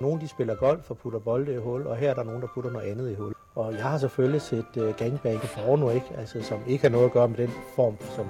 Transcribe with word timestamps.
Nogle 0.00 0.20
de 0.20 0.28
spiller 0.28 0.54
golf 0.54 0.90
og 0.90 0.98
putter 0.98 1.18
bolde 1.18 1.54
i 1.54 1.56
hul, 1.56 1.86
og 1.86 1.96
her 1.96 2.10
er 2.10 2.14
der 2.14 2.24
nogen, 2.24 2.40
der 2.40 2.46
putter 2.54 2.70
noget 2.70 2.90
andet 2.90 3.10
i 3.10 3.14
hul. 3.14 3.32
Og 3.54 3.72
jeg 3.72 3.82
har 3.82 3.98
selvfølgelig 3.98 4.40
set 4.42 4.66
uh, 4.76 4.96
gangbang 4.96 5.40
porno, 5.40 5.90
ikke? 5.90 6.06
Altså, 6.18 6.42
som 6.42 6.58
ikke 6.66 6.82
har 6.82 6.88
noget 6.88 7.04
at 7.04 7.12
gøre 7.12 7.28
med 7.28 7.36
den 7.36 7.50
form, 7.76 7.96
som 8.16 8.26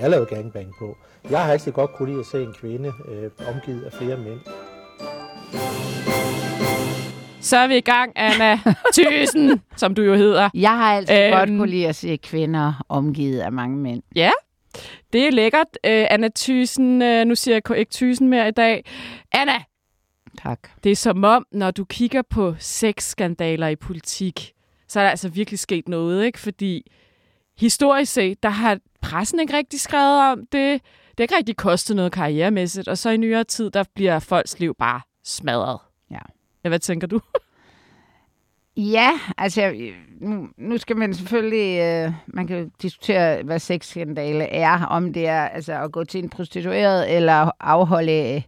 jeg 0.00 0.10
lavede 0.10 0.26
gangbang 0.26 0.72
på. 0.78 0.96
Jeg 1.30 1.44
har 1.44 1.52
altid 1.52 1.72
godt 1.72 1.90
kunne 1.92 2.08
lide 2.08 2.20
at 2.20 2.26
se 2.26 2.42
en 2.42 2.54
kvinde 2.60 2.88
uh, 2.88 3.48
omgivet 3.54 3.84
af 3.84 3.92
flere 3.92 4.16
mænd. 4.16 4.40
Så 7.40 7.56
er 7.56 7.66
vi 7.66 7.76
i 7.76 7.80
gang, 7.80 8.12
Anna 8.16 8.60
Thysen, 8.92 9.62
som 9.82 9.94
du 9.94 10.02
jo 10.02 10.14
hedder. 10.14 10.50
Jeg 10.54 10.76
har 10.76 10.96
altid 10.96 11.24
øhm, 11.24 11.32
godt 11.32 11.48
kunne 11.48 11.70
lide 11.70 11.88
at 11.88 11.96
se 11.96 12.16
kvinder 12.16 12.84
omgivet 12.88 13.40
af 13.40 13.52
mange 13.52 13.76
mænd. 13.76 14.02
Ja, 14.16 14.30
det 15.12 15.26
er 15.26 15.30
lækkert. 15.30 15.68
Uh, 15.84 15.90
Anna 16.10 16.28
Thysen, 16.36 17.02
uh, 17.02 17.24
nu 17.26 17.34
siger 17.34 17.60
jeg 17.68 17.78
ikke 17.78 17.92
Thysen 17.92 18.28
mere 18.28 18.48
i 18.48 18.52
dag. 18.52 18.84
Anna! 19.32 19.62
Tak. 20.46 20.68
Det 20.84 20.92
er 20.92 20.96
som 20.96 21.24
om, 21.24 21.46
når 21.52 21.70
du 21.70 21.84
kigger 21.84 22.22
på 22.22 22.54
sexskandaler 22.58 23.68
i 23.68 23.76
politik, 23.76 24.52
så 24.88 25.00
er 25.00 25.04
der 25.04 25.10
altså 25.10 25.28
virkelig 25.28 25.58
sket 25.58 25.88
noget, 25.88 26.24
ikke? 26.24 26.38
Fordi 26.38 26.92
historisk 27.58 28.12
set, 28.12 28.42
der 28.42 28.48
har 28.48 28.78
pressen 29.00 29.40
ikke 29.40 29.56
rigtig 29.56 29.80
skrevet 29.80 30.32
om 30.32 30.38
det. 30.38 30.82
Det 31.08 31.18
har 31.18 31.22
ikke 31.22 31.36
rigtig 31.36 31.56
kostet 31.56 31.96
noget 31.96 32.12
karrieremæssigt, 32.12 32.88
og 32.88 32.98
så 32.98 33.10
i 33.10 33.16
nyere 33.16 33.44
tid, 33.44 33.70
der 33.70 33.84
bliver 33.94 34.18
folks 34.18 34.58
liv 34.58 34.74
bare 34.78 35.00
smadret. 35.24 35.78
Ja. 36.10 36.18
Ja, 36.64 36.68
hvad 36.68 36.78
tænker 36.78 37.06
du? 37.06 37.20
Ja, 38.78 39.10
altså 39.38 39.92
nu, 40.20 40.48
nu 40.56 40.78
skal 40.78 40.96
man 40.96 41.14
selvfølgelig, 41.14 41.80
øh, 41.80 42.12
man 42.26 42.46
kan 42.46 42.70
diskutere, 42.82 43.42
hvad 43.42 43.58
sexskandale 43.58 44.44
er, 44.44 44.84
om 44.84 45.12
det 45.12 45.26
er 45.26 45.48
altså 45.48 45.82
at 45.82 45.92
gå 45.92 46.04
til 46.04 46.22
en 46.22 46.28
prostitueret 46.28 47.16
eller 47.16 47.50
afholde 47.60 48.42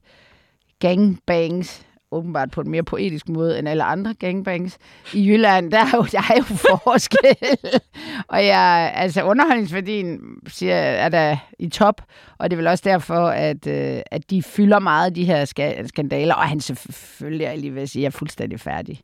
gangbangs, 0.79 1.87
åbenbart 2.13 2.51
på 2.51 2.61
en 2.61 2.71
mere 2.71 2.83
poetisk 2.83 3.29
måde 3.29 3.59
end 3.59 3.69
alle 3.69 3.85
andre 3.85 4.15
gangbangs. 4.15 4.79
I 5.15 5.29
Jylland, 5.29 5.71
der 5.71 5.79
er 5.79 5.91
jo, 5.95 6.03
der 6.13 6.19
er 6.19 6.37
jo 6.37 6.43
forskel. 6.43 7.59
og 8.35 8.47
jeg, 8.47 8.93
altså 8.95 9.23
underholdningsværdien 9.23 10.21
siger, 10.47 10.75
er 10.75 11.09
der 11.09 11.37
i 11.59 11.69
top, 11.69 12.03
og 12.39 12.51
det 12.51 12.57
er 12.57 12.59
vel 12.59 12.67
også 12.67 12.85
derfor, 12.87 13.29
at, 13.29 13.67
øh, 13.67 14.01
at 14.11 14.31
de 14.31 14.43
fylder 14.43 14.79
meget, 14.79 15.17
de 15.17 15.25
her 15.25 15.45
skandaler, 15.87 16.35
og 16.35 16.49
han 16.49 16.61
selvfølgelig, 16.61 17.45
jeg 17.45 17.59
lige 17.59 17.73
vil 17.73 17.89
sige, 17.89 18.07
er 18.07 18.11
fuldstændig 18.11 18.61
færdig. 18.61 19.03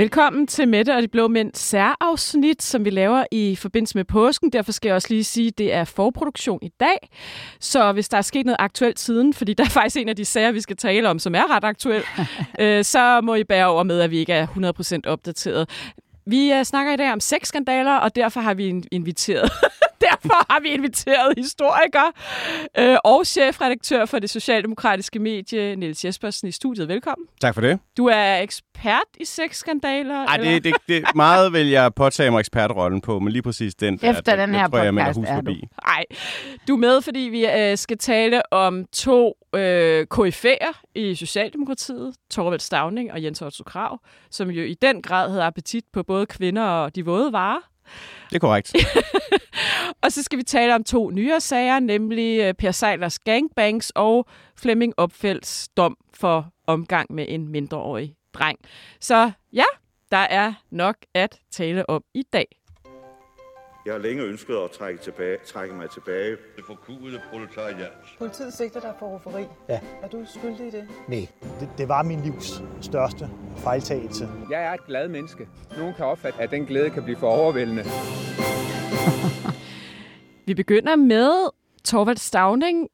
Velkommen 0.00 0.46
til 0.46 0.68
Mette 0.68 0.96
og 0.96 1.02
de 1.02 1.08
Blå 1.08 1.28
Mænd 1.28 1.50
særafsnit, 1.54 2.62
som 2.62 2.84
vi 2.84 2.90
laver 2.90 3.24
i 3.30 3.56
forbindelse 3.56 3.98
med 3.98 4.04
påsken. 4.04 4.52
Derfor 4.52 4.72
skal 4.72 4.88
jeg 4.88 4.94
også 4.94 5.08
lige 5.10 5.24
sige, 5.24 5.48
at 5.48 5.58
det 5.58 5.72
er 5.72 5.84
forproduktion 5.84 6.58
i 6.62 6.68
dag. 6.80 7.10
Så 7.60 7.92
hvis 7.92 8.08
der 8.08 8.16
er 8.16 8.22
sket 8.22 8.46
noget 8.46 8.56
aktuelt 8.58 8.98
siden, 8.98 9.34
fordi 9.34 9.54
der 9.54 9.64
er 9.64 9.68
faktisk 9.68 9.96
en 9.96 10.08
af 10.08 10.16
de 10.16 10.24
sager, 10.24 10.52
vi 10.52 10.60
skal 10.60 10.76
tale 10.76 11.08
om, 11.08 11.18
som 11.18 11.34
er 11.34 11.56
ret 11.56 11.64
aktuel, 11.64 12.02
øh, 12.60 12.84
så 12.84 13.20
må 13.20 13.34
I 13.34 13.44
bære 13.44 13.66
over 13.66 13.82
med, 13.82 14.00
at 14.00 14.10
vi 14.10 14.18
ikke 14.18 14.32
er 14.32 14.46
100% 15.06 15.10
opdateret. 15.10 15.68
Vi 16.26 16.52
uh, 16.58 16.62
snakker 16.62 16.92
i 16.92 16.96
dag 16.96 17.12
om 17.12 17.20
sexskandaler, 17.20 17.94
og 17.94 18.16
derfor 18.16 18.40
har 18.40 18.54
vi 18.54 18.82
inviteret 18.92 19.50
derfor 20.00 20.52
har 20.52 20.60
vi 20.60 20.68
inviteret 20.68 21.34
historiker 21.36 22.12
øh, 22.78 22.96
og 23.04 23.26
chefredaktør 23.26 24.06
for 24.06 24.18
det 24.18 24.30
socialdemokratiske 24.30 25.18
medie, 25.18 25.76
Niels 25.76 26.04
Jespersen, 26.04 26.48
i 26.48 26.52
studiet. 26.52 26.88
Velkommen. 26.88 27.26
Tak 27.40 27.54
for 27.54 27.60
det. 27.60 27.78
Du 27.96 28.06
er 28.06 28.38
ekspert 28.38 29.00
i 29.20 29.24
sexskandaler? 29.24 30.24
Nej, 30.24 30.36
det, 30.36 30.64
det, 30.64 30.74
det, 30.88 31.04
meget 31.14 31.52
vil 31.52 31.68
jeg 31.68 31.94
påtage 31.94 32.30
mig 32.30 32.40
ekspertrollen 32.40 33.00
på, 33.00 33.18
men 33.18 33.32
lige 33.32 33.42
præcis 33.42 33.74
den 33.74 33.96
der, 33.96 34.10
Efter 34.10 34.36
den 34.36 34.54
her 34.54 34.68
tror, 34.68 34.78
podcast 34.78 35.18
jeg, 35.18 35.36
er 35.36 35.40
du. 35.40 35.54
Nej, 35.86 36.04
du 36.68 36.72
er 36.74 36.78
med, 36.78 37.02
fordi 37.02 37.20
vi 37.20 37.46
øh, 37.46 37.78
skal 37.78 37.98
tale 37.98 38.52
om 38.52 38.84
to 38.92 39.34
øh, 39.54 40.06
KF'er 40.14 40.82
i 40.94 41.14
Socialdemokratiet, 41.14 42.14
Torvald 42.30 42.60
Stavning 42.60 43.12
og 43.12 43.22
Jens 43.22 43.42
Otto 43.42 43.64
Krav, 43.64 44.00
som 44.30 44.50
jo 44.50 44.62
i 44.62 44.74
den 44.74 45.02
grad 45.02 45.28
havde 45.30 45.42
appetit 45.42 45.84
på 45.92 46.02
både 46.02 46.26
kvinder 46.26 46.62
og 46.62 46.94
de 46.94 47.04
våde 47.04 47.32
varer. 47.32 47.70
Det 48.30 48.36
er 48.36 48.40
korrekt. 48.40 48.74
og 50.02 50.12
så 50.12 50.22
skal 50.22 50.38
vi 50.38 50.42
tale 50.42 50.74
om 50.74 50.84
to 50.84 51.10
nyere 51.10 51.40
sager, 51.40 51.80
nemlig 51.80 52.40
øh, 52.40 52.54
Per 52.54 52.70
Seilers 52.70 53.18
gangbangs 53.18 53.92
og 53.94 54.26
Flemming 54.56 54.94
Opfælds 54.96 55.68
dom 55.68 55.96
for 56.14 56.52
omgang 56.66 57.12
med 57.12 57.26
en 57.28 57.48
mindreårig 57.48 58.14
dreng. 58.34 58.58
Så 59.00 59.30
ja, 59.52 59.64
der 60.10 60.16
er 60.16 60.52
nok 60.70 60.96
at 61.14 61.40
tale 61.50 61.90
om 61.90 62.04
i 62.14 62.22
dag. 62.32 62.59
Jeg 63.90 63.98
har 63.98 64.02
længe 64.02 64.22
ønsket 64.22 64.54
at 64.54 64.70
trække, 64.70 65.00
tilbage, 65.00 65.38
trække 65.46 65.74
mig 65.74 65.90
tilbage. 65.90 66.36
Det 66.56 66.64
forkudede 66.66 67.20
proletariat. 67.30 67.92
Politiet 68.18 68.52
sigter 68.52 68.80
dig 68.80 68.94
for 68.98 69.06
rufferi. 69.06 69.44
Ja. 69.68 69.80
Er 70.02 70.08
du 70.08 70.24
skyldig 70.26 70.66
i 70.66 70.70
det? 70.70 70.88
Nej. 71.08 71.26
Det, 71.60 71.68
det 71.78 71.88
var 71.88 72.02
min 72.02 72.20
livs 72.20 72.62
største 72.80 73.30
fejltagelse. 73.56 74.28
Jeg 74.50 74.64
er 74.64 74.72
et 74.72 74.86
glad 74.86 75.08
menneske. 75.08 75.48
Nogen 75.78 75.94
kan 75.94 76.04
opfatte, 76.04 76.40
at 76.40 76.50
den 76.50 76.66
glæde 76.66 76.90
kan 76.90 77.04
blive 77.04 77.16
for 77.16 77.26
overvældende. 77.26 77.84
Vi 80.46 80.54
begynder 80.54 80.96
med 80.96 81.50
Torvald 81.84 82.16
Stavning. 82.16 82.88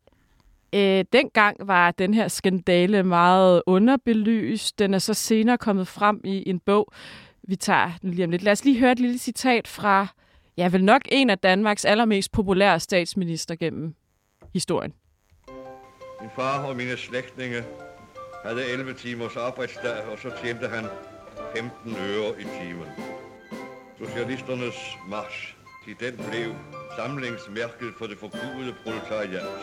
Øh, 0.74 1.04
dengang 1.12 1.68
var 1.68 1.90
den 1.90 2.14
her 2.14 2.28
skandale 2.28 3.02
meget 3.02 3.62
underbelyst. 3.66 4.78
Den 4.78 4.94
er 4.94 4.98
så 4.98 5.14
senere 5.14 5.58
kommet 5.58 5.88
frem 5.88 6.20
i 6.24 6.50
en 6.50 6.60
bog. 6.60 6.92
Vi 7.42 7.56
tager 7.56 7.90
den 8.02 8.10
lige 8.10 8.24
om 8.24 8.30
lidt. 8.30 8.42
Lad 8.42 8.52
os 8.52 8.64
lige 8.64 8.78
høre 8.78 8.92
et 8.92 9.00
lille 9.00 9.18
citat 9.18 9.68
fra 9.68 10.06
ja, 10.56 10.68
vel 10.68 10.84
nok 10.84 11.02
en 11.08 11.30
af 11.30 11.38
Danmarks 11.38 11.84
allermest 11.84 12.32
populære 12.32 12.80
statsminister 12.80 13.54
gennem 13.56 13.94
historien. 14.52 14.92
Min 16.20 16.30
far 16.36 16.64
og 16.66 16.76
mine 16.76 16.96
slægtninge 16.96 17.62
havde 18.44 18.64
11 18.72 18.94
timers 18.94 19.36
arbejdsdag, 19.36 20.04
og 20.12 20.18
så 20.18 20.30
tjente 20.42 20.68
han 20.68 20.84
15 21.56 21.96
øre 21.96 22.40
i 22.40 22.44
timen. 22.44 22.88
Socialisternes 23.98 24.96
march, 25.08 25.56
til 25.84 25.94
den 26.00 26.16
blev 26.30 26.54
samlingsmærket 26.96 27.94
for 27.98 28.06
det 28.06 28.18
forkudede 28.18 28.74
proletariat. 28.84 29.58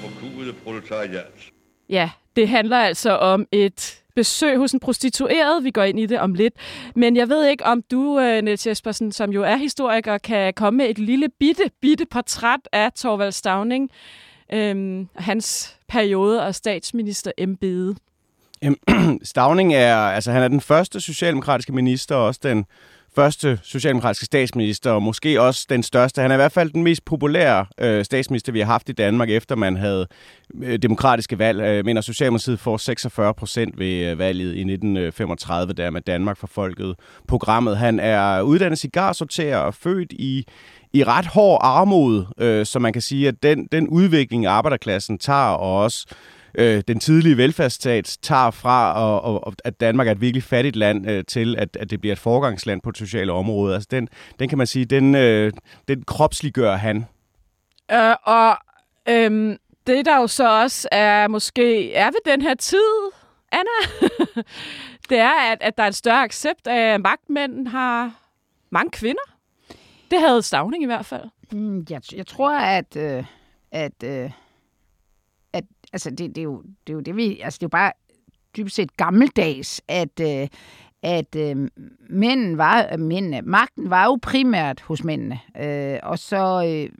Forkudede 0.00 0.52
proletariat. 0.64 1.50
Ja, 1.88 2.10
det 2.36 2.48
handler 2.48 2.76
altså 2.78 3.10
om 3.10 3.46
et 3.52 4.04
besøg 4.16 4.58
hos 4.58 4.72
en 4.72 4.80
prostitueret. 4.80 5.64
Vi 5.64 5.70
går 5.70 5.82
ind 5.82 6.00
i 6.00 6.06
det 6.06 6.20
om 6.20 6.34
lidt. 6.34 6.54
Men 6.94 7.16
jeg 7.16 7.28
ved 7.28 7.46
ikke, 7.46 7.64
om 7.64 7.82
du, 7.90 8.20
øh, 8.20 8.42
Niels 8.42 8.66
Jespersen, 8.66 9.12
som 9.12 9.30
jo 9.30 9.42
er 9.42 9.56
historiker, 9.56 10.18
kan 10.18 10.54
komme 10.54 10.76
med 10.76 10.90
et 10.90 10.98
lille 10.98 11.28
bitte, 11.28 11.70
bitte 11.80 12.06
portræt 12.06 12.60
af 12.72 12.92
Torvald 12.92 13.32
Stavning, 13.32 13.90
øhm, 14.52 15.08
hans 15.16 15.76
periode 15.88 16.42
og 16.42 16.54
statsminister 16.54 17.32
embede. 17.38 17.96
Stavning 19.22 19.74
er, 19.74 19.96
altså 19.96 20.32
han 20.32 20.42
er 20.42 20.48
den 20.48 20.60
første 20.60 21.00
socialdemokratiske 21.00 21.72
minister, 21.72 22.14
og 22.14 22.24
også 22.24 22.40
den 22.42 22.66
første 23.16 23.58
socialdemokratiske 23.62 24.24
statsminister, 24.24 24.90
og 24.90 25.02
måske 25.02 25.40
også 25.40 25.66
den 25.68 25.82
største. 25.82 26.22
Han 26.22 26.30
er 26.30 26.34
i 26.34 26.36
hvert 26.36 26.52
fald 26.52 26.70
den 26.70 26.82
mest 26.82 27.04
populære 27.04 27.66
øh, 27.80 28.04
statsminister, 28.04 28.52
vi 28.52 28.60
har 28.60 28.66
haft 28.66 28.88
i 28.88 28.92
Danmark, 28.92 29.30
efter 29.30 29.56
man 29.56 29.76
havde 29.76 30.06
øh, 30.62 30.78
demokratiske 30.78 31.38
valg. 31.38 31.60
Jeg 31.60 31.84
mener, 31.84 32.00
Socialdemokratiet 32.00 32.60
får 32.60 32.76
46 32.76 33.34
procent 33.34 33.78
ved 33.78 34.10
øh, 34.10 34.18
valget 34.18 34.54
i 34.54 34.60
1935, 34.60 35.70
øh, 35.70 35.76
der 35.76 35.90
med 35.90 36.00
Danmark 36.00 36.36
for 36.36 36.46
folket 36.46 36.94
programmet. 37.28 37.76
Han 37.76 38.00
er 38.00 38.40
uddannet 38.40 38.78
cigarsorterer 38.78 39.58
og 39.58 39.74
født 39.74 40.12
i 40.12 40.46
i 40.92 41.04
ret 41.04 41.26
hård 41.26 41.60
armod, 41.62 42.24
øh, 42.38 42.66
så 42.66 42.78
man 42.78 42.92
kan 42.92 43.02
sige, 43.02 43.28
at 43.28 43.42
den, 43.42 43.68
den 43.72 43.88
udvikling, 43.88 44.46
arbejderklassen 44.46 45.18
tager, 45.18 45.48
og 45.48 45.82
også 45.82 46.06
øh, 46.56 46.82
den 46.88 47.00
tidlige 47.00 47.36
velfærdsstat 47.36 48.18
tager 48.22 48.50
fra, 48.50 48.92
og, 49.02 49.44
og, 49.44 49.54
at 49.64 49.80
Danmark 49.80 50.06
er 50.06 50.12
et 50.12 50.20
virkelig 50.20 50.42
fattigt 50.42 50.76
land, 50.76 51.10
øh, 51.10 51.24
til 51.24 51.56
at, 51.58 51.76
at 51.76 51.90
det 51.90 52.00
bliver 52.00 52.12
et 52.12 52.18
forgangsland 52.18 52.80
på 52.82 52.90
det 52.90 52.98
sociale 52.98 53.32
område. 53.32 53.74
Altså 53.74 53.88
den, 53.90 54.08
den 54.38 54.48
kan 54.48 54.58
man 54.58 54.66
sige, 54.66 54.84
den, 54.84 55.14
øh, 55.14 55.52
den 55.88 56.02
kropsliggør 56.04 56.76
han. 56.76 57.04
Øh, 57.92 58.14
og 58.22 58.56
øhm, 59.08 59.56
det 59.86 60.06
der 60.06 60.20
jo 60.20 60.26
så 60.26 60.62
også 60.62 60.88
er 60.92 61.28
måske 61.28 61.94
er 61.94 62.06
ved 62.06 62.32
den 62.32 62.42
her 62.42 62.54
tid, 62.54 63.10
Anna, 63.52 64.08
det 65.10 65.18
er, 65.18 65.52
at, 65.52 65.58
at 65.60 65.76
der 65.76 65.82
er 65.82 65.86
en 65.86 65.92
større 65.92 66.22
accept 66.22 66.66
af, 66.66 66.94
at 66.94 67.00
magtmænd 67.00 67.68
har 67.68 68.12
mange 68.70 68.90
kvinder. 68.90 69.22
Det 70.10 70.20
havde 70.20 70.42
Stavning 70.42 70.82
i 70.82 70.86
hvert 70.86 71.06
fald. 71.06 71.24
Mm, 71.52 71.86
jeg, 71.90 72.00
jeg 72.12 72.26
tror, 72.26 72.58
at, 72.58 72.96
øh, 72.96 73.24
at, 73.72 74.02
øh, 74.04 74.10
at 74.10 74.30
altså 75.92 76.10
det, 76.10 76.18
det, 76.18 76.38
er 76.38 76.42
jo, 76.42 76.62
det 76.86 76.92
er 76.92 76.94
jo 76.94 77.00
det, 77.00 77.16
vi... 77.16 77.40
Altså 77.40 77.58
det 77.58 77.62
er 77.62 77.66
jo 77.66 77.68
bare 77.68 77.92
dybest 78.56 78.76
set 78.76 78.96
gammeldags, 78.96 79.82
at, 79.88 80.20
øh, 80.20 80.48
at 81.02 81.36
øh, 81.36 81.68
mænden 82.10 82.58
var, 82.58 82.88
øh, 82.92 83.00
mændene, 83.00 83.42
magten 83.42 83.90
var 83.90 84.04
jo 84.04 84.18
primært 84.22 84.80
hos 84.80 85.04
mændene. 85.04 85.40
Øh, 85.60 85.98
og 86.02 86.18
så... 86.18 86.64
Øh, 86.66 86.96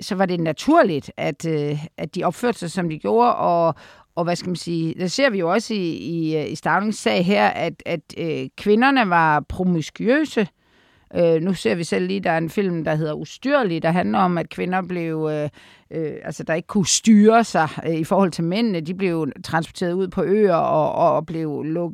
så 0.00 0.14
var 0.14 0.26
det 0.26 0.40
naturligt, 0.40 1.12
at, 1.16 1.46
øh, 1.46 1.84
at 1.96 2.14
de 2.14 2.24
opførte 2.24 2.58
sig, 2.58 2.70
som 2.70 2.88
de 2.88 2.98
gjorde, 2.98 3.36
og, 3.36 3.74
og 4.14 4.24
hvad 4.24 4.36
skal 4.36 4.48
man 4.48 4.56
sige, 4.56 4.94
der 4.94 5.06
ser 5.06 5.30
vi 5.30 5.38
jo 5.38 5.52
også 5.52 5.74
i, 5.74 5.92
i, 5.92 6.36
øh, 6.36 6.52
i 6.52 6.92
sag 6.92 7.26
her, 7.26 7.46
at, 7.46 7.82
at 7.86 8.00
øh, 8.18 8.48
kvinderne 8.56 9.10
var 9.10 9.40
promiskuøse. 9.40 10.48
Øh, 11.14 11.42
nu 11.42 11.54
ser 11.54 11.74
vi 11.74 11.84
selv 11.84 12.06
lige, 12.06 12.20
der 12.20 12.30
er 12.30 12.38
en 12.38 12.50
film, 12.50 12.84
der 12.84 12.94
hedder 12.94 13.12
Ustyrlig, 13.12 13.82
der 13.82 13.90
handler 13.90 14.18
om, 14.18 14.38
at 14.38 14.48
kvinder 14.48 14.82
blev, 14.82 15.28
øh, 15.32 15.48
øh, 15.90 16.12
altså 16.24 16.42
der 16.42 16.54
ikke 16.54 16.66
kunne 16.66 16.86
styre 16.86 17.44
sig 17.44 17.68
øh, 17.86 17.94
i 17.94 18.04
forhold 18.04 18.30
til 18.30 18.44
mændene. 18.44 18.80
De 18.80 18.94
blev 18.94 19.28
transporteret 19.44 19.92
ud 19.92 20.08
på 20.08 20.22
øer 20.22 20.54
og, 20.54 20.92
og, 20.92 21.16
og 21.16 21.26
blev 21.26 21.62
luk, 21.62 21.92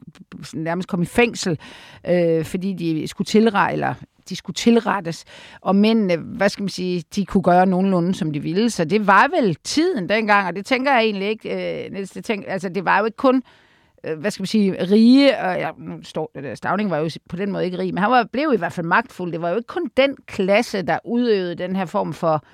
nærmest 0.54 0.88
kom 0.88 1.02
i 1.02 1.06
fængsel, 1.06 1.58
øh, 2.08 2.44
fordi 2.44 2.72
de 2.72 3.08
skulle 3.08 3.26
tilrejle, 3.26 3.72
eller 3.72 3.94
de 4.28 4.36
skulle 4.36 4.54
tilrettes, 4.54 5.24
og 5.60 5.76
mændene, 5.76 6.16
hvad 6.16 6.48
skal 6.48 6.62
man 6.62 6.68
sige, 6.68 7.04
de 7.14 7.26
kunne 7.26 7.42
gøre 7.42 7.66
nogenlunde, 7.66 8.14
som 8.14 8.30
de 8.30 8.40
ville. 8.40 8.70
Så 8.70 8.84
det 8.84 9.06
var 9.06 9.40
vel 9.40 9.54
tiden 9.54 10.08
dengang, 10.08 10.46
og 10.46 10.56
det 10.56 10.66
tænker 10.66 10.92
jeg 10.92 11.02
egentlig 11.02 11.28
ikke, 11.28 11.84
øh, 11.84 11.92
Niels, 11.92 12.10
det 12.10 12.24
tænker, 12.24 12.52
altså 12.52 12.68
det 12.68 12.84
var 12.84 12.98
jo 12.98 13.04
ikke 13.04 13.16
kun 13.16 13.42
hvad 14.18 14.30
skal 14.30 14.42
man 14.42 14.46
sige, 14.46 14.84
rige, 14.90 15.38
og 15.38 15.58
ja, 15.58 15.70
nu 15.78 16.02
står 16.02 16.30
der, 16.34 16.54
Stavning 16.54 16.90
var 16.90 16.98
jo 16.98 17.10
på 17.28 17.36
den 17.36 17.52
måde 17.52 17.64
ikke 17.64 17.78
rig, 17.78 17.94
men 17.94 18.02
han 18.02 18.10
var, 18.10 18.28
blev 18.32 18.52
i 18.54 18.56
hvert 18.56 18.72
fald 18.72 18.86
magtfuld. 18.86 19.32
Det 19.32 19.42
var 19.42 19.50
jo 19.50 19.56
ikke 19.56 19.66
kun 19.66 19.90
den 19.96 20.16
klasse, 20.26 20.82
der 20.82 20.98
udøvede 21.04 21.54
den 21.54 21.76
her 21.76 21.84
form 21.84 22.12
for, 22.12 22.44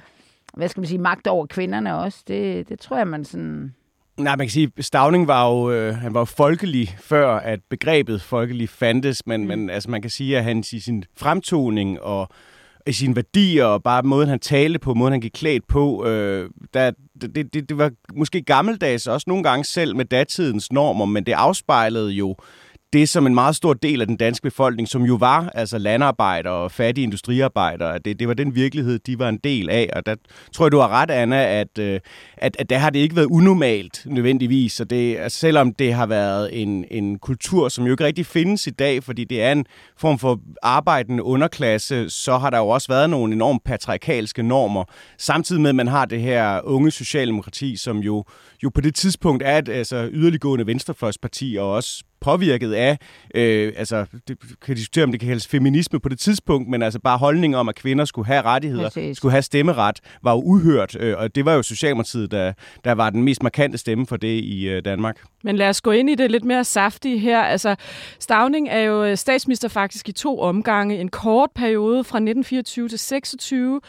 hvad 0.55 0.69
skal 0.69 0.81
man 0.81 0.89
sige, 0.89 0.99
magt 0.99 1.27
over 1.27 1.47
kvinderne 1.47 1.99
også. 1.99 2.19
Det, 2.29 2.69
det 2.69 2.81
tror 2.81 2.97
jeg, 2.97 3.09
man 3.09 3.25
sådan... 3.25 3.75
Nej, 4.17 4.37
man 4.37 4.47
kan 4.47 4.51
sige, 4.51 4.73
Stavning 4.81 5.29
var 5.29 5.49
jo, 5.51 5.71
øh, 5.71 5.95
han 5.95 6.15
var 6.15 6.21
jo 6.21 6.25
folkelig 6.25 6.97
før, 7.01 7.37
at 7.37 7.61
begrebet 7.71 8.23
folkelig 8.23 8.69
fandtes, 8.69 9.27
men, 9.27 9.41
mm. 9.41 9.47
men 9.47 9.71
altså, 9.71 9.91
man 9.91 10.03
kan 10.03 10.11
sige, 10.11 10.39
at 10.39 10.45
han 10.45 10.59
i 10.73 10.81
sin 10.81 11.05
fremtoning 11.17 12.03
og 12.03 12.29
i 12.87 12.93
sine 12.93 13.17
værdier, 13.17 13.65
og 13.65 13.83
bare 13.83 14.03
måden, 14.03 14.29
han 14.29 14.39
talte 14.39 14.79
på, 14.79 14.95
måden, 14.95 15.13
han 15.13 15.21
gik 15.21 15.31
klædt 15.35 15.67
på, 15.67 16.07
øh, 16.07 16.51
der, 16.75 16.93
det, 17.23 17.55
det, 17.55 17.69
det 17.69 17.79
var 17.79 17.91
måske 18.15 18.43
gammeldags 18.43 19.07
også 19.07 19.25
nogle 19.29 19.43
gange 19.45 19.65
selv 19.65 19.97
med 19.97 20.05
datidens 20.05 20.73
normer, 20.73 21.05
men 21.05 21.27
det 21.27 21.33
afspejlede 21.33 22.11
jo 22.11 22.37
det 22.93 23.09
som 23.09 23.27
en 23.27 23.35
meget 23.35 23.57
stor 23.57 23.75
del 23.75 24.01
af 24.01 24.07
den 24.07 24.17
danske 24.17 24.43
befolkning, 24.43 24.89
som 24.89 25.03
jo 25.03 25.15
var 25.15 25.51
altså 25.55 25.79
landarbejdere 25.79 26.53
og 26.53 26.73
fattige 26.73 27.03
industriarbejdere, 27.03 27.99
det, 27.99 28.19
det 28.19 28.29
var 28.29 28.35
den 28.35 28.55
virkelighed, 28.55 28.99
de 28.99 29.19
var 29.19 29.29
en 29.29 29.39
del 29.45 29.71
af. 29.71 29.91
Og 29.97 30.07
der 30.07 30.15
tror 30.53 30.65
jeg, 30.65 30.73
du 30.73 30.79
har 30.79 30.89
ret, 30.89 31.11
Anna, 31.11 31.61
at, 31.61 31.79
øh, 31.79 32.01
at, 32.37 32.57
at 32.59 32.71
der 32.71 32.79
har 32.79 32.91
det 32.91 32.99
ikke 32.99 33.17
været 33.17 33.27
unormalt 33.27 34.03
nødvendigvis. 34.07 34.73
Så 34.73 34.85
det, 34.85 35.17
altså, 35.17 35.39
selvom 35.39 35.75
det 35.75 35.95
har 35.95 36.07
været 36.07 36.63
en, 36.63 36.85
en 36.91 37.19
kultur, 37.19 37.69
som 37.69 37.85
jo 37.85 37.93
ikke 37.93 38.05
rigtig 38.05 38.27
findes 38.27 38.67
i 38.67 38.71
dag, 38.71 39.05
fordi 39.05 39.25
det 39.25 39.43
er 39.43 39.53
en 39.53 39.67
form 39.97 40.19
for 40.19 40.41
arbejdende 40.63 41.23
underklasse, 41.23 42.11
så 42.11 42.39
har 42.39 42.51
der 42.51 42.59
jo 42.59 42.69
også 42.69 42.89
været 42.89 43.11
nogle 43.11 43.33
enormt 43.33 43.65
patriarkalske 43.65 44.43
normer, 44.43 44.85
samtidig 45.19 45.63
med, 45.63 45.69
at 45.69 45.77
man 45.77 45.89
har 45.89 46.05
det 46.05 46.21
her 46.21 46.61
unge 46.65 46.91
socialdemokrati, 46.91 47.77
som 47.77 47.99
jo, 47.99 48.25
jo 48.63 48.71
på 48.71 48.81
det 48.81 48.95
tidspunkt 48.95 49.43
er 49.47 49.59
et 49.59 49.69
altså, 49.69 50.09
yderliggående 50.13 50.67
venstrefløjsparti, 50.67 51.57
og 51.61 51.73
også 51.73 52.05
påvirket 52.21 52.73
af, 52.73 52.99
øh, 53.35 53.73
altså 53.77 54.07
det 54.29 54.39
kan 54.63 54.75
diskutere, 54.75 55.05
om 55.05 55.11
det 55.11 55.21
kan 55.21 55.29
kaldes 55.29 55.47
feminisme 55.47 56.01
på 56.01 56.09
det 56.09 56.19
tidspunkt, 56.19 56.69
men 56.69 56.83
altså 56.83 56.99
bare 56.99 57.19
holdning 57.19 57.57
om, 57.57 57.69
at 57.69 57.75
kvinder 57.75 58.05
skulle 58.05 58.27
have 58.27 58.43
rettigheder, 58.43 58.83
Præcis. 58.83 59.17
skulle 59.17 59.33
have 59.33 59.43
stemmeret, 59.43 60.01
var 60.23 60.33
jo 60.33 60.39
uhørt, 60.39 60.97
øh, 61.01 61.15
og 61.19 61.35
det 61.35 61.45
var 61.45 61.55
jo 61.55 61.63
Socialdemokratiet, 61.63 62.31
der, 62.31 62.53
der 62.85 62.93
var 62.93 63.11
den 63.11 63.23
mest 63.23 63.43
markante 63.43 63.79
stemme 63.79 64.07
for 64.07 64.17
det 64.17 64.45
i 64.45 64.69
øh, 64.69 64.85
Danmark. 64.85 65.21
Men 65.45 65.57
lad 65.57 65.69
os 65.69 65.81
gå 65.81 65.91
ind 65.91 66.11
i 66.11 66.15
det 66.15 66.31
lidt 66.31 66.45
mere 66.45 66.65
saftige 66.65 67.19
her. 67.19 67.43
Altså, 67.43 67.77
Stavning 68.19 68.69
er 68.69 68.81
jo 68.81 69.17
statsminister 69.17 69.69
faktisk 69.69 70.09
i 70.09 70.13
to 70.13 70.41
omgange. 70.41 71.01
En 71.01 71.09
kort 71.09 71.51
periode 71.55 72.05
fra 72.05 72.19
1924 72.19 72.89
til 72.89 72.99
26, 72.99 73.81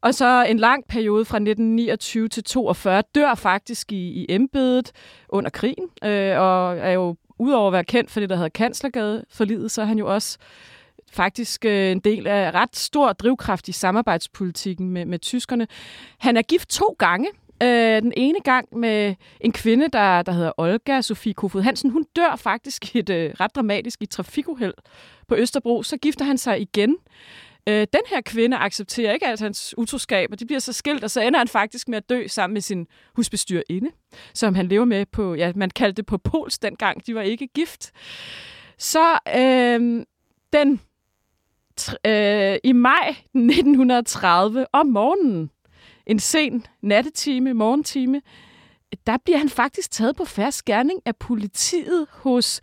og 0.00 0.14
så 0.14 0.46
en 0.48 0.58
lang 0.58 0.84
periode 0.88 1.24
fra 1.24 1.36
1929 1.36 2.28
til 2.28 2.44
42 2.44 3.02
dør 3.14 3.34
faktisk 3.34 3.92
i, 3.92 3.96
i 3.96 4.26
embedet 4.28 4.92
under 5.28 5.50
krigen, 5.50 5.84
øh, 6.04 6.38
og 6.38 6.78
er 6.78 6.90
jo 6.90 7.16
udover 7.38 7.66
at 7.66 7.72
være 7.72 7.84
kendt 7.84 8.10
for 8.10 8.20
det, 8.20 8.30
der 8.30 8.36
hedder 8.36 8.48
Kanslergade 8.48 9.24
for 9.30 9.44
livet, 9.44 9.70
så 9.70 9.82
er 9.82 9.86
han 9.86 9.98
jo 9.98 10.14
også 10.14 10.38
faktisk 11.12 11.64
øh, 11.64 11.92
en 11.92 12.00
del 12.00 12.26
af 12.26 12.54
ret 12.54 12.76
stor 12.76 13.12
drivkraft 13.12 13.68
i 13.68 13.72
samarbejdspolitikken 13.72 14.90
med, 14.90 15.04
med 15.04 15.18
tyskerne. 15.18 15.66
Han 16.18 16.36
er 16.36 16.42
gift 16.42 16.68
to 16.68 16.96
gange. 16.98 17.28
Øh, 17.62 18.02
den 18.02 18.12
ene 18.16 18.40
gang 18.44 18.78
med 18.78 19.14
en 19.40 19.52
kvinde, 19.52 19.88
der, 19.88 20.22
der 20.22 20.32
hedder 20.32 20.52
Olga 20.56 21.00
Sofie 21.00 21.34
Kofod 21.34 21.62
Hansen. 21.62 21.90
Hun 21.90 22.04
dør 22.16 22.36
faktisk 22.36 22.96
et 22.96 23.10
øh, 23.10 23.30
ret 23.40 23.54
dramatisk 23.54 24.02
i 24.02 24.06
trafikuheld 24.06 24.74
på 25.28 25.36
Østerbro. 25.36 25.82
Så 25.82 25.96
gifter 25.96 26.24
han 26.24 26.38
sig 26.38 26.60
igen 26.60 26.96
Øh, 27.68 27.86
den 27.92 28.00
her 28.06 28.20
kvinde 28.20 28.56
accepterer 28.56 29.12
ikke 29.12 29.26
alt 29.26 29.40
hans 29.40 29.74
utroskab, 29.78 30.32
og 30.32 30.40
de 30.40 30.46
bliver 30.46 30.58
så 30.58 30.72
skilt, 30.72 31.04
og 31.04 31.10
så 31.10 31.20
ender 31.20 31.38
han 31.38 31.48
faktisk 31.48 31.88
med 31.88 31.96
at 31.96 32.08
dø 32.08 32.26
sammen 32.26 32.54
med 32.54 32.60
sin 32.60 32.86
husbestyrerinde, 33.16 33.90
som 34.34 34.54
han 34.54 34.68
lever 34.68 34.84
med 34.84 35.06
på, 35.06 35.34
ja, 35.34 35.52
man 35.56 35.70
kaldte 35.70 35.96
det 35.96 36.06
på 36.06 36.18
Pols 36.18 36.58
dengang, 36.58 37.06
de 37.06 37.14
var 37.14 37.22
ikke 37.22 37.46
gift. 37.46 37.92
Så 38.78 39.18
øh, 39.36 40.04
den 40.52 40.80
øh, 42.06 42.58
i 42.64 42.72
maj 42.72 43.08
1930 43.08 44.66
om 44.72 44.86
morgenen, 44.86 45.50
en 46.06 46.18
sen 46.18 46.66
nattetime, 46.82 47.52
morgentime, 47.52 48.22
der 49.06 49.16
bliver 49.24 49.38
han 49.38 49.48
faktisk 49.48 49.90
taget 49.90 50.16
på 50.16 50.24
færre 50.24 50.52
skærning 50.52 51.00
af 51.04 51.16
politiet 51.16 52.06
hos 52.10 52.60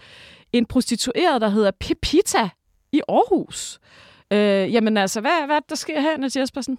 en 0.53 0.65
prostitueret, 0.65 1.41
der 1.41 1.49
hedder 1.49 1.71
Pepita 1.79 2.49
i 2.91 3.01
Aarhus. 3.09 3.79
Øh, 3.81 4.14
jamen 4.71 4.97
altså, 4.97 5.21
hvad, 5.21 5.45
hvad 5.45 5.59
der 5.69 5.75
sker 5.75 6.01
her, 6.01 6.17
Niels 6.17 6.35
Jespersen? 6.35 6.77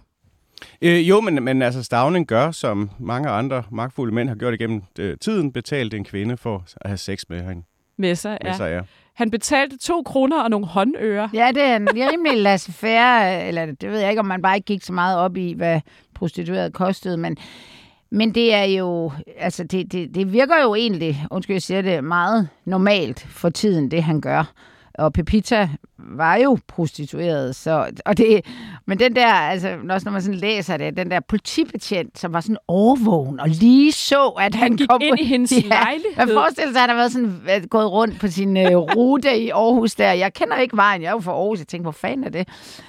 Øh, 0.82 1.08
jo, 1.08 1.20
men, 1.20 1.42
men 1.42 1.62
altså 1.62 1.82
Stavning 1.82 2.26
gør, 2.26 2.50
som 2.50 2.90
mange 2.98 3.28
andre 3.28 3.62
magtfulde 3.70 4.14
mænd 4.14 4.28
har 4.28 4.36
gjort 4.36 4.54
igennem 4.54 4.82
øh, 4.98 5.18
tiden, 5.18 5.52
betalt 5.52 5.94
en 5.94 6.04
kvinde 6.04 6.36
for 6.36 6.64
at 6.80 6.90
have 6.90 6.98
sex 6.98 7.22
med 7.28 7.42
hende. 7.42 7.62
Med 7.98 8.14
sig, 8.14 8.38
ja. 8.44 8.48
Med 8.48 8.56
sig, 8.56 8.70
ja. 8.70 8.80
Han 9.14 9.30
betalte 9.30 9.78
to 9.78 10.02
kroner 10.02 10.42
og 10.42 10.50
nogle 10.50 10.66
håndører. 10.66 11.28
Ja, 11.34 11.50
det 11.54 11.62
er, 11.62 11.76
en, 11.76 11.88
rimelig 11.94 12.42
laissez-faire, 12.42 13.48
eller 13.48 13.66
det 13.66 13.90
ved 13.90 13.98
jeg 13.98 14.10
ikke, 14.10 14.20
om 14.20 14.26
man 14.26 14.42
bare 14.42 14.56
ikke 14.56 14.66
gik 14.66 14.82
så 14.82 14.92
meget 14.92 15.18
op 15.18 15.36
i, 15.36 15.52
hvad 15.52 15.80
prostitueret 16.14 16.72
kostede, 16.72 17.16
men, 17.16 17.36
men 18.10 18.34
det 18.34 18.54
er 18.54 18.64
jo, 18.64 19.12
altså 19.38 19.64
det, 19.64 19.92
det, 19.92 20.14
det 20.14 20.32
virker 20.32 20.62
jo 20.62 20.74
egentlig, 20.74 21.26
undskyld 21.30 21.54
jeg 21.54 21.62
siger 21.62 21.82
det, 21.82 22.04
meget 22.04 22.48
normalt 22.64 23.20
for 23.20 23.48
tiden, 23.48 23.90
det 23.90 24.02
han 24.02 24.20
gør. 24.20 24.52
Og 24.98 25.12
Pepita 25.12 25.68
var 25.98 26.36
jo 26.36 26.58
prostitueret, 26.68 27.56
så, 27.56 27.90
og 28.04 28.16
det, 28.16 28.44
men 28.86 28.98
den 28.98 29.16
der, 29.16 29.26
altså, 29.26 29.76
også 29.90 30.04
når 30.04 30.12
man 30.12 30.22
sådan 30.22 30.38
læser 30.38 30.76
det, 30.76 30.96
den 30.96 31.10
der 31.10 31.20
politibetjent, 31.20 32.18
som 32.18 32.32
var 32.32 32.40
sådan 32.40 32.56
overvågen, 32.68 33.40
og 33.40 33.48
lige 33.48 33.92
så, 33.92 34.28
at 34.28 34.54
han, 34.54 34.62
han 34.62 34.76
gik 34.76 34.88
kom 34.88 35.00
ind 35.04 35.20
i 35.20 35.24
hendes 35.24 35.52
ja, 35.52 35.68
lejlighed. 35.68 36.16
Man 36.16 36.28
forestiller 36.28 36.72
sig, 36.72 36.82
at 36.82 36.88
han 36.88 36.90
har 36.90 36.96
været 36.96 37.12
sådan, 37.12 37.68
gået 37.70 37.92
rundt 37.92 38.20
på 38.20 38.28
sin 38.28 38.56
uh, 38.56 38.96
rute 38.96 39.38
i 39.38 39.50
Aarhus 39.50 39.94
der. 39.94 40.12
Jeg 40.12 40.34
kender 40.34 40.56
ikke 40.56 40.76
vejen, 40.76 41.02
jeg 41.02 41.08
er 41.08 41.12
jo 41.12 41.20
fra 41.20 41.32
Aarhus, 41.32 41.58
jeg 41.58 41.66
tænker, 41.66 41.82
hvor 41.82 41.90
fanden 41.92 42.24
er 42.24 42.30
det? 42.30 42.48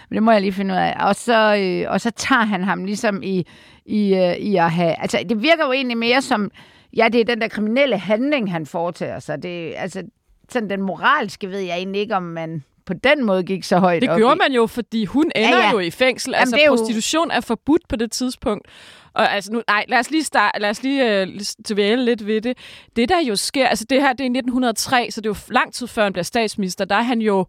Men 0.09 0.15
det 0.15 0.23
må 0.23 0.31
jeg 0.31 0.41
lige 0.41 0.53
finde 0.53 0.73
ud 0.73 0.79
af. 0.79 0.95
Og 1.07 1.15
så, 1.15 1.55
øh, 1.55 1.91
og 1.91 2.01
så 2.01 2.11
tager 2.11 2.45
han 2.45 2.63
ham 2.63 2.83
ligesom 2.83 3.23
i, 3.23 3.45
i, 3.85 4.15
øh, 4.15 4.35
i 4.35 4.55
at 4.55 4.71
have, 4.71 5.01
altså 5.01 5.19
det 5.29 5.41
virker 5.41 5.65
jo 5.65 5.71
egentlig 5.71 5.97
mere 5.97 6.21
som, 6.21 6.51
ja, 6.97 7.09
det 7.11 7.21
er 7.21 7.25
den 7.25 7.41
der 7.41 7.47
kriminelle 7.47 7.97
handling, 7.97 8.51
han 8.51 8.65
foretager 8.65 9.19
sig. 9.19 9.43
Det, 9.43 9.73
altså, 9.77 10.03
sådan 10.51 10.69
den 10.69 10.81
moralske 10.81 11.49
ved 11.49 11.59
jeg 11.59 11.77
egentlig 11.77 12.01
ikke, 12.01 12.15
om 12.15 12.23
man 12.23 12.63
på 12.85 12.93
den 12.93 13.25
måde 13.25 13.43
gik 13.43 13.63
så 13.63 13.79
højt 13.79 14.01
Det 14.01 14.09
op 14.09 14.17
gjorde 14.17 14.35
i. 14.35 14.37
man 14.37 14.51
jo, 14.51 14.67
fordi 14.67 15.05
hun 15.05 15.31
ender 15.35 15.57
ja, 15.57 15.65
ja. 15.65 15.71
jo 15.71 15.79
i 15.79 15.89
fængsel. 15.89 16.31
Jamen, 16.31 16.39
altså, 16.39 16.55
er 16.55 16.65
jo... 16.65 16.75
prostitution 16.75 17.31
er 17.31 17.41
forbudt 17.41 17.81
på 17.89 17.95
det 17.95 18.11
tidspunkt. 18.11 18.67
Og 19.13 19.33
altså 19.33 19.51
nu, 19.51 19.61
nej, 19.67 19.85
lad 19.87 19.99
os 19.99 20.11
lige, 20.11 20.23
start, 20.23 20.51
lad 20.59 20.69
os 20.69 20.83
lige 20.83 21.25
dvæle 21.69 22.05
lidt 22.05 22.25
ved 22.25 22.41
det. 22.41 22.57
Det, 22.95 23.09
der 23.09 23.19
jo 23.19 23.35
sker, 23.35 23.67
altså 23.67 23.85
det 23.89 24.01
her, 24.01 24.13
det 24.13 24.19
er 24.19 24.29
1903, 24.29 25.11
så 25.11 25.21
det 25.21 25.29
er 25.29 25.29
jo 25.29 25.53
lang 25.53 25.73
tid 25.73 25.87
før 25.87 26.03
han 26.03 26.13
bliver 26.13 26.23
statsminister. 26.23 26.85
Der 26.85 26.95
er 26.95 27.01
han 27.01 27.21
jo, 27.21 27.45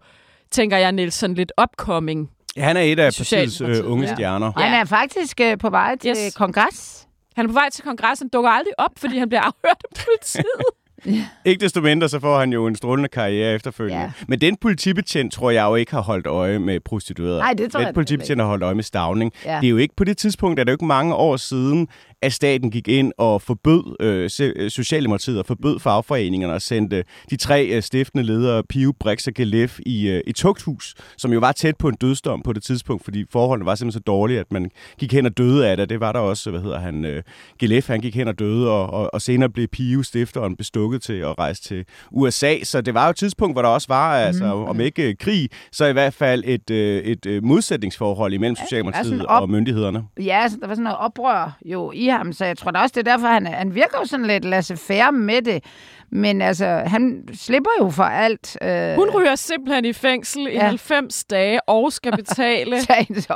tænker 0.50 0.76
jeg, 0.76 0.92
Nielsen, 0.92 1.34
lidt 1.34 1.52
upcoming. 1.62 2.30
Ja, 2.56 2.62
han 2.62 2.76
er 2.76 2.80
et 2.80 2.98
af 2.98 3.12
partiets 3.18 3.60
øh, 3.60 3.90
unge 3.90 4.06
ja. 4.06 4.14
stjerner. 4.14 4.52
Ja. 4.58 4.64
Han 4.64 4.80
er 4.80 4.84
faktisk 4.84 5.40
øh, 5.40 5.58
på 5.58 5.70
vej 5.70 5.96
til 5.96 6.10
yes. 6.10 6.34
kongres. 6.34 7.06
Han 7.36 7.44
er 7.44 7.48
på 7.48 7.54
vej 7.54 7.70
til 7.70 7.84
kongres, 7.84 8.18
han 8.18 8.28
dukker 8.28 8.50
aldrig 8.50 8.72
op, 8.78 8.90
fordi 8.96 9.18
han 9.18 9.28
bliver 9.28 9.42
afhørt 9.42 9.82
af 9.84 10.04
politiet. 10.04 10.44
Ja. 11.08 11.24
Ikke 11.44 11.60
desto 11.60 11.80
mindre, 11.80 12.08
så 12.08 12.20
får 12.20 12.38
han 12.38 12.52
jo 12.52 12.66
en 12.66 12.76
strålende 12.76 13.08
karriere 13.08 13.54
efterfølgende. 13.54 14.02
Ja. 14.02 14.10
Men 14.28 14.40
den 14.40 14.56
politibetjent, 14.56 15.32
tror 15.32 15.50
jeg 15.50 15.64
jo 15.64 15.74
ikke 15.74 15.92
har 15.92 16.02
holdt 16.02 16.26
øje 16.26 16.58
med 16.58 16.80
prostituerede. 16.80 17.38
Nej, 17.38 17.52
det 17.58 17.72
tror 17.72 17.80
den 17.80 17.86
jeg 17.86 17.94
politibetjent 17.94 18.40
har 18.40 18.48
holdt 18.48 18.64
øje 18.64 18.74
med 18.74 18.84
stavning. 18.84 19.32
Ja. 19.44 19.56
Det 19.60 19.66
er 19.66 19.70
jo 19.70 19.76
ikke 19.76 19.94
på 19.96 20.04
det 20.04 20.16
tidspunkt, 20.16 20.60
er 20.60 20.64
det 20.64 20.70
jo 20.70 20.74
ikke 20.74 20.84
mange 20.84 21.14
år 21.14 21.36
siden, 21.36 21.88
at 22.22 22.32
staten 22.32 22.70
gik 22.70 22.88
ind 22.88 23.12
og 23.18 23.42
forbød 23.42 23.96
øh, 24.00 24.30
Socialdemokratiet 24.70 25.38
og 25.38 25.46
forbød 25.46 25.78
fagforeningerne 25.78 26.54
og 26.54 26.62
sendte 26.62 27.04
de 27.30 27.36
tre 27.36 27.66
øh, 27.66 27.82
stiftende 27.82 28.24
ledere, 28.24 28.62
Pio, 28.68 28.92
Brix 29.00 29.26
og 29.26 29.34
Gelef, 29.34 29.78
i, 29.86 30.08
øh, 30.08 30.20
i 30.26 30.32
tugthus, 30.32 30.94
som 31.16 31.32
jo 31.32 31.38
var 31.38 31.52
tæt 31.52 31.76
på 31.76 31.88
en 31.88 31.94
dødsdom 31.94 32.42
på 32.42 32.52
det 32.52 32.62
tidspunkt, 32.62 33.04
fordi 33.04 33.24
forholdene 33.30 33.66
var 33.66 33.74
simpelthen 33.74 34.00
så 34.00 34.02
dårlige, 34.06 34.40
at 34.40 34.52
man 34.52 34.70
gik 34.98 35.12
hen 35.12 35.26
og 35.26 35.38
døde 35.38 35.68
af 35.68 35.76
det. 35.76 35.88
Det 35.88 36.00
var 36.00 36.12
der 36.12 36.20
også, 36.20 36.50
hvad 36.50 36.60
hedder 36.60 36.78
han, 36.78 37.04
øh, 37.04 37.22
Gelef, 37.58 37.88
han 37.88 38.00
gik 38.00 38.14
hen 38.14 38.28
og 38.28 38.38
døde, 38.38 38.70
og, 38.70 38.90
og, 38.90 39.14
og 39.14 39.22
senere 39.22 39.48
blev 39.48 39.68
Pio 39.68 40.02
stifteren 40.02 40.56
bestukket 40.56 41.02
til 41.02 41.12
at 41.12 41.38
rejse 41.38 41.62
til 41.62 41.84
USA. 42.10 42.54
Så 42.64 42.80
det 42.80 42.94
var 42.94 43.04
jo 43.04 43.10
et 43.10 43.16
tidspunkt, 43.16 43.54
hvor 43.54 43.62
der 43.62 43.68
også 43.68 43.88
var, 43.88 44.18
mm. 44.18 44.26
altså, 44.26 44.44
om 44.44 44.80
ikke 44.80 45.14
krig, 45.14 45.48
så 45.72 45.86
i 45.86 45.92
hvert 45.92 46.14
fald 46.14 46.42
et, 46.46 46.70
øh, 46.70 47.02
et 47.02 47.26
øh, 47.26 47.44
modsætningsforhold 47.44 48.32
imellem 48.32 48.56
Socialdemokratiet 48.56 49.26
op... 49.26 49.42
og 49.42 49.50
myndighederne. 49.50 50.04
Ja, 50.20 50.48
så 50.48 50.56
der 50.60 50.66
var 50.66 50.74
sådan 50.74 50.84
noget 50.84 50.98
oprør 50.98 51.58
jo 51.64 51.92
i 51.94 52.07
ham, 52.16 52.32
så 52.32 52.44
jeg 52.44 52.58
tror 52.58 52.70
da 52.70 52.78
også, 52.78 52.92
det 52.96 53.08
er 53.08 53.12
derfor, 53.12 53.28
han, 53.28 53.46
han 53.46 53.74
virker 53.74 53.98
jo 53.98 54.04
sådan 54.04 54.26
lidt 54.26 54.44
laissez-faire 54.44 55.12
med 55.12 55.42
det. 55.42 55.64
Men 56.10 56.42
altså, 56.42 56.82
han 56.86 57.28
slipper 57.34 57.70
jo 57.80 57.90
for 57.90 58.04
alt. 58.04 58.56
Øh... 58.62 58.94
Hun 58.94 59.10
ryger 59.10 59.34
simpelthen 59.34 59.84
i 59.84 59.92
fængsel 59.92 60.42
ja. 60.42 60.50
i 60.50 60.58
90 60.58 61.24
dage 61.24 61.68
og 61.68 61.92
skal 61.92 62.16
betale 62.22 62.82
sagens 62.82 63.28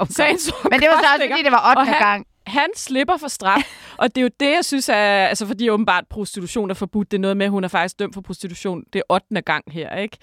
Men 0.70 0.80
det 0.80 0.88
var 0.88 1.02
så 1.02 1.08
også, 1.14 1.28
fordi 1.30 1.42
det 1.42 1.52
var 1.52 1.74
8. 1.78 1.92
han, 1.92 2.00
gang 2.00 2.26
han 2.46 2.68
slipper 2.76 3.16
for 3.16 3.28
straf, 3.28 3.62
og 3.98 4.14
det 4.14 4.20
er 4.20 4.22
jo 4.22 4.30
det, 4.40 4.50
jeg 4.50 4.64
synes 4.64 4.88
er, 4.88 5.26
altså 5.26 5.46
fordi 5.46 5.70
åbenbart 5.70 6.04
prostitution 6.10 6.70
er 6.70 6.74
forbudt, 6.74 7.10
det 7.10 7.16
er 7.16 7.20
noget 7.20 7.36
med, 7.36 7.46
at 7.46 7.50
hun 7.50 7.64
er 7.64 7.68
faktisk 7.68 7.98
dømt 7.98 8.14
for 8.14 8.20
prostitution, 8.20 8.84
det 8.92 8.98
er 8.98 9.14
8. 9.14 9.40
gang 9.40 9.64
her, 9.72 9.96
ikke? 9.96 10.18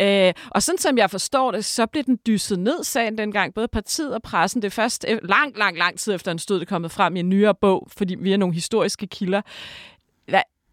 Øh, 0.00 0.34
og 0.50 0.62
sådan 0.62 0.78
som 0.78 0.98
jeg 0.98 1.10
forstår 1.10 1.50
det, 1.50 1.64
så 1.64 1.86
blev 1.86 2.04
den 2.04 2.18
dyset 2.26 2.58
ned, 2.58 2.84
sagen 2.84 3.18
dengang, 3.18 3.54
både 3.54 3.68
partiet 3.68 4.14
og 4.14 4.22
pressen, 4.22 4.62
det 4.62 4.66
er 4.66 4.70
først 4.70 5.06
lang, 5.22 5.58
lang, 5.58 5.78
lang 5.78 5.98
tid 5.98 6.14
efter, 6.14 6.30
han 6.30 6.38
stod 6.38 6.60
det 6.60 6.68
kommet 6.68 6.90
frem 6.90 7.16
i 7.16 7.20
en 7.20 7.28
nyere 7.28 7.54
bog, 7.54 7.88
fordi 7.96 8.14
vi 8.14 8.32
er 8.32 8.36
nogle 8.36 8.54
historiske 8.54 9.06
kilder. 9.06 9.42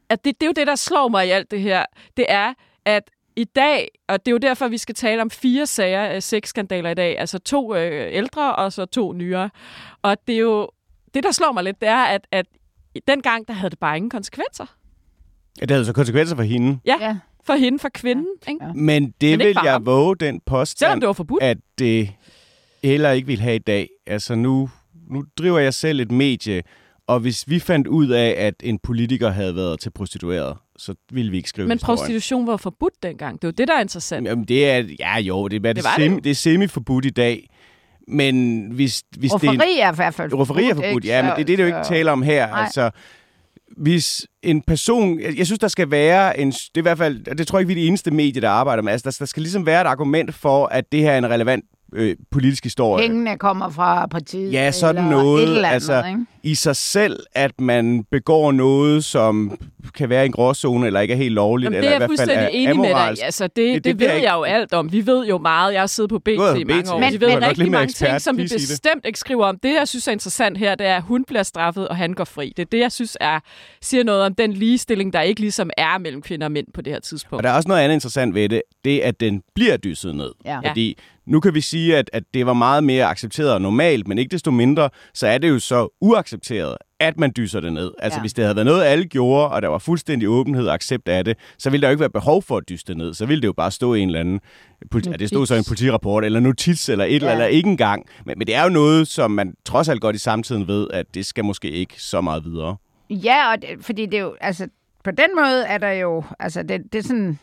At 0.09 0.25
det, 0.25 0.41
det 0.41 0.43
er 0.43 0.49
jo 0.49 0.53
det, 0.55 0.67
der 0.67 0.75
slår 0.75 1.07
mig 1.07 1.27
i 1.27 1.29
alt 1.29 1.51
det 1.51 1.61
her, 1.61 1.85
det 2.17 2.25
er, 2.29 2.53
at 2.85 3.03
i 3.35 3.43
dag, 3.43 3.91
og 4.07 4.25
det 4.25 4.27
er 4.27 4.31
jo 4.31 4.37
derfor, 4.37 4.67
vi 4.67 4.77
skal 4.77 4.95
tale 4.95 5.21
om 5.21 5.29
fire 5.29 5.65
sager 5.65 6.01
af 6.01 6.23
sexskandaler 6.23 6.89
i 6.89 6.93
dag, 6.93 7.19
altså 7.19 7.39
to 7.39 7.75
øh, 7.75 8.13
ældre 8.13 8.55
og 8.55 8.73
så 8.73 8.85
to 8.85 9.13
nyere. 9.13 9.49
Og 10.01 10.17
det 10.27 10.35
er 10.35 10.39
jo 10.39 10.69
det, 11.13 11.23
der 11.23 11.31
slår 11.31 11.51
mig 11.51 11.63
lidt, 11.63 11.81
det 11.81 11.89
er, 11.89 12.03
at, 12.03 12.27
at 12.31 12.45
dengang, 13.07 13.47
der 13.47 13.53
havde 13.53 13.69
det 13.69 13.79
bare 13.79 13.97
ingen 13.97 14.09
konsekvenser. 14.09 14.65
Ja, 15.61 15.65
det 15.65 15.71
havde 15.71 15.85
så 15.85 15.93
konsekvenser 15.93 16.35
for 16.35 16.43
hende. 16.43 16.79
Ja, 16.85 16.95
ja. 17.01 17.17
for 17.45 17.53
hende, 17.53 17.79
for 17.79 17.89
kvinden. 17.93 18.27
Ja. 18.47 18.51
Ikke? 18.51 18.65
Ja. 18.65 18.71
Men 18.73 19.13
det 19.21 19.37
Men 19.37 19.47
vil 19.47 19.55
jeg 19.63 19.71
ham. 19.71 19.85
våge 19.85 20.15
den 20.15 20.41
påstand, 20.45 20.77
Selvom 20.87 20.99
det 20.99 21.07
var 21.07 21.13
forbudt. 21.13 21.43
at 21.43 21.57
det 21.79 22.09
heller 22.83 23.11
ikke 23.11 23.27
vil 23.27 23.39
have 23.39 23.55
i 23.55 23.59
dag. 23.59 23.89
Altså 24.07 24.35
nu, 24.35 24.69
nu 25.09 25.23
driver 25.37 25.59
jeg 25.59 25.73
selv 25.73 25.99
et 25.99 26.11
medie, 26.11 26.61
og 27.07 27.19
hvis 27.19 27.49
vi 27.49 27.59
fandt 27.59 27.87
ud 27.87 28.07
af, 28.07 28.35
at 28.37 28.53
en 28.63 28.79
politiker 28.79 29.29
havde 29.29 29.55
været 29.55 29.79
til 29.79 29.89
prostitueret, 29.91 30.57
så 30.77 30.95
ville 31.11 31.31
vi 31.31 31.37
ikke 31.37 31.49
skrive 31.49 31.67
Men 31.67 31.75
historien. 31.77 31.97
prostitution 31.97 32.47
var 32.47 32.57
forbudt 32.57 33.03
dengang. 33.03 33.41
Det 33.41 33.43
er 33.43 33.47
jo 33.47 33.51
det, 33.57 33.67
der 33.67 33.73
er 33.73 33.81
interessant. 33.81 34.27
Jamen, 34.27 34.45
det 34.45 34.69
er, 34.69 34.83
ja 34.99 35.17
jo, 35.19 35.47
det, 35.47 35.65
er, 35.65 35.73
det, 35.73 35.75
det, 35.83 35.85
semi, 35.95 36.15
det. 36.15 36.23
det 36.23 36.29
er 36.29 36.35
semi-forbudt 36.35 37.05
i 37.05 37.09
dag. 37.09 37.49
Men 38.09 38.65
hvis, 38.71 39.03
hvis 39.17 39.33
rufferi 39.33 39.57
det 39.57 39.81
er, 39.81 39.87
er 39.87 39.91
i 39.91 39.95
hvert 39.95 40.13
fald 40.13 40.33
Rufferi 40.33 40.69
er 40.69 40.75
forbudt, 40.75 41.05
ja, 41.05 41.21
men 41.21 41.31
det 41.35 41.41
er 41.41 41.45
det, 41.45 41.57
du 41.57 41.63
ikke 41.63 41.83
taler 41.83 42.11
om 42.11 42.21
her. 42.21 42.47
Nej. 42.47 42.61
Altså, 42.61 42.89
hvis 43.77 44.27
en 44.43 44.61
person... 44.61 45.19
Jeg 45.19 45.45
synes, 45.45 45.59
der 45.59 45.67
skal 45.67 45.91
være 45.91 46.39
en... 46.39 46.51
Det 46.51 46.69
er 46.75 46.79
i 46.79 46.81
hvert 46.81 46.97
fald... 46.97 47.35
Det 47.35 47.47
tror 47.47 47.57
jeg 47.57 47.61
ikke, 47.61 47.67
vi 47.67 47.73
er 47.73 47.83
det 47.83 47.87
eneste 47.87 48.11
medie, 48.11 48.41
der 48.41 48.49
arbejder 48.49 48.83
med. 48.83 48.91
Altså, 48.91 49.09
der, 49.09 49.15
der 49.19 49.25
skal 49.25 49.41
ligesom 49.43 49.65
være 49.65 49.81
et 49.81 49.87
argument 49.87 50.35
for, 50.35 50.65
at 50.65 50.91
det 50.91 50.99
her 50.99 51.11
er 51.11 51.17
en 51.17 51.29
relevant 51.29 51.65
øh, 51.93 52.15
politisk 52.31 52.63
historie. 52.63 53.07
Pengene 53.07 53.37
kommer 53.37 53.69
fra 53.69 54.05
partiet. 54.05 54.53
Ja, 54.53 54.71
sådan 54.71 54.95
eller 55.03 55.09
noget. 55.09 55.43
Et 55.43 55.47
eller 55.47 55.57
andet, 55.57 55.73
altså, 55.73 56.03
ikke? 56.07 56.25
I 56.43 56.55
sig 56.55 56.75
selv, 56.75 57.19
at 57.33 57.61
man 57.61 58.03
begår 58.11 58.51
noget, 58.51 59.03
som 59.03 59.59
kan 59.95 60.09
være 60.09 60.25
en 60.25 60.31
gråzone, 60.31 60.87
eller 60.87 60.99
ikke 60.99 61.13
er 61.13 61.17
helt 61.17 61.33
lovligt, 61.33 61.65
Jamen, 61.65 61.77
eller 61.77 61.93
i 61.93 61.97
hvert 61.97 62.19
fald 62.19 62.29
er 62.29 62.47
enig 62.47 62.79
med 62.79 62.89
dig. 62.89 63.23
Altså, 63.23 63.43
det, 63.43 63.55
det, 63.55 63.73
det, 63.73 63.83
det 63.83 63.99
ved 63.99 64.07
jeg 64.07 64.15
ikke... 64.15 64.31
jo 64.31 64.43
alt 64.43 64.73
om. 64.73 64.91
Vi 64.91 65.05
ved 65.05 65.27
jo 65.27 65.37
meget. 65.37 65.73
Jeg 65.73 65.81
har 65.81 65.87
siddet 65.87 66.09
på 66.09 66.19
BT 66.19 66.27
i 66.27 66.63
mange 66.63 66.91
år. 66.91 66.99
Men, 66.99 67.13
vi 67.13 67.21
ved 67.21 67.27
men, 67.27 67.41
rigtig 67.41 67.71
mange 67.71 67.83
ekspert, 67.83 68.09
ting, 68.09 68.21
som 68.21 68.37
vi 68.37 68.43
bestemt 68.43 69.05
ikke 69.05 69.19
skriver 69.19 69.45
om. 69.45 69.59
Det, 69.63 69.73
jeg 69.73 69.87
synes 69.87 70.07
er 70.07 70.11
interessant 70.11 70.57
her, 70.57 70.75
det 70.75 70.87
er, 70.87 70.95
at 70.95 71.03
hun 71.03 71.23
bliver 71.23 71.43
straffet, 71.43 71.87
og 71.87 71.95
han 71.95 72.13
går 72.13 72.23
fri. 72.23 72.53
Det 72.57 72.61
er 72.61 72.69
det, 72.71 72.79
jeg 72.79 72.91
synes 72.91 73.17
er, 73.19 73.39
siger 73.81 74.03
noget 74.03 74.23
om 74.23 74.35
den 74.35 74.53
ligestilling, 74.53 75.13
der 75.13 75.21
ikke 75.21 75.41
ligesom 75.41 75.69
er 75.77 75.97
mellem 75.97 76.21
kvinder 76.21 76.47
og 76.47 76.51
mænd 76.51 76.67
på 76.73 76.81
det 76.81 76.93
her 76.93 76.99
tidspunkt. 76.99 77.39
Og 77.39 77.43
der 77.43 77.49
er 77.49 77.55
også 77.55 77.67
noget 77.69 77.81
andet 77.81 77.93
interessant 77.93 78.35
ved 78.35 78.49
det. 78.49 78.61
Det 78.85 79.03
er, 79.03 79.07
at 79.07 79.19
den 79.19 79.43
bliver 79.55 79.77
dysset 79.77 80.15
ned. 80.15 80.31
Ja. 80.45 80.69
Fordi 80.69 80.97
nu 81.29 81.39
kan 81.39 81.53
vi 81.53 81.61
sige, 81.61 81.97
at, 81.97 82.09
at 82.13 82.23
det 82.33 82.45
var 82.45 82.53
meget 82.53 82.83
mere 82.83 83.05
accepteret 83.05 83.53
og 83.53 83.61
normalt, 83.61 84.07
men 84.07 84.17
ikke 84.17 84.31
desto 84.31 84.51
mindre, 84.51 84.89
så 85.13 85.27
er 85.27 85.37
det 85.37 85.49
jo 85.49 85.59
så 85.59 85.87
uaccepteret, 86.29 86.77
at 86.99 87.19
man 87.19 87.31
dyser 87.37 87.59
det 87.59 87.73
ned. 87.73 87.91
Altså 87.99 88.17
ja. 88.17 88.21
hvis 88.21 88.33
det 88.33 88.43
havde 88.43 88.55
været 88.55 88.65
noget, 88.65 88.83
alle 88.83 89.05
gjorde, 89.05 89.49
og 89.49 89.61
der 89.61 89.67
var 89.67 89.77
fuldstændig 89.77 90.29
åbenhed 90.29 90.67
og 90.67 90.73
accept 90.73 91.07
af 91.07 91.25
det, 91.25 91.37
så 91.57 91.69
ville 91.69 91.81
der 91.81 91.87
jo 91.87 91.91
ikke 91.91 91.99
være 91.99 92.09
behov 92.09 92.41
for 92.43 92.57
at 92.57 92.69
dyse 92.69 92.85
det 92.87 92.97
ned. 92.97 93.13
Så 93.13 93.25
ville 93.25 93.41
det 93.41 93.47
jo 93.47 93.53
bare 93.53 93.71
stå 93.71 93.93
i 93.93 93.99
en 93.99 94.09
eller 94.09 94.19
anden, 94.19 94.39
politi- 94.91 95.09
ja, 95.09 95.15
det 95.15 95.27
stod 95.27 95.45
så 95.45 95.55
i 95.55 95.57
en 95.57 95.63
politirapport, 95.67 96.25
eller 96.25 96.39
notits, 96.39 96.89
eller 96.89 97.05
et 97.05 97.09
ja. 97.09 97.15
eller 97.15 97.31
andet, 97.31 97.49
ikke 97.55 97.69
engang. 97.69 98.05
Men, 98.25 98.37
men 98.37 98.47
det 98.47 98.55
er 98.55 98.63
jo 98.63 98.69
noget, 98.69 99.07
som 99.07 99.31
man 99.31 99.53
trods 99.65 99.89
alt 99.89 100.01
godt 100.01 100.15
i 100.15 100.19
samtiden 100.19 100.67
ved, 100.67 100.87
at 100.93 101.05
det 101.13 101.25
skal 101.25 101.45
måske 101.45 101.71
ikke 101.71 102.01
så 102.01 102.21
meget 102.21 102.45
videre. 102.45 102.75
Ja, 103.09 103.51
og 103.51 103.61
det, 103.61 103.69
fordi 103.81 104.05
det 104.05 104.13
er 104.13 104.21
jo, 104.21 104.35
altså 104.41 104.67
på 105.03 105.11
den 105.11 105.29
måde 105.35 105.65
er 105.65 105.77
der 105.77 105.91
jo, 105.91 106.23
altså 106.39 106.63
det, 106.63 106.81
det 106.93 106.99
er 106.99 107.03
sådan, 107.03 107.39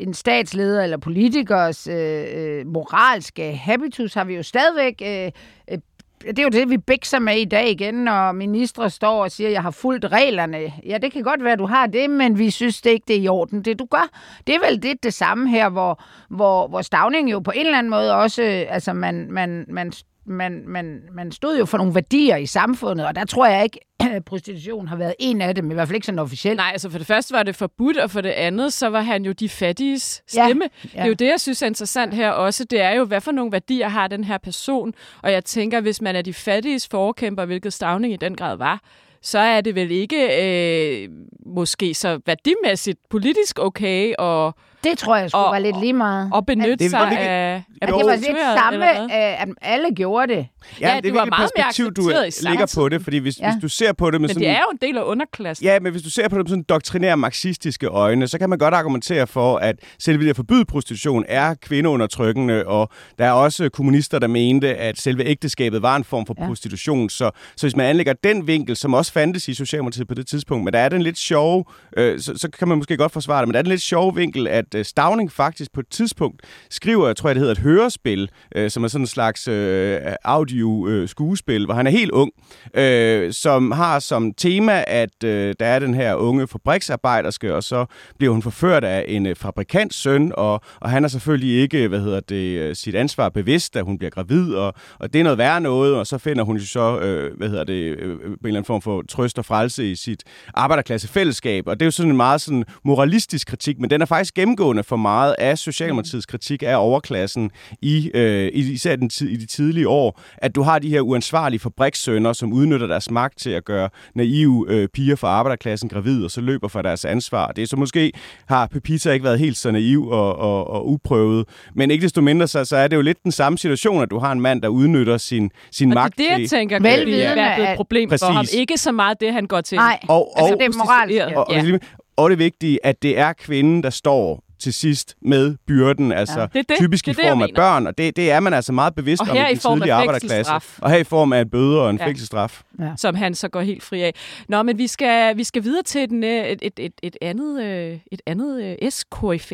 en 0.00 0.14
statsleder 0.14 0.82
eller 0.82 0.96
politikers 0.96 1.86
øh, 1.86 2.24
øh, 2.34 2.66
moralske 2.66 3.56
habitus 3.56 4.14
har 4.14 4.24
vi 4.24 4.34
jo 4.34 4.42
stadigvæk 4.42 5.02
øh, 5.04 5.30
øh, 5.70 5.78
det 6.26 6.38
er 6.38 6.42
jo 6.42 6.48
det, 6.48 6.70
vi 6.70 6.78
bækser 6.78 7.18
med 7.18 7.36
i 7.36 7.44
dag 7.44 7.70
igen, 7.70 7.94
når 7.94 8.32
ministre 8.32 8.90
står 8.90 9.22
og 9.22 9.30
siger, 9.30 9.48
at 9.48 9.52
jeg 9.52 9.62
har 9.62 9.70
fulgt 9.70 10.04
reglerne. 10.04 10.72
Ja, 10.86 10.98
det 10.98 11.12
kan 11.12 11.22
godt 11.22 11.44
være, 11.44 11.52
at 11.52 11.58
du 11.58 11.66
har 11.66 11.86
det, 11.86 12.10
men 12.10 12.38
vi 12.38 12.50
synes 12.50 12.80
det 12.80 12.90
ikke, 12.90 13.04
det 13.08 13.16
er 13.16 13.20
i 13.20 13.28
orden, 13.28 13.62
det 13.62 13.78
du 13.78 13.86
gør. 13.90 14.08
Det 14.46 14.54
er 14.54 14.70
vel 14.70 14.82
det, 14.82 15.02
det 15.02 15.14
samme 15.14 15.48
her, 15.48 15.68
hvor, 15.68 16.02
hvor, 16.28 16.68
hvor 16.68 16.82
Stavning 16.82 17.30
jo 17.30 17.40
på 17.40 17.50
en 17.50 17.66
eller 17.66 17.78
anden 17.78 17.90
måde 17.90 18.14
også, 18.14 18.42
øh, 18.42 18.66
altså 18.68 18.92
man, 18.92 19.26
man, 19.30 19.66
man 19.68 19.92
man, 20.30 20.62
man, 20.66 21.00
man 21.12 21.32
stod 21.32 21.58
jo 21.58 21.64
for 21.64 21.78
nogle 21.78 21.94
værdier 21.94 22.36
i 22.36 22.46
samfundet, 22.46 23.06
og 23.06 23.14
der 23.14 23.24
tror 23.24 23.46
jeg 23.46 23.64
ikke, 23.64 23.80
at 24.00 24.24
prostitution 24.30 24.88
har 24.88 24.96
været 24.96 25.14
en 25.18 25.40
af 25.40 25.54
dem, 25.54 25.70
i 25.70 25.74
hvert 25.74 25.88
fald 25.88 25.94
ikke 25.94 26.06
sådan 26.06 26.18
officielt. 26.18 26.56
Nej, 26.56 26.70
altså 26.72 26.90
for 26.90 26.98
det 26.98 27.06
første 27.06 27.32
var 27.32 27.42
det 27.42 27.56
forbudt, 27.56 27.96
og 27.96 28.10
for 28.10 28.20
det 28.20 28.30
andet, 28.30 28.72
så 28.72 28.88
var 28.88 29.00
han 29.00 29.24
jo 29.24 29.32
de 29.32 29.48
fattiges 29.48 30.22
stemme. 30.26 30.64
Ja, 30.84 30.88
ja. 30.94 30.98
Det 30.98 31.04
er 31.04 31.06
jo 31.06 31.12
det, 31.12 31.26
jeg 31.26 31.40
synes 31.40 31.62
er 31.62 31.66
interessant 31.66 32.14
her 32.14 32.30
også. 32.30 32.64
Det 32.64 32.80
er 32.80 32.90
jo, 32.90 33.04
hvad 33.04 33.20
for 33.20 33.32
nogle 33.32 33.52
værdier 33.52 33.88
har 33.88 34.08
den 34.08 34.24
her 34.24 34.38
person? 34.38 34.94
Og 35.22 35.32
jeg 35.32 35.44
tænker, 35.44 35.80
hvis 35.80 36.00
man 36.02 36.16
er 36.16 36.22
de 36.22 36.34
fattiges 36.34 36.88
forkæmper, 36.88 37.44
hvilket 37.44 37.72
Stavning 37.72 38.12
i 38.12 38.16
den 38.16 38.36
grad 38.36 38.56
var, 38.56 38.80
så 39.22 39.38
er 39.38 39.60
det 39.60 39.74
vel 39.74 39.90
ikke 39.90 40.42
øh, 40.42 41.08
måske 41.46 41.94
så 41.94 42.20
værdimæssigt 42.26 42.98
politisk 43.10 43.58
okay 43.58 44.14
at 44.18 44.52
det 44.84 44.98
tror 44.98 45.16
jeg 45.16 45.30
skulle 45.30 45.52
være 45.52 45.62
lidt 45.62 45.80
lige 45.80 45.92
meget. 45.92 46.30
Og 46.32 46.46
benytte 46.46 46.88
sig 46.88 47.00
af, 47.00 47.54
af 47.54 47.64
at 47.82 47.88
det 47.88 47.94
var 47.94 48.14
lidt 48.14 48.38
samme, 48.58 48.90
øh, 48.90 49.42
at 49.42 49.48
alle 49.62 49.94
gjorde 49.94 50.34
det. 50.34 50.46
Ja, 50.80 50.88
ja 50.88 50.96
det, 50.96 51.04
det 51.04 51.14
var 51.14 51.24
meget 51.24 51.50
perspektiv, 51.56 51.92
du 51.92 52.12
ligger 52.48 52.72
på 52.74 52.88
det, 52.88 53.02
fordi 53.02 53.18
hvis, 53.18 53.40
ja. 53.40 53.52
hvis 53.52 53.62
du 53.62 53.68
ser 53.68 53.92
på 53.92 54.10
det 54.10 54.20
med 54.20 54.28
men 54.28 54.28
sådan... 54.28 54.40
Men 54.40 54.48
det 54.48 54.56
er 54.56 54.60
jo 54.60 54.70
en 54.72 54.78
del 54.88 54.98
af 54.98 55.02
underklassen. 55.02 55.64
Ja, 55.64 55.80
men 55.80 55.92
hvis 55.92 56.02
du 56.02 56.10
ser 56.10 56.28
på 56.28 56.38
det 56.38 56.44
med 56.44 56.48
sådan 56.48 56.62
doktrinære 56.62 57.16
marxistiske 57.16 57.86
øjne, 57.86 58.28
så 58.28 58.38
kan 58.38 58.50
man 58.50 58.58
godt 58.58 58.74
argumentere 58.74 59.26
for, 59.26 59.56
at 59.56 59.76
selve 59.98 60.24
det 60.24 60.30
at 60.30 60.36
forbyde 60.36 60.64
prostitution 60.64 61.24
er 61.28 61.54
kvindeundertrykkende, 61.54 62.66
og 62.66 62.88
der 63.18 63.24
er 63.24 63.32
også 63.32 63.68
kommunister, 63.68 64.18
der 64.18 64.26
mente, 64.26 64.76
at 64.76 64.98
selve 64.98 65.24
ægteskabet 65.24 65.82
var 65.82 65.96
en 65.96 66.04
form 66.04 66.26
for 66.26 66.34
ja. 66.38 66.46
prostitution. 66.46 67.10
Så, 67.10 67.30
så 67.56 67.66
hvis 67.66 67.76
man 67.76 67.86
anlægger 67.86 68.12
den 68.12 68.46
vinkel, 68.46 68.76
som 68.76 68.94
også 68.94 69.12
fandtes 69.12 69.48
i 69.48 69.54
Socialdemokratiet 69.54 70.08
på 70.08 70.14
det 70.14 70.26
tidspunkt, 70.26 70.64
men 70.64 70.72
der 70.72 70.78
er 70.78 70.88
den 70.88 71.02
lidt 71.02 71.18
sjove, 71.18 71.64
øh, 71.96 72.20
så, 72.20 72.32
så 72.36 72.50
kan 72.50 72.68
man 72.68 72.78
måske 72.78 72.96
godt 72.96 73.12
forsvare 73.12 73.40
det, 73.40 73.48
men 73.48 73.52
der 73.52 73.58
er 73.58 73.62
den 73.62 73.70
lidt 73.70 73.82
sjove 73.82 74.14
vinkel, 74.14 74.46
at 74.46 74.69
at 74.74 74.78
øh, 74.78 74.84
Stavning 74.84 75.32
faktisk 75.32 75.72
på 75.72 75.80
et 75.80 75.88
tidspunkt 75.90 76.42
skriver, 76.70 77.06
jeg 77.06 77.16
tror, 77.16 77.28
det 77.28 77.38
hedder 77.38 77.52
et 77.52 77.58
hørespil, 77.58 78.30
øh, 78.54 78.70
som 78.70 78.84
er 78.84 78.88
sådan 78.88 79.02
en 79.02 79.06
slags 79.06 79.48
øh, 79.48 80.00
audio-skuespil, 80.24 81.60
øh, 81.60 81.64
hvor 81.64 81.74
han 81.74 81.86
er 81.86 81.90
helt 81.90 82.10
ung, 82.10 82.32
øh, 82.74 83.32
som 83.32 83.70
har 83.70 83.98
som 83.98 84.32
tema, 84.32 84.84
at 84.86 85.24
øh, 85.24 85.54
der 85.60 85.66
er 85.66 85.78
den 85.78 85.94
her 85.94 86.14
unge 86.14 86.46
fabriksarbejderske, 86.46 87.54
og 87.54 87.62
så 87.62 87.86
bliver 88.18 88.32
hun 88.32 88.42
forført 88.42 88.84
af 88.84 89.04
en 89.08 89.26
øh, 89.26 89.36
fabrikants 89.36 89.96
søn, 89.96 90.32
og, 90.36 90.60
og 90.80 90.90
han 90.90 91.04
er 91.04 91.08
selvfølgelig 91.08 91.62
ikke, 91.62 91.88
hvad 91.88 92.00
hedder 92.00 92.20
det, 92.20 92.58
øh, 92.58 92.76
sit 92.76 92.94
ansvar 92.94 93.28
bevidst, 93.28 93.74
da 93.74 93.82
hun 93.82 93.98
bliver 93.98 94.10
gravid, 94.10 94.54
og, 94.54 94.74
og 94.98 95.12
det 95.12 95.18
er 95.18 95.22
noget 95.22 95.38
værre 95.38 95.60
noget, 95.60 95.96
og 95.96 96.06
så 96.06 96.18
finder 96.18 96.44
hun 96.44 96.56
jo 96.56 96.66
så, 96.66 96.98
øh, 97.00 97.36
hvad 97.36 97.48
hedder 97.48 97.64
det, 97.64 97.74
øh, 97.74 98.10
øh, 98.10 98.18
på 98.18 98.24
en 98.24 98.32
eller 98.44 98.58
anden 98.58 98.64
form 98.64 98.82
for 98.82 99.02
trøst 99.08 99.38
og 99.38 99.44
frelse 99.44 99.90
i 99.90 99.94
sit 99.94 100.24
arbejderklassefællesskab, 100.54 101.66
og 101.66 101.80
det 101.80 101.82
er 101.82 101.86
jo 101.86 101.90
sådan 101.90 102.10
en 102.10 102.16
meget 102.16 102.40
sådan 102.40 102.64
moralistisk 102.84 103.46
kritik, 103.46 103.78
men 103.78 103.90
den 103.90 104.02
er 104.02 104.06
faktisk 104.06 104.34
gennemgået 104.34 104.59
gennemgående 104.60 104.82
for 104.82 104.96
meget 104.96 105.34
af 105.38 105.58
Socialdemokratiets 105.58 106.26
kritik 106.26 106.62
af 106.62 106.76
overklassen 106.76 107.50
i 107.82 108.10
øh, 108.14 108.50
især 108.54 108.96
den 108.96 109.08
tid, 109.08 109.28
i 109.28 109.36
de 109.36 109.46
tidlige 109.46 109.88
år, 109.88 110.20
at 110.38 110.54
du 110.54 110.62
har 110.62 110.78
de 110.78 110.88
her 110.88 111.00
uansvarlige 111.00 111.60
fabrikssønner, 111.60 112.32
som 112.32 112.52
udnytter 112.52 112.86
deres 112.86 113.10
magt 113.10 113.38
til 113.38 113.50
at 113.50 113.64
gøre 113.64 113.88
naive 114.14 114.66
øh, 114.68 114.88
piger 114.88 115.16
fra 115.16 115.28
arbejderklassen 115.28 115.88
gravid, 115.88 116.24
og 116.24 116.30
så 116.30 116.40
løber 116.40 116.68
for 116.68 116.82
deres 116.82 117.04
ansvar. 117.04 117.46
Det 117.46 117.62
er 117.62 117.66
så 117.66 117.76
måske 117.76 118.12
har 118.46 118.66
Pepita 118.66 119.12
ikke 119.12 119.24
været 119.24 119.38
helt 119.38 119.56
så 119.56 119.70
naiv 119.70 120.08
og, 120.08 120.36
og, 120.36 120.70
og 120.70 120.88
uprøvet, 120.88 121.48
men 121.74 121.90
ikke 121.90 122.02
desto 122.02 122.20
mindre, 122.20 122.48
så, 122.48 122.64
så 122.64 122.76
er 122.76 122.88
det 122.88 122.96
jo 122.96 123.02
lidt 123.02 123.22
den 123.24 123.32
samme 123.32 123.58
situation, 123.58 124.02
at 124.02 124.10
du 124.10 124.18
har 124.18 124.32
en 124.32 124.40
mand, 124.40 124.62
der 124.62 124.68
udnytter 124.68 125.18
sin, 125.18 125.50
sin 125.72 125.90
og 125.90 125.94
magt. 125.94 126.18
det 126.18 126.30
er 126.30 126.34
det, 126.34 126.42
jeg 126.42 126.50
tænker, 126.50 126.78
kan 126.78 127.02
blive 127.04 127.72
et 127.72 127.76
problem 127.76 128.08
Præcis. 128.08 128.26
for 128.26 128.32
ham. 128.32 128.46
Ikke 128.54 128.78
så 128.78 128.92
meget 128.92 129.20
det, 129.20 129.32
han 129.32 129.46
går 129.46 129.60
til. 129.60 129.76
Nej, 129.76 129.98
og, 130.08 130.36
og, 130.36 130.42
altså 130.42 130.54
det 130.54 130.64
er 130.64 130.78
moralsk. 130.78 131.36
Og, 131.36 131.48
og, 131.48 131.54
ja. 131.54 131.78
og 132.16 132.30
det 132.30 132.38
vigtige, 132.38 132.86
at 132.86 133.02
det 133.02 133.18
er 133.18 133.32
kvinden, 133.32 133.82
der 133.82 133.90
står 133.90 134.49
til 134.60 134.72
sidst 134.72 135.16
med 135.22 135.56
byrden, 135.66 136.12
altså 136.12 136.40
ja, 136.40 136.46
det 136.46 136.68
det. 136.68 136.76
typisk 136.76 137.06
det 137.06 137.12
i 137.12 137.22
form 137.28 137.42
af 137.42 137.48
børn, 137.54 137.86
og 137.86 137.98
det, 137.98 138.16
det 138.16 138.30
er 138.30 138.40
man 138.40 138.54
altså 138.54 138.72
meget 138.72 138.94
bevidst 138.94 139.22
om 139.22 139.36
i 139.36 139.38
den 139.38 139.58
tidlige 139.58 139.92
arbejderklasse. 139.92 140.52
Og 140.78 140.90
her 140.90 140.98
i 140.98 141.04
form 141.04 141.32
af 141.32 141.40
en 141.40 141.50
bøde 141.50 141.82
og 141.82 141.90
en 141.90 141.96
ja. 141.96 142.06
fængselsstraf. 142.06 142.62
Ja. 142.78 142.92
Som 142.96 143.14
han 143.14 143.34
så 143.34 143.48
går 143.48 143.60
helt 143.60 143.82
fri 143.82 144.02
af. 144.02 144.14
Nå, 144.48 144.62
men 144.62 144.78
vi 144.78 144.86
skal, 144.86 145.36
vi 145.36 145.44
skal 145.44 145.64
videre 145.64 145.82
til 145.82 146.10
den, 146.10 146.24
et, 146.24 146.58
et, 146.62 146.78
et, 146.78 146.92
et 147.02 147.16
andet, 147.20 148.00
et 148.12 148.22
andet 148.26 148.78
SKF. 148.90 149.52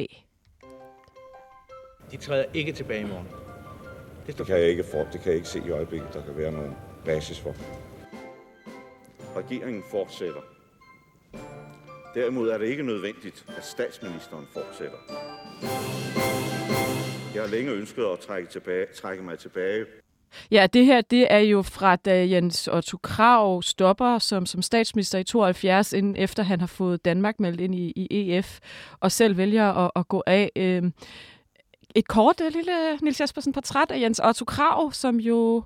De 2.11 2.17
træder 2.17 2.45
ikke 2.55 2.73
tilbage 2.73 3.01
i 3.01 3.05
morgen. 3.05 3.27
Det, 4.27 4.39
det 4.39 4.47
kan 4.47 4.57
jeg 4.57 4.69
ikke 4.69 4.85
for, 4.91 4.99
det 5.13 5.21
kan 5.21 5.27
jeg 5.27 5.35
ikke 5.35 5.49
se 5.49 5.63
i 5.67 5.71
øjeblikket, 5.71 6.09
der 6.15 6.23
kan 6.23 6.37
være 6.37 6.53
nogen 6.53 6.73
basis 7.05 7.41
for. 7.41 7.55
Regeringen 9.37 9.83
fortsætter. 9.91 10.56
Derimod 12.17 12.49
er 12.49 12.59
det 12.59 12.67
ikke 12.67 12.83
nødvendigt, 12.83 13.45
at 13.57 13.67
statsministeren 13.67 14.47
fortsætter. 14.53 14.99
Jeg 17.35 17.43
har 17.43 17.49
længe 17.49 17.71
ønsket 17.73 18.05
at 18.05 18.19
trække, 18.19 18.49
tilbage, 18.49 18.87
trække 18.95 19.23
mig 19.23 19.39
tilbage. 19.39 19.87
Ja, 20.51 20.67
det 20.73 20.87
her 20.87 21.01
det 21.01 21.33
er 21.33 21.39
jo 21.39 21.63
fra 21.63 21.97
da 21.97 22.29
Jens 22.29 22.69
Otto 22.69 22.99
Krav 23.03 23.63
stopper 23.63 24.19
som, 24.19 24.47
som 24.47 24.63
statsminister 24.63 25.19
i 25.19 25.25
72, 25.25 25.93
inden 25.93 26.17
efter 26.17 26.43
han 26.43 26.61
har 26.61 26.67
fået 26.67 27.05
Danmark 27.05 27.41
meldt 27.41 27.61
ind 27.61 27.75
i, 27.75 27.93
i 27.97 28.37
EF, 28.37 28.59
og 29.01 29.13
selv 29.13 29.37
vælger 29.37 29.73
at, 29.73 29.91
at 29.97 30.09
gå 30.09 30.23
af. 30.27 30.51
Øh, 30.57 30.83
et 31.95 32.09
kort 32.09 32.41
øh, 32.41 32.53
lille 32.53 32.93
øh, 32.93 32.99
Nils 33.03 33.21
Jespersen 33.21 33.53
portræt 33.53 33.91
af 33.91 34.01
Jens 34.01 34.21
Otto 34.25 34.45
Krav, 34.45 34.93
som 34.93 35.17
jo 35.21 35.63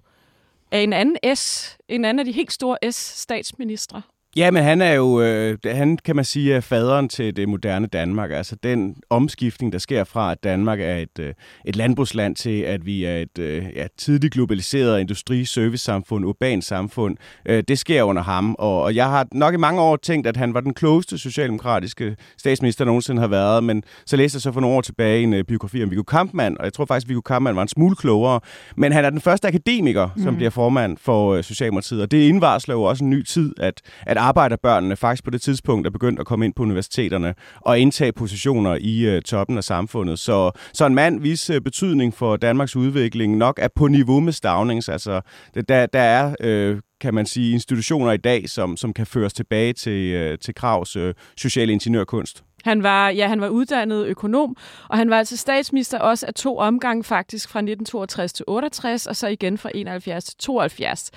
er 0.70 0.78
en 0.78 0.92
anden 0.92 1.36
S, 1.36 1.76
en 1.88 2.04
anden 2.04 2.18
af 2.18 2.24
de 2.24 2.32
helt 2.32 2.52
store 2.52 2.92
S-statsministre. 2.92 4.02
Ja, 4.36 4.50
men 4.50 4.62
han 4.62 4.82
er 4.82 4.92
jo, 4.92 5.20
øh, 5.20 5.58
han 5.64 5.98
kan 6.04 6.16
man 6.16 6.24
sige, 6.24 6.54
er 6.54 6.60
faderen 6.60 7.08
til 7.08 7.36
det 7.36 7.48
moderne 7.48 7.86
Danmark. 7.86 8.30
Altså 8.30 8.56
den 8.62 8.96
omskiftning, 9.10 9.72
der 9.72 9.78
sker 9.78 10.04
fra, 10.04 10.32
at 10.32 10.44
Danmark 10.44 10.80
er 10.80 10.96
et, 10.96 11.18
øh, 11.20 11.34
et 11.64 11.76
landbrugsland 11.76 12.36
til, 12.36 12.60
at 12.60 12.86
vi 12.86 13.04
er 13.04 13.16
et 13.16 13.38
øh, 13.38 13.66
ja, 13.76 13.86
tidligt 13.98 14.34
globaliseret 14.34 15.00
industri, 15.00 15.44
service-samfund, 15.44 16.24
urban 16.24 16.62
samfund, 16.62 17.16
øh, 17.46 17.62
det 17.68 17.78
sker 17.78 18.02
under 18.02 18.22
ham. 18.22 18.56
Og, 18.58 18.82
og 18.82 18.94
jeg 18.94 19.06
har 19.06 19.26
nok 19.32 19.54
i 19.54 19.56
mange 19.56 19.80
år 19.80 19.96
tænkt, 19.96 20.26
at 20.26 20.36
han 20.36 20.54
var 20.54 20.60
den 20.60 20.74
klogeste 20.74 21.18
socialdemokratiske 21.18 22.16
statsminister, 22.38 22.84
der 22.84 22.90
nogensinde 22.90 23.20
har 23.20 23.28
været. 23.28 23.64
Men 23.64 23.82
så 24.06 24.16
læste 24.16 24.36
jeg 24.36 24.42
så 24.42 24.52
for 24.52 24.60
nogle 24.60 24.76
år 24.76 24.80
tilbage 24.80 25.22
en 25.22 25.34
uh, 25.34 25.40
biografi 25.48 25.82
om 25.82 25.90
Viggo 25.90 26.02
Kampmann, 26.02 26.58
og 26.58 26.64
jeg 26.64 26.72
tror 26.72 26.84
faktisk, 26.84 27.04
at 27.04 27.08
Viggo 27.08 27.20
Kampmann 27.20 27.56
var 27.56 27.62
en 27.62 27.68
smule 27.68 27.96
klogere. 27.96 28.40
Men 28.76 28.92
han 28.92 29.04
er 29.04 29.10
den 29.10 29.20
første 29.20 29.48
akademiker, 29.48 30.08
mm. 30.16 30.22
som 30.22 30.36
bliver 30.36 30.50
formand 30.50 30.96
for 31.00 31.36
uh, 31.36 31.44
Socialdemokratiet, 31.44 32.02
og 32.02 32.10
det 32.10 32.28
indvarsler 32.28 32.74
jo 32.74 32.82
også 32.82 33.04
en 33.04 33.10
ny 33.10 33.22
tid, 33.22 33.54
at, 33.60 33.80
at 34.06 34.19
arbejderbørnene 34.20 34.96
faktisk 34.96 35.24
på 35.24 35.30
det 35.30 35.42
tidspunkt 35.42 35.86
er 35.86 35.90
begyndt 35.90 36.20
at 36.20 36.26
komme 36.26 36.44
ind 36.44 36.54
på 36.54 36.62
universiteterne 36.62 37.34
og 37.60 37.78
indtage 37.78 38.12
positioner 38.12 38.78
i 38.80 39.00
øh, 39.00 39.22
toppen 39.22 39.56
af 39.56 39.64
samfundet. 39.64 40.18
Så, 40.18 40.50
så 40.72 40.86
en 40.86 40.94
mand, 40.94 41.20
vis 41.20 41.50
øh, 41.50 41.60
betydning 41.60 42.14
for 42.14 42.36
Danmarks 42.36 42.76
udvikling 42.76 43.36
nok 43.36 43.58
er 43.62 43.68
på 43.76 43.88
niveau 43.88 44.20
med 44.20 44.32
Stavnings. 44.32 44.88
Altså, 44.88 45.20
der, 45.68 45.86
der 45.86 46.00
er 46.00 46.34
øh, 46.40 46.78
kan 47.00 47.14
man 47.14 47.26
sige, 47.26 47.52
institutioner 47.52 48.12
i 48.12 48.16
dag, 48.16 48.48
som, 48.48 48.76
som 48.76 48.92
kan 48.92 49.06
føres 49.06 49.32
tilbage 49.32 49.72
til, 49.72 50.12
øh, 50.12 50.38
til 50.38 50.54
Kravs 50.54 50.96
øh, 50.96 51.14
sociale 51.36 51.72
ingeniørkunst. 51.72 52.44
Han 52.64 52.82
var, 52.82 53.08
ja, 53.08 53.28
han 53.28 53.40
var 53.40 53.48
uddannet 53.48 54.06
økonom, 54.06 54.56
og 54.88 54.98
han 54.98 55.10
var 55.10 55.18
altså 55.18 55.36
statsminister 55.36 55.98
også 55.98 56.26
af 56.26 56.34
to 56.34 56.58
omgange 56.58 57.04
faktisk 57.04 57.48
fra 57.48 57.58
1962 57.58 58.32
til 58.32 58.44
68, 58.48 59.06
og 59.06 59.16
så 59.16 59.28
igen 59.28 59.58
fra 59.58 59.70
71 59.74 60.24
til 60.24 60.36
72. 60.38 61.10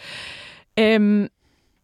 Øhm, 0.80 1.28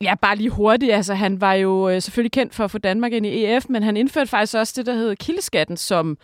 Ja, 0.02 0.16
bare 0.16 0.36
lige 0.36 0.50
hurtigt. 0.50 0.94
Altså, 0.94 1.14
han 1.14 1.42
var 1.42 1.54
jo 1.54 1.90
øh, 1.90 2.02
selvfølgelig 2.02 2.32
kendt 2.32 2.56
for 2.56 2.64
at 2.64 2.72
få 2.72 2.78
Danmark 2.78 3.14
ind 3.14 3.26
i 3.26 3.46
EF, 3.46 3.66
men 3.70 3.84
han 3.84 3.98
indførte 3.98 4.28
faktisk 4.28 4.56
også 4.56 4.74
det, 4.78 4.86
der 4.86 4.94
hedder 4.94 5.16
kildeskatten, 5.16 5.78
som 5.78 6.18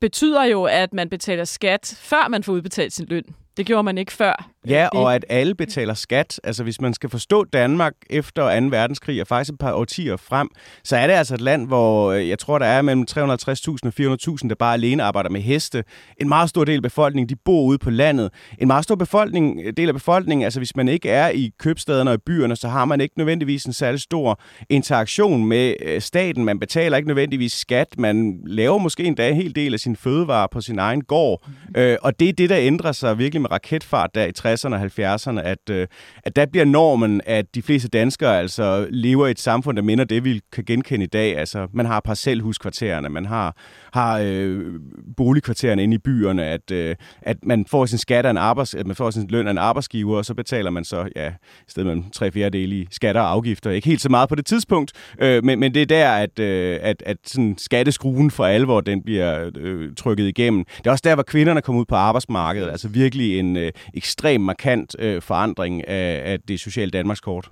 betyder 0.00 0.44
jo, 0.44 0.64
at 0.64 0.92
man 0.92 1.08
betaler 1.08 1.44
skat, 1.44 1.98
før 2.00 2.28
man 2.28 2.42
får 2.42 2.52
udbetalt 2.52 2.92
sin 2.92 3.06
løn. 3.06 3.24
Det 3.56 3.66
gjorde 3.66 3.82
man 3.82 3.98
ikke 3.98 4.12
før. 4.12 4.51
Ja, 4.68 4.88
og 4.88 5.14
at 5.14 5.24
alle 5.28 5.54
betaler 5.54 5.94
skat. 5.94 6.40
Altså 6.44 6.62
hvis 6.62 6.80
man 6.80 6.94
skal 6.94 7.10
forstå 7.10 7.44
Danmark 7.44 7.92
efter 8.10 8.60
2. 8.60 8.66
verdenskrig 8.66 9.20
og 9.20 9.26
faktisk 9.26 9.52
et 9.52 9.58
par 9.58 9.72
årtier 9.72 10.16
frem, 10.16 10.48
så 10.84 10.96
er 10.96 11.06
det 11.06 11.14
altså 11.14 11.34
et 11.34 11.40
land, 11.40 11.66
hvor 11.66 12.12
øh, 12.12 12.28
jeg 12.28 12.38
tror, 12.38 12.58
der 12.58 12.66
er 12.66 12.82
mellem 12.82 13.06
350.000 13.10 13.16
og 13.20 13.92
400.000, 14.42 14.48
der 14.48 14.54
bare 14.58 14.74
alene 14.74 15.02
arbejder 15.02 15.30
med 15.30 15.40
heste. 15.40 15.84
En 16.20 16.28
meget 16.28 16.50
stor 16.50 16.64
del 16.64 16.76
af 16.76 16.82
befolkningen, 16.82 17.28
de 17.28 17.36
bor 17.44 17.62
ude 17.62 17.78
på 17.78 17.90
landet. 17.90 18.30
En 18.58 18.66
meget 18.66 18.84
stor 18.84 18.94
befolkning, 18.94 19.76
del 19.76 19.88
af 19.88 19.94
befolkningen, 19.94 20.44
altså 20.44 20.60
hvis 20.60 20.76
man 20.76 20.88
ikke 20.88 21.08
er 21.08 21.28
i 21.28 21.50
købstederne 21.58 22.10
og 22.10 22.14
i 22.14 22.18
byerne, 22.26 22.56
så 22.56 22.68
har 22.68 22.84
man 22.84 23.00
ikke 23.00 23.18
nødvendigvis 23.18 23.64
en 23.64 23.72
særlig 23.72 24.00
stor 24.00 24.40
interaktion 24.68 25.46
med 25.46 25.74
øh, 25.82 26.00
staten. 26.00 26.44
Man 26.44 26.58
betaler 26.58 26.96
ikke 26.96 27.08
nødvendigvis 27.08 27.52
skat. 27.52 27.88
Man 27.98 28.40
laver 28.46 28.78
måske 28.78 29.04
endda 29.04 29.28
en 29.28 29.36
hel 29.36 29.54
del 29.54 29.74
af 29.74 29.80
sin 29.80 29.96
fødevare 29.96 30.48
på 30.52 30.60
sin 30.60 30.78
egen 30.78 31.04
gård. 31.04 31.46
Mm. 31.46 31.80
Øh, 31.80 31.98
og 32.02 32.20
det 32.20 32.28
er 32.28 32.32
det, 32.32 32.50
der 32.50 32.58
ændrer 32.58 32.92
sig 32.92 33.18
virkelig 33.18 33.42
med 33.42 33.50
raketfart 33.50 34.14
der 34.14 34.24
i 34.24 34.32
60'erne 34.52 34.74
og 34.74 34.80
70'erne, 34.80 35.40
at, 35.40 35.70
øh, 35.70 35.86
at 36.24 36.36
der 36.36 36.46
bliver 36.46 36.64
normen, 36.64 37.20
at 37.26 37.54
de 37.54 37.62
fleste 37.62 37.88
danskere 37.88 38.38
altså 38.38 38.86
lever 38.90 39.26
i 39.26 39.30
et 39.30 39.40
samfund, 39.40 39.76
der 39.76 39.82
minder 39.82 40.04
det, 40.04 40.24
vi 40.24 40.40
kan 40.52 40.64
genkende 40.64 41.04
i 41.04 41.08
dag. 41.08 41.38
Altså, 41.38 41.68
man 41.72 41.86
har 41.86 42.00
parcelhuskvartererne, 42.00 43.08
man 43.08 43.26
har, 43.26 43.56
har 43.92 44.18
øh, 44.24 44.72
boligkvartererne 45.16 45.82
inde 45.82 45.94
i 45.94 45.98
byerne, 45.98 46.44
at, 46.44 46.70
øh, 46.70 46.96
at 47.22 47.36
man 47.42 47.66
får 47.66 47.86
sin 47.86 47.98
skat 47.98 48.26
af 48.26 48.30
en 48.30 48.36
arbejds, 48.36 48.74
at 48.74 48.86
man 48.86 48.96
får 48.96 49.10
sin 49.10 49.26
løn 49.28 49.46
af 49.46 49.50
en 49.50 49.58
arbejdsgiver, 49.58 50.16
og 50.16 50.24
så 50.24 50.34
betaler 50.34 50.70
man 50.70 50.84
så, 50.84 51.08
ja, 51.16 51.28
i 51.28 51.68
stedet 51.68 51.86
mellem 51.86 52.10
tre 52.10 52.32
fjerdedele 52.32 52.76
i 52.76 52.88
skatter 52.90 53.20
og 53.20 53.30
afgifter. 53.30 53.70
Ikke 53.70 53.88
helt 53.88 54.00
så 54.00 54.08
meget 54.08 54.28
på 54.28 54.34
det 54.34 54.46
tidspunkt, 54.46 54.92
øh, 55.18 55.44
men, 55.44 55.60
men 55.60 55.74
det 55.74 55.82
er 55.82 55.86
der, 55.86 56.10
at, 56.10 56.38
øh, 56.38 56.78
at, 56.82 57.02
at 57.06 57.16
sådan 57.24 57.54
skatteskruen 57.58 58.30
for 58.30 58.44
alvor, 58.44 58.80
den 58.80 59.02
bliver 59.02 59.50
øh, 59.56 59.94
trykket 59.96 60.28
igennem. 60.28 60.64
Det 60.64 60.86
er 60.86 60.90
også 60.90 61.02
der, 61.04 61.14
hvor 61.14 61.22
kvinderne 61.22 61.62
kommer 61.62 61.80
ud 61.80 61.86
på 61.86 61.94
arbejdsmarkedet, 61.94 62.70
altså 62.70 62.88
virkelig 62.88 63.38
en 63.38 63.56
øh, 63.56 63.72
ekstrem 63.94 64.41
markant 64.42 64.96
øh, 64.98 65.22
forandring 65.22 65.88
af, 65.88 66.32
af 66.32 66.40
det 66.40 66.60
sociale 66.60 66.90
Danmarkskort. 66.90 67.50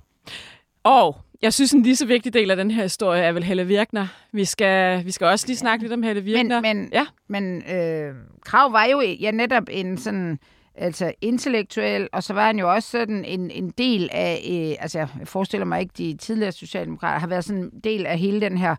Og 0.83 1.17
jeg 1.41 1.53
synes, 1.53 1.71
en 1.71 1.83
lige 1.83 1.95
så 1.95 2.05
vigtig 2.05 2.33
del 2.33 2.51
af 2.51 2.57
den 2.57 2.71
her 2.71 2.83
historie 2.83 3.21
er 3.21 3.31
vel 3.31 3.43
Helle 3.43 3.67
Virkner. 3.67 4.07
Vi 4.31 4.45
skal, 4.45 5.05
vi 5.05 5.11
skal 5.11 5.27
også 5.27 5.47
lige 5.47 5.57
snakke 5.57 5.83
lidt 5.83 5.93
om 5.93 6.03
Helle 6.03 6.21
Virkner. 6.21 6.61
Men, 6.61 6.77
men, 6.77 6.89
ja. 6.93 7.05
men 7.27 7.63
øh, 7.71 8.13
Krav 8.45 8.71
var 8.71 8.85
jo 8.85 9.01
ja, 9.01 9.31
netop 9.31 9.63
en 9.71 9.97
sådan 9.97 10.39
altså 10.75 11.13
intellektuel, 11.21 12.09
og 12.13 12.23
så 12.23 12.33
var 12.33 12.45
han 12.45 12.59
jo 12.59 12.73
også 12.73 12.89
sådan 12.89 13.25
en, 13.25 13.51
en 13.51 13.69
del 13.69 14.09
af, 14.11 14.41
øh, 14.51 14.83
altså 14.83 14.99
jeg 14.99 15.07
forestiller 15.23 15.65
mig 15.65 15.79
ikke, 15.81 15.93
de 15.97 16.17
tidligere 16.17 16.51
socialdemokrater 16.51 17.19
har 17.19 17.27
været 17.27 17.45
sådan 17.45 17.63
en 17.63 17.71
del 17.83 18.05
af 18.05 18.19
hele 18.19 18.41
den 18.41 18.57
her 18.57 18.75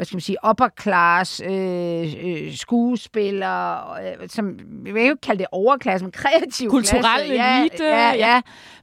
hvad 0.00 0.04
skal 0.06 0.16
man 0.16 0.20
sige, 0.20 0.36
upper 0.50 0.68
class 0.80 1.42
øh, 1.44 2.14
øh, 2.24 2.54
skuespillere, 2.54 4.02
øh, 4.02 4.28
som, 4.28 4.58
jeg 4.86 4.94
vil 4.94 5.02
ikke 5.02 5.16
kalde 5.16 5.38
det 5.38 5.46
overklasse, 5.52 6.04
men 6.04 6.12
kreativ 6.12 6.70
Kulturel 6.70 7.30
elite. 7.30 7.84
Ja, 7.84 7.96
ja, 7.96 8.16
ja, 8.16 8.40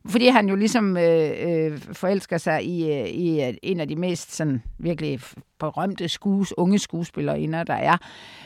fordi 0.10 0.28
han 0.28 0.50
jo 0.50 0.56
ligesom 0.56 0.98
øh, 0.98 1.32
øh, 1.42 1.80
forelsker 1.94 2.38
sig 2.38 2.64
i, 2.64 2.92
øh, 2.92 3.08
i 3.08 3.56
en 3.64 3.80
af 3.80 3.88
de 3.88 3.96
mest 3.96 4.36
sådan 4.36 4.64
virkelig 4.78 5.20
berømte 5.60 6.10
skues, 6.10 6.54
unge 6.58 6.80
skuespillere, 6.80 7.64
der 7.64 7.74
er. 7.74 7.98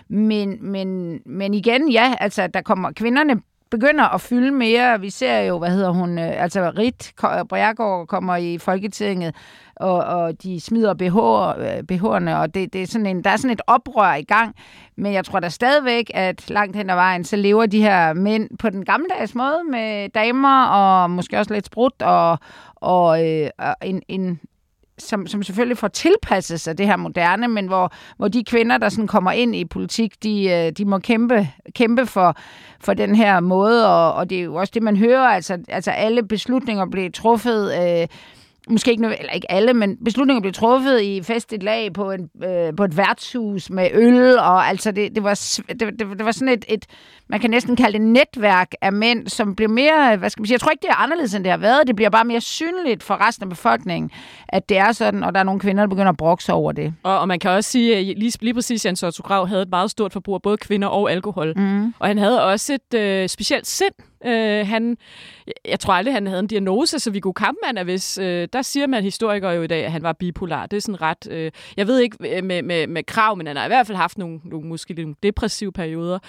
Men, 0.07 0.57
men, 0.61 1.19
men 1.25 1.53
igen, 1.53 1.89
ja, 1.89 2.13
altså 2.19 2.47
der 2.47 2.61
kommer 2.61 2.91
kvinderne 2.91 3.41
begynder 3.71 4.13
at 4.13 4.21
fylde 4.21 4.51
mere. 4.51 5.01
Vi 5.01 5.09
ser 5.09 5.39
jo, 5.39 5.57
hvad 5.57 5.69
hedder 5.69 5.89
hun, 5.89 6.19
øh, 6.19 6.43
altså 6.43 6.69
Rit 6.69 7.13
Bjergård 7.49 8.07
kommer 8.07 8.35
i 8.35 8.57
Folketinget, 8.57 9.35
og, 9.81 9.97
og 9.97 10.43
de 10.43 10.59
smider 10.59 10.93
BH, 10.93 11.17
øh, 11.61 11.83
BH'erne, 11.91 12.31
og 12.31 12.53
det, 12.53 12.73
det 12.73 12.81
er 12.81 12.87
sådan 12.87 13.05
en, 13.05 13.23
der 13.23 13.29
er 13.29 13.37
sådan 13.37 13.51
et 13.51 13.61
oprør 13.67 14.13
i 14.13 14.23
gang. 14.23 14.55
Men 14.95 15.13
jeg 15.13 15.25
tror 15.25 15.39
da 15.39 15.49
stadigvæk, 15.49 16.11
at 16.13 16.49
langt 16.49 16.75
hen 16.75 16.89
ad 16.89 16.95
vejen, 16.95 17.23
så 17.23 17.35
lever 17.35 17.65
de 17.65 17.81
her 17.81 18.13
mænd 18.13 18.49
på 18.59 18.69
den 18.69 18.85
gammeldags 18.85 19.35
måde 19.35 19.59
med 19.71 20.09
damer, 20.09 20.65
og 20.65 21.09
måske 21.09 21.37
også 21.37 21.53
lidt 21.53 21.65
sprut, 21.65 22.01
og, 22.01 22.39
og 22.75 23.27
øh, 23.27 23.49
en, 23.83 24.01
en, 24.07 24.39
som, 24.97 25.27
som 25.27 25.43
selvfølgelig 25.43 25.77
får 25.77 25.87
tilpasset 25.87 26.59
sig 26.59 26.77
det 26.77 26.85
her 26.85 26.97
moderne, 26.97 27.47
men 27.47 27.67
hvor, 27.67 27.91
hvor 28.17 28.27
de 28.27 28.43
kvinder, 28.43 28.77
der 28.77 28.89
sådan 28.89 29.07
kommer 29.07 29.31
ind 29.31 29.55
i 29.55 29.65
politik, 29.65 30.23
de, 30.23 30.49
øh, 30.49 30.71
de 30.71 30.85
må 30.85 30.99
kæmpe, 30.99 31.47
kæmpe 31.75 32.05
for, 32.05 32.35
for 32.79 32.93
den 32.93 33.15
her 33.15 33.39
måde, 33.39 33.87
og, 33.87 34.13
og 34.13 34.29
det 34.29 34.39
er 34.39 34.43
jo 34.43 34.55
også 34.55 34.71
det, 34.73 34.83
man 34.83 34.97
hører, 34.97 35.27
altså, 35.27 35.57
altså 35.67 35.91
alle 35.91 36.23
beslutninger 36.23 36.85
bliver 36.85 37.09
truffet 37.11 37.73
øh, 37.83 38.07
måske 38.71 38.91
ikke, 38.91 39.05
eller 39.19 39.33
ikke 39.33 39.51
alle, 39.51 39.73
men 39.73 39.97
beslutninger 40.05 40.41
blev 40.41 40.53
truffet 40.53 41.01
i 41.01 41.23
festligt 41.23 41.63
lag 41.63 41.93
på, 41.93 42.11
en, 42.11 42.29
øh, 42.43 42.75
på 42.77 42.83
et 42.83 42.97
værtshus 42.97 43.69
med 43.69 43.89
øl, 43.93 44.37
og 44.37 44.67
altså 44.67 44.91
det, 44.91 45.15
det, 45.15 45.23
var, 45.23 45.49
det, 45.69 45.79
det, 45.79 45.99
det 45.99 46.25
var 46.25 46.31
sådan 46.31 46.53
et, 46.53 46.65
et, 46.67 46.85
man 47.29 47.39
kan 47.39 47.49
næsten 47.49 47.75
kalde 47.75 47.93
det 47.93 48.01
netværk 48.01 48.71
af 48.81 48.93
mænd, 48.93 49.27
som 49.27 49.55
bliver 49.55 49.69
mere, 49.69 50.17
hvad 50.17 50.29
skal 50.29 50.41
man 50.41 50.47
sige, 50.47 50.53
jeg 50.53 50.59
tror 50.59 50.71
ikke, 50.71 50.81
det 50.81 50.89
er 50.89 51.03
anderledes, 51.03 51.33
end 51.33 51.43
det 51.43 51.51
har 51.51 51.57
været, 51.57 51.87
det 51.87 51.95
bliver 51.95 52.09
bare 52.09 52.25
mere 52.25 52.41
synligt 52.41 53.03
for 53.03 53.27
resten 53.27 53.43
af 53.43 53.49
befolkningen, 53.49 54.11
at 54.49 54.69
det 54.69 54.77
er 54.77 54.91
sådan, 54.91 55.23
og 55.23 55.33
der 55.33 55.39
er 55.39 55.43
nogle 55.43 55.59
kvinder, 55.59 55.83
der 55.83 55.89
begynder 55.89 56.09
at 56.09 56.17
brokse 56.17 56.45
sig 56.45 56.55
over 56.55 56.71
det. 56.71 56.93
Og, 57.03 57.19
og 57.19 57.27
man 57.27 57.39
kan 57.39 57.51
også 57.51 57.69
sige, 57.69 57.97
at 57.97 58.05
lige, 58.17 58.33
lige 58.41 58.53
præcis 58.53 58.85
Jens 58.85 59.03
Otto 59.03 59.23
Grav 59.23 59.47
havde 59.47 59.61
et 59.61 59.69
meget 59.69 59.91
stort 59.91 60.13
forbrug 60.13 60.35
af 60.35 60.41
både 60.41 60.57
kvinder 60.57 60.87
og 60.87 61.11
alkohol. 61.11 61.53
Mm. 61.55 61.93
Og 61.99 62.07
han 62.07 62.17
havde 62.17 62.45
også 62.45 62.73
et 62.73 62.99
øh, 62.99 63.29
specielt 63.29 63.67
sind. 63.67 64.10
Øh, 64.25 64.67
han, 64.67 64.97
jeg 65.65 65.79
tror 65.79 65.93
aldrig, 65.93 66.13
han 66.13 66.27
havde 66.27 66.39
en 66.39 66.47
diagnose, 66.47 66.99
så 66.99 67.11
Viggo 67.11 67.31
Kampmann 67.31 67.77
er 67.77 67.83
hvis, 67.83 68.17
øh, 68.17 68.47
der 68.53 68.61
siger 68.61 68.87
man 68.87 69.03
historikere 69.03 69.51
jo 69.51 69.61
i 69.61 69.67
dag, 69.67 69.85
at 69.85 69.91
han 69.91 70.03
var 70.03 70.13
bipolar. 70.13 70.65
Det 70.65 70.77
er 70.77 70.81
sådan 70.81 71.01
ret, 71.01 71.27
øh, 71.31 71.51
jeg 71.77 71.87
ved 71.87 71.99
ikke 71.99 72.37
øh, 72.37 72.43
med, 72.43 72.63
med, 72.63 72.87
med 72.87 73.03
krav, 73.03 73.37
men 73.37 73.47
han 73.47 73.55
har 73.55 73.65
i 73.65 73.67
hvert 73.67 73.87
fald 73.87 73.97
haft 73.97 74.17
nogle, 74.17 74.39
nogle 74.43 74.67
måske 74.67 74.93
lidt 74.93 74.99
nogle 74.99 75.15
depressive 75.23 75.71
perioder. 75.71 76.19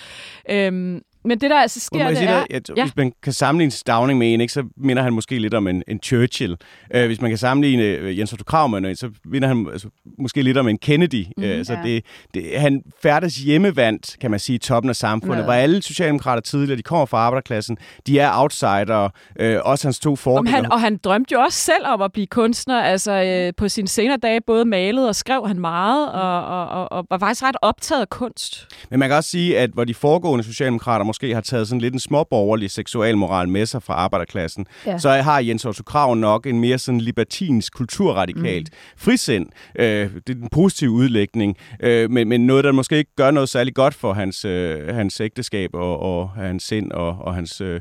Øh, 0.50 1.00
men 1.24 1.40
det, 1.40 1.50
der 1.50 1.60
altså 1.60 1.80
sker, 1.80 2.08
det 2.08 2.22
er... 2.22 2.44
At, 2.50 2.70
Hvis 2.82 2.96
man 2.96 3.12
kan 3.22 3.32
sammenligne 3.32 3.70
Stavning 3.70 4.18
med 4.18 4.34
en, 4.34 4.40
ikke, 4.40 4.52
så 4.52 4.64
minder 4.76 5.02
han 5.02 5.12
måske 5.12 5.38
lidt 5.38 5.54
om 5.54 5.68
en, 5.68 5.82
en 5.88 6.00
Churchill. 6.02 6.56
Uh, 6.96 7.04
hvis 7.04 7.20
man 7.20 7.30
kan 7.30 7.38
sammenligne 7.38 8.02
uh, 8.02 8.18
Jens 8.18 8.32
Otto 8.32 8.44
Krag 8.44 8.70
med 8.70 8.90
en, 8.90 8.96
så 8.96 9.10
minder 9.24 9.48
han 9.48 9.68
altså, 9.72 9.88
måske 10.18 10.42
lidt 10.42 10.58
om 10.58 10.68
en 10.68 10.78
Kennedy. 10.78 11.26
Mm, 11.36 11.42
uh, 11.42 11.48
så 11.64 11.72
ja. 11.72 11.82
det, 11.84 12.04
det, 12.34 12.60
han 12.60 12.82
færdes 13.02 13.36
hjemmevandt, 13.36 14.16
kan 14.20 14.30
man 14.30 14.40
sige, 14.40 14.56
i 14.56 14.58
toppen 14.58 14.90
af 14.90 14.96
samfundet. 14.96 15.38
Ja. 15.38 15.44
Hvor 15.44 15.52
alle 15.52 15.82
socialdemokrater 15.82 16.42
tidligere, 16.42 16.76
de 16.76 16.82
kommer 16.82 17.06
fra 17.06 17.18
arbejderklassen, 17.18 17.78
de 18.06 18.18
er 18.18 18.30
outsider. 18.40 19.08
Uh, 19.40 19.70
også 19.70 19.86
hans 19.86 19.98
to 19.98 20.16
forgængere. 20.16 20.54
han, 20.54 20.72
og 20.72 20.80
han 20.80 20.96
drømte 20.96 21.32
jo 21.32 21.40
også 21.40 21.58
selv 21.58 21.86
om 21.86 22.02
at 22.02 22.12
blive 22.12 22.26
kunstner. 22.26 22.82
Altså, 22.82 23.12
øh, 23.12 23.52
på 23.56 23.68
sine 23.68 23.88
senere 23.88 24.16
dage 24.16 24.40
både 24.40 24.64
malede 24.64 25.08
og 25.08 25.16
skrev 25.16 25.46
han 25.46 25.60
meget, 25.60 26.12
og, 26.12 26.46
og, 26.46 26.68
og, 26.68 26.92
og 26.92 27.06
var 27.10 27.18
faktisk 27.18 27.42
ret 27.42 27.56
optaget 27.62 28.00
af 28.00 28.08
kunst. 28.08 28.68
Men 28.90 28.98
man 28.98 29.08
kan 29.08 29.16
også 29.16 29.30
sige, 29.30 29.58
at 29.58 29.70
hvor 29.70 29.84
de 29.84 29.94
foregående 29.94 30.44
socialdemokrater 30.44 31.04
måske 31.12 31.34
har 31.34 31.40
taget 31.40 31.68
sådan 31.68 31.80
lidt 31.80 31.94
en 31.94 32.00
småborgerlig 32.00 32.70
seksualmoral 32.70 33.48
med 33.48 33.66
sig 33.66 33.82
fra 33.82 33.94
arbejderklassen, 33.94 34.66
Ja. 34.86 34.98
så 34.98 35.10
har 35.10 35.40
Jens 35.40 35.64
Otto 35.64 35.82
Krav 35.82 36.14
nok 36.14 36.46
en 36.46 36.60
mere 36.60 36.78
sådan 36.78 37.00
libertinsk, 37.00 37.72
kulturradikalt 37.72 38.68
mm. 38.72 38.76
frisind. 38.96 39.46
Øh, 39.78 39.86
det 39.86 40.28
er 40.28 40.34
den 40.34 40.48
positive 40.52 40.90
udlægning, 40.90 41.56
øh, 41.80 42.10
men, 42.10 42.28
men 42.28 42.46
noget, 42.46 42.64
der 42.64 42.72
måske 42.72 42.98
ikke 42.98 43.14
gør 43.16 43.30
noget 43.30 43.48
særlig 43.48 43.74
godt 43.74 43.94
for 43.94 44.12
hans, 44.12 44.44
øh, 44.44 44.94
hans 44.94 45.20
ægteskab 45.20 45.70
og, 45.74 46.00
og 46.00 46.30
hans 46.30 46.62
sind 46.62 46.92
og, 46.92 47.18
og 47.20 47.34
hans 47.34 47.60
øh, 47.60 47.80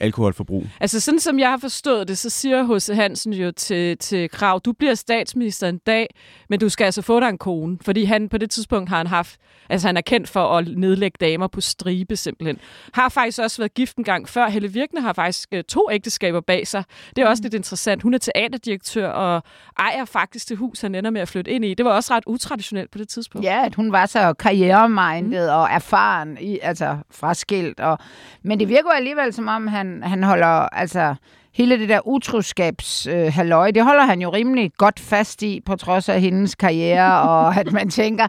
alkoholforbrug. 0.00 0.66
Altså 0.80 1.00
sådan 1.00 1.20
som 1.20 1.38
jeg 1.38 1.50
har 1.50 1.58
forstået 1.58 2.08
det, 2.08 2.18
så 2.18 2.30
siger 2.30 2.76
H.C. 2.76 2.94
Hansen 2.94 3.32
jo 3.32 3.50
til, 3.52 3.98
til 3.98 4.30
Krav, 4.30 4.60
du 4.64 4.72
bliver 4.72 4.94
statsminister 4.94 5.68
en 5.68 5.78
dag, 5.86 6.06
men 6.48 6.60
du 6.60 6.68
skal 6.68 6.84
altså 6.84 7.02
få 7.02 7.20
dig 7.20 7.28
en 7.28 7.38
kone. 7.38 7.78
Fordi 7.84 8.04
han 8.04 8.28
på 8.28 8.38
det 8.38 8.50
tidspunkt 8.50 8.88
har 8.88 8.96
han 8.96 9.06
haft, 9.06 9.36
altså 9.68 9.88
han 9.88 9.96
er 9.96 10.00
kendt 10.00 10.28
for 10.28 10.58
at 10.58 10.68
nedlægge 10.76 11.16
damer 11.20 11.46
på 11.46 11.60
stribe 11.60 12.16
simpelthen. 12.16 12.58
Har 12.94 13.08
faktisk 13.08 13.38
også 13.38 13.62
været 13.62 13.74
gift 13.74 13.96
en 13.96 14.04
gang 14.04 14.28
før. 14.28 14.48
Helle 14.48 14.68
Virkne 14.68 15.00
har 15.00 15.12
faktisk 15.12 15.48
øh, 15.52 15.64
to 15.64 15.88
ægteskaber 15.92 16.40
bag 16.40 16.66
sig. 16.66 16.84
Det 17.16 17.22
er 17.24 17.28
også 17.28 17.42
lidt 17.42 17.54
interessant. 17.54 18.02
Hun 18.02 18.14
er 18.14 18.18
teaterdirektør 18.18 19.08
og 19.08 19.42
ejer 19.78 20.04
faktisk 20.04 20.48
det 20.48 20.58
hus, 20.58 20.80
han 20.80 20.94
ender 20.94 21.10
med 21.10 21.20
at 21.20 21.28
flytte 21.28 21.50
ind 21.50 21.64
i. 21.64 21.74
Det 21.74 21.84
var 21.84 21.92
også 21.92 22.14
ret 22.14 22.24
utraditionelt 22.26 22.90
på 22.90 22.98
det 22.98 23.08
tidspunkt. 23.08 23.44
Ja, 23.44 23.66
at 23.66 23.74
hun 23.74 23.92
var 23.92 24.06
så 24.06 24.32
karrieremindet 24.32 25.48
mm. 25.48 25.54
og 25.54 25.68
erfaren, 25.70 26.38
i, 26.40 26.58
altså 26.62 26.96
fraskilt. 27.10 27.80
Og, 27.80 27.98
men 28.42 28.60
det 28.60 28.68
virker 28.68 28.90
alligevel, 28.90 29.32
som 29.32 29.48
om 29.48 29.66
han, 29.66 30.02
han 30.02 30.22
holder, 30.22 30.68
altså 30.68 31.14
hele 31.54 31.78
det 31.78 31.88
der 31.88 32.08
utroskabs 32.08 33.06
øh, 33.06 33.14
det 33.14 33.84
holder 33.84 34.04
han 34.04 34.20
jo 34.22 34.30
rimelig 34.32 34.70
godt 34.78 35.00
fast 35.00 35.42
i, 35.42 35.60
på 35.66 35.76
trods 35.76 36.08
af 36.08 36.20
hendes 36.20 36.54
karriere, 36.54 37.22
og 37.30 37.56
at 37.56 37.72
man 37.72 37.90
tænker, 37.90 38.26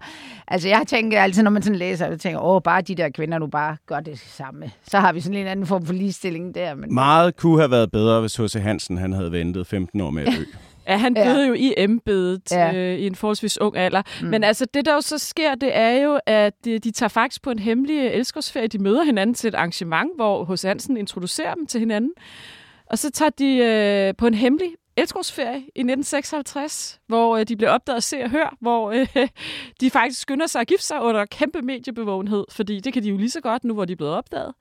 altså 0.48 0.68
jeg 0.68 0.84
tænker 0.88 1.22
altid, 1.22 1.44
når 1.44 1.52
man 1.52 1.62
sådan 1.62 1.80
læser, 1.80 2.08
jeg 2.08 2.20
tænker, 2.20 2.40
åh, 2.40 2.62
bare 2.64 2.82
de 2.82 2.96
der 2.96 3.10
kvinder 3.10 3.40
nu 3.40 3.48
bare 3.48 3.78
gør 3.86 4.00
det 4.00 4.20
samme. 4.20 4.72
Så 4.88 5.00
har 5.00 5.14
vi 5.14 5.20
sådan 5.22 5.38
en 5.40 5.48
anden 5.48 5.66
form 5.66 5.86
for 5.86 5.94
ligestilling 5.94 6.56
der. 6.56 6.76
Men... 6.76 6.94
Meget 6.94 7.36
kunne 7.38 7.60
have 7.60 7.72
været 7.72 7.92
bedre, 7.92 8.22
hvis 8.22 8.36
H.C. 8.36 8.54
Hansen 8.54 8.98
han 8.98 9.14
havde 9.14 9.32
ventet 9.32 9.68
15 9.68 10.02
år 10.02 10.10
med 10.10 10.28
at 10.28 10.34
dø. 10.38 10.44
Ja, 10.88 10.98
han 10.98 11.14
Ja. 11.18 11.34
døde 11.34 11.48
jo 11.48 11.54
i 11.54 11.74
embedet 11.78 12.42
Ja. 12.52 12.66
ja. 12.68 12.76
øh, 12.76 13.00
i 13.00 13.08
en 13.08 13.16
forholdsvis 13.16 13.62
ung 13.62 13.78
alder. 13.78 14.02
Mm. 14.22 14.28
Men 14.28 14.44
altså, 14.44 14.66
det 14.74 14.86
der 14.86 14.94
jo 14.94 15.02
så 15.02 15.18
sker, 15.18 15.56
det 15.56 15.78
er 15.78 15.92
jo, 16.04 16.20
at 16.26 16.54
de, 16.66 16.80
de 16.80 16.92
tager 16.92 17.08
faktisk 17.08 17.42
på 17.42 17.52
en 17.52 17.60
hemmelig 17.60 18.08
elskovsferie. 18.08 18.68
De 18.68 18.78
møder 18.80 19.04
hinanden 19.04 19.34
til 19.34 19.48
et 19.48 19.56
arrangement, 19.56 20.10
hvor 20.16 20.44
hos 20.44 20.62
Hansen 20.62 20.98
introducerer 20.98 21.54
dem 21.54 21.68
til 21.68 21.80
hinanden. 21.80 22.12
Og 22.92 23.00
så 23.00 23.12
tager 23.12 23.30
de 23.30 23.58
øh, 23.58 24.16
på 24.18 24.28
en 24.28 24.34
hemmelig 24.34 24.76
elskovsferie 24.98 25.58
i 25.58 25.82
1956, 25.82 27.00
hvor 27.08 27.38
øh, 27.38 27.44
de 27.48 27.58
bliver 27.58 27.72
opdaget 27.72 27.96
af 27.96 28.04
Se 28.04 28.24
og 28.24 28.30
Hør, 28.30 28.56
hvor 28.60 28.92
øh, 28.92 29.08
de 29.82 29.90
faktisk 29.90 30.22
skynder 30.22 30.48
sig 30.48 30.62
at 30.62 30.68
gifte 30.68 30.86
sig 30.86 31.02
under 31.02 31.26
kæmpe 31.26 31.62
mediebevågenhed, 31.62 32.46
fordi 32.50 32.80
det 32.80 32.94
kan 32.94 33.04
de 33.04 33.10
jo 33.10 33.18
lige 33.18 33.30
så 33.30 33.42
godt 33.42 33.64
nu, 33.64 33.74
hvor 33.74 33.86
de 33.86 33.94
er 33.94 33.98
blevet 33.98 34.14
opdaget. 34.14 34.54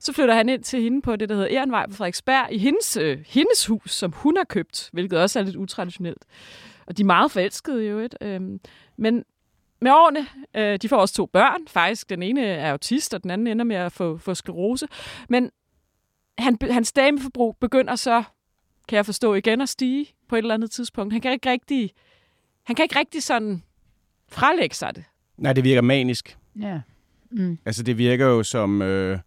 Så 0.00 0.12
flytter 0.12 0.34
han 0.34 0.48
ind 0.48 0.62
til 0.62 0.82
hende 0.82 1.02
på 1.02 1.16
det, 1.16 1.28
der 1.28 1.34
hedder 1.34 1.48
Ehrenvej 1.50 1.86
på 1.86 1.94
Frederiksberg, 1.94 2.48
i 2.50 2.58
hendes, 2.58 2.96
øh, 2.96 3.18
hendes 3.26 3.66
hus, 3.66 3.94
som 3.94 4.12
hun 4.12 4.36
har 4.36 4.44
købt, 4.44 4.90
hvilket 4.92 5.18
også 5.18 5.38
er 5.38 5.42
lidt 5.42 5.56
utraditionelt. 5.56 6.24
Og 6.86 6.96
de 6.96 7.02
er 7.02 7.06
meget 7.06 7.30
forelskede 7.30 7.84
jo 7.84 7.98
et. 7.98 8.14
Øh, 8.20 8.40
men 8.96 9.24
med 9.80 9.90
årene, 9.90 10.26
øh, 10.56 10.78
de 10.82 10.88
får 10.88 10.96
også 10.96 11.14
to 11.14 11.26
børn. 11.26 11.60
Faktisk, 11.68 12.10
den 12.10 12.22
ene 12.22 12.46
er 12.46 12.72
autist, 12.72 13.14
og 13.14 13.22
den 13.22 13.30
anden 13.30 13.46
ender 13.46 13.64
med 13.64 13.76
at 13.76 13.92
få, 13.92 14.18
få 14.18 14.34
sklerose. 14.34 14.88
Men 15.28 15.50
han, 16.38 16.58
hans 16.70 16.92
dameforbrug 16.92 17.56
begynder 17.60 17.96
så, 17.96 18.22
kan 18.88 18.96
jeg 18.96 19.06
forstå, 19.06 19.34
igen 19.34 19.60
at 19.60 19.68
stige 19.68 20.06
på 20.28 20.36
et 20.36 20.38
eller 20.38 20.54
andet 20.54 20.70
tidspunkt. 20.70 21.12
Han 21.12 21.20
kan 21.20 21.32
ikke 21.32 21.50
rigtig, 21.50 21.90
han 22.64 22.76
kan 22.76 22.82
ikke 22.82 22.98
rigtig 22.98 23.22
sådan 23.22 23.62
frelægge 24.28 24.76
sig 24.76 24.94
det. 24.96 25.04
Nej, 25.38 25.52
det 25.52 25.64
virker 25.64 25.82
manisk. 25.82 26.38
Ja. 26.60 26.80
Mm. 27.30 27.58
Altså, 27.64 27.82
det 27.82 27.98
virker 27.98 28.26
jo 28.26 28.42
som, 28.42 28.82
øh, 28.82 29.18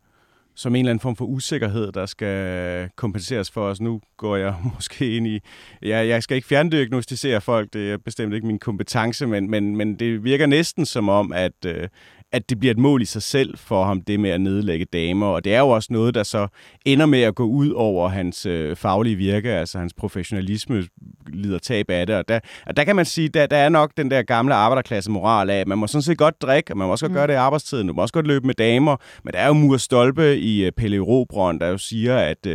som 0.55 0.75
en 0.75 0.79
eller 0.79 0.89
anden 0.89 1.01
form 1.01 1.15
for 1.15 1.25
usikkerhed, 1.25 1.91
der 1.91 2.05
skal 2.05 2.89
kompenseres 2.95 3.51
for 3.51 3.61
os. 3.61 3.81
Nu 3.81 4.01
går 4.17 4.35
jeg 4.35 4.55
måske 4.75 5.15
ind 5.15 5.27
i... 5.27 5.39
Ja, 5.81 6.07
jeg 6.07 6.23
skal 6.23 6.35
ikke 6.35 6.47
fjerndiagnostisere 6.47 7.41
folk, 7.41 7.73
det 7.73 7.91
er 7.91 7.97
bestemt 7.97 8.33
ikke 8.33 8.47
min 8.47 8.59
kompetence, 8.59 9.27
men, 9.27 9.49
men, 9.49 9.75
men 9.75 9.95
det 9.95 10.23
virker 10.23 10.45
næsten 10.45 10.85
som 10.85 11.09
om, 11.09 11.33
at, 11.33 11.65
øh, 11.65 11.87
at 12.31 12.49
det 12.49 12.59
bliver 12.59 12.71
et 12.73 12.77
mål 12.79 13.01
i 13.01 13.05
sig 13.05 13.21
selv 13.23 13.57
for 13.57 13.83
ham, 13.85 14.01
det 14.01 14.19
med 14.19 14.29
at 14.29 14.41
nedlægge 14.41 14.85
damer. 14.93 15.25
Og 15.27 15.43
det 15.45 15.53
er 15.55 15.59
jo 15.59 15.69
også 15.69 15.87
noget, 15.93 16.15
der 16.15 16.23
så 16.23 16.47
ender 16.85 17.05
med 17.05 17.21
at 17.21 17.35
gå 17.35 17.43
ud 17.43 17.69
over 17.71 18.09
hans 18.09 18.45
øh, 18.45 18.75
faglige 18.75 19.15
virke, 19.15 19.51
altså 19.51 19.79
hans 19.79 19.93
professionalisme 19.93 20.83
lider 21.27 21.57
tab 21.59 21.89
af 21.89 22.07
det. 22.07 22.15
Og 22.15 22.27
der, 22.27 22.39
og 22.67 22.77
der 22.77 22.83
kan 22.83 22.95
man 22.95 23.05
sige, 23.05 23.29
der, 23.29 23.45
der 23.45 23.57
er 23.57 23.69
nok 23.69 23.91
den 23.97 24.11
der 24.11 24.21
gamle 24.21 24.53
arbejderklasse 24.55 25.11
moral 25.11 25.49
af, 25.49 25.59
at 25.59 25.67
man 25.67 25.77
må 25.77 25.87
sådan 25.87 26.01
set 26.01 26.17
godt 26.17 26.41
drikke, 26.41 26.73
og 26.73 26.77
man 26.77 26.85
må 26.87 26.91
også 26.91 27.05
godt 27.05 27.11
Mm. 27.11 27.15
gøre 27.15 27.27
det 27.27 27.33
i 27.33 27.35
arbejdstiden, 27.35 27.87
du 27.87 27.93
må 27.93 28.01
også 28.01 28.13
godt 28.13 28.27
løbe 28.27 28.47
med 28.47 28.55
damer, 28.55 28.95
men 29.23 29.33
der 29.33 29.39
er 29.39 29.47
jo 29.47 29.53
Mur 29.53 29.77
Stolpe 29.77 30.37
i 30.37 30.67
uh, 30.67 30.71
Pelle 30.77 30.99
Robron, 30.99 31.59
der 31.59 31.67
jo 31.67 31.77
siger, 31.77 32.17
at, 32.17 32.37
uh, 32.47 32.53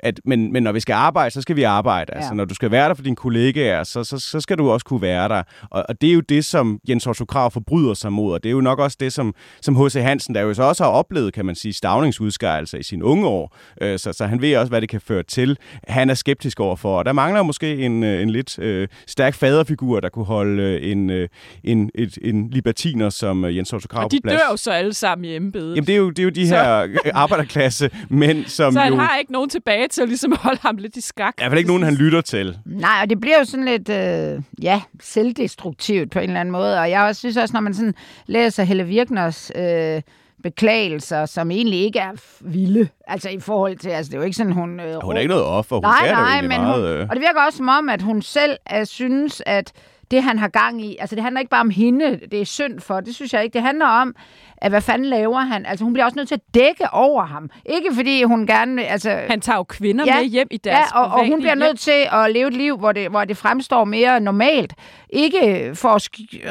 at 0.00 0.20
men, 0.24 0.52
men 0.52 0.62
når 0.62 0.72
vi 0.72 0.80
skal 0.80 0.92
arbejde, 0.94 1.30
så 1.30 1.40
skal 1.42 1.56
vi 1.56 1.62
arbejde. 1.62 2.14
Altså, 2.14 2.28
Ja. 2.30 2.34
når 2.34 2.44
du 2.44 2.54
skal 2.54 2.70
være 2.70 2.88
der 2.88 2.94
for 2.94 3.02
dine 3.02 3.16
kollegaer, 3.16 3.84
så, 3.84 4.04
så, 4.04 4.18
så 4.18 4.40
skal 4.40 4.58
du 4.58 4.70
også 4.70 4.86
kunne 4.86 5.02
være 5.02 5.28
der. 5.28 5.42
Og, 5.70 5.84
og 5.88 6.00
det 6.00 6.10
er 6.10 6.14
jo 6.14 6.20
det, 6.20 6.44
som 6.44 6.78
Jens 6.88 7.06
Otto 7.06 7.24
Krav 7.24 7.50
forbryder 7.50 7.94
sig 7.94 8.12
mod, 8.12 8.32
og 8.34 8.42
det 8.42 8.48
er 8.48 8.52
jo 8.52 8.60
nok 8.60 8.78
også 8.78 8.96
det, 9.00 9.12
som 9.16 9.34
som 9.60 9.76
H.C. 9.86 9.94
Hansen, 9.94 10.34
der 10.34 10.40
jo 10.40 10.54
så 10.54 10.62
også 10.62 10.84
har 10.84 10.90
oplevet, 10.90 11.32
kan 11.32 11.46
man 11.46 11.54
sige, 11.54 11.72
stavningsudskejelser 11.72 12.78
i 12.78 12.82
sine 12.82 13.04
unge 13.04 13.26
år. 13.26 13.56
Øh, 13.80 13.98
så, 13.98 14.12
så 14.12 14.26
han 14.26 14.40
ved 14.42 14.56
også, 14.56 14.68
hvad 14.70 14.80
det 14.80 14.88
kan 14.88 15.00
føre 15.00 15.22
til. 15.22 15.58
Han 15.88 16.10
er 16.10 16.14
skeptisk 16.14 16.60
overfor, 16.60 16.98
og 16.98 17.04
der 17.04 17.12
mangler 17.12 17.42
måske 17.42 17.76
en, 17.76 18.02
øh, 18.04 18.22
en 18.22 18.30
lidt 18.30 18.58
øh, 18.58 18.88
stærk 19.06 19.34
faderfigur, 19.34 20.00
der 20.00 20.08
kunne 20.08 20.24
holde 20.24 20.62
øh, 20.62 20.90
en, 20.92 21.10
øh, 21.10 21.28
en, 21.64 21.90
et, 21.94 22.18
en 22.22 22.50
libertiner 22.50 23.10
som 23.10 23.44
øh, 23.44 23.56
Jens 23.56 23.72
Otto 23.72 23.88
Krav 23.88 24.04
Og 24.04 24.10
de 24.10 24.16
på 24.16 24.20
plads. 24.22 24.40
dør 24.40 24.46
jo 24.50 24.56
så 24.56 24.70
alle 24.70 24.94
sammen 24.94 25.24
i 25.24 25.36
embedet. 25.36 25.76
Jamen, 25.76 25.86
det 25.86 25.92
er 25.92 25.96
jo, 25.96 26.10
det 26.10 26.18
er 26.18 26.22
jo 26.24 26.30
de 26.30 26.48
Så- 26.48 26.54
her 26.56 26.88
arbejderklasse 27.14 27.90
mænd, 28.10 28.44
som 28.46 28.72
så 28.72 28.80
han 28.80 28.92
jo... 28.92 28.98
har 28.98 29.16
ikke 29.18 29.32
nogen 29.32 29.50
tilbage 29.50 29.88
til 29.88 30.02
at 30.02 30.08
ligesom 30.08 30.32
holde 30.42 30.58
ham 30.62 30.76
lidt 30.76 30.96
i 30.96 31.00
skak. 31.00 31.34
Der 31.38 31.44
er 31.44 31.48
vel 31.48 31.58
ikke 31.58 31.68
nogen, 31.68 31.82
han 31.82 31.94
lytter 31.94 32.20
til. 32.20 32.58
Nej, 32.66 32.98
og 33.02 33.10
det 33.10 33.20
bliver 33.20 33.38
jo 33.38 33.44
sådan 33.44 33.64
lidt, 33.64 33.88
øh, 33.88 34.42
ja, 34.62 34.80
selvdestruktivt 35.00 36.10
på 36.10 36.18
en 36.18 36.28
eller 36.30 36.40
anden 36.40 36.52
måde. 36.52 36.80
Og 36.80 36.90
jeg 36.90 37.02
også 37.02 37.18
synes 37.18 37.36
også, 37.36 37.52
når 37.52 37.60
man 37.60 37.74
sådan 37.74 37.94
læser 38.26 38.64
Helle 38.64 38.84
Virkners 39.10 39.52
øh, 39.54 40.02
beklagelser, 40.42 41.26
som 41.26 41.50
egentlig 41.50 41.80
ikke 41.80 41.98
er 41.98 42.12
vilde, 42.40 42.88
altså 43.06 43.28
i 43.28 43.40
forhold 43.40 43.76
til, 43.76 43.88
altså 43.88 44.10
det 44.10 44.16
er 44.16 44.18
jo 44.18 44.24
ikke 44.24 44.36
sådan, 44.36 44.52
hun... 44.52 44.80
Øh, 44.80 45.02
Hun 45.04 45.16
er 45.16 45.20
ikke 45.20 45.28
noget 45.28 45.44
offer. 45.44 45.76
Hun 45.76 45.82
nej, 45.82 46.10
nej, 46.10 46.40
men 46.40 46.60
meget... 46.60 46.82
hun, 46.82 46.90
øh, 46.90 47.06
og 47.10 47.16
det 47.16 47.20
virker 47.20 47.40
også 47.46 47.56
som 47.56 47.68
om, 47.68 47.88
at 47.88 48.02
hun 48.02 48.22
selv 48.22 48.56
uh, 48.78 48.84
synes, 48.86 49.42
at 49.46 49.72
det, 50.10 50.22
han 50.22 50.38
har 50.38 50.48
gang 50.48 50.84
i, 50.84 50.96
altså 51.00 51.16
det 51.16 51.24
handler 51.24 51.40
ikke 51.40 51.50
bare 51.50 51.60
om 51.60 51.70
hende, 51.70 52.20
det 52.30 52.40
er 52.40 52.44
synd 52.44 52.80
for, 52.80 53.00
det 53.00 53.14
synes 53.14 53.32
jeg 53.32 53.44
ikke. 53.44 53.54
Det 53.54 53.62
handler 53.62 53.86
om, 53.86 54.14
at 54.56 54.70
hvad 54.70 54.80
fanden 54.80 55.06
laver 55.06 55.40
han? 55.40 55.66
Altså 55.66 55.84
hun 55.84 55.92
bliver 55.92 56.04
også 56.04 56.16
nødt 56.16 56.28
til 56.28 56.34
at 56.34 56.54
dække 56.54 56.84
over 56.92 57.24
ham. 57.24 57.50
Ikke 57.66 57.94
fordi 57.94 58.22
hun 58.22 58.46
gerne, 58.46 58.84
altså... 58.84 59.20
Han 59.30 59.40
tager 59.40 59.56
jo 59.56 59.62
kvinder 59.62 60.04
med 60.04 60.24
hjem 60.24 60.48
i 60.50 60.56
deres 60.56 60.90
Ja, 60.94 61.00
og, 61.00 61.12
og 61.12 61.26
hun 61.26 61.40
bliver 61.40 61.54
nødt 61.54 61.78
til 61.78 62.06
at 62.12 62.32
leve 62.32 62.48
et 62.48 62.54
liv, 62.54 62.76
hvor 62.76 62.92
det, 62.92 63.10
hvor 63.10 63.24
det 63.24 63.36
fremstår 63.36 63.84
mere 63.84 64.20
normalt. 64.20 64.74
Ikke 65.10 65.70
for 65.74 65.88
at 65.88 66.08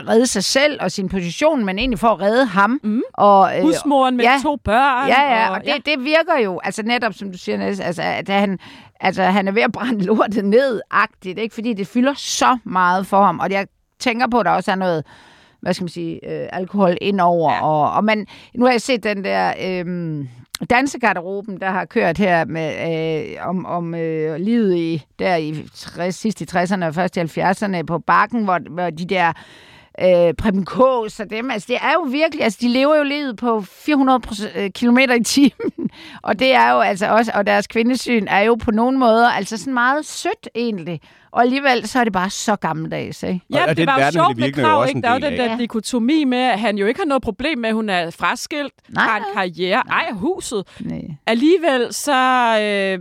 redde 0.10 0.28
sig 0.28 0.44
selv 0.44 0.78
og 0.82 0.92
sin 0.92 1.10
position, 1.10 1.66
men 1.66 1.80
egentlig 1.80 2.00
for 2.00 2.08
at 2.08 2.22
redde 2.22 2.46
ham. 2.46 2.80
Mm. 2.84 3.02
Og, 3.14 3.58
øh, 3.58 3.64
Husmoren 3.64 4.18
med 4.18 4.26
ja. 4.26 4.40
to 4.44 4.56
børn. 4.56 5.08
Ja, 5.08 5.22
ja, 5.22 5.50
og, 5.50 5.56
og 5.56 5.62
det, 5.66 5.86
det 5.86 6.06
virker 6.06 6.38
jo, 6.44 6.60
altså 6.64 6.84
netop 6.84 7.14
som 7.14 7.32
du 7.32 7.38
siger, 7.38 7.58
Niels, 7.58 7.80
altså, 7.80 8.02
at 8.02 8.30
han, 8.30 8.60
altså, 9.00 9.24
han 9.24 9.48
er 9.48 9.52
ved 9.52 9.62
at 9.62 9.72
brænde 9.72 10.06
lortet 10.10 10.46
ned-agtigt, 10.46 11.40
ikke? 11.40 11.56
fordi 11.56 11.74
det 11.74 11.88
fylder 11.88 12.14
så 12.14 12.58
meget 12.64 13.08
for 13.08 13.24
ham. 13.24 13.40
Og 13.40 13.52
jeg 13.52 13.68
tænker 14.00 14.28
på, 14.28 14.40
at 14.40 14.46
der 14.46 14.52
også 14.52 14.72
er 14.72 14.76
noget 14.76 15.04
hvad 15.66 15.74
skal 15.74 15.84
man 15.84 15.90
sige, 15.90 16.14
øh, 16.32 16.50
alkohol 16.54 16.98
indover. 17.02 17.54
Ja. 17.54 17.66
Og, 17.66 17.92
og 17.92 18.04
man, 18.04 18.28
nu 18.56 18.66
har 18.66 18.72
jeg 18.72 18.82
set 18.82 19.04
den 19.04 19.24
der 19.24 19.54
øh, 19.62 20.26
dansegarderoben, 20.70 21.60
der 21.60 21.70
har 21.70 21.86
kørt 21.86 22.18
her 22.18 22.46
med, 22.46 23.32
øh, 23.32 23.48
om, 23.48 23.66
om 23.66 23.96
øh, 23.96 24.36
livet 24.36 24.76
i, 24.76 25.06
der 25.20 25.36
i 25.36 25.68
60, 25.76 26.16
sidst 26.16 26.42
i 26.42 26.44
60'erne 26.44 26.86
og 26.86 26.96
først 26.96 27.18
i 27.18 27.20
70'erne 27.20 27.84
på 27.84 28.00
bakken, 28.00 28.44
hvor, 28.44 28.60
hvor 28.70 28.90
de 28.90 29.06
der 29.06 29.34
øh, 30.02 30.34
Preben 30.34 30.66
Kås 30.66 31.20
og 31.20 31.30
dem. 31.30 31.52
Altså, 31.52 31.66
det 31.70 31.78
er 31.82 31.94
jo 31.94 32.02
virkelig, 32.02 32.44
altså, 32.44 32.60
de 32.62 32.68
lever 32.68 32.96
jo 32.96 33.04
livet 33.04 33.38
på 33.38 33.62
400 33.62 34.20
km 34.70 34.98
i 34.98 35.24
timen, 35.24 35.90
og 36.24 36.40
det 36.40 36.54
er 36.54 36.72
jo 36.72 36.80
altså 36.80 37.08
også, 37.08 37.32
og 37.36 37.48
deres 37.48 37.68
kvindesyn 37.68 38.26
er 38.28 38.40
jo 38.40 38.56
på 38.56 38.72
nogle 38.72 38.98
måder, 38.98 39.30
altså 39.30 39.58
sådan 39.58 39.74
meget 39.74 40.06
sødt 40.06 40.50
egentlig, 40.56 41.02
og 41.32 41.42
alligevel 41.42 41.88
så 41.88 42.00
er 42.00 42.04
det 42.04 42.14
bare 42.14 42.30
så 42.30 42.56
gammeldags, 42.56 43.24
ikke? 43.24 43.42
Ja, 43.50 43.70
Og 43.70 43.78
det, 43.78 43.88
var 43.88 43.94
jo 43.94 44.00
verden, 44.00 44.14
sjovt 44.14 44.38
med 44.38 44.52
Krav, 44.54 44.80
også 44.82 44.90
ikke? 44.90 45.02
Der 45.02 45.10
er 45.10 45.14
jo 45.14 45.20
den 45.20 45.40
der 45.40 45.58
dikotomi 45.58 46.24
med, 46.24 46.38
at 46.38 46.60
han 46.60 46.78
jo 46.78 46.86
ikke 46.86 47.00
har 47.00 47.06
noget 47.06 47.24
problem 47.24 47.58
med, 47.58 47.70
at 47.70 47.76
hun 47.76 47.90
er 47.90 48.10
fraskilt, 48.10 48.74
Nej, 48.90 49.04
har 49.04 49.18
en 49.18 49.22
nej. 49.22 49.34
karriere, 49.34 49.84
ejer 49.90 50.14
huset. 50.14 50.64
Nej. 50.80 51.02
Alligevel 51.28 51.94
så 51.94 52.14
øh, 52.62 53.00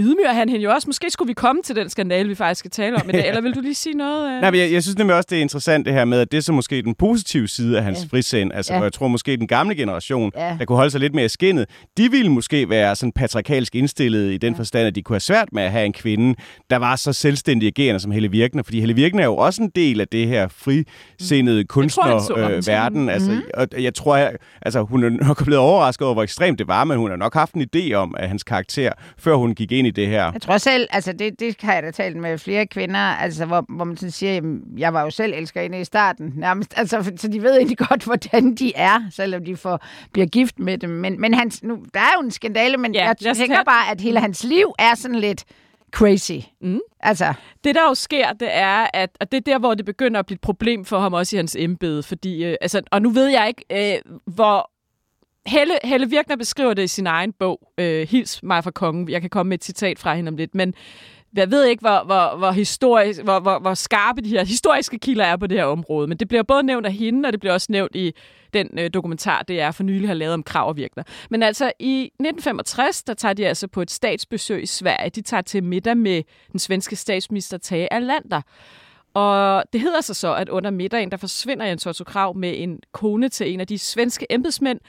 ydmyger 0.00 0.32
han 0.32 0.48
hende 0.48 0.64
jo 0.64 0.70
også. 0.70 0.88
Måske 0.88 1.10
skulle 1.10 1.26
vi 1.28 1.34
komme 1.34 1.62
til 1.62 1.76
den 1.76 1.88
skandale, 1.88 2.28
vi 2.28 2.34
faktisk 2.34 2.58
skal 2.58 2.70
tale 2.70 2.96
om 2.96 3.08
i 3.08 3.12
dag. 3.12 3.26
Eller 3.28 3.40
vil 3.40 3.54
du 3.54 3.60
lige 3.60 3.74
sige 3.74 3.94
noget? 3.96 4.34
Øh? 4.34 4.40
Nej, 4.40 4.50
men 4.50 4.60
jeg, 4.60 4.72
jeg 4.72 4.82
synes 4.82 4.98
nemlig 4.98 5.16
også, 5.16 5.26
det 5.30 5.38
er 5.38 5.42
interessant 5.42 5.86
det 5.86 5.94
her 5.94 6.04
med, 6.04 6.20
at 6.20 6.32
det 6.32 6.38
er 6.38 6.42
så 6.42 6.52
måske 6.52 6.82
den 6.82 6.94
positive 6.94 7.48
side 7.48 7.78
af 7.78 7.84
hans 7.84 7.98
Ja. 8.12 8.16
frisind. 8.16 8.52
Altså, 8.54 8.74
Ja. 8.74 8.82
jeg 8.82 8.92
tror 8.92 9.08
måske 9.08 9.36
den 9.36 9.46
gamle 9.46 9.74
generation, 9.74 10.32
Ja. 10.36 10.56
der 10.58 10.64
kunne 10.64 10.76
holde 10.76 10.90
sig 10.90 11.00
lidt 11.00 11.14
mere 11.14 11.24
i 11.24 11.28
skinnet, 11.28 11.66
de 11.96 12.10
ville 12.10 12.30
måske 12.32 12.70
være 12.70 12.96
sådan 12.96 13.12
patriarkalsk 13.12 13.74
indstillet 13.74 14.32
i 14.32 14.36
den 14.36 14.52
ja. 14.52 14.58
forstand, 14.58 14.86
at 14.86 14.94
de 14.94 15.02
kunne 15.02 15.14
have 15.14 15.20
svært 15.20 15.48
med 15.52 15.62
at 15.62 15.70
have 15.70 15.86
en 15.86 15.92
kvinde, 15.92 16.34
der 16.70 16.76
var 16.76 16.96
så 16.96 17.12
selvstændig 17.12 17.66
agerende 17.66 18.00
som 18.00 18.10
Helle 18.10 18.30
Virkner. 18.30 18.62
Fordi 18.62 18.80
Helle 18.80 18.94
Virkner 18.94 19.22
er 19.22 19.26
jo 19.26 19.36
også 19.36 19.62
en 19.62 19.70
del 19.74 20.00
af 20.00 20.08
det 20.08 20.26
her 20.28 20.48
frisindede 20.48 21.60
Mm. 21.60 21.66
kunstnerverden. 21.66 23.08
Øh, 23.08 23.14
altså, 23.14 23.30
Mhm. 23.30 23.42
og 23.54 23.68
jeg 23.82 23.94
tror, 23.94 24.16
jeg, 24.16 24.32
altså, 24.62 24.82
hun 24.82 25.04
er 25.04 25.08
nok 25.08 25.44
blevet 25.44 25.60
overrasket 25.60 26.04
over, 26.04 26.14
hvor 26.14 26.22
ekstremt 26.22 26.58
det 26.58 26.68
var, 26.68 26.84
men 26.84 26.98
hun 26.98 27.10
har 27.10 27.16
nok 27.16 27.34
haft 27.34 27.54
en 27.54 27.66
idé 27.76 27.92
om 27.92 28.14
at 28.18 28.28
hans 28.28 28.42
karakter, 28.42 28.92
før 29.18 29.34
hun 29.34 29.54
gik 29.54 29.72
ind 29.72 29.86
i 29.90 29.92
det 29.92 30.06
her. 30.06 30.32
Jeg 30.32 30.42
tror 30.42 30.58
selv, 30.58 30.88
altså 30.90 31.12
det, 31.12 31.40
det 31.40 31.56
har 31.60 31.74
jeg 31.74 31.82
da 31.82 31.90
talt 31.90 32.16
med 32.16 32.38
flere 32.38 32.66
kvinder, 32.66 33.00
altså 33.00 33.46
hvor, 33.46 33.64
hvor 33.68 33.84
man 33.84 33.96
sådan 33.96 34.10
siger, 34.10 34.32
jamen, 34.32 34.62
jeg 34.76 34.94
var 34.94 35.02
jo 35.02 35.10
selv 35.10 35.34
elskerinde 35.34 35.80
i 35.80 35.84
starten, 35.84 36.32
nærmest, 36.36 36.74
altså 36.76 37.12
så 37.16 37.28
de 37.28 37.42
ved 37.42 37.56
egentlig 37.56 37.78
godt, 37.88 38.04
hvordan 38.04 38.54
de 38.54 38.72
er, 38.76 39.00
selvom 39.10 39.44
de 39.44 39.56
får, 39.56 39.84
bliver 40.12 40.26
gift 40.26 40.58
med 40.58 40.78
dem. 40.78 40.90
Men, 40.90 41.20
men 41.20 41.34
hans, 41.34 41.62
nu, 41.62 41.78
der 41.94 42.00
er 42.00 42.12
jo 42.16 42.24
en 42.24 42.30
skandale, 42.30 42.76
men 42.76 42.92
lad 42.92 43.14
jeg 43.24 43.36
tænker 43.36 43.64
bare, 43.64 43.90
at 43.90 44.00
hele 44.00 44.20
hans 44.20 44.44
liv 44.44 44.74
er 44.78 44.94
sådan 44.94 45.18
lidt 45.18 45.44
crazy. 45.92 46.38
Mm. 46.60 46.80
Altså, 47.00 47.34
Det, 47.64 47.74
der 47.74 47.82
jo 47.88 47.94
sker, 47.94 48.32
det 48.32 48.48
er, 48.50 48.86
at 48.94 49.10
og 49.20 49.32
det 49.32 49.36
er 49.38 49.40
der, 49.52 49.58
hvor 49.58 49.74
det 49.74 49.84
begynder 49.84 50.20
at 50.20 50.26
blive 50.26 50.34
et 50.34 50.40
problem 50.40 50.84
for 50.84 50.98
ham 50.98 51.12
også 51.12 51.36
i 51.36 51.38
hans 51.38 51.56
embede. 51.58 52.02
Fordi, 52.02 52.44
øh, 52.44 52.56
altså, 52.60 52.82
og 52.90 53.02
nu 53.02 53.10
ved 53.10 53.26
jeg 53.26 53.48
ikke, 53.48 53.94
øh, 53.94 54.14
hvor... 54.26 54.69
Helle, 55.46 55.74
Helle 55.84 56.10
Virkner 56.10 56.36
beskriver 56.36 56.74
det 56.74 56.82
i 56.82 56.86
sin 56.86 57.06
egen 57.06 57.32
bog, 57.32 57.72
øh, 57.78 58.08
Hils 58.08 58.42
mig 58.42 58.64
fra 58.64 58.70
kongen. 58.70 59.08
Jeg 59.08 59.20
kan 59.20 59.30
komme 59.30 59.48
med 59.48 59.58
et 59.58 59.64
citat 59.64 59.98
fra 59.98 60.14
hende 60.14 60.28
om 60.28 60.36
lidt, 60.36 60.54
men 60.54 60.74
jeg 61.36 61.50
ved 61.50 61.64
ikke, 61.64 61.80
hvor, 61.80 62.04
hvor, 62.04 62.36
hvor, 62.38 62.50
historisk, 62.50 63.22
hvor, 63.22 63.40
hvor, 63.40 63.58
hvor 63.58 63.74
skarpe 63.74 64.20
de 64.20 64.28
her 64.28 64.44
historiske 64.44 64.98
kilder 64.98 65.24
er 65.24 65.36
på 65.36 65.46
det 65.46 65.58
her 65.58 65.64
område, 65.64 66.08
men 66.08 66.16
det 66.16 66.28
bliver 66.28 66.42
både 66.42 66.62
nævnt 66.62 66.86
af 66.86 66.92
hende, 66.92 67.26
og 67.26 67.32
det 67.32 67.40
bliver 67.40 67.52
også 67.52 67.66
nævnt 67.70 67.96
i 67.96 68.12
den 68.52 68.78
øh, 68.78 68.90
dokumentar, 68.94 69.42
det 69.42 69.60
er 69.60 69.70
for 69.70 69.82
nylig 69.82 70.08
har 70.08 70.14
lavet 70.14 70.34
om 70.34 70.42
Krav 70.42 70.68
og 70.68 70.76
Virkner. 70.76 71.04
Men 71.30 71.42
altså, 71.42 71.72
i 71.78 72.02
1965, 72.02 73.02
der 73.02 73.14
tager 73.14 73.32
de 73.32 73.46
altså 73.46 73.68
på 73.68 73.82
et 73.82 73.90
statsbesøg 73.90 74.62
i 74.62 74.66
Sverige. 74.66 75.10
De 75.10 75.22
tager 75.22 75.40
til 75.40 75.64
middag 75.64 75.96
med 75.96 76.22
den 76.52 76.60
svenske 76.60 76.96
statsminister 76.96 77.58
Tage 77.58 77.88
Erlander. 77.90 78.42
Og 79.14 79.64
det 79.72 79.80
hedder 79.80 80.00
sig 80.00 80.16
så, 80.16 80.34
at 80.34 80.48
under 80.48 80.70
middagen, 80.70 81.10
der 81.10 81.16
forsvinder 81.16 81.66
Jens 81.66 81.86
Otto 81.86 82.04
Krav 82.04 82.36
med 82.36 82.54
en 82.56 82.80
kone 82.92 83.28
til 83.28 83.52
en 83.52 83.60
af 83.60 83.66
de 83.66 83.78
svenske 83.78 84.26
embedsmænd 84.30 84.80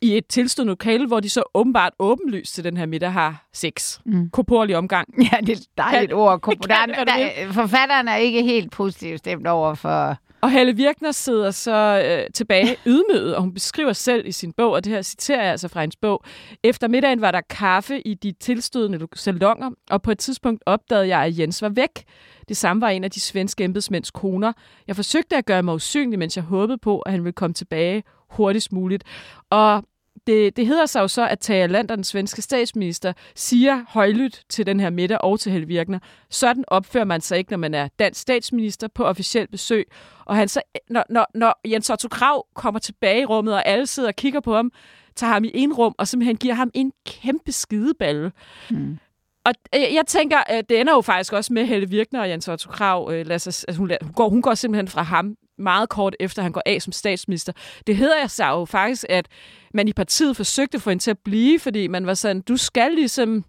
i 0.00 0.16
et 0.16 0.26
tilstående 0.26 0.70
lokale, 0.70 1.06
hvor 1.06 1.20
de 1.20 1.28
så 1.30 1.42
åbenbart 1.54 1.92
åbenlyst 1.98 2.54
til 2.54 2.64
den 2.64 2.76
her 2.76 2.86
middag 2.86 3.12
har 3.12 3.46
sex. 3.52 3.98
Mm. 4.06 4.30
Korporlig 4.30 4.76
omgang. 4.76 5.08
ja, 5.32 5.36
det 5.40 5.48
er 5.48 5.52
et 5.56 5.66
dejligt 5.78 6.10
Kan- 6.10 6.16
ord. 6.18 6.40
kan 6.44 6.56
Der, 6.68 6.86
det, 6.86 7.06
der, 7.06 7.52
forfatteren 7.52 8.08
er 8.08 8.16
ikke 8.16 8.42
helt 8.42 8.72
positivt 8.72 9.18
stemt 9.18 9.46
over 9.46 9.74
for... 9.74 10.16
Og 10.40 10.50
Helle 10.50 10.76
Virkner 10.76 11.12
sidder 11.12 11.50
så 11.50 12.02
øh, 12.06 12.26
tilbage 12.34 12.76
ydmyget, 12.86 13.34
og 13.36 13.42
hun 13.42 13.54
beskriver 13.54 13.92
selv 13.92 14.26
i 14.26 14.32
sin 14.32 14.52
bog, 14.52 14.72
og 14.72 14.84
det 14.84 14.92
her 14.92 15.02
citerer 15.02 15.42
jeg 15.42 15.50
altså 15.50 15.68
fra 15.68 15.80
hendes 15.80 15.96
bog, 15.96 16.24
efter 16.64 16.88
middagen 16.88 17.20
var 17.20 17.30
der 17.30 17.40
kaffe 17.50 18.00
i 18.06 18.14
de 18.14 18.32
tilstødende 18.32 18.98
lo- 18.98 19.06
salonger, 19.14 19.70
og 19.90 20.02
på 20.02 20.10
et 20.10 20.18
tidspunkt 20.18 20.62
opdagede 20.66 21.08
jeg, 21.08 21.20
at 21.20 21.38
Jens 21.38 21.62
var 21.62 21.68
væk. 21.68 22.04
Det 22.48 22.56
samme 22.56 22.80
var 22.80 22.88
en 22.88 23.04
af 23.04 23.10
de 23.10 23.20
svenske 23.20 23.64
embedsmænds 23.64 24.10
koner. 24.10 24.52
Jeg 24.86 24.96
forsøgte 24.96 25.36
at 25.36 25.46
gøre 25.46 25.62
mig 25.62 25.74
usynlig, 25.74 26.18
mens 26.18 26.36
jeg 26.36 26.44
håbede 26.44 26.78
på, 26.78 26.98
at 26.98 27.12
han 27.12 27.24
ville 27.24 27.32
komme 27.32 27.54
tilbage 27.54 28.02
hurtigst 28.28 28.72
muligt. 28.72 29.04
Og 29.50 29.84
det, 30.26 30.56
det 30.56 30.66
hedder 30.66 30.86
sig 30.86 31.00
jo 31.00 31.08
så, 31.08 31.28
at 31.28 31.38
Tage 31.38 31.66
Lander, 31.68 31.94
den 31.94 32.04
svenske 32.04 32.42
statsminister, 32.42 33.12
siger 33.34 33.84
højlydt 33.88 34.42
til 34.48 34.66
den 34.66 34.80
her 34.80 34.90
middag 34.90 35.18
og 35.20 35.40
til 35.40 35.52
Helle 35.52 35.66
Virkner, 35.66 35.98
sådan 36.30 36.64
opfører 36.68 37.04
man 37.04 37.20
sig 37.20 37.38
ikke, 37.38 37.50
når 37.50 37.58
man 37.58 37.74
er 37.74 37.88
dansk 37.98 38.20
statsminister 38.20 38.88
på 38.88 39.04
officielt 39.04 39.50
besøg. 39.50 39.86
Og 40.24 40.36
han 40.36 40.48
så, 40.48 40.62
når, 40.90 41.04
når, 41.10 41.26
når 41.34 41.60
Jens 41.64 41.90
Otto 41.90 42.08
Krav 42.08 42.46
kommer 42.54 42.80
tilbage 42.80 43.20
i 43.20 43.24
rummet, 43.24 43.54
og 43.54 43.66
alle 43.66 43.86
sidder 43.86 44.08
og 44.08 44.16
kigger 44.16 44.40
på 44.40 44.56
ham, 44.56 44.72
tager 45.16 45.32
ham 45.32 45.44
i 45.44 45.50
en 45.54 45.72
rum, 45.72 45.94
og 45.98 46.08
simpelthen 46.08 46.36
giver 46.36 46.54
ham 46.54 46.70
en 46.74 46.92
kæmpe 47.06 47.52
skideballe. 47.52 48.32
Mm. 48.70 48.98
Og 49.44 49.52
øh, 49.74 49.94
jeg 49.94 50.04
tænker, 50.06 50.38
øh, 50.52 50.62
det 50.68 50.80
ender 50.80 50.92
jo 50.92 51.00
faktisk 51.00 51.32
også 51.32 51.52
med 51.52 51.66
Helle 51.66 51.88
Virkner 51.88 52.20
og 52.20 52.30
Jens 52.30 52.48
Otto 52.48 52.70
Krav. 52.70 53.10
Øh, 53.12 53.26
lader 53.26 53.38
sig, 53.38 53.64
altså 53.68 53.78
hun, 53.78 53.90
går, 54.14 54.28
hun 54.28 54.42
går 54.42 54.54
simpelthen 54.54 54.88
fra 54.88 55.02
ham 55.02 55.36
meget 55.58 55.88
kort 55.88 56.16
efter, 56.20 56.42
han 56.42 56.52
går 56.52 56.62
af 56.66 56.82
som 56.82 56.92
statsminister. 56.92 57.52
Det 57.86 57.96
hedder 57.96 58.26
sig 58.26 58.48
jo 58.48 58.64
faktisk, 58.64 59.04
at 59.08 59.28
man 59.74 59.88
i 59.88 59.92
partiet 59.92 60.36
forsøgte 60.36 60.76
at 60.76 60.82
få 60.82 60.90
hende 60.90 61.02
til 61.02 61.10
at 61.10 61.18
blive, 61.18 61.58
fordi 61.58 61.86
man 61.86 62.06
var 62.06 62.14
sådan, 62.14 62.40
du 62.40 62.56
skal 62.56 62.92
ligesom 62.92 63.44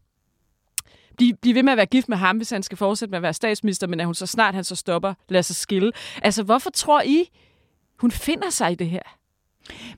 blive, 1.18 1.36
blive 1.42 1.56
ved 1.56 1.64
med 1.64 1.72
at 1.72 1.78
være 1.78 1.86
gift 1.86 2.10
med 2.10 2.18
ham, 2.18 2.38
hvis 2.38 2.50
han 2.50 2.64
skal 2.64 2.78
fortsætte 2.78 3.12
med 3.12 3.18
at 3.18 3.24
være 3.24 3.34
statsminister, 3.34 3.88
men 3.88 4.00
at 4.00 4.06
hun 4.06 4.16
så 4.16 4.26
snart 4.26 4.56
han 4.56 4.64
så 4.64 4.76
stopper, 4.76 5.14
lader 5.30 5.42
sig 5.42 5.56
skille. 5.56 5.92
Altså, 6.22 6.44
hvorfor 6.44 6.70
tror 6.70 7.02
I, 7.02 7.30
hun 8.00 8.12
finder 8.12 8.50
sig 8.50 8.72
i 8.72 8.76
det 8.76 8.90
her? 8.90 9.17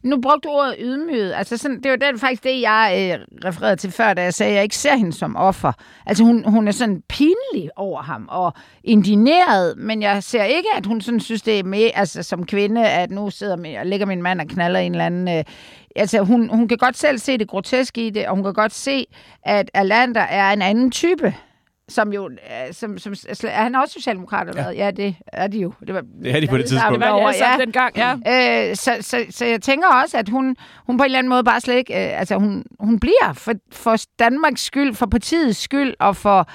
Nu 0.03 0.21
brugte 0.21 0.47
du 0.47 0.53
ordet 0.53 0.75
ydmyget. 0.79 1.33
Altså 1.33 1.57
sådan, 1.57 1.81
det 1.83 1.91
var 1.91 1.97
det, 1.97 2.19
faktisk 2.19 2.43
det, 2.43 2.61
jeg 2.61 3.17
øh, 3.19 3.45
refererede 3.45 3.75
til 3.75 3.91
før, 3.91 4.13
da 4.13 4.23
jeg 4.23 4.33
sagde, 4.33 4.49
at 4.49 4.55
jeg 4.55 4.63
ikke 4.63 4.77
ser 4.77 4.95
hende 4.95 5.13
som 5.13 5.35
offer. 5.35 5.71
Altså 6.05 6.23
hun, 6.23 6.43
hun 6.43 6.67
er 6.67 6.71
sådan 6.71 7.01
pinlig 7.09 7.69
over 7.75 8.01
ham 8.01 8.27
og 8.31 8.53
indineret, 8.83 9.77
men 9.77 10.01
jeg 10.01 10.23
ser 10.23 10.43
ikke, 10.43 10.69
at 10.77 10.85
hun 10.85 11.01
sådan 11.01 11.19
synes, 11.19 11.41
det 11.41 11.59
er 11.59 11.63
med, 11.63 11.89
altså 11.93 12.23
som 12.23 12.45
kvinde, 12.45 12.87
at 12.87 13.11
nu 13.11 13.29
sidder 13.29 13.55
min, 13.57 13.75
og 13.75 13.85
ligger 13.85 14.05
min 14.05 14.21
mand 14.21 14.41
og 14.41 14.47
knaller 14.47 14.79
en 14.79 14.91
eller 14.91 15.05
anden... 15.05 15.37
Øh, 15.37 15.43
altså 15.95 16.19
hun, 16.19 16.49
hun 16.49 16.67
kan 16.67 16.77
godt 16.77 16.97
selv 16.97 17.17
se 17.17 17.37
det 17.37 17.47
groteske 17.47 18.07
i 18.07 18.09
det, 18.09 18.27
og 18.27 18.35
hun 18.35 18.43
kan 18.43 18.53
godt 18.53 18.73
se, 18.73 19.05
at 19.43 19.71
Alander 19.73 20.21
er 20.21 20.51
en 20.51 20.61
anden 20.61 20.91
type 20.91 21.33
som 21.89 22.13
jo, 22.13 22.29
øh, 22.29 22.73
som, 22.73 22.97
som, 22.97 23.13
er 23.43 23.63
han 23.63 23.75
også 23.75 23.93
socialdemokrat 23.93 24.49
eller 24.49 24.63
hvad? 24.63 24.73
Ja, 24.73 24.91
det 24.91 25.15
er 25.27 25.47
de 25.47 25.59
jo. 25.59 25.73
Det, 25.87 25.95
var, 25.95 26.03
Det 26.23 26.35
er 26.35 26.39
de 26.39 26.47
på 26.47 26.57
det 26.57 26.65
tidspunkt. 26.65 26.93
Det 26.93 26.99
var 26.99 27.05
Derovre, 27.05 27.33
det 27.33 27.41
altså 27.41 27.65
dengang, 27.65 27.97
ja. 28.25 28.69
Øh, 28.69 28.75
så, 28.75 28.97
så, 29.01 29.25
så 29.29 29.45
jeg 29.45 29.61
tænker 29.61 29.87
også, 29.87 30.17
at 30.17 30.29
hun, 30.29 30.55
hun 30.85 30.97
på 30.97 31.03
en 31.03 31.05
eller 31.05 31.19
anden 31.19 31.29
måde 31.29 31.43
bare 31.43 31.61
slet 31.61 31.75
ikke... 31.75 31.93
Øh, 31.93 32.19
altså, 32.19 32.35
hun, 32.35 32.63
hun 32.79 32.99
bliver 32.99 33.33
for, 33.33 33.53
for 33.71 33.95
Danmarks 34.19 34.61
skyld, 34.61 34.93
for 34.95 35.05
partiets 35.05 35.59
skyld, 35.59 35.93
og 35.99 36.15
for... 36.15 36.49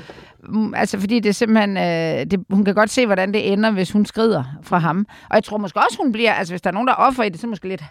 mm, 0.48 0.74
Altså, 0.74 1.00
fordi 1.00 1.20
det 1.20 1.28
er 1.28 1.32
simpelthen... 1.34 1.76
Øh, 1.76 2.26
det, 2.30 2.44
hun 2.50 2.64
kan 2.64 2.74
godt 2.74 2.90
se, 2.90 3.06
hvordan 3.06 3.34
det 3.34 3.52
ender, 3.52 3.70
hvis 3.70 3.92
hun 3.92 4.06
skrider 4.06 4.44
fra 4.62 4.78
ham. 4.78 5.06
Og 5.30 5.34
jeg 5.34 5.44
tror 5.44 5.56
måske 5.56 5.80
også, 5.80 5.98
hun 6.02 6.12
bliver... 6.12 6.32
Altså, 6.32 6.52
hvis 6.52 6.62
der 6.62 6.70
er 6.70 6.74
nogen, 6.74 6.88
der 6.88 6.94
er 6.94 6.98
offer 6.98 7.22
i 7.22 7.28
det, 7.28 7.40
så 7.40 7.46
måske 7.46 7.68
lidt 7.68 7.84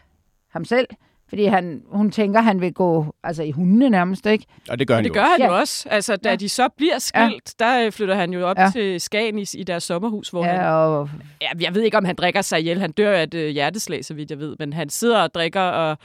ham 0.51 0.65
selv. 0.65 0.88
Fordi 1.29 1.45
han, 1.45 1.81
hun 1.91 2.12
tænker, 2.12 2.41
han 2.41 2.62
vil 2.62 2.73
gå 2.73 3.15
altså, 3.23 3.43
i 3.43 3.51
hundene 3.51 3.89
nærmest, 3.89 4.25
ikke? 4.25 4.45
Og 4.69 4.79
det 4.79 4.88
gør 4.88 4.95
han 4.95 5.03
det 5.03 5.09
jo 5.09 5.13
gør 5.13 5.21
også. 5.21 5.31
han 5.31 5.39
Ja. 5.41 5.47
jo 5.55 5.59
også. 5.59 5.88
Altså, 5.89 6.15
da 6.15 6.29
Ja. 6.29 6.36
de 6.36 6.49
så 6.49 6.69
bliver 6.77 6.99
skilt, 6.99 7.53
ja. 7.59 7.65
der 7.65 7.86
øh, 7.86 7.91
flytter 7.91 8.15
han 8.15 8.33
jo 8.33 8.47
op 8.49 8.57
Ja. 8.59 8.69
til 8.73 9.01
Skagen 9.01 9.39
i, 9.39 9.45
i 9.53 9.63
deres 9.63 9.83
sommerhus, 9.83 10.29
hvor 10.29 10.43
han... 10.43 10.55
Ja, 10.55 10.73
og 10.75 11.09
Ja, 11.41 11.47
jeg 11.62 11.75
ved 11.75 11.81
ikke, 11.81 11.97
om 11.97 12.05
han 12.05 12.15
drikker 12.15 12.41
sig 12.41 12.59
ihjel. 12.59 12.79
Han 12.79 12.91
dør 12.91 13.12
af 13.12 13.23
et 13.23 13.33
øh, 13.33 13.49
hjerteslag, 13.49 14.05
så 14.05 14.13
vidt 14.13 14.31
jeg 14.31 14.39
ved. 14.39 14.55
Men 14.59 14.73
han 14.73 14.89
sidder 14.89 15.19
og 15.21 15.33
drikker 15.33 15.62
og 15.62 15.97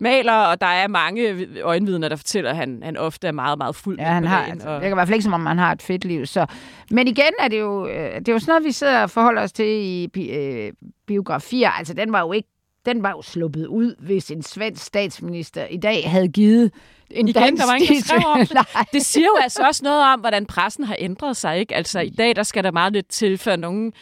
maler, 0.00 0.32
og 0.32 0.60
der 0.60 0.66
er 0.66 0.88
mange 0.88 1.46
øjenvidner, 1.62 2.08
der 2.08 2.16
fortæller, 2.16 2.50
at 2.50 2.56
han, 2.56 2.80
han 2.82 2.96
ofte 2.96 3.26
er 3.26 3.32
meget, 3.32 3.58
meget 3.58 3.76
fuld. 3.76 3.98
Ja, 4.00 4.04
han 4.04 4.24
har, 4.24 4.38
dagen, 4.40 4.52
altså, 4.52 4.68
og... 4.68 4.74
det 4.74 4.82
kan 4.82 4.90
i 4.90 4.94
hvert 4.94 5.08
fald 5.08 5.14
ikke, 5.14 5.24
som 5.24 5.32
om 5.32 5.46
han 5.46 5.58
har 5.58 5.72
et 5.72 5.82
fedt 5.82 6.04
liv. 6.04 6.26
Så. 6.26 6.46
Men 6.90 7.08
igen 7.08 7.32
er 7.40 7.48
det 7.48 7.60
jo, 7.60 7.86
øh, 7.86 8.14
det 8.18 8.28
er 8.28 8.32
jo 8.32 8.38
sådan 8.38 8.50
noget, 8.52 8.64
vi 8.64 8.72
sidder 8.72 9.02
og 9.02 9.10
forholder 9.10 9.42
os 9.42 9.52
til 9.52 9.66
i 9.66 10.08
bi, 10.12 10.28
øh, 10.30 10.72
biografier. 11.06 11.70
Altså, 11.70 11.94
den 11.94 12.12
var 12.12 12.20
jo 12.20 12.32
ikke 12.32 12.48
den 12.86 13.02
var 13.02 13.10
jo 13.10 13.22
sluppet 13.22 13.66
ud, 13.66 13.94
hvis 13.98 14.30
en 14.30 14.42
svensk 14.42 14.84
statsminister 14.84 15.66
i 15.66 15.76
dag 15.76 16.10
havde 16.10 16.28
givet 16.28 16.72
en 17.10 17.28
Igen, 17.28 17.42
dansk 17.42 17.60
der 17.62 17.66
var 17.66 17.74
ingen, 17.74 18.02
der 18.02 18.34
det. 18.44 18.54
Nej. 18.74 18.84
Det 18.92 19.02
siger 19.02 19.24
jo 19.26 19.36
altså 19.42 19.62
også 19.66 19.80
noget 19.84 20.02
om, 20.12 20.20
hvordan 20.20 20.46
pressen 20.46 20.84
har 20.84 20.96
ændret 20.98 21.36
sig. 21.36 21.58
Ikke? 21.58 21.74
Altså 21.74 22.00
i 22.00 22.10
dag, 22.10 22.36
der 22.36 22.42
skal 22.42 22.64
der 22.64 22.70
meget 22.70 22.92
lidt 22.92 23.08
til, 23.08 23.38
før 23.38 23.56
nogen 23.56 23.92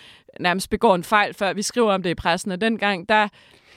nærmest 0.40 0.70
begår 0.70 0.94
en 0.94 1.04
fejl, 1.04 1.34
før 1.34 1.52
vi 1.52 1.62
skriver 1.62 1.92
om 1.94 2.02
det 2.02 2.10
i 2.10 2.14
pressen. 2.14 2.50
Og 2.50 2.60
dengang, 2.60 3.08
der, 3.08 3.28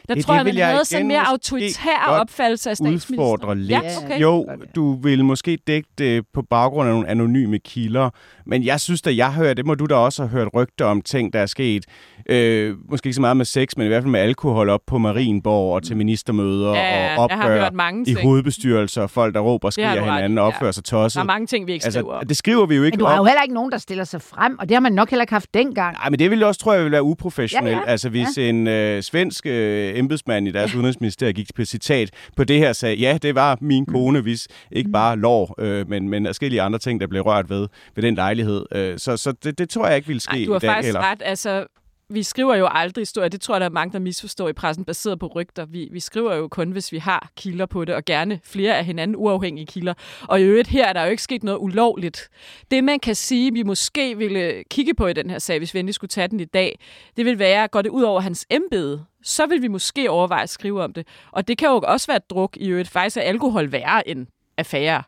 Der 0.08 0.16
Det- 0.16 0.26
tror 0.26 0.34
det 0.34 0.38
jeg, 0.38 0.46
man 0.46 0.58
jeg 0.58 0.68
havde 0.68 0.86
sådan 0.86 1.08
mere 1.08 1.28
autoritær 1.28 2.06
opfattelse 2.08 2.70
af 2.70 2.78
statsministeren. 2.78 3.20
udfordre 3.20 3.56
lidt. 3.56 3.70
Ja, 3.84 3.98
okay. 4.06 4.22
Jo, 4.22 4.48
du 4.76 4.94
vil 5.02 5.26
måske 5.26 5.58
dække 5.68 5.90
det 5.98 6.26
på 6.34 6.42
baggrund 6.42 6.90
af 6.90 6.94
nogle 6.96 7.08
anonyme 7.08 7.60
kilder, 7.60 8.10
men 8.50 8.64
jeg 8.66 8.80
synes 8.80 9.02
at 9.08 9.18
jeg 9.18 9.34
hører, 9.34 9.54
det 9.54 9.66
må 9.66 9.76
du 9.76 9.86
da 9.86 9.96
også 9.96 10.22
have 10.24 10.30
hørt 10.30 10.48
rygter 10.54 10.86
om 10.86 11.02
ting, 11.02 11.34
der 11.34 11.40
er 11.40 11.46
sket. 11.46 11.86
Øh, 12.30 12.76
måske 12.90 13.08
ikke 13.08 13.14
så 13.16 13.22
meget 13.22 13.38
med 13.38 13.46
sex, 13.46 13.70
men 13.78 13.86
i 13.86 13.88
hvert 13.88 14.04
fald 14.04 14.12
med 14.12 14.20
alkohol 14.20 14.70
op 14.70 14.82
på 14.88 14.98
Marienborg 14.98 15.76
og 15.76 15.84
til 15.84 15.98
ministermøder 15.98 16.74
Ja, 16.74 16.80
ja, 16.80 17.20
og 17.20 17.30
jeg 17.30 17.38
har 17.38 17.44
opgør 17.44 17.62
hørt 17.64 17.74
mange 17.74 18.02
i 18.02 18.06
ting. 18.06 18.28
hovedbestyrelser, 18.28 19.08
folk 19.08 19.34
der 19.34 19.40
råber 19.40 19.68
og 19.68 19.74
skriger 19.74 20.04
hinanden 20.04 20.38
i, 20.38 20.40
og 20.42 20.50
ja. 20.50 20.56
opfører 20.56 20.72
sig 20.72 20.86
Der 20.86 20.90
tosset. 20.90 21.20
er 21.20 21.24
mange 21.24 21.48
ting, 21.48 21.68
vi 21.68 21.74
ikke 21.74 21.86
skriver 21.92 22.14
Altså, 22.14 22.28
det 22.30 22.38
skriver 22.38 22.66
vi 22.66 22.76
jo 22.76 22.84
ikke 22.84 22.96
Men 22.96 23.00
du 23.00 23.06
har 23.06 23.18
jo 23.18 23.24
heller 23.24 23.42
ikke 23.42 23.54
nogen, 23.54 23.72
der 23.72 23.78
stiller 23.78 24.04
sig 24.04 24.22
frem, 24.22 24.60
og 24.60 24.70
det 24.70 24.76
har 24.76 24.80
man 24.82 24.92
nok 24.92 25.10
heller 25.10 25.24
ikke 25.24 25.34
haft 25.34 25.54
dengang. 25.54 25.94
Nej, 25.94 26.10
men 26.10 26.20
det 26.20 26.30
ville 26.30 26.48
også, 26.48 26.60
tror 26.60 26.74
jeg, 26.74 26.84
ville 26.84 26.92
være 26.92 27.04
uprofessionelt. 27.04 27.70
Ja, 27.76 27.78
ja. 27.78 27.86
Altså, 27.92 28.10
hvis 28.10 28.38
ja. 28.38 28.42
en 28.42 28.68
øh, 28.68 29.04
svensk 29.04 29.46
øh, 29.46 30.00
embedsmand 30.00 30.48
i 30.48 30.52
deres 30.52 30.76
udenrigsministerium 30.76 31.34
gik 31.34 31.48
på 31.56 31.66
citat 31.66 32.10
på 32.36 32.44
det 32.44 32.58
her, 32.58 32.74
sagde, 32.74 32.96
ja, 32.96 33.18
det 33.22 33.36
var 33.36 33.58
min 33.62 33.86
kone, 33.86 34.22
hvis 34.22 34.48
ikke 34.72 34.90
bare 34.92 35.18
lår, 35.18 35.56
øh, 35.60 35.90
men, 35.90 36.10
men 36.10 36.26
forskellige 36.26 36.62
andre 36.62 36.80
ting, 36.80 37.02
der 37.02 37.08
blev 37.08 37.22
rørt 37.22 37.50
ved, 37.50 37.68
ved 37.96 38.04
den 38.04 38.16
lejlighed. 38.16 38.39
Øh, 38.72 39.00
så 39.00 39.18
så 39.18 39.32
det, 39.32 39.58
det 39.58 39.70
tror 39.70 39.88
jeg 39.88 39.96
ikke 39.96 40.08
ville 40.08 40.20
ske 40.20 40.34
Nej, 40.34 40.46
du 40.46 40.52
har 40.52 40.60
i 40.60 40.62
dag 40.62 40.70
faktisk 40.70 40.88
heller. 40.88 41.02
ret. 41.12 41.22
Altså, 41.26 41.66
vi 42.12 42.24
skriver 42.24 42.56
jo 42.56 42.68
aldrig 42.72 43.02
historier. 43.02 43.30
Det 43.30 43.42
tror 43.42 43.56
jeg, 43.56 43.62
der 43.62 43.66
er 43.66 43.72
mange, 43.72 43.94
der 43.94 44.00
misforstår 44.00 44.50
i 44.50 44.54
pressen, 44.54 44.86
baseret 44.86 45.20
på 45.20 45.28
rygter. 45.28 45.66
Vi, 45.66 45.90
vi 45.92 46.00
skriver 46.00 46.36
jo 46.36 46.48
kun, 46.48 46.72
hvis 46.72 46.92
vi 46.92 46.98
har 46.98 47.30
kilder 47.36 47.66
på 47.66 47.86
det, 47.86 47.96
og 47.96 48.06
gerne 48.06 48.40
flere 48.44 48.78
af 48.78 48.86
hinanden 48.86 49.18
uafhængige 49.18 49.66
kilder. 49.66 49.94
Og 50.28 50.42
i 50.42 50.44
øvrigt 50.44 50.68
her 50.68 50.88
er 50.88 50.94
der 50.94 51.04
jo 51.04 51.10
ikke 51.10 51.24
sket 51.24 51.44
noget 51.44 51.58
ulovligt. 51.62 52.30
Det, 52.72 52.84
man 52.84 53.00
kan 53.00 53.16
sige, 53.16 53.54
vi 53.54 53.64
måske 53.64 54.18
ville 54.18 54.64
kigge 54.70 54.94
på 54.94 55.08
i 55.08 55.14
den 55.14 55.30
her 55.30 55.40
sag, 55.40 55.58
hvis 55.58 55.74
vi 55.74 55.80
endelig 55.80 55.96
skulle 55.96 56.10
tage 56.10 56.28
den 56.28 56.40
i 56.40 56.46
dag, 56.46 56.80
det 57.18 57.26
vil 57.26 57.40
være, 57.40 57.68
går 57.68 57.82
det 57.82 57.90
ud 57.90 58.04
over 58.04 58.22
hans 58.22 58.46
embede, 58.50 59.06
så 59.24 59.46
vil 59.46 59.62
vi 59.62 59.68
måske 59.68 60.10
overveje 60.10 60.44
at 60.44 60.50
skrive 60.50 60.84
om 60.84 60.94
det. 60.94 61.08
Og 61.32 61.48
det 61.48 61.58
kan 61.58 61.68
jo 61.68 61.82
også 61.84 62.08
være 62.08 62.18
et 62.18 62.30
druk 62.30 62.58
i 62.58 62.70
øvrigt. 62.70 62.90
Faktisk 62.90 63.18
er 63.18 63.22
alkohol 63.22 63.72
værre 63.72 64.08
end 64.10 64.28
affære. 64.58 65.04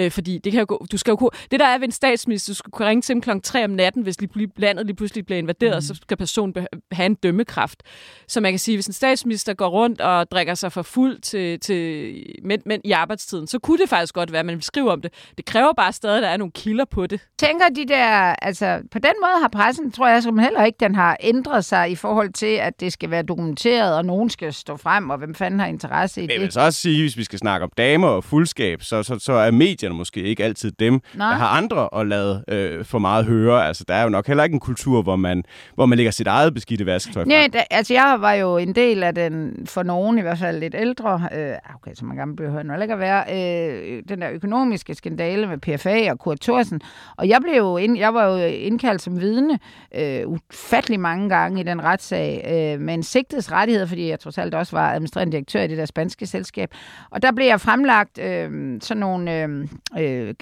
Øh, 0.00 0.10
fordi 0.10 0.38
det 0.38 0.52
kan 0.52 0.58
jo 0.58 0.66
gå, 0.68 0.86
du 0.92 0.96
skal 0.96 1.12
jo 1.12 1.16
kunne, 1.16 1.30
det 1.50 1.60
der 1.60 1.66
er 1.66 1.78
ved 1.78 1.86
en 1.86 1.92
statsminister, 1.92 2.52
du 2.52 2.56
skal 2.56 2.70
kunne 2.70 2.88
ringe 2.88 3.02
til 3.02 3.14
dem 3.14 3.22
klokken 3.22 3.42
3 3.42 3.64
om 3.64 3.70
natten, 3.70 4.02
hvis 4.02 4.20
lige, 4.20 4.48
landet 4.56 4.86
lige 4.86 4.96
pludselig 4.96 5.26
bliver 5.26 5.38
invaderet, 5.38 5.76
mm. 5.76 5.80
så 5.80 5.94
skal 5.94 6.16
personen 6.16 6.66
have 6.92 7.06
en 7.06 7.14
dømmekraft. 7.14 7.82
Så 8.28 8.40
man 8.40 8.52
kan 8.52 8.58
sige, 8.58 8.76
hvis 8.76 8.86
en 8.86 8.92
statsminister 8.92 9.54
går 9.54 9.68
rundt 9.68 10.00
og 10.00 10.30
drikker 10.30 10.54
sig 10.54 10.72
for 10.72 10.82
fuld 10.82 11.20
til, 11.20 11.60
til 11.60 12.14
mænd, 12.44 12.62
mænd 12.66 12.82
i 12.84 12.90
arbejdstiden, 12.90 13.46
så 13.46 13.58
kunne 13.58 13.78
det 13.78 13.88
faktisk 13.88 14.14
godt 14.14 14.32
være, 14.32 14.40
at 14.40 14.46
man 14.46 14.54
vil 14.54 14.62
skrive 14.62 14.92
om 14.92 15.00
det. 15.00 15.12
Det 15.36 15.44
kræver 15.44 15.72
bare 15.72 15.92
stadig, 15.92 16.16
at 16.16 16.22
der 16.22 16.28
er 16.28 16.36
nogle 16.36 16.52
kilder 16.52 16.84
på 16.84 17.06
det. 17.06 17.20
tænker 17.38 17.64
de 17.76 17.88
der, 17.88 18.06
altså 18.42 18.80
på 18.90 18.98
den 18.98 19.12
måde 19.22 19.40
har 19.42 19.48
pressen, 19.48 19.92
tror 19.92 20.08
jeg 20.08 20.22
som 20.22 20.38
heller 20.38 20.64
ikke, 20.64 20.76
den 20.80 20.94
har 20.94 21.16
ændret 21.20 21.64
sig 21.64 21.90
i 21.90 21.94
forhold 21.94 22.32
til, 22.32 22.46
at 22.46 22.80
det 22.80 22.92
skal 22.92 23.10
være 23.10 23.22
dokumenteret, 23.22 23.96
og 23.96 24.04
nogen 24.04 24.30
skal 24.30 24.52
stå 24.52 24.76
frem, 24.76 25.10
og 25.10 25.18
hvem 25.18 25.34
fanden 25.34 25.60
har 25.60 25.66
interesse 25.66 26.20
i 26.20 26.24
Men 26.24 26.30
jeg 26.30 26.40
vil 26.40 26.46
det. 26.46 26.54
så 26.54 26.60
også 26.60 26.80
sige, 26.80 27.02
hvis 27.02 27.16
vi 27.16 27.24
skal 27.24 27.38
snakke 27.38 27.64
om 27.64 27.70
damer 27.76 28.08
og 28.08 28.24
fuldskab, 28.24 28.82
så, 28.82 29.02
så, 29.02 29.18
så 29.18 29.32
er 29.32 29.50
medierne 29.50 29.89
måske 29.94 30.22
ikke 30.22 30.44
altid 30.44 30.72
dem, 30.72 31.00
Nej. 31.14 31.30
der 31.30 31.36
har 31.36 31.48
andre 31.48 31.88
at 32.00 32.06
lade 32.06 32.44
øh, 32.48 32.84
for 32.84 32.98
meget 32.98 33.24
høre. 33.24 33.66
Altså, 33.66 33.84
der 33.88 33.94
er 33.94 34.02
jo 34.02 34.08
nok 34.08 34.26
heller 34.26 34.44
ikke 34.44 34.54
en 34.54 34.60
kultur, 34.60 35.02
hvor 35.02 35.16
man, 35.16 35.44
hvor 35.74 35.86
man 35.86 35.96
lægger 35.96 36.10
sit 36.10 36.26
eget 36.26 36.54
beskidte 36.54 36.86
vasketøj 36.86 37.22
frem. 37.22 37.28
Nej, 37.28 37.48
da, 37.52 37.64
altså 37.70 37.94
jeg 37.94 38.16
var 38.20 38.32
jo 38.32 38.56
en 38.56 38.74
del 38.74 39.02
af 39.02 39.14
den, 39.14 39.66
for 39.66 39.82
nogen 39.82 40.18
i 40.18 40.20
hvert 40.20 40.38
fald 40.38 40.60
lidt 40.60 40.74
ældre, 40.78 41.28
øh, 41.34 41.54
okay, 41.74 41.94
så 41.94 42.04
man 42.04 42.16
gammel 42.16 42.36
behøver 42.36 42.62
nu 42.62 42.82
ikke 42.82 42.94
at 42.94 43.00
være, 43.00 43.24
øh, 43.28 44.02
den 44.08 44.20
der 44.20 44.30
økonomiske 44.30 44.94
skandale 44.94 45.46
med 45.46 45.58
PFA 45.58 46.10
og 46.10 46.18
Kurt 46.18 46.40
Thorsen. 46.40 46.80
Og 47.16 47.28
jeg, 47.28 47.38
blev 47.42 47.54
jo 47.54 47.76
ind, 47.76 47.98
jeg 47.98 48.14
var 48.14 48.24
jo 48.24 48.46
indkaldt 48.46 49.02
som 49.02 49.20
vidne 49.20 49.58
øh, 49.94 50.22
ufattelig 50.26 51.00
mange 51.00 51.28
gange 51.28 51.60
i 51.60 51.62
den 51.62 51.84
retssag 51.84 52.44
øh, 52.46 52.80
med 52.80 52.94
en 52.94 53.02
sigtets 53.02 53.52
rettigheder, 53.52 53.86
fordi 53.86 54.08
jeg 54.08 54.20
trods 54.20 54.38
alt 54.38 54.54
også 54.54 54.76
var 54.76 54.92
administrerende 54.92 55.32
direktør 55.32 55.62
i 55.62 55.68
det 55.68 55.78
der 55.78 55.84
spanske 55.84 56.26
selskab. 56.26 56.70
Og 57.10 57.22
der 57.22 57.32
blev 57.32 57.46
jeg 57.46 57.60
fremlagt 57.60 58.18
øh, 58.18 58.80
sådan 58.80 59.00
nogle 59.00 59.42
øh, 59.42 59.68
øh, 59.98 60.34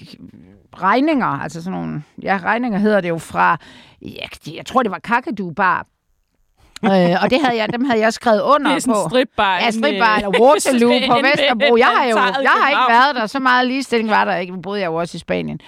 regninger, 0.77 1.25
altså 1.25 1.61
sådan 1.63 1.79
nogle, 1.79 2.03
ja, 2.23 2.39
regninger 2.43 2.79
hedder 2.79 3.01
det 3.01 3.09
jo 3.09 3.17
fra, 3.17 3.57
ja, 4.01 4.53
jeg 4.55 4.65
tror 4.65 4.83
det 4.83 4.91
var 4.91 4.99
Kakadu 4.99 5.51
Bar, 5.51 5.85
øh, 6.85 6.91
og 7.23 7.29
det 7.29 7.41
havde 7.45 7.57
jeg, 7.57 7.73
dem 7.73 7.85
havde 7.85 7.99
jeg 7.99 8.13
skrevet 8.13 8.41
under 8.41 8.69
Det 8.69 8.75
er 8.75 8.79
sådan 8.79 8.93
på. 8.93 9.09
stripbar. 9.09 9.55
Ja, 9.59 9.71
stripbar 9.71 10.15
i- 10.15 10.23
eller 10.23 10.41
Waterloo 10.41 10.89
på 11.07 11.13
ved 11.15 11.23
Vesterbro. 11.23 11.77
Jeg 11.77 11.87
har 11.87 12.03
jo 12.05 12.15
i 12.17 12.43
jeg 12.43 12.51
har 12.61 12.69
ikke 12.69 12.81
været 12.89 13.15
der. 13.15 13.25
Så 13.25 13.39
meget 13.39 13.67
ligestilling 13.67 14.09
var 14.09 14.25
der 14.25 14.35
ikke. 14.35 14.53
Nu 14.53 14.61
boede 14.61 14.79
jeg 14.81 14.87
jo 14.87 14.95
også 14.95 15.15
i 15.15 15.19
Spanien. 15.19 15.59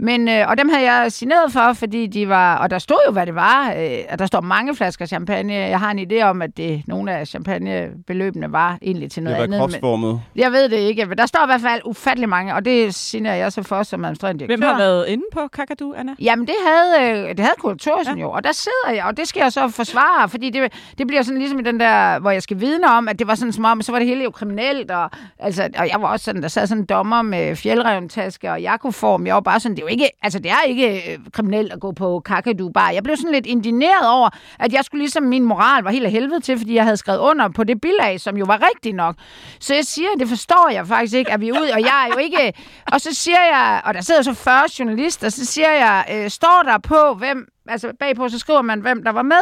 Men, 0.00 0.28
øh, 0.28 0.48
og 0.48 0.58
dem 0.58 0.68
havde 0.68 0.92
jeg 0.92 1.12
signeret 1.12 1.52
for, 1.52 1.72
fordi 1.72 2.06
de 2.06 2.28
var... 2.28 2.56
Og 2.56 2.70
der 2.70 2.78
stod 2.78 2.98
jo, 3.06 3.12
hvad 3.12 3.26
det 3.26 3.34
var. 3.34 3.72
Øh, 3.78 3.98
og 4.10 4.18
der 4.18 4.26
står 4.26 4.40
mange 4.40 4.74
flasker 4.76 5.06
champagne. 5.06 5.54
Jeg 5.54 5.80
har 5.80 5.90
en 5.90 5.98
idé 6.12 6.22
om, 6.22 6.42
at 6.42 6.56
det, 6.56 6.82
nogle 6.86 7.12
af 7.12 7.26
champagnebeløbene 7.26 8.52
var 8.52 8.78
egentlig 8.82 9.10
til 9.10 9.22
Det 9.22 9.24
noget 9.24 9.38
var 9.38 9.44
andet. 9.44 9.60
Men, 9.60 9.70
kropsformet. 9.70 10.20
jeg 10.36 10.52
ved 10.52 10.68
det 10.68 10.76
ikke, 10.76 11.06
men 11.06 11.18
der 11.18 11.26
står 11.26 11.40
i 11.42 11.46
hvert 11.46 11.60
fald 11.60 11.80
ufattelig 11.84 12.28
mange, 12.28 12.54
og 12.54 12.64
det 12.64 12.94
signerer 12.94 13.34
jeg 13.34 13.52
så 13.52 13.62
for 13.62 13.82
som 13.82 14.04
administrerende 14.04 14.38
direktør. 14.38 14.56
Hvem 14.56 14.68
har 14.68 14.78
været 14.78 15.08
inde 15.08 15.24
på 15.32 15.48
Kakadu, 15.52 15.94
Anna? 15.96 16.14
Jamen, 16.20 16.46
det 16.46 16.54
havde, 16.66 17.12
øh, 17.12 17.28
det 17.28 17.40
havde 17.40 17.54
Kurt 17.58 17.78
Thorsen 17.78 18.16
ja. 18.16 18.22
jo, 18.22 18.30
og 18.30 18.44
der 18.44 18.52
sidder 18.52 18.94
jeg, 18.94 19.04
og 19.04 19.16
det 19.16 19.28
skal 19.28 19.40
jeg 19.40 19.52
så 19.52 19.68
forsvare, 19.68 20.28
fordi 20.28 20.50
det, 20.50 20.72
det 20.98 21.06
bliver 21.06 21.22
sådan 21.22 21.38
ligesom 21.38 21.58
i 21.58 21.62
den 21.62 21.80
der, 21.80 22.18
hvor 22.18 22.30
jeg 22.30 22.42
skal 22.42 22.60
vidne 22.60 22.86
om, 22.90 23.08
at 23.08 23.18
det 23.18 23.26
var 23.26 23.34
sådan 23.34 23.52
som 23.52 23.64
om, 23.64 23.82
så 23.82 23.92
var 23.92 23.98
det 23.98 24.08
hele 24.08 24.24
jo 24.24 24.30
kriminelt, 24.30 24.90
og, 24.90 25.10
altså, 25.38 25.68
og 25.78 25.88
jeg 25.88 26.02
var 26.02 26.08
også 26.08 26.24
sådan, 26.24 26.42
der 26.42 26.48
sad 26.48 26.66
sådan 26.66 26.82
en 26.82 26.86
dommer 26.86 27.22
med 27.22 27.56
fjeldreventaske 27.56 28.50
og 28.50 28.60
jakoform, 28.60 29.26
jeg 29.26 29.34
var 29.34 29.40
bare 29.40 29.60
sådan, 29.60 29.76
det 29.76 29.84
ikke, 29.88 30.10
altså 30.22 30.38
det 30.38 30.50
er 30.50 30.62
ikke 30.66 31.12
øh, 31.12 31.18
kriminelt 31.32 31.72
at 31.72 31.80
gå 31.80 31.92
på 31.92 32.20
kakadu 32.24 32.68
bar. 32.68 32.90
Jeg 32.90 33.02
blev 33.02 33.16
sådan 33.16 33.32
lidt 33.32 33.46
indineret 33.46 34.08
over, 34.08 34.30
at 34.58 34.72
jeg 34.72 34.84
skulle 34.84 35.00
ligesom, 35.00 35.22
min 35.22 35.44
moral 35.44 35.82
var 35.82 35.90
helt 35.90 36.06
af 36.06 36.10
helvede 36.10 36.40
til, 36.40 36.58
fordi 36.58 36.74
jeg 36.74 36.84
havde 36.84 36.96
skrevet 36.96 37.18
under 37.18 37.48
på 37.48 37.64
det 37.64 37.80
bilag, 37.80 38.20
som 38.20 38.36
jo 38.36 38.44
var 38.44 38.62
rigtigt 38.74 38.96
nok. 38.96 39.16
Så 39.60 39.74
jeg 39.74 39.84
siger, 39.84 40.08
det 40.18 40.28
forstår 40.28 40.70
jeg 40.72 40.86
faktisk 40.86 41.14
ikke, 41.14 41.32
at 41.32 41.40
vi 41.40 41.48
er 41.48 41.52
ude, 41.52 41.72
og 41.72 41.80
jeg 41.80 42.08
er 42.08 42.14
jo 42.14 42.18
ikke, 42.18 42.52
og 42.92 43.00
så 43.00 43.14
siger 43.14 43.44
jeg, 43.52 43.82
og 43.84 43.94
der 43.94 44.00
sidder 44.00 44.22
så 44.22 44.34
40 44.34 44.62
journalister, 44.78 45.28
så 45.28 45.46
siger 45.46 45.72
jeg, 45.72 46.06
øh, 46.12 46.30
står 46.30 46.62
der 46.64 46.78
på, 46.78 47.14
hvem, 47.18 47.48
altså 47.68 47.92
bagpå, 48.00 48.28
så 48.28 48.38
skriver 48.38 48.62
man, 48.62 48.80
hvem 48.80 49.04
der 49.04 49.12
var 49.12 49.22
med. 49.22 49.40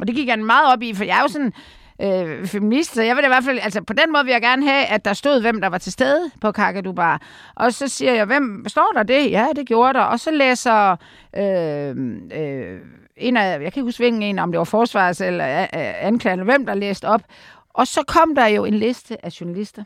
Og 0.00 0.06
det 0.06 0.14
gik 0.14 0.28
jeg 0.28 0.38
meget 0.38 0.72
op 0.72 0.82
i, 0.82 0.94
for 0.94 1.04
jeg 1.04 1.18
er 1.18 1.22
jo 1.22 1.28
sådan 1.28 1.52
øh, 2.02 2.46
feminist, 2.46 2.94
så 2.94 3.02
jeg 3.02 3.16
vil 3.16 3.24
i 3.24 3.28
hvert 3.28 3.44
fald, 3.44 3.58
altså 3.62 3.82
på 3.82 3.92
den 3.92 4.12
måde 4.12 4.24
vil 4.24 4.32
jeg 4.32 4.42
gerne 4.42 4.68
have, 4.68 4.86
at 4.86 5.04
der 5.04 5.12
stod, 5.12 5.40
hvem 5.40 5.60
der 5.60 5.68
var 5.68 5.78
til 5.78 5.92
stede 5.92 6.30
på 6.40 6.52
Kakadu 6.52 6.92
Bar. 6.92 7.22
Og 7.54 7.72
så 7.72 7.88
siger 7.88 8.12
jeg, 8.12 8.24
hvem 8.24 8.64
står 8.68 8.92
der 8.94 9.02
det? 9.02 9.30
Ja, 9.30 9.46
det 9.56 9.66
gjorde 9.66 9.98
der. 9.98 10.04
Og 10.04 10.20
så 10.20 10.30
læser 10.30 10.96
øh, 11.36 11.96
øh, 12.34 12.80
en 13.16 13.36
af, 13.36 13.50
jeg 13.50 13.58
kan 13.58 13.66
ikke 13.66 13.82
huske 13.82 14.00
hvilken 14.00 14.22
en, 14.22 14.38
om 14.38 14.52
det 14.52 14.58
var 14.58 14.64
forsvars 14.64 15.20
eller 15.20 15.62
øh, 15.62 15.62
øh 15.62 16.06
anklagerne, 16.06 16.44
hvem 16.44 16.66
der 16.66 16.74
læste 16.74 17.04
op. 17.08 17.22
Og 17.74 17.86
så 17.86 18.02
kom 18.06 18.34
der 18.34 18.46
jo 18.46 18.64
en 18.64 18.74
liste 18.74 19.24
af 19.24 19.40
journalister, 19.40 19.84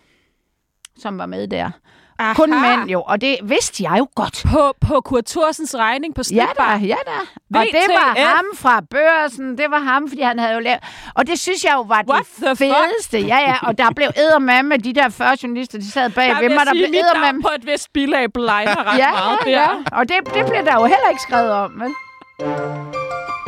som 0.96 1.18
var 1.18 1.26
med 1.26 1.48
der. 1.48 1.70
Aha. 2.18 2.34
Kun 2.34 2.50
mænd 2.60 2.90
jo, 2.90 3.02
og 3.02 3.20
det 3.20 3.36
vidste 3.42 3.82
jeg 3.84 3.94
jo 3.98 4.06
godt. 4.14 4.42
På, 4.52 4.72
på 4.88 5.00
Kurt 5.00 5.24
Thorsens 5.24 5.74
regning 5.74 6.14
på 6.14 6.18
Ja 6.20 6.22
stripbar? 6.46 6.78
da, 6.78 6.84
ja 6.84 6.96
da. 7.06 7.58
Og 7.58 7.64
det 7.72 7.86
var 7.88 8.12
VTF. 8.12 8.20
ham 8.26 8.44
fra 8.54 8.80
børsen, 8.90 9.58
det 9.58 9.66
var 9.70 9.78
ham, 9.78 10.08
fordi 10.08 10.20
han 10.22 10.38
havde 10.38 10.54
jo 10.54 10.60
lavet... 10.60 10.78
Og 11.14 11.26
det 11.26 11.38
synes 11.38 11.64
jeg 11.64 11.72
jo 11.74 11.80
var 11.80 12.02
What 12.08 12.18
det 12.18 12.26
fuck? 12.48 12.58
fedeste. 12.58 13.18
Ja, 13.20 13.38
ja, 13.38 13.54
og 13.62 13.78
der 13.78 13.90
blev 13.96 14.08
eddermame, 14.16 14.76
de 14.76 14.92
der 14.94 15.08
40 15.08 15.36
journalister, 15.42 15.78
de 15.78 15.90
sad 15.90 16.10
bag 16.10 16.28
Der 16.28 16.40
ved 16.40 16.48
mig, 16.48 16.66
der 16.66 16.72
sige, 16.72 16.88
blev 16.90 17.00
eddermame. 17.00 17.42
på 17.42 17.48
et 17.58 17.66
vist 17.66 17.92
bilag 17.92 18.32
blegner 18.32 18.92
ret 18.92 18.98
Ja, 18.98 19.10
meget 19.10 19.38
ja, 19.46 19.50
der. 19.50 19.58
ja. 19.60 19.68
Og 19.92 20.08
det, 20.08 20.16
det 20.34 20.46
blev 20.50 20.64
der 20.64 20.74
jo 20.74 20.82
heller 20.84 21.08
ikke 21.10 21.22
skrevet 21.22 21.50
om, 21.52 21.72
vel? 21.80 21.90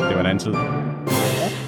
Det 0.09 0.15
var 0.15 0.19
en 0.19 0.25
anden 0.25 0.39
tid. 0.39 0.53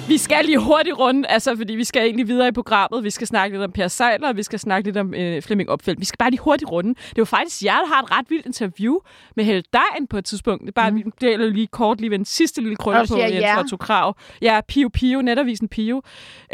Vi 0.08 0.18
skal 0.18 0.44
lige 0.44 0.58
hurtigt 0.58 0.98
runde, 0.98 1.28
altså, 1.28 1.56
fordi 1.56 1.74
vi 1.74 1.84
skal 1.84 2.02
egentlig 2.02 2.28
videre 2.28 2.48
i 2.48 2.52
programmet. 2.52 3.04
Vi 3.04 3.10
skal 3.10 3.26
snakke 3.26 3.56
lidt 3.56 3.64
om 3.64 3.72
Per 3.72 3.88
Seiler, 3.88 4.28
og 4.28 4.36
vi 4.36 4.42
skal 4.42 4.58
snakke 4.58 4.88
lidt 4.88 4.96
om 4.96 5.14
øh, 5.14 5.42
Flemming 5.42 5.70
Opfeldt. 5.70 6.00
Vi 6.00 6.04
skal 6.04 6.18
bare 6.18 6.30
lige 6.30 6.40
hurtigt 6.40 6.70
runde. 6.70 6.94
Det 6.94 7.18
var 7.18 7.24
faktisk 7.24 7.64
jer, 7.64 7.78
der 7.78 7.86
har 7.86 8.02
et 8.02 8.10
ret 8.10 8.26
vildt 8.28 8.46
interview 8.46 8.98
med 9.36 9.44
Helle 9.44 9.62
Dejen 9.72 10.06
på 10.06 10.18
et 10.18 10.24
tidspunkt. 10.24 10.60
Det 10.60 10.68
er 10.68 10.72
bare, 10.72 10.90
mm. 10.90 10.96
vi 10.96 11.02
deler 11.20 11.46
lige 11.46 11.66
kort 11.66 12.00
lige 12.00 12.10
ved 12.10 12.18
en 12.18 12.24
sidste 12.24 12.60
lille 12.60 12.76
krølle 12.76 13.06
på 13.08 13.18
Jens 13.18 13.34
ja. 13.34 13.58
Otto 13.58 13.76
Krav. 13.76 14.16
Ja, 14.42 14.60
Pio 14.68 14.88
Pio, 14.88 15.22
netavisen 15.22 15.68
Pio. 15.68 16.02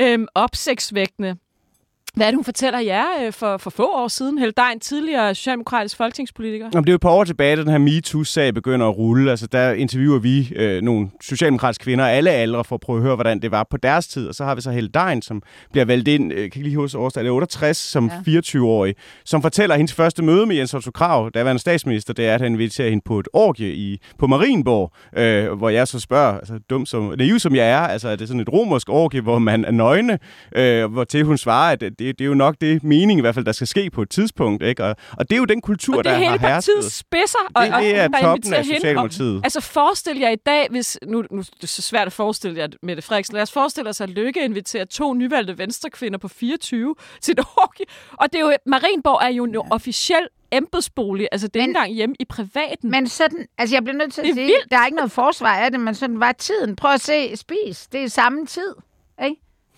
Øhm, 0.01 0.27
opsigtsvægtende. 0.35 1.37
Hvad 2.19 2.27
er 2.27 2.31
det, 2.31 2.37
hun 2.37 2.45
fortæller 2.45 2.81
jer 2.81 3.05
øh, 3.21 3.33
for, 3.33 3.57
for 3.57 3.71
få 3.71 3.87
år 3.87 4.09
siden? 4.09 4.39
Helle 4.39 4.53
Dejen, 4.57 4.81
tidligere 4.81 5.35
socialdemokratisk 5.35 5.97
folketingspolitiker. 5.97 6.67
Om 6.67 6.85
det 6.85 6.89
er 6.89 6.93
jo 6.93 6.95
et 6.95 7.01
par 7.01 7.11
år 7.11 7.25
tilbage, 7.25 7.57
da 7.57 7.63
den 7.63 7.71
her 7.71 7.79
MeToo-sag 7.79 8.55
begynder 8.55 8.89
at 8.89 8.97
rulle. 8.97 9.31
Altså, 9.31 9.47
der 9.47 9.73
interviewer 9.73 10.19
vi 10.19 10.53
øh, 10.57 10.83
nogle 10.83 11.11
socialdemokratiske 11.21 11.83
kvinder 11.83 12.07
af 12.07 12.17
alle 12.17 12.31
aldre 12.31 12.65
for 12.65 12.75
at 12.75 12.81
prøve 12.81 12.97
at 12.97 13.03
høre, 13.03 13.15
hvordan 13.15 13.43
det 13.43 13.51
var 13.51 13.67
på 13.71 13.77
deres 13.77 14.09
tid. 14.09 14.29
Og 14.29 14.35
så 14.35 14.45
har 14.45 14.55
vi 14.55 14.61
så 14.61 14.71
Helle 14.71 14.89
Dein, 14.89 15.23
som 15.23 15.43
bliver 15.73 15.85
valgt 15.85 16.09
ind, 16.09 16.33
øh, 16.33 16.51
kan 16.51 16.63
lige 16.63 16.77
huske 16.77 16.99
årstal, 16.99 17.25
det 17.25 17.29
er 17.29 17.35
68, 17.35 17.77
som 17.77 18.11
ja. 18.27 18.41
24-årig, 18.41 18.95
som 19.25 19.43
fortæller 19.43 19.75
at 19.75 19.79
hendes 19.79 19.95
første 19.95 20.23
møde 20.23 20.47
med 20.47 20.57
Jens 20.57 20.75
Otto 20.75 20.91
Krav, 20.91 21.31
der 21.35 21.43
var 21.43 21.51
en 21.51 21.59
statsminister, 21.59 22.15
det 22.15 22.27
er, 22.27 22.35
at 22.35 22.41
han 22.41 22.53
inviterer 22.53 22.89
hende 22.89 23.03
på 23.07 23.19
et 23.19 23.29
orgie 23.33 23.75
i, 23.75 24.01
på 24.19 24.27
Marienborg, 24.27 24.93
øh, 25.17 25.53
hvor 25.53 25.69
jeg 25.69 25.89
så 25.89 26.01
spørger, 26.01 26.39
altså 26.39 26.59
dum 26.71 26.87
som, 26.87 27.15
naiv 27.19 27.39
som 27.39 27.55
jeg 27.55 27.71
er, 27.71 27.81
altså 27.81 28.09
er 28.09 28.17
det 28.17 28.29
sådan 28.29 28.41
et 28.41 28.53
romersk 28.53 28.89
orgie, 28.89 29.21
hvor 29.21 29.39
man 29.39 29.65
er 29.65 29.71
nøgne, 29.71 30.19
øh, 30.57 30.93
hvor 30.93 31.05
til 31.05 31.25
hun 31.25 31.39
svarer, 31.39 31.73
at 31.73 31.81
det 31.99 32.08
det, 32.09 32.18
det 32.18 32.25
er 32.25 32.29
jo 32.29 32.35
nok 32.35 32.55
det 32.61 32.85
mening 32.85 33.18
i 33.18 33.21
hvert 33.21 33.35
fald, 33.35 33.44
der 33.44 33.53
skal 33.53 33.66
ske 33.66 33.90
på 33.90 34.03
et 34.03 34.11
tidspunkt. 34.11 34.62
Ikke? 34.62 34.85
Og, 34.85 34.97
og 35.18 35.31
det 35.31 35.37
er 35.37 35.38
jo 35.38 35.44
den 35.44 35.61
kultur, 35.61 35.99
og 35.99 36.05
det 36.05 36.11
er 36.11 36.14
der 36.14 36.18
hele 36.25 36.38
har 36.38 36.49
hersket. 36.49 36.73
partiets 36.75 36.97
spidser. 36.97 37.38
Og, 37.55 37.62
Det- 37.66 37.73
det 37.73 37.97
er 37.97 38.05
og, 38.05 38.12
der 38.12 38.21
toppen 38.21 38.55
af. 38.55 38.64
Socialdemokratiet. 38.64 39.37
Og, 39.37 39.40
altså 39.44 39.61
forestil 39.61 40.18
jer 40.18 40.31
i 40.31 40.37
dag, 40.37 40.66
hvis... 40.71 40.99
Nu, 41.07 41.25
nu 41.31 41.38
det 41.38 41.62
er 41.62 41.66
så 41.66 41.83
svært 41.83 42.07
at 42.07 42.12
forestille 42.12 42.59
jer, 42.59 42.66
Mette 42.83 43.03
Frederiksen. 43.03 43.35
Lad 43.35 43.42
os 43.42 43.53
forestille 43.53 43.90
os, 43.90 44.01
at 44.01 44.11
Lykke 44.11 44.44
inviterer 44.44 44.85
to 44.85 45.14
nyvalgte 45.14 45.59
venstrekvinder 45.59 46.18
på 46.18 46.29
24 46.29 46.94
til 47.21 47.33
et 47.33 47.38
orgie. 47.57 47.87
Og 48.12 48.33
det 48.33 48.38
er 48.40 48.42
jo... 48.44 48.53
Marienborg 48.66 49.21
er 49.23 49.29
jo 49.33 49.44
en 49.44 49.57
officiel 49.71 50.27
embedsbolig. 50.53 51.29
Altså, 51.33 51.49
det 51.49 51.57
er 51.57 51.61
ikke 51.61 51.71
engang 51.71 51.92
hjemme 51.92 52.14
i 52.21 52.25
privaten. 52.25 52.90
Men 52.90 53.09
sådan, 53.09 53.47
altså 53.59 53.77
jeg 53.77 53.85
bliver 53.85 53.97
nødt 53.97 54.12
til 54.12 54.21
at 54.21 54.27
sige, 54.27 54.35
vildt. 54.47 54.71
der 54.71 54.79
er 54.79 54.87
ikke 54.87 54.97
noget 54.97 55.12
forsvar 55.12 55.49
af 55.57 55.71
det, 55.71 55.81
men 55.81 55.94
sådan 55.94 56.21
var 56.21 56.33
tiden. 56.33 56.77
Prøv 56.77 56.92
at 56.92 57.01
se, 57.01 57.37
spis. 57.37 57.87
Det 57.92 58.03
er 58.05 58.09
samme 58.09 58.47
tid, 58.47 58.75
ikke? 59.25 59.37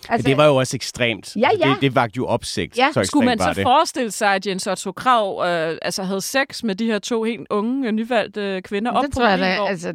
Altså, 0.09 0.29
det 0.29 0.37
var 0.37 0.47
jo 0.47 0.57
også 0.57 0.77
ekstremt. 0.77 1.37
Ja, 1.37 1.49
Altså, 1.51 1.67
ja. 1.69 1.73
Det, 1.75 1.81
det 1.81 1.95
vagte 1.95 2.17
jo 2.17 2.27
opsigt. 2.27 2.79
Ja. 2.79 2.89
så 2.93 3.05
Skulle 3.05 3.27
man 3.27 3.39
så 3.39 3.53
det. 3.55 3.63
forestille 3.63 4.11
sig, 4.11 4.35
at 4.35 4.47
Jens 4.47 4.67
Otto 4.67 4.93
Krav 4.93 5.45
øh, 5.47 5.79
altså 5.83 6.03
havde 6.03 6.21
sex 6.21 6.63
med 6.63 6.75
de 6.75 6.87
her 6.87 6.99
to 6.99 7.23
helt 7.23 7.47
unge, 7.51 7.87
øh, 7.87 7.93
nyvalgte 7.93 8.41
øh, 8.41 8.63
kvinder 8.63 8.93
op 8.93 9.05
det 9.05 9.13
på 9.13 9.19
tror 9.19 9.29
jeg 9.29 9.39
da, 9.39 9.67
altså, 9.67 9.93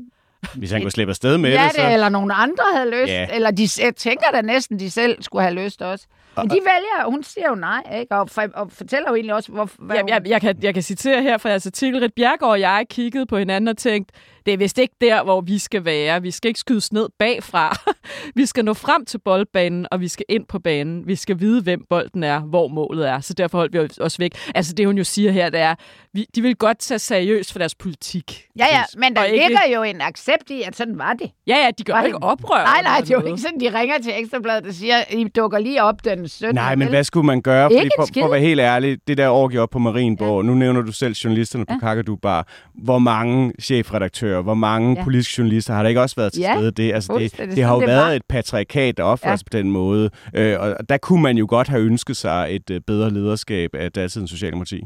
Hvis 0.56 0.72
han 0.72 0.82
kunne 0.82 0.92
slippe 0.92 1.12
afsted 1.12 1.38
med 1.38 1.52
ja, 1.52 1.64
det, 1.64 1.72
så... 1.76 1.82
det, 1.82 1.94
eller 1.94 2.10
nogen 2.10 2.32
andre 2.34 2.64
havde 2.76 2.90
lyst. 3.02 3.12
Ja. 3.14 3.28
Eller 3.34 3.52
de, 3.52 3.68
jeg 3.82 3.96
tænker 3.96 4.32
da 4.34 4.42
næsten, 4.42 4.80
de 4.80 4.92
selv 4.92 5.24
skulle 5.24 5.42
have 5.42 5.56
lyst 5.56 5.82
også. 5.82 6.06
Men 6.38 6.50
de 6.50 6.56
vælger, 6.56 7.12
hun 7.12 7.24
siger 7.24 7.50
jo 7.50 7.56
nej, 7.56 7.84
ikke? 8.00 8.16
Og, 8.16 8.30
for, 8.30 8.44
og 8.54 8.72
fortæller 8.72 9.10
jo 9.10 9.16
egentlig 9.16 9.34
også, 9.34 9.52
hvor, 9.52 9.70
hvad 9.80 9.96
Jeg, 9.96 10.06
jeg, 10.10 10.22
jeg, 10.28 10.42
kan, 10.42 10.56
jeg 10.62 10.74
kan 10.74 10.84
citere 10.84 11.22
her 11.22 11.38
fra 11.38 11.50
jeres 11.50 11.66
artikel. 11.66 12.00
Rit 12.00 12.14
Bjergård 12.14 12.50
og 12.50 12.60
jeg 12.60 12.86
kiggede 12.90 13.26
på 13.26 13.38
hinanden 13.38 13.68
og 13.68 13.78
tænkte, 13.78 14.14
det 14.46 14.54
er 14.54 14.58
vist 14.58 14.78
ikke 14.78 14.96
der, 15.02 15.24
hvor 15.24 15.42
vi 15.42 15.58
skal 15.58 15.86
være. 15.86 16.22
Vi 16.22 16.32
skal 16.32 16.48
ikke 16.50 16.60
skydes 16.60 16.94
ned 16.94 17.08
bagfra. 17.20 17.76
vi 18.36 18.46
skal 18.46 18.66
nå 18.66 18.74
frem 18.74 19.06
til 19.06 19.18
boldbanen, 19.26 19.88
og 19.92 20.00
vi 20.02 20.08
skal 20.08 20.26
ind 20.30 20.46
på 20.50 20.60
banen. 20.60 21.08
Vi 21.08 21.16
skal 21.16 21.40
vide, 21.40 21.62
hvem 21.62 21.86
bolden 21.90 22.24
er, 22.24 22.40
hvor 22.40 22.68
målet 22.68 23.10
er. 23.10 23.20
Så 23.20 23.34
derfor 23.34 23.58
holdt 23.58 23.74
vi 23.74 23.80
os 24.02 24.20
væk. 24.20 24.32
Altså 24.56 24.74
det, 24.74 24.86
hun 24.88 24.98
jo 24.98 25.04
siger 25.04 25.32
her, 25.32 25.50
det 25.50 25.60
er, 25.60 25.76
vi, 26.14 26.26
de 26.36 26.42
vil 26.42 26.56
godt 26.56 26.80
tage 26.80 27.00
seriøst 27.00 27.52
for 27.52 27.60
deres 27.60 27.76
politik. 27.76 28.42
Ja, 28.60 28.66
ja, 28.72 28.82
men 28.98 29.16
der 29.16 29.22
Og 29.22 29.28
ikke- 29.28 29.48
ligger 29.48 29.76
jo 29.76 29.84
en 29.84 30.02
accept 30.02 30.50
i, 30.50 30.62
at 30.62 30.76
sådan 30.76 30.98
var 30.98 31.14
det. 31.14 31.32
Ja, 31.48 31.56
ja, 31.58 31.70
de 31.78 31.84
gør 31.84 31.94
Var 31.94 32.04
ikke 32.04 32.16
det- 32.16 32.24
oprør. 32.24 32.64
Nej, 32.64 32.82
nej, 32.84 33.00
det 33.02 33.12
er 33.12 33.16
jo 33.22 33.26
ikke 33.28 33.42
sådan, 33.42 33.60
de 33.60 33.80
ringer 33.80 33.98
til 33.98 34.12
Ekstrabladet 34.18 34.66
og 34.68 34.74
siger, 34.74 34.96
I 35.10 35.24
dukker 35.36 35.60
lige 35.60 35.84
op 35.84 36.06
den 36.06 36.28
17. 36.28 36.56
Nej, 36.56 36.76
men 36.76 36.88
hvad 36.88 37.04
skulle 37.04 37.26
man 37.26 37.42
gøre? 37.42 37.74
Ikke 37.74 37.90
Fordi 38.00 38.14
for, 38.14 38.20
for 38.22 38.26
at 38.26 38.32
være 38.32 38.42
helt 38.42 38.60
ærlig, 38.60 38.98
det 39.08 39.18
der 39.18 39.28
orgie 39.28 39.62
op 39.62 39.70
på 39.70 39.80
Marienborg, 39.80 40.44
ja. 40.44 40.48
nu 40.48 40.54
nævner 40.54 40.82
du 40.82 40.92
selv 40.92 41.14
journalisterne 41.14 41.66
på 41.66 41.74
ja. 41.74 41.80
Kakadu 41.80 42.16
Bar. 42.16 42.48
Hvor 42.74 43.00
mange 43.00 43.54
chefredaktører, 43.62 44.35
hvor 44.42 44.54
mange 44.54 44.96
Ja. 44.98 45.04
politiske 45.04 45.34
journalister 45.38 45.74
har 45.74 45.82
der 45.82 45.90
ikke 45.90 46.02
også 46.02 46.16
været 46.16 46.34
til 46.34 46.42
Ja, 46.42 46.56
stede? 46.58 46.72
Det, 46.72 46.94
altså, 46.94 47.14
det, 47.14 47.22
fuldstændig. 47.22 47.56
det 47.58 47.64
har 47.64 47.74
jo 47.74 47.80
det 47.80 47.88
været 47.88 48.06
var. 48.06 48.12
et 48.12 48.22
patriarkat, 48.30 48.98
der 48.98 49.04
opføres 49.04 49.42
ja. 49.42 49.44
på 49.52 49.58
den 49.58 49.72
måde. 49.72 50.10
Øh, 50.34 50.60
og 50.60 50.76
der 50.90 50.98
kunne 50.98 51.22
man 51.24 51.38
jo 51.38 51.46
godt 51.50 51.68
have 51.68 51.82
ønsket 51.82 52.18
sig 52.18 52.48
et 52.56 52.70
øh, 52.70 52.82
bedre 52.88 53.10
lederskab 53.14 53.70
af 53.74 53.92
datidens 53.92 54.30
Socialdemokrati. 54.32 54.82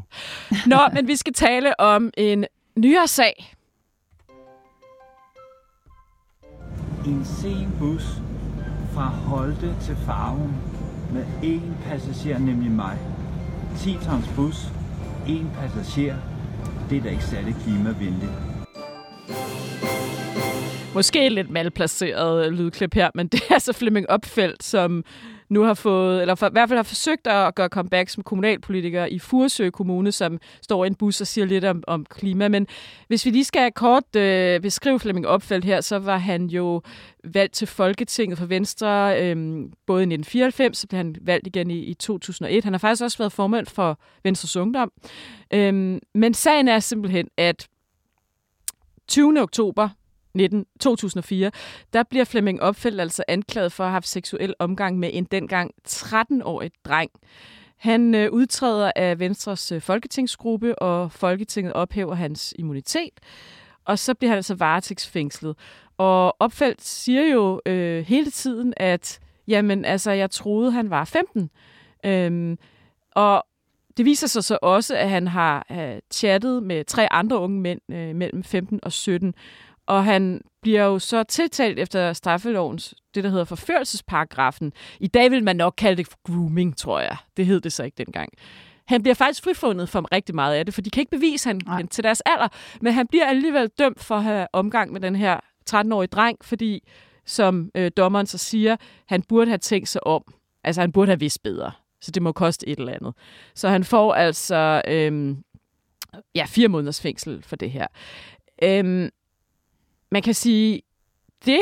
Nå, 0.65 0.77
men 0.93 1.07
vi 1.07 1.15
skal 1.15 1.33
tale 1.33 1.79
om 1.79 2.09
en 2.17 2.45
nyere 2.77 3.07
sag. 3.07 3.53
En 7.05 7.25
sen 7.25 7.75
bus 7.79 8.03
fra 8.93 9.05
Holte 9.05 9.75
til 9.81 9.95
Farum 10.05 10.53
med 11.13 11.23
én 11.43 11.89
passager, 11.89 12.39
nemlig 12.39 12.71
mig. 12.71 12.97
10 13.77 13.97
tons 14.05 14.27
bus, 14.35 14.55
én 15.27 15.45
passager. 15.59 16.15
Det 16.89 16.97
er 16.97 17.01
da 17.01 17.09
ikke 17.09 17.23
særlig 17.23 17.55
klimavenligt. 17.63 18.31
Måske 20.93 21.29
lidt 21.29 21.49
malplaceret 21.49 22.53
lydklip 22.53 22.93
her, 22.93 23.09
men 23.15 23.27
det 23.33 23.41
er 23.49 23.59
så 23.59 23.73
Flemming 23.73 24.09
Opfeldt, 24.09 24.63
som 24.63 25.03
nu 25.49 25.61
har 25.61 25.73
fået, 25.73 26.21
eller 26.21 26.35
for, 26.35 26.47
i 26.47 26.49
hvert 26.51 26.69
fald 26.69 26.77
har 26.77 26.83
forsøgt 26.83 27.27
at 27.27 27.55
gøre 27.55 27.67
comeback 27.67 28.09
som 28.09 28.23
kommunalpolitiker 28.23 29.05
i 29.05 29.19
Furesø 29.19 29.69
Kommune, 29.69 30.11
som 30.11 30.39
står 30.61 30.83
i 30.83 30.87
en 30.87 30.95
bus 30.95 31.21
og 31.21 31.27
siger 31.27 31.45
lidt 31.45 31.65
om, 31.65 31.83
om 31.87 32.05
klima. 32.09 32.47
Men 32.47 32.67
hvis 33.07 33.25
vi 33.25 33.29
lige 33.29 33.43
skal 33.43 33.71
kort 33.71 34.15
øh, 34.15 34.61
beskrive 34.61 34.99
Flemming 34.99 35.27
Opfeldt 35.27 35.65
her, 35.65 35.81
så 35.81 35.99
var 35.99 36.17
han 36.17 36.45
jo 36.45 36.81
valgt 37.23 37.53
til 37.53 37.67
Folketinget 37.67 38.37
for 38.37 38.45
Venstre 38.45 39.21
øh, 39.21 39.35
både 39.87 40.01
i 40.01 40.09
1994, 40.13 40.77
så 40.77 40.87
blev 40.87 40.97
han 40.97 41.15
valgt 41.21 41.47
igen 41.47 41.71
i, 41.71 41.79
i 41.79 41.93
2001. 41.93 42.63
Han 42.63 42.73
har 42.73 42.77
faktisk 42.77 43.03
også 43.03 43.17
været 43.17 43.31
formand 43.31 43.67
for 43.67 43.99
Venstres 44.23 44.55
Ungdom. 44.55 44.91
Øh, 45.53 45.99
men 46.15 46.33
sagen 46.33 46.67
er 46.67 46.79
simpelthen, 46.79 47.27
at 47.37 47.67
20. 49.09 49.41
oktober 49.41 49.89
19, 50.33 50.65
2004, 50.79 51.51
der 51.93 52.03
bliver 52.03 52.25
Flemming 52.25 52.61
Opfeldt 52.61 53.01
altså 53.01 53.23
anklaget 53.27 53.71
for 53.71 53.83
at 53.83 53.89
have 53.89 53.93
haft 53.93 54.07
seksuel 54.07 54.53
omgang 54.59 54.99
med 54.99 55.09
en 55.13 55.23
dengang 55.23 55.71
13-årig 55.87 56.71
dreng. 56.85 57.11
Han 57.77 58.15
øh, 58.15 58.31
udtræder 58.31 58.91
af 58.95 59.19
Venstres 59.19 59.71
øh, 59.71 59.81
folketingsgruppe, 59.81 60.79
og 60.79 61.11
Folketinget 61.11 61.73
ophæver 61.73 62.15
hans 62.15 62.53
immunitet. 62.59 63.19
Og 63.85 63.99
så 63.99 64.13
bliver 64.13 64.29
han 64.29 64.37
altså 64.37 64.55
varetægtsfængslet. 64.55 65.55
Og 65.97 66.35
Opfeldt 66.39 66.81
siger 66.81 67.21
jo 67.21 67.61
øh, 67.65 68.05
hele 68.05 68.31
tiden, 68.31 68.73
at 68.77 69.19
jamen, 69.47 69.85
altså, 69.85 70.11
jeg 70.11 70.31
troede, 70.31 70.71
han 70.71 70.89
var 70.89 71.05
15. 71.05 71.49
Øhm, 72.05 72.57
og 73.11 73.45
det 73.97 74.05
viser 74.05 74.27
sig 74.27 74.43
så 74.43 74.57
også, 74.61 74.95
at 74.95 75.09
han 75.09 75.27
har 75.27 75.65
øh, 75.71 75.99
chattet 76.13 76.63
med 76.63 76.85
tre 76.85 77.13
andre 77.13 77.39
unge 77.39 77.61
mænd 77.61 77.81
øh, 77.91 78.15
mellem 78.15 78.43
15 78.43 78.79
og 78.83 78.91
17. 78.91 79.33
Og 79.87 80.03
han 80.05 80.41
bliver 80.61 80.83
jo 80.83 80.99
så 80.99 81.23
tiltalt 81.23 81.79
efter 81.79 82.13
straffelovens, 82.13 82.95
det 83.15 83.23
der 83.23 83.29
hedder 83.29 83.45
forførelsesparagrafen. 83.45 84.73
I 84.99 85.07
dag 85.07 85.31
vil 85.31 85.43
man 85.43 85.55
nok 85.55 85.73
kalde 85.77 86.03
det 86.03 86.13
grooming, 86.25 86.77
tror 86.77 86.99
jeg. 86.99 87.17
Det 87.37 87.45
hed 87.45 87.59
det 87.61 87.73
så 87.73 87.83
ikke 87.83 88.05
dengang. 88.05 88.29
Han 88.87 89.01
bliver 89.01 89.15
faktisk 89.15 89.43
frifundet 89.43 89.89
for 89.89 90.07
rigtig 90.11 90.35
meget 90.35 90.55
af 90.55 90.65
det, 90.65 90.73
for 90.73 90.81
de 90.81 90.89
kan 90.89 91.01
ikke 91.01 91.11
bevise 91.11 91.49
han 91.49 91.61
Nej. 91.65 91.85
til 91.85 92.03
deres 92.03 92.21
alder. 92.25 92.47
Men 92.81 92.93
han 92.93 93.07
bliver 93.07 93.25
alligevel 93.25 93.67
dømt 93.67 94.03
for 94.03 94.15
at 94.15 94.23
have 94.23 94.47
omgang 94.53 94.91
med 94.93 95.01
den 95.01 95.15
her 95.15 95.39
13-årige 95.69 96.07
dreng, 96.07 96.37
fordi, 96.41 96.87
som 97.25 97.71
øh, 97.75 97.91
dommeren 97.97 98.25
så 98.25 98.37
siger, 98.37 98.75
han 99.07 99.21
burde 99.21 99.49
have 99.49 99.57
tænkt 99.57 99.87
sig 99.87 100.07
om. 100.07 100.23
Altså, 100.63 100.81
han 100.81 100.91
burde 100.91 101.09
have 101.09 101.19
vidst 101.19 101.43
bedre. 101.43 101.71
Så 102.01 102.11
det 102.11 102.21
må 102.21 102.31
koste 102.31 102.67
et 102.67 102.79
eller 102.79 102.93
andet. 102.93 103.13
Så 103.55 103.69
han 103.69 103.83
får 103.83 104.13
altså 104.13 104.81
øhm, 104.87 105.43
ja, 106.35 106.45
fire 106.45 106.67
måneders 106.67 107.01
fængsel 107.01 107.43
for 107.43 107.55
det 107.55 107.71
her. 107.71 107.87
Øhm, 108.63 109.09
man 110.11 110.21
kan 110.21 110.33
sige, 110.33 110.81
det 111.45 111.61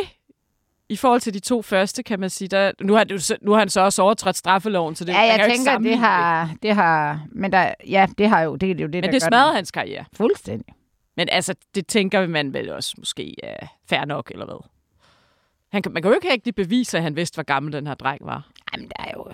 i 0.90 0.96
forhold 0.96 1.22
til 1.22 1.34
de 1.34 1.40
to 1.40 1.62
første, 1.62 2.04
kan 2.04 2.20
man 2.20 2.30
sige, 2.30 2.48
der, 2.48 2.72
nu, 2.82 2.94
har 2.94 3.04
det, 3.04 3.38
nu 3.42 3.52
har 3.52 3.60
han 3.60 3.70
så 3.70 3.82
også 3.82 4.02
overtrådt 4.02 4.36
straffeloven, 4.38 4.96
så 4.96 5.06
det 5.06 5.14
Ja, 5.14 5.20
jeg 5.20 5.40
jo 5.40 5.46
ikke 5.46 5.56
tænker, 5.56 5.78
det 5.78 5.98
har, 5.98 6.56
det 6.64 6.76
har, 6.76 7.26
men 7.32 7.52
der, 7.52 7.74
ja, 7.88 8.08
det 8.18 8.30
har 8.30 8.42
jo, 8.42 8.56
det 8.56 8.70
er 8.72 8.76
jo 8.82 8.88
det, 8.88 8.94
Men 8.94 9.04
der 9.04 9.12
det 9.12 9.22
den. 9.22 9.56
hans 9.56 9.72
karriere. 9.72 10.06
Fuldstændig. 10.14 10.74
Men 11.18 11.30
altså, 11.32 11.56
det 11.76 11.88
tænker 11.88 12.28
man 12.28 12.54
vel 12.54 12.72
også 12.72 12.96
måske 12.98 13.36
er 13.44 13.68
fair 13.90 14.06
nok, 14.06 14.32
eller 14.32 14.46
hvad? 14.46 14.68
Han 15.72 15.82
kan, 15.82 15.92
man 15.94 16.02
kan 16.02 16.12
jo 16.12 16.16
ikke 16.16 16.32
rigtig 16.32 16.56
bevise, 16.56 16.98
at 16.98 17.04
han 17.04 17.16
vidste, 17.16 17.36
hvor 17.36 17.44
gammel 17.44 17.74
den 17.74 17.88
her 17.88 17.94
dreng 17.94 18.26
var. 18.26 18.50
Jamen, 18.74 18.88
der 18.98 19.04
er 19.04 19.12
jo, 19.18 19.26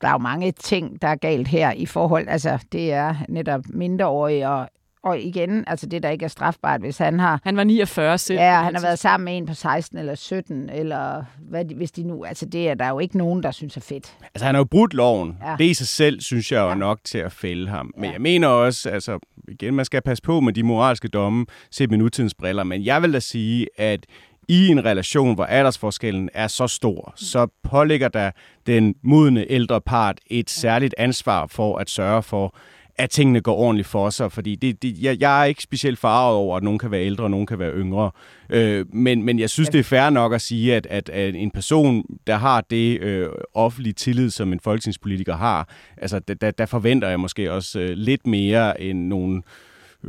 der 0.00 0.08
er 0.08 0.12
jo 0.12 0.18
mange 0.18 0.52
ting, 0.52 1.02
der 1.02 1.08
er 1.08 1.16
galt 1.16 1.48
her 1.48 1.72
i 1.72 1.86
forhold, 1.86 2.28
altså 2.28 2.58
det 2.72 2.92
er 2.92 3.14
netop 3.28 3.60
mindreårige, 3.68 4.48
og, 4.48 4.68
og 5.02 5.20
igen, 5.20 5.64
altså 5.66 5.86
det, 5.86 6.02
der 6.02 6.10
ikke 6.10 6.24
er 6.24 6.28
strafbart, 6.28 6.80
hvis 6.80 6.98
han 6.98 7.20
har... 7.20 7.40
Han 7.44 7.56
var 7.56 7.64
49 7.64 8.18
selv. 8.18 8.38
Ja, 8.38 8.62
han 8.62 8.74
har 8.74 8.82
været 8.82 8.98
sammen 8.98 9.24
med 9.24 9.36
en 9.36 9.46
på 9.46 9.54
16 9.54 9.98
eller 9.98 10.14
17, 10.14 10.70
eller 10.70 11.24
hvad, 11.50 11.64
de- 11.64 11.74
hvis 11.74 11.90
de 11.92 12.02
nu... 12.02 12.24
Altså 12.24 12.46
det 12.46 12.68
er 12.68 12.74
der 12.74 12.88
jo 12.88 12.98
ikke 12.98 13.18
nogen, 13.18 13.42
der 13.42 13.50
synes 13.50 13.76
er 13.76 13.80
fedt. 13.80 14.16
Altså, 14.34 14.46
han 14.46 14.54
har 14.54 14.60
jo 14.60 14.64
brudt 14.64 14.94
loven. 14.94 15.36
Ja. 15.46 15.56
Det 15.58 15.64
i 15.64 15.74
sig 15.74 15.88
selv, 15.88 16.20
synes 16.20 16.52
jeg, 16.52 16.64
er 16.64 16.68
ja. 16.68 16.74
nok 16.74 16.98
til 17.04 17.18
at 17.18 17.32
fælde 17.32 17.68
ham. 17.68 17.90
Men 17.96 18.04
ja. 18.04 18.12
jeg 18.12 18.20
mener 18.20 18.48
også, 18.48 18.90
altså, 18.90 19.18
igen, 19.48 19.74
man 19.74 19.84
skal 19.84 20.02
passe 20.02 20.22
på 20.22 20.40
med 20.40 20.52
de 20.52 20.62
moralske 20.62 21.08
domme, 21.08 21.46
set 21.70 21.90
med 21.90 21.98
nutidens 21.98 22.34
briller. 22.34 22.64
Men 22.64 22.84
jeg 22.84 23.02
vil 23.02 23.12
da 23.12 23.20
sige, 23.20 23.66
at 23.76 24.06
i 24.48 24.68
en 24.68 24.84
relation, 24.84 25.34
hvor 25.34 25.44
aldersforskellen 25.44 26.28
er 26.34 26.46
så 26.46 26.66
stor, 26.66 27.12
så 27.16 27.46
pålægger 27.62 28.08
der 28.08 28.30
den 28.66 28.94
modne 29.04 29.46
ældre 29.50 29.80
part 29.80 30.18
et 30.26 30.50
særligt 30.50 30.94
ansvar 30.98 31.46
for 31.46 31.76
at 31.78 31.90
sørge 31.90 32.22
for, 32.22 32.56
at 32.98 33.10
tingene 33.10 33.40
går 33.40 33.54
ordentligt 33.56 33.88
for 33.88 34.10
sig, 34.10 34.32
fordi 34.32 34.54
det, 34.54 34.82
det, 34.82 34.98
jeg, 35.02 35.16
jeg 35.20 35.40
er 35.40 35.44
ikke 35.44 35.62
specielt 35.62 35.98
farvet 35.98 36.36
over, 36.36 36.56
at 36.56 36.62
nogen 36.62 36.78
kan 36.78 36.90
være 36.90 37.04
ældre, 37.04 37.24
og 37.24 37.30
nogen 37.30 37.46
kan 37.46 37.58
være 37.58 37.72
yngre. 37.72 38.10
Øh, 38.50 38.86
men, 38.92 39.22
men 39.22 39.38
jeg 39.38 39.50
synes, 39.50 39.68
det 39.68 39.78
er 39.78 39.84
fair 39.84 40.10
nok 40.10 40.32
at 40.34 40.40
sige, 40.40 40.76
at, 40.76 40.86
at, 40.86 41.08
at 41.08 41.34
en 41.34 41.50
person, 41.50 42.04
der 42.26 42.36
har 42.36 42.60
det 42.60 43.00
øh, 43.00 43.28
offentlige 43.54 43.92
tillid, 43.92 44.30
som 44.30 44.52
en 44.52 44.60
folketingspolitiker 44.60 45.36
har, 45.36 45.68
altså 45.96 46.18
der, 46.18 46.50
der- 46.50 46.66
forventer 46.66 47.08
jeg 47.08 47.20
måske 47.20 47.52
også 47.52 47.80
øh, 47.80 47.90
lidt 47.90 48.26
mere 48.26 48.80
end 48.80 49.06
nogle 49.06 49.36
øh, 49.36 49.42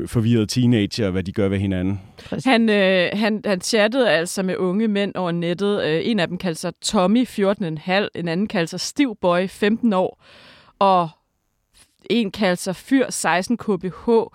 forvirrede 0.06 0.46
teenager, 0.46 1.10
hvad 1.10 1.24
de 1.24 1.32
gør 1.32 1.48
ved 1.48 1.58
hinanden. 1.58 2.02
Han, 2.46 2.70
øh, 2.70 3.10
han, 3.14 3.42
han 3.46 3.62
chattede 3.62 4.10
altså 4.10 4.44
med 4.44 4.58
unge 4.58 4.88
mænd 4.88 5.16
over 5.16 5.32
nettet. 5.32 5.84
Øh, 5.84 6.02
en 6.04 6.20
af 6.20 6.28
dem 6.28 6.38
kaldte 6.38 6.62
sig 6.62 6.74
Tommy, 6.82 7.28
14,5. 7.28 8.08
En 8.16 8.28
anden 8.28 8.48
kaldte 8.48 8.70
sig 8.70 8.80
Stiv 8.80 9.18
Boy, 9.22 9.48
15 9.48 9.94
år. 9.94 10.24
Og 10.80 11.10
en 12.10 12.32
kaldte 12.32 12.64
sig 12.64 12.76
Fyr 12.76 13.06
16 13.10 13.58
KBH. 13.58 14.08
Og 14.10 14.32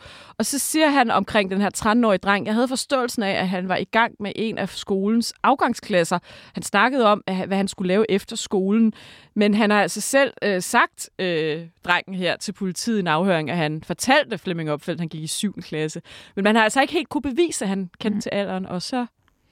så 0.46 0.58
siger 0.58 0.88
han 0.88 1.10
omkring 1.10 1.50
den 1.50 1.60
her 1.60 1.70
13-årige 1.76 2.18
dreng, 2.18 2.46
jeg 2.46 2.54
havde 2.54 2.68
forståelsen 2.68 3.22
af, 3.22 3.30
at 3.30 3.48
han 3.48 3.68
var 3.68 3.76
i 3.76 3.84
gang 3.84 4.14
med 4.20 4.32
en 4.36 4.58
af 4.58 4.68
skolens 4.68 5.34
afgangsklasser. 5.42 6.18
Han 6.54 6.62
snakkede 6.62 7.06
om, 7.06 7.22
hvad 7.46 7.56
han 7.56 7.68
skulle 7.68 7.88
lave 7.88 8.10
efter 8.10 8.36
skolen. 8.36 8.92
Men 9.34 9.54
han 9.54 9.70
har 9.70 9.82
altså 9.82 10.00
selv 10.00 10.32
øh, 10.42 10.62
sagt, 10.62 11.10
øh, 11.18 11.60
drengen 11.84 12.14
her, 12.14 12.36
til 12.36 12.52
politiet 12.52 12.96
i 12.96 13.00
en 13.00 13.06
afhøring, 13.06 13.50
at 13.50 13.56
han 13.56 13.82
fortalte 13.86 14.38
Flemming 14.38 14.70
Opfeldt, 14.70 14.96
at 14.98 15.00
han 15.00 15.08
gik 15.08 15.22
i 15.22 15.26
7. 15.26 15.54
klasse. 15.62 16.02
Men 16.36 16.44
man 16.44 16.56
har 16.56 16.62
altså 16.62 16.80
ikke 16.80 16.92
helt 16.92 17.08
kunne 17.08 17.22
bevise, 17.22 17.64
at 17.64 17.68
han 17.68 17.90
kendte 18.00 18.14
mm. 18.16 18.20
til 18.20 18.30
alderen, 18.32 18.66
og 18.66 18.82
så 18.82 19.06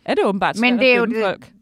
er 0.04 0.14
det 0.14 0.24
åbenbart 0.24 0.56
Men 0.60 0.70
svært 0.74 0.80
det 0.80 0.92
er 0.92 0.96
jo 0.96 1.04
det- 1.04 1.22
folk. 1.24 1.52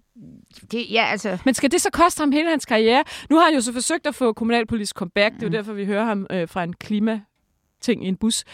Det, 0.72 0.86
ja, 0.90 1.05
altså... 1.11 1.38
Men 1.44 1.55
skal 1.55 1.70
det 1.70 1.80
så 1.80 1.90
koste 1.92 2.20
ham 2.20 2.32
hele 2.32 2.51
hans 2.51 2.64
karriere? 2.66 3.05
Nu 3.30 3.36
har 3.36 3.44
han 3.44 3.55
jo 3.55 3.61
så 3.61 3.72
forsøgt 3.72 4.07
at 4.07 4.14
få 4.14 4.32
kommunalpolitisk 4.32 4.96
comeback. 4.96 5.34
Det 5.34 5.42
er 5.42 5.46
jo 5.46 5.53
derfor, 5.53 5.72
vi 5.72 5.84
hører 5.84 6.05
ham 6.05 6.26
øh, 6.30 6.48
fra 6.48 6.64
en 6.64 6.72
klimating 6.72 8.05
i 8.05 8.09
en 8.09 8.16
bus. 8.16 8.44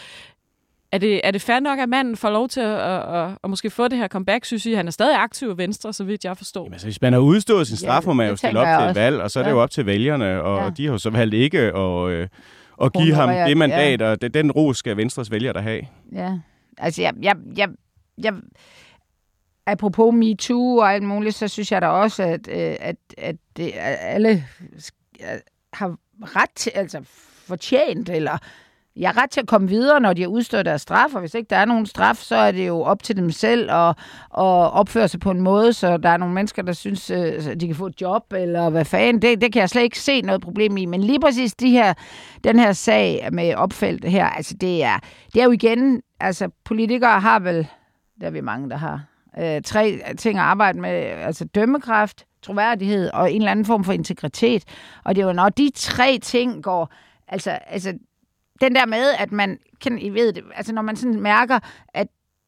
Er 0.91 0.97
det, 0.97 1.21
er 1.23 1.31
det 1.31 1.41
fair 1.41 1.59
nok, 1.59 1.79
at 1.79 1.89
manden 1.89 2.17
får 2.17 2.29
lov 2.29 2.47
til 2.49 2.59
at, 2.61 2.79
at, 2.79 3.15
at, 3.15 3.29
at 3.43 3.49
måske 3.49 3.69
få 3.69 3.87
det 3.87 3.97
her 3.97 4.07
comeback, 4.07 4.45
synes 4.45 4.65
I? 4.65 4.73
Han 4.73 4.87
er 4.87 4.91
stadig 4.91 5.15
aktiv 5.19 5.49
i 5.51 5.57
Venstre, 5.57 5.93
så 5.93 6.03
vidt 6.03 6.25
jeg 6.25 6.37
forstår. 6.37 6.61
Jamen, 6.63 6.73
Altså, 6.73 6.87
hvis 6.87 7.01
man 7.01 7.13
har 7.13 7.19
udstået 7.19 7.67
sin 7.67 7.77
straf, 7.77 8.01
Ja, 8.03 8.07
må 8.07 8.13
man 8.13 8.29
jo 8.29 8.35
stille 8.35 8.59
op 8.59 8.65
jeg 8.67 8.79
til 8.81 8.89
et 8.89 8.95
valg, 8.95 9.21
og 9.21 9.31
så 9.31 9.39
er 9.39 9.43
det 9.43 9.49
Ja. 9.49 9.55
jo 9.55 9.61
op 9.61 9.71
til 9.71 9.85
vælgerne, 9.85 10.41
og 10.43 10.63
Ja. 10.63 10.69
de 10.69 10.85
har 10.85 10.91
jo 10.91 10.97
så 10.97 11.09
valgt 11.09 11.33
ikke 11.33 11.59
at, 11.59 12.09
øh, 12.09 12.27
at 12.81 12.93
give 12.93 13.13
ham 13.13 13.29
Honorere, 13.29 13.49
det 13.49 13.57
mandat, 13.57 14.01
ja. 14.01 14.11
og 14.11 14.21
det, 14.21 14.33
den 14.33 14.51
ros 14.51 14.77
skal 14.77 14.97
Venstres 14.97 15.31
vælgere 15.31 15.53
der 15.53 15.61
have. 15.61 15.81
Ja, 16.13 16.33
altså 16.77 17.01
jeg, 17.01 17.13
jeg, 17.21 17.35
jeg, 17.57 17.69
jeg 18.23 18.33
apropos 19.67 20.13
MeToo 20.13 20.77
og 20.77 20.93
alt 20.93 21.03
muligt, 21.03 21.35
så 21.35 21.47
synes 21.47 21.71
jeg 21.71 21.81
da 21.81 21.87
også, 21.87 22.23
at, 22.23 22.47
øh, 22.47 22.75
at, 22.79 22.95
at 23.17 23.35
det, 23.57 23.71
alle 23.75 24.45
har 25.73 25.97
ret 26.21 26.49
til, 26.55 26.71
altså 26.75 27.01
fortjent, 27.47 28.09
eller 28.09 28.37
jeg 28.95 29.09
har 29.09 29.21
ret 29.21 29.29
til 29.29 29.41
at 29.41 29.47
komme 29.47 29.67
videre, 29.67 29.99
når 29.99 30.13
de 30.13 30.21
har 30.21 30.29
udstået 30.29 30.65
deres 30.65 30.81
straf, 30.81 31.13
og 31.13 31.19
hvis 31.19 31.33
ikke 31.33 31.49
der 31.49 31.55
er 31.55 31.65
nogen 31.65 31.85
straf, 31.85 32.15
så 32.15 32.35
er 32.35 32.51
det 32.51 32.67
jo 32.67 32.81
op 32.81 33.03
til 33.03 33.17
dem 33.17 33.31
selv 33.31 33.71
at, 33.71 33.89
at 34.37 34.73
opføre 34.73 35.07
sig 35.07 35.19
på 35.19 35.31
en 35.31 35.41
måde, 35.41 35.73
så 35.73 35.97
der 35.97 36.09
er 36.09 36.17
nogle 36.17 36.33
mennesker, 36.33 36.61
der 36.61 36.73
synes, 36.73 37.09
øh, 37.09 37.47
at 37.49 37.61
de 37.61 37.67
kan 37.67 37.75
få 37.75 37.85
et 37.85 38.01
job, 38.01 38.33
eller 38.33 38.69
hvad 38.69 38.85
fanden, 38.85 39.21
det, 39.21 39.41
det 39.41 39.53
kan 39.53 39.59
jeg 39.59 39.69
slet 39.69 39.83
ikke 39.83 39.99
se 39.99 40.21
noget 40.21 40.41
problem 40.41 40.77
i, 40.77 40.85
men 40.85 41.03
lige 41.03 41.19
præcis 41.19 41.53
de 41.53 41.69
her, 41.69 41.93
den 42.43 42.59
her 42.59 42.71
sag 42.71 43.29
med 43.31 43.55
opfældt 43.55 44.05
her, 44.05 44.25
altså 44.25 44.55
det 44.61 44.83
er, 44.83 44.99
det 45.33 45.41
er 45.41 45.45
jo 45.45 45.51
igen, 45.51 46.01
altså 46.19 46.49
politikere 46.65 47.19
har 47.19 47.39
vel, 47.39 47.67
der 48.21 48.27
er 48.27 48.31
vi 48.31 48.41
mange, 48.41 48.69
der 48.69 48.77
har, 48.77 49.03
øh, 49.39 49.61
tre 49.61 50.01
ting 50.17 50.39
at 50.39 50.45
arbejde 50.45 50.79
med, 50.79 50.89
altså 50.89 51.45
dømmekraft, 51.45 52.25
troværdighed 52.41 53.09
og 53.13 53.31
en 53.31 53.41
eller 53.41 53.51
anden 53.51 53.65
form 53.65 53.83
for 53.83 53.93
integritet. 53.93 54.63
Og 55.03 55.15
det 55.15 55.21
er 55.21 55.25
jo, 55.25 55.33
når 55.33 55.49
de 55.49 55.71
tre 55.75 56.19
ting 56.21 56.63
går, 56.63 56.93
altså, 57.27 57.51
altså 57.51 57.93
den 58.61 58.75
der 58.75 58.85
med, 58.85 59.13
at 59.19 59.31
man, 59.31 59.59
kan, 59.81 59.99
I 59.99 60.09
ved 60.09 60.33
det, 60.33 60.43
altså 60.55 60.73
når 60.73 60.81
man 60.81 60.95
sådan 60.95 61.21
mærker, 61.21 61.59
at 61.93 62.07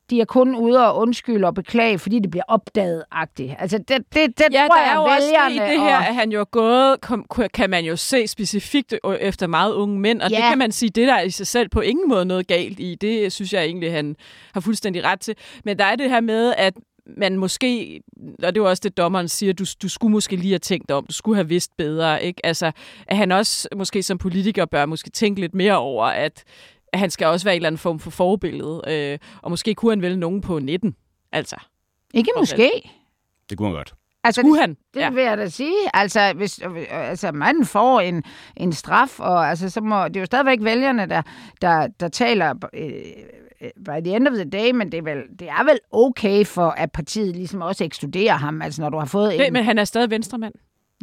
de 0.09 0.21
er 0.21 0.25
kun 0.25 0.55
ude 0.55 0.87
og 0.87 0.97
undskylde 0.97 1.47
og 1.47 1.53
beklage, 1.53 1.99
fordi 1.99 2.19
det 2.19 2.31
bliver 2.31 2.43
opdaget-agtigt. 2.47 3.53
Altså, 3.59 3.77
det, 3.77 3.89
det, 3.89 4.03
det 4.13 4.45
Ja, 4.51 4.67
tror 4.67 4.75
der 4.75 4.81
jeg, 4.81 4.91
er 4.91 4.95
jo 4.95 5.01
også 5.03 5.47
i 5.51 5.53
det 5.53 5.79
her, 5.81 5.97
og- 5.97 6.07
at 6.07 6.15
han 6.15 6.31
jo 6.31 6.39
er 6.39 6.43
gået, 6.45 7.01
kom, 7.01 7.25
kan 7.53 7.69
man 7.69 7.85
jo 7.85 7.95
se 7.95 8.27
specifikt 8.27 8.93
efter 9.19 9.47
meget 9.47 9.73
unge 9.73 9.99
mænd, 9.99 10.21
og 10.21 10.29
Ja. 10.31 10.35
det 10.35 10.43
kan 10.49 10.57
man 10.57 10.71
sige, 10.71 10.89
det 10.89 11.07
der 11.07 11.13
er 11.13 11.21
i 11.21 11.29
sig 11.29 11.47
selv 11.47 11.69
på 11.69 11.79
ingen 11.81 12.09
måde 12.09 12.25
noget 12.25 12.47
galt 12.47 12.79
i. 12.79 12.95
Det 12.95 13.31
synes 13.31 13.53
jeg 13.53 13.63
egentlig, 13.65 13.91
han 13.91 14.15
har 14.53 14.61
fuldstændig 14.61 15.03
ret 15.03 15.19
til. 15.19 15.35
Men 15.65 15.79
der 15.79 15.85
er 15.85 15.95
det 15.95 16.09
her 16.09 16.21
med, 16.21 16.53
at 16.57 16.73
man 17.17 17.37
måske, 17.37 18.01
og 18.43 18.55
det 18.55 18.61
er 18.61 18.65
også 18.67 18.81
det, 18.83 18.97
dommeren 18.97 19.27
siger, 19.27 19.53
du, 19.53 19.65
du 19.81 19.89
skulle 19.89 20.11
måske 20.11 20.35
lige 20.35 20.51
have 20.51 20.59
tænkt 20.59 20.91
om, 20.91 21.05
du 21.05 21.13
skulle 21.13 21.35
have 21.35 21.47
vidst 21.47 21.71
bedre, 21.77 22.23
ikke? 22.23 22.45
Altså, 22.45 22.71
at 23.07 23.17
han 23.17 23.31
også 23.31 23.67
måske 23.75 24.03
som 24.03 24.17
politiker 24.17 24.65
bør 24.65 24.85
måske 24.85 25.09
tænke 25.09 25.41
lidt 25.41 25.53
mere 25.55 25.77
over, 25.77 26.05
at 26.05 26.43
han 26.93 27.09
skal 27.09 27.27
også 27.27 27.45
være 27.45 27.55
en 27.55 27.59
eller 27.59 27.67
anden 27.67 27.79
form 27.79 27.99
for 27.99 28.09
forbillede, 28.11 28.81
øh, 28.87 29.17
og 29.41 29.49
måske 29.49 29.75
kunne 29.75 29.91
han 29.91 30.01
vælge 30.01 30.17
nogen 30.17 30.41
på 30.41 30.59
19, 30.59 30.95
altså. 31.31 31.55
Ikke 32.13 32.31
måske. 32.37 32.71
Det 33.49 33.57
kunne 33.57 33.67
han 33.67 33.75
godt. 33.75 33.93
Altså, 34.23 34.41
Skulle 34.41 34.53
det, 34.53 34.61
han? 34.61 34.77
Det 34.93 34.99
Ja. 34.99 35.09
vil 35.09 35.23
jeg 35.23 35.37
da 35.37 35.47
sige. 35.49 35.75
Altså, 35.93 36.33
hvis 36.35 36.59
altså, 36.89 37.31
manden 37.31 37.65
får 37.65 37.99
en, 37.99 38.23
en 38.57 38.73
straf, 38.73 39.19
og 39.19 39.49
altså, 39.49 39.69
så 39.69 39.81
må, 39.81 40.07
det 40.07 40.15
er 40.15 40.19
jo 40.19 40.25
stadigvæk 40.25 40.57
vælgerne, 40.61 41.05
der, 41.05 41.21
der, 41.61 41.87
der 41.99 42.07
taler 42.07 42.53
øh, 42.73 42.91
by 43.85 44.03
the 44.05 44.15
end 44.15 44.27
of 44.27 44.33
the 44.33 44.43
day, 44.49 44.71
men 44.71 44.91
det 44.91 44.97
er, 44.97 45.01
vel, 45.01 45.21
det 45.39 45.49
er 45.49 45.63
vel 45.63 45.79
okay 45.91 46.45
for, 46.45 46.69
at 46.69 46.91
partiet 46.91 47.35
ligesom 47.35 47.61
også 47.61 47.83
ekskluderer 47.83 48.33
ham, 48.35 48.61
altså 48.61 48.81
når 48.81 48.89
du 48.89 48.97
har 48.97 49.05
fået 49.05 49.31
Det, 49.31 49.47
en... 49.47 49.53
men 49.53 49.63
han 49.63 49.77
er 49.77 49.83
stadig 49.83 50.09
venstremand. 50.09 50.53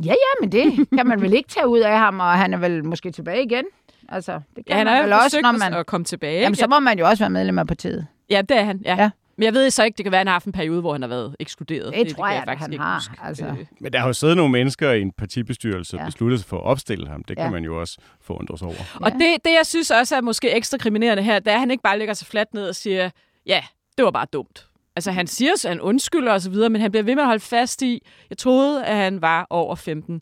Ja, 0.05 0.12
ja, 0.12 0.41
men 0.41 0.53
det 0.53 0.89
kan 0.99 1.07
man 1.07 1.20
vel 1.20 1.32
ikke 1.34 1.49
tage 1.49 1.68
ud 1.68 1.78
af 1.78 1.99
ham, 1.99 2.20
og 2.20 2.32
han 2.32 2.55
er 2.55 2.59
vel 2.59 2.84
måske 2.84 3.11
tilbage 3.11 3.45
igen. 3.45 3.64
Altså, 4.09 4.32
det 4.32 4.40
kan 4.54 4.64
Ja, 4.68 4.76
han 4.76 4.86
man 4.86 5.02
vel 5.02 5.11
jo 5.11 5.16
også, 5.16 5.40
når 5.40 5.52
man... 5.52 5.74
at 5.74 5.86
komme 5.86 6.04
tilbage. 6.04 6.40
Jamen, 6.40 6.57
så 6.57 6.66
må 6.66 6.80
man 6.80 6.98
jo 6.98 7.07
også 7.09 7.22
være 7.22 7.30
medlem 7.30 7.59
af 7.59 7.66
partiet. 7.66 8.07
Ja, 8.30 8.42
det 8.42 8.57
er 8.59 8.62
han, 8.64 8.80
ja. 8.84 8.94
Ja. 8.96 9.02
ja. 9.02 9.11
Men 9.38 9.44
jeg 9.44 9.54
ved 9.54 9.70
så 9.70 9.84
ikke, 9.84 9.96
det 9.96 10.04
kan 10.04 10.12
være, 10.12 10.18
at 10.18 10.20
han 10.20 10.26
har 10.26 10.32
haft 10.34 10.44
en 10.46 10.52
periode, 10.52 10.80
hvor 10.80 10.92
han 10.92 11.02
har 11.02 11.09
været 11.09 11.36
ekskluderet. 11.40 11.94
Det 11.94 12.14
tror 12.16 12.24
kan 12.24 12.32
jeg, 12.34 12.42
at 12.42 12.48
faktisk 12.48 12.62
han 12.62 12.72
ikke 12.72 12.84
har, 12.84 12.94
huske. 12.94 13.14
altså. 13.24 13.54
Men 13.80 13.92
der 13.92 13.98
har 13.98 14.07
jo 14.07 14.12
siddet 14.12 14.36
nogle 14.36 14.52
mennesker 14.52 14.92
i 14.92 15.00
en 15.02 15.12
partibestyrelse 15.12 15.96
og 15.96 16.00
Ja. 16.00 16.07
besluttet 16.07 16.40
sig 16.40 16.48
for 16.48 16.57
at 16.57 16.62
opstille 16.62 17.09
ham. 17.09 17.24
Det 17.24 17.36
kan 17.36 17.46
Ja. 17.46 17.50
man 17.50 17.64
jo 17.64 17.80
også 17.80 17.98
forundre 18.20 18.59
sig 18.59 18.66
over. 18.66 18.76
Og 19.00 19.12
det, 19.12 19.20
det, 19.44 19.50
jeg 19.59 19.66
synes 19.66 19.90
også 19.90 20.16
er 20.16 20.20
måske 20.20 20.50
ekstra 20.50 20.78
kriminerende 20.78 21.22
her, 21.22 21.38
det 21.38 21.48
er, 21.50 21.54
at 21.54 21.61
han 21.61 21.70
ikke 21.70 21.82
bare 21.82 21.98
lægger 21.98 22.14
sig 22.14 22.26
fladt 22.26 22.54
ned 22.54 22.68
og 22.68 22.74
siger, 22.74 23.11
ja, 23.46 23.62
det 23.96 24.04
var 24.04 24.11
bare 24.11 24.26
dumt. 24.32 24.66
Altså, 24.96 25.12
han 25.12 25.26
siger, 25.26 25.52
at 25.52 25.68
han 25.68 25.80
undskylder 25.80 26.32
og 26.32 26.40
så 26.40 26.50
videre, 26.50 26.70
men 26.70 26.80
han 26.80 26.90
bliver 26.90 27.04
ved 27.04 27.14
med 27.14 27.22
at 27.22 27.26
holde 27.28 27.40
fast 27.44 27.82
i, 27.82 28.02
jeg 28.30 28.38
troede, 28.38 28.84
at 28.84 28.96
han 28.96 29.22
var 29.22 29.46
over 29.50 29.74
15. 29.74 30.20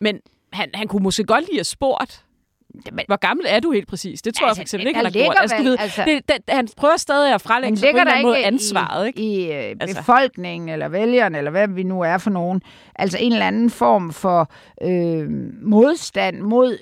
Men 0.00 0.20
han, 0.52 0.70
han 0.74 0.88
kunne 0.88 1.02
måske 1.02 1.24
godt 1.24 1.44
lige 1.46 1.56
have 1.56 1.64
spurgt, 2.80 3.06
hvor 3.06 3.16
gammel 3.16 3.46
er 3.48 3.60
du 3.60 3.72
helt 3.72 3.88
præcis? 3.88 4.22
Det 4.22 4.34
tror 4.34 4.46
Altså, 4.46 4.60
jeg 4.60 4.62
for 4.62 4.62
eksempel 4.62 4.86
ikke, 4.86 4.96
han 4.96 5.04
har 5.06 5.12
gjort. 5.12 5.36
Altså, 5.40 5.56
du 5.56 5.62
ved, 5.62 5.76
altså- 5.78 6.04
det, 6.06 6.28
det, 6.28 6.38
han 6.48 6.68
prøver 6.76 6.96
stadig 6.96 7.34
at 7.34 7.40
frelægge 7.40 7.76
sig 7.76 7.86
på 7.86 7.96
en 7.96 8.00
eller 8.00 8.12
anden 8.12 8.26
måde 8.26 8.44
ansvaret. 8.44 9.06
Ikke? 9.06 9.20
i, 9.20 9.46
i 9.46 9.52
øh, 9.52 9.76
Altså. 9.80 9.96
befolkningen, 9.96 10.68
eller 10.68 10.88
vælgerne, 10.88 11.38
eller 11.38 11.50
hvad 11.50 11.68
vi 11.68 11.82
nu 11.82 12.00
er 12.00 12.18
for 12.18 12.30
nogen, 12.30 12.62
altså 12.96 13.18
en 13.20 13.32
eller 13.32 13.46
anden 13.46 13.70
form 13.70 14.12
for 14.12 14.52
øh, 14.82 15.26
modstand 15.62 16.40
mod 16.40 16.78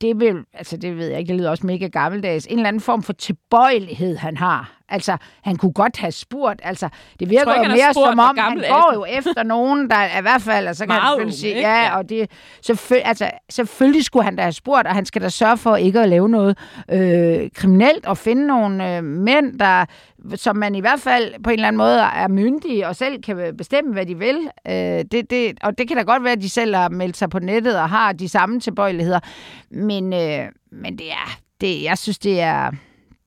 det 0.00 0.20
vil, 0.20 0.36
altså 0.54 0.76
det 0.76 0.96
ved 0.96 1.08
jeg 1.08 1.18
ikke, 1.18 1.28
det 1.28 1.36
lyder 1.36 1.50
også 1.50 1.66
mega 1.66 1.86
gammeldags, 1.86 2.46
en 2.46 2.58
eller 2.58 2.68
anden 2.68 2.80
form 2.80 3.02
for 3.02 3.12
tilbøjelighed, 3.12 4.16
han 4.16 4.36
har. 4.36 4.77
Altså, 4.88 5.16
han 5.42 5.56
kunne 5.56 5.72
godt 5.72 5.96
have 5.96 6.12
spurgt. 6.12 6.60
Altså, 6.64 6.88
det 7.20 7.30
virker 7.30 7.44
tror 7.44 7.54
jo 7.56 7.70
mere 7.70 7.94
spurgt, 7.94 8.10
som 8.10 8.18
om, 8.18 8.38
han 8.38 8.56
går 8.56 8.92
jo 8.94 9.04
efter 9.08 9.42
nogen, 9.42 9.90
der 9.90 9.96
er 9.96 10.18
i 10.18 10.22
hvert 10.22 10.42
fald, 10.42 10.66
altså, 10.66 10.78
så 10.78 10.86
kan 10.86 10.94
Meget 10.94 11.20
han 11.20 11.32
sige, 11.32 11.54
ikke? 11.54 11.68
Ja. 11.68 11.96
og 11.96 12.08
det, 12.08 12.30
selvføl, 12.62 13.00
altså, 13.04 13.30
selvfølgelig 13.50 14.04
skulle 14.04 14.24
han 14.24 14.36
da 14.36 14.42
have 14.42 14.52
spurgt, 14.52 14.86
og 14.86 14.94
han 14.94 15.04
skal 15.04 15.22
da 15.22 15.28
sørge 15.28 15.56
for 15.56 15.76
ikke 15.76 16.00
at 16.00 16.08
lave 16.08 16.28
noget 16.28 16.58
øh, 16.90 17.50
kriminelt, 17.54 18.06
og 18.06 18.18
finde 18.18 18.46
nogle 18.46 18.96
øh, 18.96 19.04
mænd, 19.04 19.58
der, 19.58 19.84
som 20.34 20.56
man 20.56 20.74
i 20.74 20.80
hvert 20.80 21.00
fald 21.00 21.42
på 21.44 21.50
en 21.50 21.54
eller 21.54 21.68
anden 21.68 21.78
måde 21.78 21.98
er 21.98 22.28
myndige, 22.28 22.88
og 22.88 22.96
selv 22.96 23.22
kan 23.22 23.54
bestemme, 23.58 23.92
hvad 23.92 24.06
de 24.06 24.18
vil. 24.18 24.38
Øh, 24.68 24.72
det, 24.72 25.30
det, 25.30 25.58
og 25.62 25.78
det 25.78 25.88
kan 25.88 25.96
da 25.96 26.02
godt 26.02 26.24
være, 26.24 26.32
at 26.32 26.40
de 26.42 26.50
selv 26.50 26.74
har 26.74 26.88
meldt 26.88 27.16
sig 27.16 27.30
på 27.30 27.38
nettet, 27.38 27.78
og 27.80 27.88
har 27.88 28.12
de 28.12 28.28
samme 28.28 28.60
tilbøjeligheder. 28.60 29.20
Men, 29.70 30.12
øh, 30.12 30.46
men 30.72 30.98
det 30.98 31.10
er, 31.10 31.38
det, 31.60 31.82
jeg 31.82 31.98
synes, 31.98 32.18
det 32.18 32.40
er, 32.40 32.70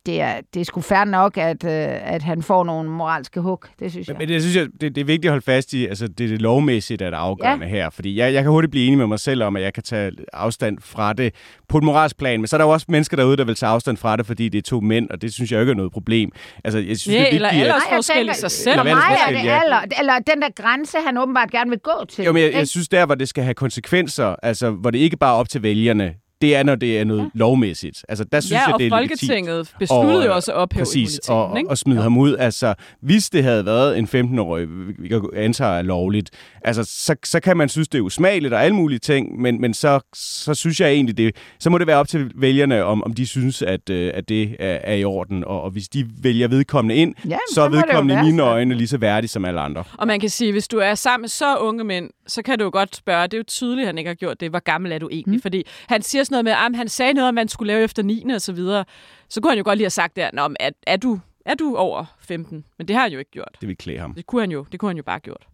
det 0.05 0.21
er, 0.21 0.33
det 0.53 0.59
er 0.59 0.65
sgu 0.65 0.81
fair 0.81 1.03
nok, 1.03 1.37
at, 1.37 1.63
øh, 1.63 1.71
at 2.13 2.23
han 2.23 2.43
får 2.43 2.63
nogle 2.63 2.89
moralske 2.89 3.39
hug. 3.39 3.63
Det 3.79 3.91
synes 3.91 4.07
jeg. 4.07 4.15
Men 4.19 4.27
det 4.27 4.41
synes 4.41 4.55
jeg, 4.55 4.67
det, 4.81 4.95
det 4.95 5.01
er 5.01 5.05
vigtigt 5.05 5.25
at 5.25 5.31
holde 5.31 5.45
fast 5.45 5.73
i, 5.73 5.87
altså 5.87 6.07
det 6.07 6.23
er 6.23 6.27
det 6.27 6.41
lovmæssigt, 6.41 6.99
der 6.99 7.05
er 7.05 7.09
det 7.09 7.17
afgørende 7.17 7.65
ja. 7.65 7.71
her. 7.71 7.89
Fordi 7.89 8.17
jeg, 8.19 8.33
jeg 8.33 8.43
kan 8.43 8.51
hurtigt 8.51 8.71
blive 8.71 8.85
enig 8.85 8.97
med 8.97 9.07
mig 9.07 9.19
selv 9.19 9.43
om, 9.43 9.55
at 9.55 9.61
jeg 9.63 9.73
kan 9.73 9.83
tage 9.83 10.11
afstand 10.33 10.77
fra 10.81 11.13
det 11.13 11.33
på 11.69 11.77
et 11.77 11.83
moralsk 11.83 12.17
plan. 12.17 12.39
Men 12.39 12.47
så 12.47 12.55
er 12.55 12.57
der 12.57 12.65
jo 12.65 12.71
også 12.71 12.85
mennesker 12.89 13.17
derude, 13.17 13.37
der 13.37 13.43
vil 13.43 13.55
tage 13.55 13.69
afstand 13.69 13.97
fra 13.97 14.15
det, 14.17 14.25
fordi 14.25 14.49
det 14.49 14.57
er 14.57 14.61
to 14.61 14.79
mænd, 14.79 15.09
og 15.09 15.21
det 15.21 15.33
synes 15.33 15.51
jeg 15.51 15.59
ikke 15.59 15.71
er 15.71 15.75
noget 15.75 15.91
problem. 15.91 16.29
Altså, 16.63 16.79
jeg 16.79 16.97
synes, 16.97 17.07
Ja, 17.15 17.19
det 17.21 17.27
er 17.27 17.35
eller 17.35 17.49
vigtigt, 17.51 17.67
at- 17.69 17.73
aldersforskel 17.75 18.29
i 18.29 18.33
sig 18.33 18.51
selv. 18.51 18.79
Eller 18.79 18.95
mig 18.95 19.17
er 19.27 19.31
det 19.31 19.43
ja. 19.45 19.59
alder, 19.63 19.79
eller 19.99 20.13
den 20.33 20.41
der 20.41 20.49
grænse, 20.55 20.97
han 21.05 21.17
åbenbart 21.17 21.51
gerne 21.51 21.69
vil 21.69 21.79
gå 21.79 22.05
til. 22.09 22.25
Jo, 22.25 22.31
men 22.31 22.43
jeg, 22.43 22.53
jeg 22.53 22.67
synes 22.67 22.89
der, 22.89 23.05
hvor 23.05 23.15
det 23.15 23.29
skal 23.29 23.43
have 23.43 23.53
konsekvenser, 23.53 24.35
altså 24.43 24.69
hvor 24.71 24.91
det 24.91 24.99
ikke 24.99 25.17
bare 25.17 25.33
er 25.35 25.39
op 25.39 25.49
til 25.49 25.63
vælgerne, 25.63 26.13
det 26.41 26.55
er, 26.55 26.63
når 26.63 26.75
det 26.75 26.99
er 26.99 27.03
noget 27.03 27.21
ja. 27.21 27.25
lovmæssigt. 27.33 28.05
Altså, 28.09 28.23
der 28.23 28.39
synes 28.39 28.51
Ja, 28.51 28.65
jeg, 28.69 28.75
det 28.79 28.85
er 28.85 28.89
Folketinget 28.89 29.53
legitimt. 29.55 29.79
besluttede 29.79 30.19
Og, 30.19 30.25
jo 30.25 30.33
også 30.35 30.51
at 30.51 30.57
ophæve 30.57 30.81
Præcis, 30.85 31.19
og, 31.29 31.57
ikke? 31.57 31.69
og 31.69 31.77
smide 31.77 32.01
ham 32.01 32.17
ud. 32.17 32.35
Altså, 32.37 32.73
hvis 33.01 33.29
det 33.29 33.43
havde 33.43 33.65
været 33.65 33.97
en 33.97 34.05
15-årig, 34.05 34.67
vi 34.99 35.07
kan 35.07 35.21
antage 35.35 35.77
er 35.77 35.81
lovligt, 35.81 36.29
altså, 36.63 36.83
så, 36.83 37.15
så 37.23 37.39
kan 37.39 37.57
man 37.57 37.69
synes, 37.69 37.87
det 37.87 37.97
er 37.97 38.01
usmageligt 38.01 38.53
og 38.53 38.63
alle 38.63 38.75
mulige 38.75 38.99
ting, 38.99 39.41
men, 39.41 39.61
men 39.61 39.73
så, 39.73 39.99
så 40.15 40.53
synes 40.53 40.79
jeg 40.81 40.91
egentlig, 40.91 41.17
det, 41.17 41.35
så 41.59 41.69
må 41.69 41.77
det 41.77 41.87
være 41.87 41.97
op 41.97 42.07
til 42.07 42.31
vælgerne, 42.35 42.83
om, 42.83 43.03
om 43.03 43.13
de 43.13 43.25
synes, 43.27 43.61
at, 43.61 43.89
øh, 43.89 44.11
at 44.13 44.29
det 44.29 44.55
er, 44.59 44.79
er 44.83 44.93
i 44.95 45.03
orden. 45.03 45.43
Og, 45.43 45.61
og 45.61 45.69
hvis 45.71 45.87
de 45.87 46.05
vælger 46.23 46.47
vedkommende 46.47 46.95
ind, 46.95 47.15
Ja, 47.29 47.37
så 47.53 47.61
er 47.61 47.69
vedkommende 47.69 48.21
i 48.21 48.31
mine 48.31 48.43
øjne 48.43 48.75
lige 48.75 48.87
så 48.87 48.97
værdig 48.97 49.29
som 49.29 49.45
alle 49.45 49.61
andre. 49.61 49.83
Og 49.97 50.07
man 50.07 50.19
kan 50.19 50.29
sige, 50.29 50.51
hvis 50.51 50.67
du 50.67 50.77
er 50.77 50.95
sammen 50.95 51.21
med 51.21 51.29
så 51.29 51.55
unge 51.57 51.83
mænd, 51.83 52.09
så 52.31 52.41
kan 52.41 52.59
du 52.59 52.63
jo 52.63 52.69
godt 52.73 52.95
spørge, 52.95 53.23
det 53.23 53.33
er 53.33 53.37
jo 53.37 53.43
tydeligt, 53.43 53.85
at 53.85 53.87
han 53.87 53.97
ikke 53.97 54.07
har 54.07 54.15
gjort 54.15 54.39
det, 54.39 54.49
hvor 54.49 54.59
gammel 54.59 54.91
er 54.91 54.99
du 54.99 55.09
egentlig? 55.11 55.37
Mm. 55.37 55.41
Fordi 55.41 55.65
han 55.87 56.01
siger 56.01 56.23
sådan 56.23 56.33
noget 56.33 56.43
med, 56.43 56.51
at 56.51 56.77
han 56.77 56.87
sagde 56.87 57.13
noget 57.13 57.29
om, 57.29 57.37
han 57.37 57.47
skulle 57.47 57.73
lave 57.73 57.83
efter 57.83 58.03
9. 58.03 58.25
og 58.35 58.41
så 58.41 58.53
videre. 58.53 58.85
Så 59.29 59.41
kunne 59.41 59.51
han 59.51 59.57
jo 59.57 59.63
godt 59.63 59.77
lige 59.77 59.85
have 59.85 59.89
sagt 59.89 60.15
der, 60.15 60.29
Nå, 60.33 60.47
men 60.47 60.57
er, 60.59 60.69
er, 60.87 60.97
du, 60.97 61.19
er 61.45 61.53
du 61.53 61.75
over 61.75 62.05
15? 62.19 62.65
Men 62.77 62.87
det 62.87 62.95
har 62.95 63.03
han 63.03 63.11
jo 63.11 63.19
ikke 63.19 63.31
gjort. 63.31 63.57
Det 63.61 63.67
vil 63.69 63.77
klæde 63.77 63.99
ham. 63.99 64.13
Det 64.13 64.25
kunne 64.25 64.41
han 64.41 64.51
jo, 64.51 64.65
det 64.71 64.79
kunne 64.79 64.89
han 64.89 64.97
jo 64.97 65.03
bare 65.03 65.13
have 65.13 65.19
gjort. 65.19 65.47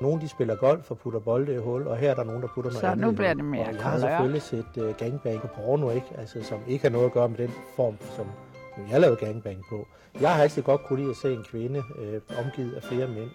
Nogle 0.00 0.20
de 0.20 0.28
spiller 0.28 0.56
golf 0.56 0.90
og 0.90 0.98
putter 0.98 1.20
bolde 1.20 1.54
i 1.54 1.56
hul, 1.56 1.86
og 1.86 1.96
her 1.96 2.10
er 2.10 2.14
der 2.14 2.24
nogen, 2.24 2.42
der 2.42 2.48
putter 2.54 2.70
noget 2.70 2.80
Så 2.80 2.86
andet 2.86 3.06
nu 3.06 3.12
i 3.12 3.14
bliver 3.14 3.34
det 3.34 3.44
mere 3.44 3.66
og 3.66 3.74
jeg 3.74 3.82
har 3.82 3.98
selvfølgelig 3.98 4.42
set 4.42 4.66
uh, 4.76 4.96
gangbang 4.96 5.40
på 5.40 5.46
porno, 5.46 5.90
ikke? 5.90 6.06
Altså, 6.18 6.42
som 6.42 6.60
ikke 6.68 6.82
har 6.82 6.90
noget 6.90 7.06
at 7.06 7.12
gøre 7.12 7.28
med 7.28 7.38
den 7.38 7.50
form, 7.76 7.96
som 8.16 8.26
jeg 8.90 9.00
lavede 9.00 9.16
gangbang 9.16 9.64
på. 9.70 9.88
Jeg 10.20 10.34
har 10.34 10.42
altid 10.42 10.62
godt 10.62 10.80
kunne 10.84 10.98
lide 10.98 11.10
at 11.10 11.16
se 11.16 11.32
en 11.32 11.44
kvinde 11.50 11.78
uh, 11.78 12.38
omgivet 12.44 12.74
af 12.74 12.82
flere 12.82 13.08
mænd. 13.08 13.30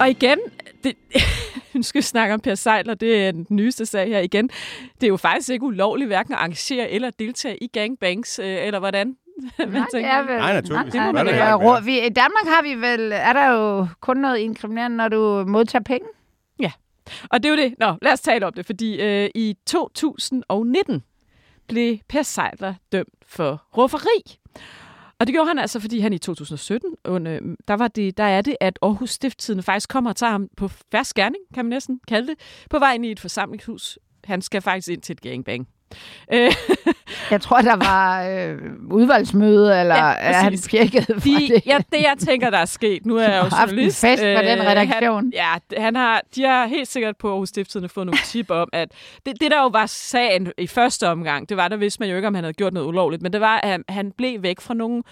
Og 0.00 0.10
igen, 0.10 0.38
det, 0.84 0.94
nu 1.74 1.82
skal 1.82 1.98
vi 1.98 2.02
snakke 2.02 2.34
om 2.34 2.40
Per 2.40 2.54
Sejler, 2.54 2.94
det 2.94 3.26
er 3.26 3.32
den 3.32 3.46
nyeste 3.50 3.86
sag 3.86 4.08
her 4.08 4.18
igen. 4.18 4.50
Det 4.94 5.02
er 5.02 5.08
jo 5.08 5.16
faktisk 5.16 5.48
ikke 5.48 5.64
ulovligt 5.64 6.08
hverken 6.08 6.32
at 6.32 6.38
arrangere 6.38 6.90
eller 6.90 7.10
deltage 7.10 7.56
i 7.64 7.66
gangbangs, 7.66 8.38
øh, 8.38 8.66
eller 8.66 8.78
hvordan? 8.78 9.06
Nej, 9.58 9.86
det 9.92 10.04
er 10.04 10.22
vel... 10.22 10.36
Nej, 10.36 10.52
naturligvis. 10.52 10.94
Nej, 10.94 11.22
det 11.22 11.34
er 11.34 11.80
vi, 11.80 12.06
I 12.06 12.08
Danmark 12.08 12.46
har 12.46 12.62
vi 12.62 12.74
vel... 12.74 13.12
Er 13.12 13.32
der 13.32 13.52
jo 13.52 13.86
kun 14.00 14.16
noget 14.16 14.38
inkriminerende, 14.38 14.96
når 14.96 15.08
du 15.08 15.44
modtager 15.46 15.82
penge? 15.82 16.06
Ja, 16.58 16.72
og 17.30 17.42
det 17.42 17.48
er 17.48 17.50
jo 17.50 17.62
det. 17.62 17.74
Nå, 17.78 17.94
lad 18.02 18.12
os 18.12 18.20
tale 18.20 18.46
om 18.46 18.52
det, 18.52 18.66
fordi 18.66 19.02
øh, 19.02 19.30
i 19.34 19.56
2019 19.66 21.02
blev 21.68 21.98
Per 22.08 22.22
Sejler 22.22 22.74
dømt 22.92 23.14
for 23.26 23.62
rufferi. 23.76 24.38
Og 25.18 25.26
det 25.26 25.34
gjorde 25.34 25.48
han 25.48 25.58
altså, 25.58 25.80
fordi 25.80 25.98
han 25.98 26.12
i 26.12 26.18
2017, 26.18 26.90
under, 27.04 27.40
der, 27.68 27.74
var 27.74 27.88
det, 27.88 28.16
der 28.16 28.24
er 28.24 28.42
det, 28.42 28.56
at 28.60 28.78
Aarhus 28.82 29.10
Stifttiden 29.10 29.62
faktisk 29.62 29.88
kommer 29.88 30.10
og 30.10 30.16
tager 30.16 30.30
ham 30.30 30.48
på 30.56 30.68
færre 30.68 31.04
skærning, 31.04 31.44
kan 31.54 31.64
man 31.64 31.70
næsten 31.70 32.00
kalde 32.08 32.26
det, 32.26 32.38
på 32.70 32.78
vej 32.78 32.92
ind 32.92 33.06
i 33.06 33.10
et 33.10 33.20
forsamlingshus. 33.20 33.98
Han 34.24 34.42
skal 34.42 34.62
faktisk 34.62 34.88
ind 34.88 35.02
til 35.02 35.12
et 35.12 35.20
gangbang. 35.20 35.68
Øh, 36.32 36.52
Jeg 37.30 37.40
tror, 37.40 37.60
der 37.60 37.76
var 37.76 38.28
øh, 38.28 38.58
udvalgsmøde, 38.90 39.80
eller 39.80 39.94
Ja, 39.94 40.12
er 40.18 40.32
han 40.32 40.58
pjekket 40.70 41.06
for 41.06 41.20
de, 41.20 41.48
det? 41.48 41.66
ja, 41.66 41.78
det 41.92 42.00
jeg 42.02 42.14
tænker, 42.18 42.50
der 42.50 42.58
er 42.58 42.64
sket, 42.64 43.06
nu 43.06 43.16
er 43.16 43.22
jeg 43.22 43.38
jo 43.44 43.56
journalist. 43.60 44.00
fest 44.00 44.22
på 44.22 44.42
den 44.42 44.58
øh, 44.58 44.66
redaktion. 44.66 45.16
Han, 45.16 45.32
ja, 45.34 45.80
han 45.82 45.96
har, 45.96 46.22
de 46.36 46.42
har 46.42 46.66
helt 46.66 46.88
sikkert 46.88 47.16
på 47.16 47.30
Aarhus 47.30 47.48
Stifttidende 47.48 47.88
fået 47.88 48.06
nogle 48.06 48.18
tip 48.24 48.50
om, 48.50 48.68
at 48.72 48.88
det, 49.26 49.40
det 49.40 49.50
der 49.50 49.60
jo 49.62 49.66
var 49.68 49.86
sagen 49.86 50.52
i 50.58 50.66
første 50.66 51.08
omgang, 51.08 51.48
det 51.48 51.56
var, 51.56 51.68
der 51.68 51.76
vidste 51.76 52.00
man 52.00 52.08
jo 52.10 52.16
ikke, 52.16 52.28
om 52.28 52.34
han 52.34 52.44
havde 52.44 52.54
gjort 52.54 52.72
noget 52.72 52.86
ulovligt, 52.86 53.22
men 53.22 53.32
det 53.32 53.40
var, 53.40 53.60
at 53.60 53.80
han, 53.88 54.12
blev 54.18 54.42
væk 54.42 54.60
fra 54.60 54.74
nogle 54.74 55.02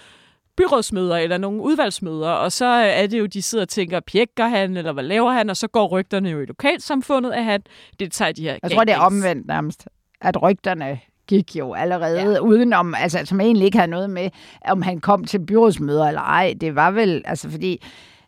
byrådsmøder 0.57 1.17
eller 1.17 1.37
nogle 1.37 1.61
udvalgsmøder, 1.61 2.29
og 2.29 2.51
så 2.51 2.65
er 2.65 3.07
det 3.07 3.19
jo, 3.19 3.25
de 3.25 3.41
sidder 3.41 3.63
og 3.65 3.69
tænker, 3.69 3.99
pjekker 3.99 4.47
han, 4.47 4.77
eller 4.77 4.91
hvad 4.91 5.03
laver 5.03 5.31
han, 5.31 5.49
og 5.49 5.57
så 5.57 5.67
går 5.67 5.87
rygterne 5.87 6.29
jo 6.29 6.41
i 6.41 6.45
lokalsamfundet, 6.45 7.31
at 7.31 7.43
han 7.43 7.61
deltager 7.99 8.29
i 8.29 8.33
de 8.33 8.41
her 8.43 8.57
Jeg 8.63 8.71
tror, 8.71 8.83
det 8.83 8.93
er 8.93 8.99
omvendt 8.99 9.47
nærmest. 9.47 9.87
At 10.25 10.41
rygterne 10.41 10.99
gik 11.27 11.55
jo 11.55 11.73
allerede 11.73 12.21
ja. 12.21 12.39
udenom, 12.39 12.95
altså 12.97 13.21
som 13.25 13.41
egentlig 13.41 13.65
ikke 13.65 13.77
havde 13.77 13.91
noget 13.91 14.09
med, 14.09 14.29
om 14.67 14.81
han 14.81 14.99
kom 14.99 15.23
til 15.23 15.39
byrådsmøder 15.39 16.07
eller 16.07 16.21
ej. 16.21 16.55
Det 16.61 16.75
var 16.75 16.91
vel, 16.91 17.21
altså 17.25 17.49
fordi, 17.49 17.81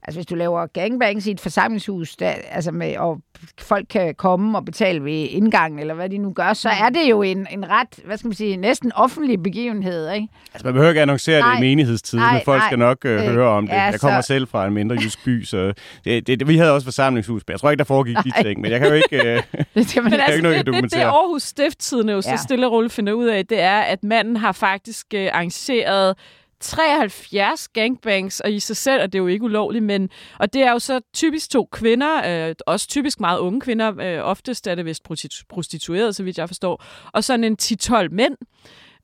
altså 0.08 0.18
hvis 0.18 0.26
du 0.26 0.36
laver 0.36 0.66
gangbangs 0.74 1.28
i 1.28 1.32
et 1.32 1.40
forsamlingshus, 1.40 2.16
der, 2.16 2.34
altså 2.52 2.72
med, 2.72 2.98
og 2.98 3.18
folk 3.60 3.86
kan 3.90 4.16
komme 4.16 4.58
og 4.58 4.66
betale 4.66 5.04
ved 5.04 5.28
indgangen, 5.30 5.80
eller 5.80 5.94
hvad 5.94 6.10
de 6.10 6.18
nu 6.18 6.32
gør, 6.34 6.54
så 6.54 6.70
er 6.70 6.90
det 6.90 7.10
jo 7.10 7.22
en, 7.22 7.48
en 7.52 7.70
ret, 7.70 7.88
hvad 8.06 8.18
skal 8.18 8.28
man 8.28 8.36
sige, 8.36 8.58
næsten 8.58 8.92
offentlig 8.96 9.44
begivenhed, 9.44 10.12
ikke? 10.12 10.28
Altså, 10.54 10.68
man 10.68 10.74
behøver 10.74 10.90
ikke 10.90 11.02
annoncere 11.02 11.40
Nej. 11.40 11.52
det 11.52 11.58
i 11.58 11.62
menighedstiden, 11.62 12.24
Nej, 12.24 12.34
men 12.34 12.42
folk 12.46 12.60
nej. 12.60 12.68
skal 12.70 12.80
nok 12.80 13.06
øh, 13.06 13.26
Øh, 13.26 13.34
høre 13.34 13.50
om 13.50 13.68
det. 13.68 13.74
ja, 13.74 13.84
jeg 13.84 14.00
kommer 14.00 14.22
så- 14.22 14.28
selv 14.28 14.48
fra 14.48 14.68
en 14.68 14.74
mindre 14.74 14.96
jysk 14.96 15.26
by, 15.26 15.44
så 15.44 15.74
det, 16.06 16.28
det, 16.28 16.48
vi 16.48 16.58
havde 16.58 16.74
også 16.74 16.86
forsamlingshus, 16.86 17.42
men 17.48 17.52
jeg 17.52 17.60
tror 17.60 17.70
ikke, 17.72 17.80
der 17.80 17.84
foregik 17.86 18.16
de 18.24 18.30
Nej. 18.30 18.44
ting, 18.44 18.62
men 18.62 18.72
jeg 18.72 18.80
kan 18.80 18.90
jo 18.90 18.94
ikke... 18.96 19.34
Øh, 19.36 19.44
Det 19.76 19.90
skal 19.90 20.04
man 20.04 20.14
er 20.14 20.18
altså, 20.18 20.32
ikke 20.32 20.44
noget, 20.44 20.56
jeg 20.58 20.66
det, 20.66 20.74
det, 20.84 20.92
det. 20.94 20.98
Aarhus 21.00 21.44
Stifttidende 21.44 22.14
jo 22.14 22.22
så 22.22 22.30
Ja. 22.30 22.36
stille 22.36 22.66
og 22.68 22.72
roligt 22.72 22.94
finder 22.94 23.14
ud 23.14 23.26
af, 23.26 23.46
det 23.46 23.62
er, 23.62 23.80
at 23.80 24.04
manden 24.04 24.38
har 24.38 24.52
faktisk 24.52 25.08
øh, 25.16 25.30
arrangeret 25.34 26.16
73 26.60 27.68
gangbangs, 27.68 28.40
og 28.40 28.52
i 28.52 28.60
sig 28.60 28.78
selv 28.78 29.02
er 29.02 29.08
det 29.08 29.20
jo 29.20 29.28
ikke 29.28 29.46
ulovligt, 29.46 29.84
men, 29.84 30.10
og 30.40 30.54
det 30.54 30.64
er 30.64 30.72
jo 30.72 30.80
så 30.80 31.00
typisk 31.14 31.50
to 31.50 31.68
kvinder, 31.72 32.48
øh, 32.50 32.56
også 32.68 32.88
typisk 32.88 33.20
meget 33.20 33.40
unge 33.40 33.62
kvinder, 33.62 34.02
øh, 34.02 34.24
oftest 34.24 34.68
er 34.68 34.76
det 34.76 34.86
vist 34.86 35.04
prostitu- 35.10 35.46
prostitueret, 35.50 36.16
så 36.16 36.24
vidt 36.24 36.38
jeg 36.38 36.50
forstår, 36.50 36.84
og 37.14 37.24
sådan 37.24 37.44
en 37.44 37.58
10-12 37.62 38.10
mænd. 38.12 38.38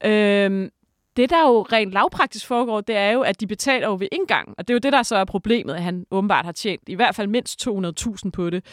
Øh, 0.05 0.69
det, 1.17 1.29
der 1.29 1.41
jo 1.47 1.61
rent 1.61 1.91
lavpraktisk 1.91 2.47
foregår, 2.47 2.81
det 2.81 2.95
er 2.95 3.11
jo, 3.11 3.21
at 3.21 3.39
de 3.39 3.47
betaler 3.47 3.87
jo 3.87 3.95
ved 3.99 4.07
indgang, 4.11 4.53
og 4.57 4.67
det 4.67 4.73
er 4.73 4.75
jo 4.75 4.79
det, 4.79 4.93
der 4.93 5.03
så 5.03 5.15
er 5.15 5.25
problemet, 5.25 5.73
at 5.73 5.83
han 5.83 6.05
åbenbart 6.11 6.45
har 6.45 6.51
tjent 6.51 6.81
i 6.87 6.93
hvert 6.93 7.15
fald 7.15 7.27
mindst 7.27 7.67
200.000 7.67 8.29
på 8.31 8.49
det. 8.49 8.65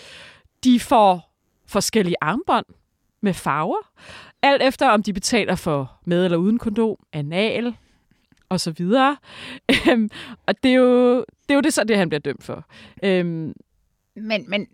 De 0.64 0.80
får 0.80 1.34
forskellige 1.68 2.16
armbånd 2.20 2.66
med 3.22 3.34
farver, 3.34 3.90
alt 4.42 4.62
efter 4.62 4.88
om 4.88 5.02
de 5.02 5.12
betaler 5.12 5.54
for 5.54 6.00
med 6.04 6.24
eller 6.24 6.38
uden 6.38 6.58
kondom, 6.58 6.96
anal 7.12 7.74
og 8.50 8.60
så 8.60 8.70
videre. 8.70 9.16
Øhm, 9.88 10.10
og 10.46 10.54
det 10.62 10.70
er 10.70 10.74
jo 10.74 11.16
det, 11.18 11.50
er 11.50 11.54
jo 11.54 11.60
det 11.60 11.74
så 11.74 11.84
det, 11.84 11.96
han 11.96 12.08
bliver 12.08 12.20
dømt 12.20 12.44
for. 12.44 12.64
Øhm, 13.02 13.52
Men, 14.16 14.44
men 14.48 14.66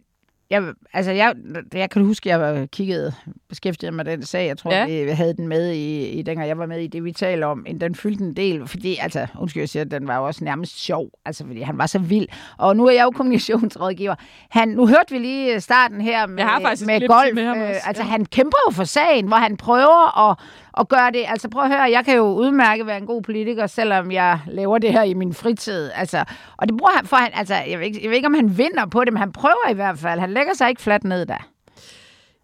jeg, 0.50 0.72
altså 0.92 1.12
jeg, 1.12 1.34
jeg 1.74 1.90
kan 1.90 2.04
huske, 2.04 2.34
at 2.34 2.40
jeg 2.40 2.70
kiggede, 2.70 3.12
beskæftigede 3.48 3.96
mig 3.96 4.06
med 4.06 4.12
den 4.16 4.22
sag. 4.22 4.46
Jeg 4.46 4.58
tror, 4.58 4.72
Ja. 4.72 5.04
vi 5.04 5.10
havde 5.10 5.34
den 5.36 5.48
med 5.48 5.70
i, 5.72 6.08
i 6.08 6.22
dengang 6.22 6.48
jeg 6.48 6.58
var 6.58 6.66
med 6.66 6.80
i 6.80 6.86
det, 6.86 7.04
vi 7.04 7.12
taler 7.12 7.46
om. 7.46 7.66
Den 7.80 7.94
fyldte 7.94 8.24
en 8.24 8.36
del, 8.36 8.66
fordi, 8.66 8.96
altså, 9.00 9.26
undskyld, 9.38 9.60
jeg 9.60 9.68
siger, 9.68 9.84
den 9.84 10.08
var 10.08 10.16
jo 10.16 10.26
også 10.26 10.44
nærmest 10.44 10.78
sjov, 10.84 11.08
altså, 11.24 11.46
fordi 11.46 11.60
han 11.60 11.78
var 11.78 11.86
så 11.86 11.98
vild. 11.98 12.26
Og 12.58 12.76
nu 12.76 12.86
er 12.86 12.90
jeg 12.92 13.04
jo 13.04 13.10
kommunikationsrådgiver. 13.10 14.14
Han, 14.50 14.68
nu 14.68 14.86
hørte 14.86 15.10
vi 15.10 15.18
lige 15.18 15.60
starten 15.60 16.00
her 16.00 16.26
med, 16.26 16.38
Jeg 16.38 16.46
har 16.46 16.86
med 16.86 17.08
golf. 17.08 17.34
med 17.34 17.44
ham 17.44 17.58
øh, 17.58 17.68
også, 17.68 17.80
altså, 17.86 18.02
ja. 18.02 18.08
han 18.08 18.24
kæmper 18.26 18.58
jo 18.68 18.72
for 18.72 18.84
sagen, 18.84 19.26
hvor 19.26 19.36
han 19.36 19.56
prøver 19.56 20.30
at, 20.30 20.38
og 20.76 20.88
gøre 20.88 21.10
det. 21.10 21.24
Altså, 21.28 21.48
prøv 21.48 21.62
at 21.62 21.68
høre, 21.68 21.80
jeg 21.82 22.04
kan 22.04 22.16
jo 22.16 22.24
udmærke 22.24 22.86
være 22.86 22.98
en 22.98 23.06
god 23.06 23.22
politiker, 23.22 23.66
selvom 23.66 24.12
jeg 24.12 24.40
laver 24.46 24.78
det 24.78 24.92
her 24.92 25.02
i 25.02 25.14
min 25.14 25.34
fritid. 25.34 25.90
Altså, 25.94 26.24
og 26.56 26.68
det 26.68 26.76
bruger 26.76 26.92
han 26.96 27.06
for, 27.06 27.16
han, 27.16 27.30
altså, 27.34 27.54
jeg 27.54 27.78
ved, 27.78 27.86
ikke, 27.86 28.00
jeg 28.02 28.10
ved 28.10 28.16
ikke, 28.16 28.26
om 28.26 28.34
han 28.34 28.58
vinder 28.58 28.86
på 28.86 29.04
det, 29.04 29.12
men 29.12 29.20
han 29.20 29.32
prøver 29.32 29.70
i 29.70 29.74
hvert 29.74 29.98
fald. 29.98 30.20
Han 30.20 30.32
lægger 30.32 30.54
sig 30.54 30.68
ikke 30.68 30.82
fladt 30.82 31.04
ned 31.04 31.26
der. 31.26 31.50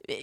Øh, 0.09 0.15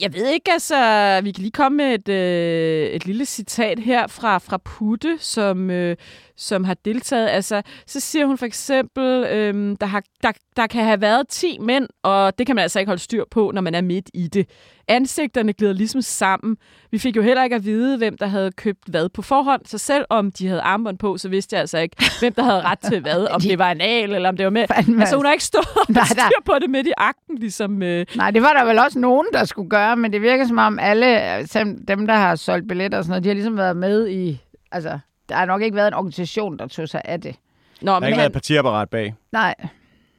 jeg 0.00 0.14
ved 0.14 0.28
ikke, 0.28 0.52
altså, 0.52 1.20
vi 1.24 1.32
kan 1.32 1.42
lige 1.42 1.50
komme 1.50 1.76
med 1.76 1.94
et, 1.94 2.08
øh, 2.08 2.86
et 2.86 3.06
lille 3.06 3.24
citat 3.24 3.78
her 3.78 4.06
fra, 4.06 4.38
fra 4.38 4.56
Putte, 4.56 5.16
som, 5.20 5.70
øh, 5.70 5.96
som 6.36 6.64
har 6.64 6.74
deltaget. 6.74 7.28
Altså, 7.28 7.62
så 7.86 8.00
siger 8.00 8.26
hun 8.26 8.38
for 8.38 8.46
eksempel, 8.46 9.24
øh, 9.24 9.76
der, 9.80 9.86
har, 9.86 10.02
der, 10.22 10.32
der 10.56 10.66
kan 10.66 10.84
have 10.84 11.00
været 11.00 11.28
10 11.28 11.58
mænd, 11.60 11.88
og 12.02 12.38
det 12.38 12.46
kan 12.46 12.56
man 12.56 12.62
altså 12.62 12.78
ikke 12.78 12.88
holde 12.88 13.02
styr 13.02 13.24
på, 13.30 13.50
når 13.54 13.60
man 13.60 13.74
er 13.74 13.80
midt 13.80 14.10
i 14.14 14.28
det. 14.28 14.50
Ansigterne 14.88 15.52
glider 15.52 15.72
ligesom 15.72 16.02
sammen. 16.02 16.56
Vi 16.90 16.98
fik 16.98 17.16
jo 17.16 17.22
heller 17.22 17.44
ikke 17.44 17.56
at 17.56 17.64
vide, 17.64 17.98
hvem 17.98 18.16
der 18.18 18.26
havde 18.26 18.52
købt 18.52 18.88
hvad 18.88 19.08
på 19.08 19.22
forhånd, 19.22 19.60
så 19.64 19.78
selv 19.78 20.04
om 20.10 20.32
de 20.32 20.48
havde 20.48 20.60
armbånd 20.60 20.98
på, 20.98 21.18
så 21.18 21.28
vidste 21.28 21.54
jeg 21.54 21.60
altså 21.60 21.78
ikke, 21.78 21.96
hvem 22.20 22.32
der 22.32 22.42
havde 22.42 22.62
ret 22.62 22.78
til 22.78 23.00
hvad, 23.00 23.26
om 23.34 23.40
det 23.40 23.58
var 23.58 23.70
en 23.70 23.80
al, 23.80 24.14
eller 24.14 24.28
om 24.28 24.36
det 24.36 24.44
var 24.44 24.50
med. 24.50 24.66
Fandme. 24.74 25.00
Altså, 25.00 25.16
hun 25.16 25.24
har 25.24 25.32
ikke 25.32 25.44
stået 25.44 25.66
og 25.76 25.86
Nej, 25.88 26.04
styr 26.04 26.42
på 26.44 26.52
det 26.60 26.70
midt 26.70 26.86
i 26.86 26.92
akten, 26.96 27.38
ligesom... 27.38 27.82
Øh, 27.82 28.06
Nej, 28.16 28.30
det 28.30 28.42
var 28.42 28.52
der 28.52 28.64
vel 28.64 28.78
også 28.78 28.98
nogen, 28.98 29.26
der 29.32 29.44
skulle 29.44 29.70
gøre, 29.70 29.96
men 29.96 30.12
det 30.12 30.22
virker 30.22 30.46
som 30.46 30.58
om 30.58 30.78
alle 30.78 31.38
øh, 31.38 31.46
dem, 31.88 32.06
der 32.06 32.14
har 32.14 32.34
solgt 32.34 32.68
billetter 32.68 32.98
og 32.98 33.04
sådan 33.04 33.10
noget, 33.10 33.24
de 33.24 33.28
har 33.28 33.34
ligesom 33.34 33.56
været 33.56 33.76
med 33.76 34.08
i... 34.08 34.40
Altså, 34.72 34.98
der 35.28 35.34
har 35.34 35.44
nok 35.44 35.62
ikke 35.62 35.76
været 35.76 35.88
en 35.88 35.94
organisation, 35.94 36.58
der 36.58 36.66
tog 36.66 36.88
sig 36.88 37.02
af 37.04 37.20
det. 37.20 37.36
Nå, 37.80 37.86
der 37.86 37.92
har 37.92 38.00
men 38.00 38.06
ikke 38.06 38.14
han, 38.14 38.18
været 38.18 38.30
et 38.30 38.32
partiapparat 38.32 38.90
bag. 38.90 39.14
Nej, 39.32 39.54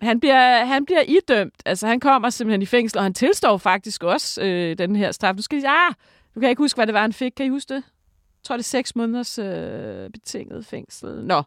Han 0.01 0.19
bliver, 0.19 0.65
han 0.65 0.85
bliver 0.85 1.01
idømt. 1.07 1.53
Altså, 1.65 1.87
han 1.87 1.99
kommer 1.99 2.29
simpelthen 2.29 2.61
i 2.61 2.65
fængsel, 2.65 2.97
og 2.97 3.03
han 3.03 3.13
tilstår 3.13 3.57
faktisk 3.57 4.03
også 4.03 4.41
øh, 4.41 4.77
den 4.77 4.95
her 4.95 5.11
straf. 5.11 5.35
Nu 5.35 5.41
skal 5.41 5.59
jeg 5.61 5.87
ah, 5.89 5.93
du 6.35 6.39
kan 6.39 6.49
ikke 6.49 6.59
huske, 6.59 6.77
hvad 6.77 6.87
det 6.87 6.93
var, 6.93 7.01
han 7.01 7.13
fik. 7.13 7.31
Kan 7.37 7.45
I 7.45 7.49
huske 7.49 7.73
det? 7.73 7.83
Jeg 7.83 8.43
tror, 8.43 8.55
det 8.55 8.63
er 8.63 8.63
seks 8.63 8.95
måneders 8.95 9.39
øh, 9.39 10.09
betinget 10.09 10.65
fængsel. 10.65 11.23
Nå. 11.23 11.43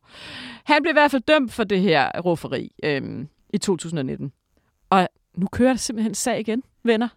Han 0.64 0.82
blev 0.82 0.90
i 0.90 0.98
hvert 0.98 1.11
fald 1.11 1.22
dømt 1.22 1.52
for 1.52 1.64
det 1.64 1.80
her 1.80 2.20
rufferi 2.20 2.72
øh, 2.82 3.26
i 3.50 3.58
2019. 3.58 4.32
Og 4.90 5.08
nu 5.34 5.46
kører 5.46 5.70
der 5.70 5.76
simpelthen 5.76 6.14
sag 6.14 6.40
igen, 6.40 6.62
venner. 6.82 7.08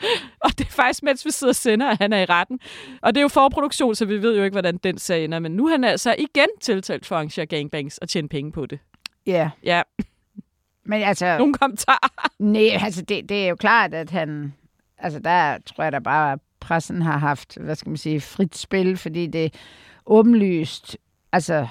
og 0.44 0.50
det 0.58 0.66
er 0.66 0.70
faktisk, 0.70 1.02
mens 1.02 1.24
vi 1.24 1.30
sidder 1.30 1.50
og 1.50 1.56
sender, 1.56 1.90
at 1.90 1.98
han 1.98 2.12
er 2.12 2.18
i 2.18 2.24
retten. 2.24 2.60
Og 3.02 3.14
det 3.14 3.20
er 3.20 3.22
jo 3.22 3.28
forproduktion, 3.28 3.94
så 3.94 4.04
vi 4.04 4.22
ved 4.22 4.36
jo 4.36 4.44
ikke, 4.44 4.54
hvordan 4.54 4.76
den 4.76 4.98
sag 4.98 5.24
ender. 5.24 5.38
Men 5.38 5.52
nu 5.52 5.66
er 5.66 5.70
han 5.70 5.84
altså 5.84 6.14
igen 6.18 6.48
tiltalt 6.60 7.06
for 7.06 7.14
at 7.14 7.18
arrangere 7.18 7.46
gangbangs 7.46 7.98
og 7.98 8.08
tjene 8.08 8.28
penge 8.28 8.52
på 8.52 8.66
det. 8.66 8.78
ja. 9.26 9.50
Ja, 9.62 9.82
Men 10.84 11.02
altså, 11.02 11.38
nogle 11.38 11.54
kommentarer. 11.54 12.28
nej, 12.38 12.78
altså 12.82 13.02
det, 13.02 13.28
det 13.28 13.44
er 13.44 13.48
jo 13.48 13.56
klart, 13.56 13.94
at 13.94 14.10
han... 14.10 14.54
Altså, 14.98 15.18
der 15.18 15.58
tror 15.66 15.84
jeg 15.84 15.92
da 15.92 15.98
bare, 15.98 16.32
at 16.32 16.38
pressen 16.60 17.02
har 17.02 17.18
haft, 17.18 17.58
hvad 17.60 17.74
skal 17.74 17.90
man 17.90 17.96
sige, 17.96 18.20
frit 18.20 18.56
spil, 18.56 18.96
fordi 18.96 19.26
det 19.26 19.44
er 19.44 19.48
åbenlyst... 20.06 20.96
Altså, 21.32 21.68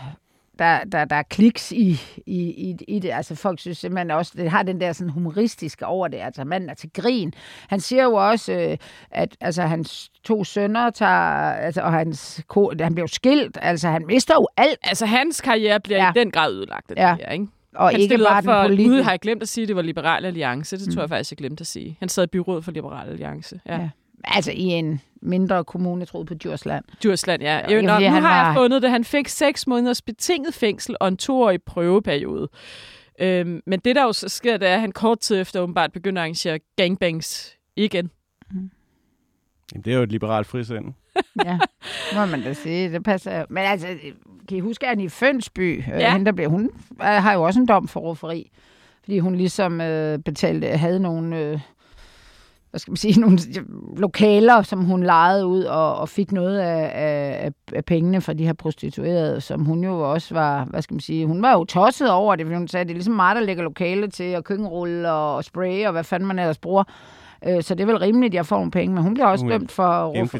der, 0.60 0.84
der, 0.84 1.06
der 1.06 1.16
er 1.16 1.24
kliks 1.24 1.72
i, 1.72 2.00
i, 2.26 2.40
i, 2.70 2.76
i 2.88 3.00
det. 3.00 3.12
Altså 3.12 3.36
folk 3.36 3.60
synes 3.60 3.78
simpelthen 3.78 4.12
også, 4.12 4.32
det 4.38 4.52
har 4.52 4.64
den 4.64 4.82
der 4.82 4.94
sådan 4.94 5.10
humoristiske 5.10 5.86
over 5.86 6.08
det. 6.08 6.18
Altså 6.18 6.44
manden 6.44 6.70
er 6.70 6.74
til 6.74 6.90
grin. 6.94 7.34
Han 7.70 7.80
siger 7.80 8.04
jo 8.04 8.14
også, 8.14 8.52
øh, 8.54 8.78
at 9.12 9.38
altså, 9.42 9.62
hans 9.62 10.10
to 10.24 10.44
sønner 10.44 10.90
tager, 10.90 11.52
altså, 11.54 11.82
og 11.82 11.94
hans 11.94 12.44
ko, 12.48 12.72
han 12.82 12.96
bliver 12.96 13.04
jo 13.04 13.14
skilt. 13.14 13.58
Altså 13.62 13.88
han 13.90 14.06
mister 14.06 14.34
jo 14.36 14.48
alt. 14.58 14.80
Altså, 14.84 15.06
hans 15.06 15.42
karriere 15.42 15.80
bliver 15.80 16.04
ja. 16.04 16.10
I 16.10 16.20
den 16.20 16.32
grad 16.32 16.52
ødelagt 16.52 16.92
af 16.92 16.96
Ja. 16.96 17.16
det 17.18 17.26
her, 17.26 17.32
ikke? 17.32 17.48
Og 17.76 17.90
han 17.90 18.00
ikke 18.00 18.18
bare 18.18 18.42
den 18.42 18.46
for, 18.46 18.64
politiske. 18.64 18.90
Gud, 18.90 19.02
har 19.02 19.12
jeg 19.12 19.20
glemt 19.20 19.42
at 19.42 19.50
sige, 19.50 19.64
at 19.64 19.68
det 19.68 19.76
var 19.76 19.82
Liberal 19.82 20.26
Alliance. 20.26 20.78
Det 20.78 20.94
tror 20.94 21.02
jeg 21.02 21.10
faktisk, 21.10 21.32
jeg 21.32 21.38
glemte 21.38 21.62
at 21.62 21.68
sige. 21.68 21.98
Han 22.00 22.10
sad 22.10 22.24
i 22.24 22.28
byrådet 22.28 22.66
for 22.66 22.72
Liberal 22.72 23.10
Alliance. 23.10 23.60
Ja. 23.66 23.76
ja. 23.82 23.90
Altså 24.28 24.52
i 24.52 24.64
en 24.64 25.02
mindre 25.22 25.64
kommune, 25.64 26.00
jeg 26.00 26.08
troede 26.08 26.26
på 26.26 26.34
Djursland. 26.34 26.86
Djursland, 27.04 27.42
ja. 27.42 27.74
Jo, 27.76 27.82
nå, 27.82 27.90
fordi 27.94 28.08
nu 28.08 28.14
han 28.14 28.24
har 28.24 28.38
jeg 28.38 28.48
var- 28.48 28.54
fundet 28.62 28.82
det. 28.82 28.90
Han 28.92 29.04
fik 29.04 29.28
seks 29.28 29.68
måneders 29.68 30.02
betinget 30.02 30.54
fængsel 30.54 30.96
og 31.00 31.08
en 31.08 31.18
toårig 31.18 31.64
prøveperiode. 31.64 32.48
Øhm, 33.20 33.62
men 33.66 33.80
det, 33.80 33.96
der 33.96 34.04
jo 34.04 34.14
så 34.14 34.30
sker, 34.30 34.58
det 34.58 34.68
er, 34.68 34.74
at 34.74 34.80
han 34.82 34.92
kort 34.92 35.20
tid 35.20 35.42
efter 35.42 35.62
åbenbart 35.62 35.92
begynder 35.92 36.22
at 36.22 36.24
arrangere 36.24 36.60
gangbangs 36.76 37.56
igen. 37.76 38.10
Jamen, 39.74 39.84
det 39.86 39.94
er 39.94 39.98
jo 39.98 40.04
et 40.04 40.12
liberalt 40.12 40.48
frisind. 40.48 40.94
ja, 41.46 41.60
må 42.16 42.26
man 42.26 42.42
da 42.44 42.54
sige. 42.54 42.92
Det 42.92 43.04
passer 43.04 43.40
jo. 43.40 43.46
Men 43.50 43.64
altså, 43.64 43.88
kan 44.50 44.58
I 44.58 44.60
huske, 44.60 44.86
at 44.86 44.90
han 44.90 45.00
i 45.00 45.10
Fønsby, 45.10 45.84
ja. 45.88 46.00
Ja. 46.00 46.06
øh, 46.08 46.12
hende, 46.12 46.26
der 46.26 46.32
blev, 46.32 46.50
hun 46.50 46.64
øh, 47.02 47.06
har 47.08 47.34
jo 47.34 47.44
også 47.44 47.60
en 47.60 47.66
dom 47.66 47.88
for 47.88 48.00
rufferi. 48.00 48.52
Fordi 49.04 49.20
hun 49.20 49.36
ligesom 49.36 49.82
øh, 49.82 50.20
betalte, 50.20 50.68
havde 50.68 51.00
nogle, 51.00 51.38
øh, 51.40 51.60
hvad 52.76 52.80
skal 52.80 52.92
man 52.92 52.98
sige, 52.98 53.20
nogle 53.26 53.40
lokaler, 53.98 54.62
som 54.62 54.86
hun 54.86 55.04
lejede 55.04 55.48
ud 55.48 55.64
og, 55.64 55.96
og 55.96 56.10
fik 56.10 56.32
noget 56.32 56.60
af, 56.60 56.92
af, 56.96 57.52
af 57.74 57.86
pengene 57.86 58.22
fra 58.22 58.34
de 58.34 58.46
her 58.46 58.54
prostituerede, 58.54 59.42
som 59.42 59.66
hun 59.66 59.84
jo 59.84 60.12
også 60.12 60.34
var, 60.34 60.66
hvad 60.66 60.82
skal 60.82 60.94
man 60.94 61.00
sige, 61.00 61.26
hun 61.26 61.42
var 61.42 61.52
jo 61.52 61.64
tosset 61.64 62.12
over 62.12 62.36
det, 62.36 62.46
fordi 62.46 62.58
hun 62.58 62.68
sagde, 62.68 62.86
det 62.86 62.92
er 62.92 62.96
ligesom 62.96 63.14
mig, 63.14 63.36
der 63.36 63.42
lægger 63.42 63.64
lokale 63.64 64.08
til, 64.08 64.36
og 64.36 64.44
køkkenrulle 64.44 65.12
og, 65.12 65.36
og 65.36 65.44
spray, 65.44 65.86
og 65.86 65.92
hvad 65.92 66.04
fanden 66.04 66.28
man 66.28 66.40
ellers 66.40 66.58
bruger. 66.58 66.84
Øh, 67.48 67.64
Så 67.64 67.76
det 67.76 67.82
er 67.82 67.86
vel 67.88 67.98
rimeligt, 67.98 68.32
at 68.32 68.36
jeg 68.36 68.46
får 68.46 68.56
nogle 68.56 68.72
penge, 68.72 68.96
men 68.96 69.04
hun 69.04 69.14
bliver 69.14 69.28
også 69.28 69.46
Hun- 69.46 69.52
dømt 69.52 69.72
for 69.72 70.06
rufferi. 70.06 70.40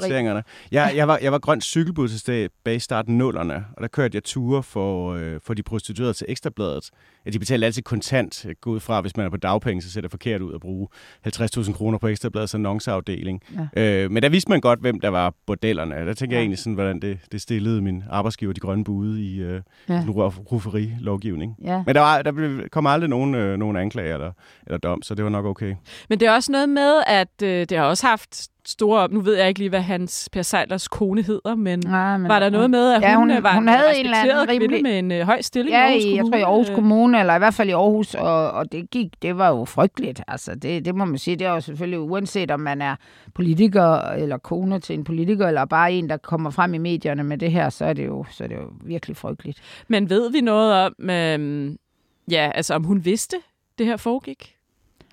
Jeg, 0.72 0.94
jeg, 0.96 1.08
var, 1.08 1.20
jeg 1.22 1.32
var 1.32 1.40
grønt 1.40 1.64
cykelbud 1.64 2.08
til 2.08 2.20
sted 2.20 2.50
bag 2.64 2.82
starten 2.82 3.18
nullerne, 3.18 3.66
og 3.78 3.82
der 3.82 3.88
kørte 3.88 4.16
jeg 4.16 4.24
ture 4.24 4.64
for, 4.64 5.14
øh, 5.14 5.40
for 5.44 5.54
de 5.54 5.64
prostituerede 5.64 6.14
til 6.14 6.26
Ekstrabladet. 6.30 6.90
Ja, 7.26 7.30
de 7.30 7.40
betalte 7.40 7.66
altid 7.66 7.82
kontant. 7.84 8.46
Jeg 8.46 8.56
går 8.62 8.72
ud 8.72 8.80
fra, 8.80 9.02
hvis 9.02 9.18
man 9.18 9.26
er 9.26 9.30
på 9.30 9.38
dagpenge, 9.38 9.82
så 9.82 9.92
ser 9.92 10.02
det 10.02 10.12
forkert 10.12 10.42
ud 10.42 10.54
at 10.54 10.62
bruge 10.62 10.88
50.000 11.28 11.74
kroner 11.74 11.98
på 11.98 12.08
Ekstrabladets 12.08 12.56
annonceafdeling. 12.56 13.42
Ja. 13.76 14.04
Øh, 14.04 14.12
men 14.12 14.24
der 14.24 14.30
vidste 14.30 14.50
man 14.50 14.62
godt, 14.62 14.80
hvem 14.80 15.00
der 15.00 15.10
var 15.10 15.34
bordellerne. 15.48 15.96
Der 16.08 16.14
tænker 16.14 16.36
ja. 16.36 16.40
jeg 16.40 16.44
egentlig 16.44 16.60
sådan, 16.60 16.74
hvordan 16.74 17.00
det, 17.00 17.20
det 17.32 17.42
stillede 17.42 17.82
min 17.82 18.04
arbejdsgiver, 18.10 18.54
de 18.54 18.60
grønne 18.60 18.84
bude, 18.84 19.22
i 19.22 19.40
øh, 19.42 19.62
Ja. 19.90 20.04
rufferi-lovgivning. 20.52 21.56
Ja. 21.64 21.84
Men 21.86 21.96
der, 21.96 22.02
var, 22.02 22.22
der 22.22 22.32
blev, 22.32 22.70
kom 22.72 22.88
aldrig 22.88 23.10
nogen, 23.10 23.36
øh, 23.36 23.58
nogen 23.58 23.78
anklager 23.78 24.14
eller, 24.14 24.32
eller 24.68 24.78
dom, 24.78 25.02
så 25.02 25.16
det 25.16 25.24
var 25.24 25.30
nok 25.32 25.46
okay. 25.46 25.76
Men 26.10 26.20
det 26.20 26.28
er 26.28 26.32
også 26.32 26.52
noget 26.52 26.70
med, 26.70 26.85
at 27.08 27.42
øh, 27.44 27.66
det 27.70 27.78
har 27.78 27.86
også 27.86 28.08
haft 28.08 28.48
store... 28.68 29.08
Nu 29.12 29.22
ved 29.22 29.36
jeg 29.38 29.48
ikke 29.48 29.60
lige, 29.60 29.70
hvad 29.70 29.82
hans 29.82 30.30
Per 30.32 30.42
Seidlers 30.42 30.88
kone 30.88 31.22
hedder, 31.22 31.56
men, 31.56 31.80
Nej, 31.80 32.18
men 32.18 32.28
var 32.30 32.40
der 32.40 32.50
noget 32.50 32.70
med, 32.70 32.92
at 32.94 33.02
Ja, 33.02 33.16
hun, 33.16 33.30
hun- 33.30 33.38
øh, 33.38 33.44
var 33.44 33.54
hun 33.54 33.64
en 33.64 33.70
havde 33.70 34.00
en 34.00 34.06
respekteret 34.12 34.50
kvinde 34.50 34.66
rimelig- 34.66 34.84
med 34.84 35.00
en 35.00 35.12
øh, 35.12 35.26
høj 35.26 35.42
stilling 35.42 35.74
Ja, 35.76 35.88
i 35.88 35.92
Aarhus 35.92 36.04
i, 36.06 36.10
jeg 36.16 36.20
Kommune? 36.20 36.32
tror 36.32 36.38
i 36.40 36.42
Aarhus 36.42 36.70
øh, 36.70 36.76
Kommune, 36.76 37.20
eller 37.20 37.36
i 37.36 37.38
hvert 37.38 37.54
fald 37.54 37.70
i 37.70 37.72
Aarhus, 37.72 38.14
og, 38.16 38.52
og 38.52 38.72
det 38.72 38.90
gik, 38.92 39.08
det 39.22 39.38
var 39.38 39.50
jo 39.50 39.66
frygteligt. 39.66 40.22
Altså, 40.28 40.56
det, 40.56 40.86
det 40.86 40.96
må 40.96 41.06
man 41.06 41.18
sige, 41.18 41.36
det 41.36 41.48
er 41.48 41.52
jo 41.52 41.60
selvfølgelig 41.62 42.00
uanset 42.00 42.52
om 42.52 42.60
man 42.60 42.82
er 42.82 42.96
politiker, 43.34 43.98
eller 44.12 44.38
kone 44.38 44.80
til 44.80 44.94
en 44.94 45.04
politiker, 45.04 45.48
eller 45.48 45.66
bare 45.66 45.94
en, 45.94 46.10
der 46.10 46.18
kommer 46.18 46.50
frem 46.50 46.74
i 46.74 46.78
medierne 46.78 47.24
med 47.24 47.38
det 47.38 47.52
her, 47.52 47.70
så 47.70 47.86
er 47.86 47.94
det 47.94 48.06
jo, 48.06 48.26
så 48.32 48.44
er 48.44 48.48
det 48.48 48.56
jo 48.56 48.72
virkelig 48.84 49.18
frygteligt. 49.18 49.60
Men 49.88 50.10
ved 50.10 50.32
vi 50.32 50.42
noget 50.42 50.74
om, 50.74 51.10
øh, 51.10 51.72
ja, 52.32 52.52
altså 52.56 52.74
om 52.74 52.84
hun 52.84 53.06
vidste, 53.06 53.38
det 53.78 53.86
her 53.86 53.98
foregik? 53.98 54.56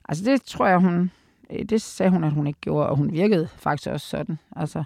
Altså 0.09 0.25
det 0.25 0.43
tror 0.43 0.67
jeg, 0.67 0.79
hun, 0.79 1.11
det 1.69 1.83
sagde 1.83 2.11
hun, 2.11 2.25
at 2.25 2.33
hun 2.33 2.47
ikke 2.47 2.61
gjorde, 2.61 2.89
og 2.89 2.97
hun 2.97 3.13
virkede 3.13 3.49
faktisk 3.59 3.89
også 3.91 4.07
sådan. 4.07 4.39
Altså, 4.57 4.85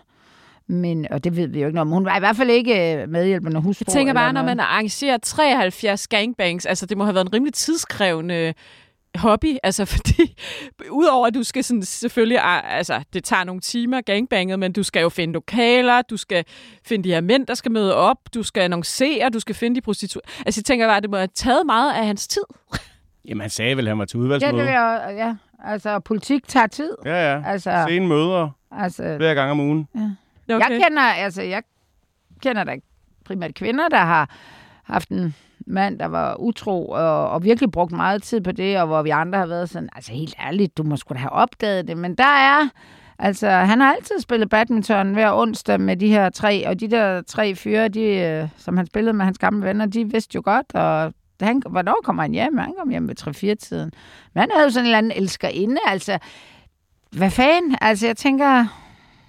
men, 0.67 1.07
og 1.11 1.25
det 1.25 1.37
ved 1.37 1.47
vi 1.49 1.61
jo 1.61 1.67
ikke 1.67 1.75
noget 1.75 1.89
om. 1.89 1.93
Hun 1.93 2.05
var 2.05 2.17
i 2.17 2.21
hvert 2.21 2.37
fald 2.37 2.51
ikke 2.51 3.03
øh, 3.03 3.09
medhjælpende 3.09 3.61
husfru. 3.61 3.85
Jeg 3.87 3.93
tænker 3.93 4.15
bare, 4.15 4.33
når 4.33 4.43
man 4.43 4.61
arrangerer 4.61 5.17
73 5.23 6.09
gangbangs, 6.09 6.67
altså 6.67 6.87
det 6.87 6.97
må 6.99 7.05
have 7.05 7.15
været 7.15 7.25
en 7.27 7.33
rimelig 7.33 7.55
tidskrævende 7.55 8.55
hobby, 9.17 9.57
altså 9.63 9.85
fordi, 9.97 10.37
udover 10.91 11.27
at 11.27 11.35
du 11.35 11.43
skal 11.43 11.65
sådan, 11.65 11.83
selvfølgelig, 11.83 12.39
ah, 12.43 12.77
altså 12.79 13.03
det 13.13 13.25
tager 13.25 13.45
nogle 13.45 13.61
timer 13.61 14.01
gangbanget, 14.01 14.59
men 14.59 14.73
du 14.73 14.83
skal 14.83 15.01
jo 15.01 15.09
finde 15.09 15.35
lokaler, 15.35 16.03
du 16.03 16.17
skal 16.17 16.45
finde 16.85 17.05
de 17.05 17.13
her 17.15 17.21
mænd, 17.21 17.47
der 17.47 17.55
skal 17.55 17.73
møde 17.73 17.95
op, 17.95 18.17
du 18.35 18.43
skal 18.43 18.61
annoncere, 18.61 19.31
du 19.31 19.41
skal 19.41 19.55
finde 19.55 19.77
de 19.77 19.81
prostituerede. 19.81 20.29
Altså 20.47 20.59
jeg 20.61 20.65
tænker 20.65 20.87
bare, 20.87 20.97
at 20.97 21.03
det 21.03 21.11
må 21.11 21.17
have 21.17 21.29
taget 21.35 21.67
meget 21.67 21.93
af 21.95 22.07
hans 22.07 22.29
tid. 22.29 22.43
Jamen, 23.29 23.41
han 23.41 23.51
sagde 23.51 23.77
vel, 23.77 23.87
at 23.87 23.91
han 23.91 23.99
var 23.99 24.05
til 24.05 24.17
Ja, 24.17 24.23
udvalgsmøde. 24.23 24.53
det 24.53 24.65
vil 24.65 24.73
jeg, 24.73 25.15
ja. 25.17 25.35
Altså, 25.65 25.99
politik 25.99 26.49
tager 26.49 26.67
tid. 26.67 26.91
Ja, 27.05 27.33
ja. 27.33 27.43
Altså, 27.47 27.85
Sene 27.89 28.09
møder 28.09 28.49
altså, 28.71 29.15
flere 29.19 29.35
gange 29.35 29.51
om 29.51 29.61
ugen. 29.61 29.89
Ja. 29.95 30.11
Okay. 30.55 30.71
Jeg 30.71 30.81
kender, 30.83 31.03
altså, 31.03 31.43
jeg 31.43 31.63
kender 32.43 32.65
da 32.65 32.77
primært 33.25 33.55
kvinder, 33.55 33.89
der 33.89 34.05
har 34.05 34.31
haft 34.85 35.09
en 35.09 35.35
mand, 35.67 35.99
der 35.99 36.07
var 36.07 36.35
utro 36.41 36.89
og, 36.89 37.31
og 37.31 37.45
virkelig 37.45 37.71
brugt 37.73 37.93
meget 37.93 38.23
tid 38.23 38.41
på 38.41 38.53
det, 38.53 38.81
og 38.81 38.87
hvor 38.87 39.03
vi 39.03 39.11
andre 39.11 39.39
har 39.39 39.47
været 39.47 39.71
sådan, 39.71 39.89
altså 39.97 40.13
helt 40.13 40.35
ærligt, 40.41 40.79
du 40.79 40.83
må 40.83 40.97
sgu 40.97 41.15
da 41.15 41.19
have 41.19 41.33
opdaget 41.33 41.89
det, 41.89 41.97
men 41.99 42.15
der 42.15 42.25
er, 42.25 42.69
altså 43.19 43.49
han 43.49 43.81
har 43.81 43.95
altid 43.95 44.21
spillet 44.21 44.49
badminton 44.49 45.13
hver 45.13 45.33
onsdag 45.33 45.81
med 45.81 45.97
de 45.97 46.09
her 46.09 46.31
tre, 46.31 46.69
og 46.69 46.81
de 46.81 46.89
der 46.91 47.23
tre 47.23 47.55
fyre, 47.55 47.89
de, 47.89 48.01
øh, 48.01 48.49
som 48.57 48.77
han 48.77 48.87
spillede 48.87 49.13
med 49.13 49.25
hans 49.25 49.39
gamle 49.39 49.67
venner, 49.67 49.87
de 49.87 50.11
vidste 50.11 50.37
jo 50.37 50.43
godt, 50.45 50.75
og 50.75 51.13
han, 51.41 51.63
hvornår 51.71 52.01
kommer 52.05 52.23
han 52.23 52.33
hjem? 52.33 52.59
Han 52.59 52.75
kom 52.79 52.91
hjem 52.91 53.09
ved 53.09 53.15
3-4-tiden. 53.21 53.93
Men 54.35 54.41
han 54.41 54.51
havde 54.51 54.65
jo 54.65 54.71
sådan 54.71 54.85
en 54.85 54.87
eller 54.87 54.99
anden 54.99 55.13
elskerinde, 55.13 55.79
altså, 55.87 56.19
hvad 57.11 57.31
fanden? 57.31 57.77
Altså, 57.81 58.07
jeg 58.07 58.17
tænker, 58.17 58.67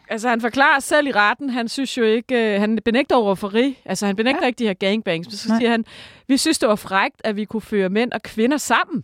Altså, 0.09 0.29
han 0.29 0.41
forklarer 0.41 0.79
selv 0.79 1.07
i 1.07 1.11
retten, 1.11 1.49
han 1.49 1.67
synes 1.67 1.97
jo 1.97 2.03
ikke, 2.03 2.53
øh, 2.53 2.59
han 2.59 2.79
benægter 2.85 3.15
over 3.15 3.35
for 3.35 3.51
Altså, 3.85 4.05
han 4.05 4.15
benægter 4.15 4.41
ja. 4.41 4.47
ikke 4.47 4.59
de 4.59 4.67
her 4.67 4.73
gangbangs. 4.73 5.27
Men 5.27 5.31
så 5.31 5.49
Nej. 5.49 5.59
siger 5.59 5.69
han, 5.69 5.85
vi 6.27 6.37
synes, 6.37 6.59
det 6.59 6.69
var 6.69 6.75
frægt, 6.75 7.21
at 7.23 7.35
vi 7.35 7.45
kunne 7.45 7.61
føre 7.61 7.89
mænd 7.89 8.11
og 8.11 8.21
kvinder 8.21 8.57
sammen. 8.57 9.03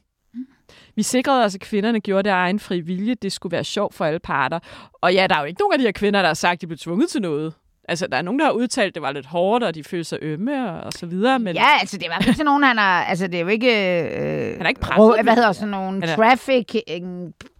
Vi 0.95 1.03
sikrede 1.03 1.45
os, 1.45 1.55
at 1.55 1.61
kvinderne 1.61 1.99
gjorde 1.99 2.23
det 2.23 2.29
af 2.29 2.35
egen 2.35 2.59
fri 2.59 2.79
vilje. 2.79 3.15
Det 3.15 3.31
skulle 3.31 3.51
være 3.51 3.63
sjovt 3.63 3.95
for 3.95 4.05
alle 4.05 4.19
parter. 4.19 4.59
Og 5.01 5.13
ja, 5.13 5.27
der 5.27 5.35
er 5.35 5.39
jo 5.39 5.45
ikke 5.45 5.59
nogen 5.59 5.73
af 5.73 5.79
de 5.79 5.85
her 5.85 5.91
kvinder, 5.91 6.21
der 6.21 6.29
har 6.29 6.33
sagt, 6.33 6.53
at 6.53 6.61
de 6.61 6.67
blev 6.67 6.77
tvunget 6.77 7.09
til 7.09 7.21
noget. 7.21 7.53
Altså, 7.87 8.07
der 8.07 8.17
er 8.17 8.21
nogen, 8.21 8.39
der 8.39 8.45
har 8.45 8.51
udtalt, 8.51 8.87
at 8.87 8.93
det 8.95 9.01
var 9.01 9.11
lidt 9.11 9.25
hårdt, 9.25 9.63
og 9.63 9.75
de 9.75 9.83
følte 9.83 10.03
sig 10.03 10.19
ømme 10.21 10.69
og, 10.71 10.81
og 10.81 10.93
så 10.93 11.05
videre. 11.05 11.39
Men 11.39 11.55
Ja, 11.55 11.65
altså 11.79 11.97
det 11.97 12.07
var 12.09 12.17
ikke 12.19 12.33
sådan 12.33 12.45
nogen, 12.45 12.63
han 12.63 12.77
har... 12.77 13.03
Altså 13.03 13.27
det 13.27 13.35
er 13.35 13.41
jo 13.41 13.47
ikke... 13.47 13.67
Øh, 13.69 14.57
han 14.57 14.61
er 14.65 14.69
ikke 14.69 14.81
presset. 14.81 14.99
rå- 15.19 15.21
Hvad 15.23 15.35
hedder 15.35 15.51
sådan 15.51 15.69
nogle 15.69 16.03
er- 16.05 16.15
traffic 16.15 16.75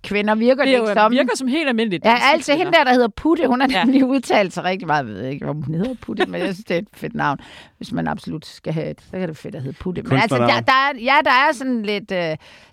kvinder 0.03 0.35
virker 0.35 0.63
det, 0.63 0.67
det 0.67 0.73
er 0.73 0.77
jo, 0.77 0.83
ikke 0.83 0.93
som. 1.01 1.11
virker 1.11 1.35
som 1.37 1.47
helt 1.47 1.67
almindeligt. 1.69 2.05
Ja, 2.05 2.15
altså 2.33 2.53
hende 2.55 2.71
der, 2.71 2.83
der 2.83 2.93
hedder 2.93 3.07
Putte, 3.07 3.47
hun 3.47 3.61
har 3.61 3.67
Ja. 3.71 3.83
nemlig 3.83 4.05
udtalt 4.05 4.53
sig 4.53 4.63
rigtig 4.63 4.87
meget. 4.87 5.05
Jeg 5.07 5.13
ved 5.15 5.25
ikke, 5.25 5.47
om 5.49 5.61
hun 5.61 5.75
hedder 5.75 5.93
Putte, 6.01 6.25
men 6.25 6.41
jeg 6.41 6.53
synes, 6.53 6.65
det 6.65 6.73
er 6.75 6.79
et 6.79 6.87
fedt 6.93 7.15
navn. 7.15 7.37
Hvis 7.77 7.91
man 7.91 8.07
absolut 8.07 8.45
skal 8.45 8.73
have 8.73 8.89
et, 8.89 9.01
så 9.01 9.11
kan 9.17 9.27
det 9.29 9.37
fedt 9.37 9.55
at 9.55 9.61
hedde 9.61 9.77
Putte. 9.79 10.01
Men 10.01 10.19
altså, 10.19 10.37
der, 10.37 10.47
der 10.47 10.71
er, 10.71 10.99
ja, 10.99 11.15
der 11.25 11.31
er 11.31 11.53
sådan 11.53 11.83
lidt... 11.83 12.11
Øh, 12.11 12.17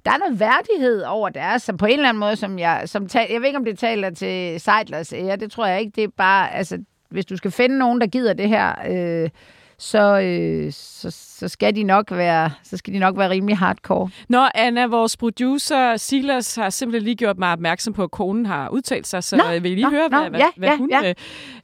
der 0.05 0.11
er 0.13 0.19
noget 0.19 0.41
værdighed 0.41 1.03
over 1.03 1.29
deres, 1.29 1.63
som 1.63 1.77
på 1.77 1.87
en 1.87 1.93
eller 1.93 2.09
anden 2.09 2.21
måde, 2.21 2.37
som 2.37 2.59
jeg... 2.59 2.83
Som 2.87 3.07
tal, 3.09 3.27
jeg 3.33 3.41
ved 3.41 3.47
ikke, 3.47 3.59
om 3.59 3.65
det 3.65 3.79
taler 3.79 4.11
til 4.11 4.61
Seidlers 4.61 5.13
ære, 5.13 5.37
det 5.37 5.53
tror 5.53 5.67
jeg 5.67 5.81
ikke. 5.81 5.93
Det 5.97 6.05
er 6.05 6.09
bare... 6.17 6.55
Altså, 6.55 6.79
hvis 7.11 7.27
du 7.27 7.37
skal 7.37 7.51
finde 7.51 7.79
nogen, 7.79 8.01
der 8.01 8.07
gider 8.07 8.33
det 8.33 8.49
her... 8.49 8.75
Øh, 9.25 9.31
så, 9.79 10.21
øh, 10.21 10.73
så, 10.73 11.11
så, 11.11 11.49
skal 11.49 11.77
de 11.77 11.83
nok 11.83 12.11
være, 12.11 12.51
så 12.63 12.77
skal 12.77 12.95
de 12.95 12.99
nok 12.99 13.19
være 13.19 13.31
rimelig 13.31 13.59
hardcore. 13.59 14.11
Nå, 14.29 14.49
Anna, 14.55 14.87
vores 14.87 15.17
producer 15.17 15.97
Silas 15.97 16.55
har 16.57 16.71
simpelthen 16.71 17.05
lige 17.05 17.15
gjort 17.17 17.39
mig 17.39 17.53
opmærksom 17.53 17.93
på, 17.93 18.03
at 18.03 18.11
konen 18.11 18.47
har 18.47 18.69
udtalt 18.69 19.07
sig, 19.07 19.25
så 19.25 19.37
Nå, 19.37 19.45
jeg 19.45 19.63
vil 19.63 19.71
lige 19.71 19.83
nå, 19.85 19.91
høre, 19.91 20.09
nå, 20.09 20.19
hvad, 20.21 20.31
hvad, 20.31 20.41
ja, 20.41 20.47
hvad 20.57 20.69
ja, 20.69 20.77
hun... 20.77 20.91
ja. 20.91 21.15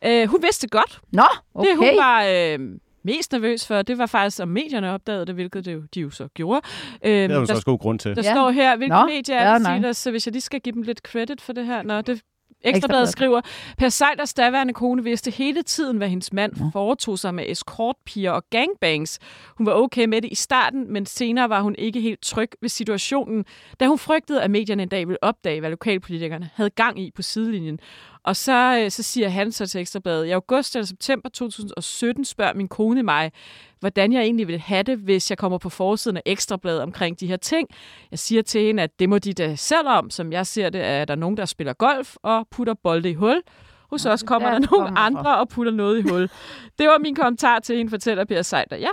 Øh, 0.05 0.23
øh, 0.23 0.29
hun 0.29 0.43
vidste 0.43 0.69
godt. 0.69 1.01
Nå, 1.13 1.23
okay. 1.55 1.71
Det, 1.71 1.77
hun 1.77 1.89
var 1.97 2.25
øh, 2.31 2.59
mest 3.05 3.33
nervøs 3.33 3.67
for, 3.67 3.83
det 3.83 3.99
var 3.99 4.07
faktisk, 4.07 4.43
om 4.43 4.49
medierne 4.49 4.91
opdagede 4.91 5.27
det, 5.27 5.35
hvilket 5.35 5.65
det 5.65 5.75
jo, 5.75 5.83
de 5.95 6.01
jo 6.01 6.11
så 6.11 6.29
gjorde. 6.35 6.61
Øh, 7.05 7.13
Det 7.13 7.31
er 7.31 7.35
jo 7.35 7.41
der, 7.41 7.47
så 7.47 7.53
også 7.53 7.65
god 7.65 7.79
grund 7.79 7.99
til. 7.99 8.17
der 8.17 8.23
Ja. 8.25 8.33
står 8.35 8.51
her, 8.51 8.77
hvilke 8.77 8.95
Nå, 8.95 9.07
medier 9.07 9.37
er 9.37 9.59
det. 9.59 9.67
Silas, 9.67 9.97
så 9.97 10.11
hvis 10.11 10.27
jeg 10.27 10.33
lige 10.33 10.43
skal 10.43 10.61
give 10.61 10.73
dem 10.73 10.83
lidt 10.83 10.99
credit 10.99 11.41
for 11.41 11.53
det 11.53 11.67
her. 11.67 11.83
Nå, 11.83 12.01
det 12.01 12.21
Ekstrabladet. 12.65 13.09
Skriver, 13.09 13.41
Per 13.79 13.89
Seiders 13.89 14.35
daværende 14.35 14.75
kone 14.75 15.05
vidste 15.05 15.31
hele 15.31 15.63
tiden, 15.63 15.97
hvad 15.97 16.09
hendes 16.09 16.33
mand 16.33 16.73
foretog 16.73 17.19
sig 17.19 17.35
med 17.35 17.45
escortpiger 17.49 18.31
og 18.31 18.43
gangbangs. 18.51 19.19
Hun 19.59 19.67
var 19.67 19.73
okay 19.73 20.05
med 20.05 20.23
det 20.23 20.33
i 20.33 20.35
starten, 20.35 20.93
men 20.93 21.07
senere 21.07 21.49
var 21.49 21.61
hun 21.61 21.75
ikke 21.79 22.01
helt 22.01 22.23
tryg 22.23 22.51
ved 22.61 22.69
situationen, 22.69 23.45
da 23.81 23.87
hun 23.87 23.99
frygtede, 23.99 24.43
at 24.43 24.51
medierne 24.51 24.83
en 24.83 24.89
dag 24.89 25.09
ville 25.09 25.25
opdage, 25.25 25.61
hvad 25.61 25.71
lokalpolitikerne 25.71 26.51
havde 26.55 26.71
gang 26.71 27.01
i 27.01 27.11
på 27.11 27.23
sidelinjen. 27.23 27.79
Og 28.27 28.37
så, 28.37 28.81
øh, 28.85 28.91
så 28.91 29.03
siger 29.03 29.29
han 29.29 29.53
så 29.53 29.67
til 29.67 29.81
Ekstrabladet, 29.81 30.27
i 30.27 30.31
august 30.31 30.77
eller 30.77 30.87
september 30.87 31.29
2017 31.29 32.25
spørger 32.25 32.55
min 32.55 32.69
kone 32.69 33.03
mig, 33.03 33.33
hvordan 33.81 34.13
jeg 34.13 34.23
egentlig 34.23 34.49
vil 34.49 34.59
have 34.59 34.83
det, 34.83 34.99
hvis 34.99 35.31
jeg 35.31 35.39
kommer 35.39 35.59
på 35.59 35.69
forsiden 35.69 36.17
af 36.17 36.23
Ekstrabladet 36.27 36.83
omkring 36.83 37.21
de 37.21 37.27
her 37.27 37.37
ting. 37.37 37.69
Jeg 38.11 38.19
siger 38.19 38.43
til 38.43 38.61
hende, 38.61 38.83
at 38.83 38.91
det 38.99 39.09
må 39.09 39.19
de 39.19 39.33
da 39.33 39.57
selv 39.57 39.89
om. 39.89 40.11
Som 40.11 40.33
jeg 40.33 40.47
ser 40.47 40.71
det, 40.71 40.85
er 40.85 41.05
der 41.05 41.15
nogen, 41.15 41.37
der 41.37 41.45
spiller 41.45 41.73
golf 41.73 42.17
og 42.23 42.47
putter 42.51 42.75
bolde 42.75 43.11
i 43.11 43.15
hul. 43.15 43.43
Hos 43.91 44.07
os 44.07 44.23
kommer 44.23 44.51
der, 44.51 44.59
der 44.59 44.67
nogle 44.71 44.87
kommer 44.87 45.01
fra. 45.01 45.07
andre 45.07 45.39
og 45.39 45.49
putter 45.49 45.73
noget 45.73 45.99
i 45.99 46.09
hul. 46.09 46.31
Det 46.79 46.87
var 46.87 46.99
min 46.99 47.15
kommentar 47.15 47.59
til 47.59 47.77
hende, 47.77 47.91
fortæller 47.91 48.25
Per 48.25 48.43
Seider. 48.43 48.77
Ja. 48.77 48.89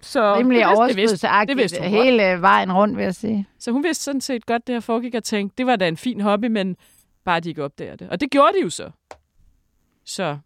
Så 0.00 0.36
Rimelig 0.36 0.64
godt. 0.64 0.78
hele 1.90 2.40
vejen 2.40 2.72
rundt, 2.72 2.96
vil 2.96 3.02
jeg 3.04 3.14
sige. 3.14 3.46
Så 3.58 3.70
hun 3.70 3.84
vidste 3.84 4.04
sådan 4.04 4.20
set 4.20 4.46
godt, 4.46 4.66
det 4.66 4.74
her 4.74 4.80
foregik 4.80 5.14
og 5.14 5.24
tænkte, 5.24 5.54
det 5.58 5.66
var 5.66 5.76
da 5.76 5.88
en 5.88 5.96
fin 5.96 6.20
hobby, 6.20 6.46
men 6.46 6.76
bare 7.24 7.40
de 7.40 7.48
ikke 7.48 7.64
opdager 7.64 7.96
det. 7.96 8.08
Og 8.10 8.20
det 8.20 8.30
gjorde 8.30 8.52
de 8.58 8.62
jo 8.62 8.70
så. 8.70 8.90
Så 10.06 10.38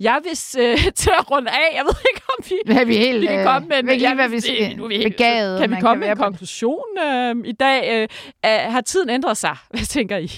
jeg 0.00 0.20
vil 0.24 0.62
øh, 0.62 0.78
til 1.02 1.10
at 1.18 1.30
runde 1.30 1.50
af. 1.50 1.76
Jeg 1.76 1.84
ved 1.84 1.94
ikke, 2.14 2.22
om 2.38 2.44
vi, 2.48 2.54
Hvad 2.66 2.76
er 2.76 2.84
vi 2.84 2.96
helt, 2.96 3.20
vi 3.20 3.26
kan 3.26 3.38
øh, 3.38 3.44
komme 3.44 3.68
med 3.68 3.78
en, 3.94 4.00
jeg 4.00 4.16
vil 4.16 4.30
vi 4.32 4.40
sige, 4.40 4.64
skal- 4.64 4.76
nu 4.76 4.84
er 4.84 4.88
vi 4.88 4.96
helt- 4.96 5.16
begavet, 5.16 5.60
Kan 5.60 5.70
vi 5.70 5.76
komme 5.80 5.92
kan 5.92 5.98
med 6.00 6.08
en 6.10 6.16
konklusion 6.16 6.98
øh, 7.06 7.34
i 7.44 7.52
dag? 7.52 8.02
Øh, 8.02 8.08
har 8.72 8.80
tiden 8.80 9.10
ændret 9.10 9.36
sig? 9.36 9.56
Hvad 9.70 9.86
tænker 9.86 10.16
I? 10.16 10.30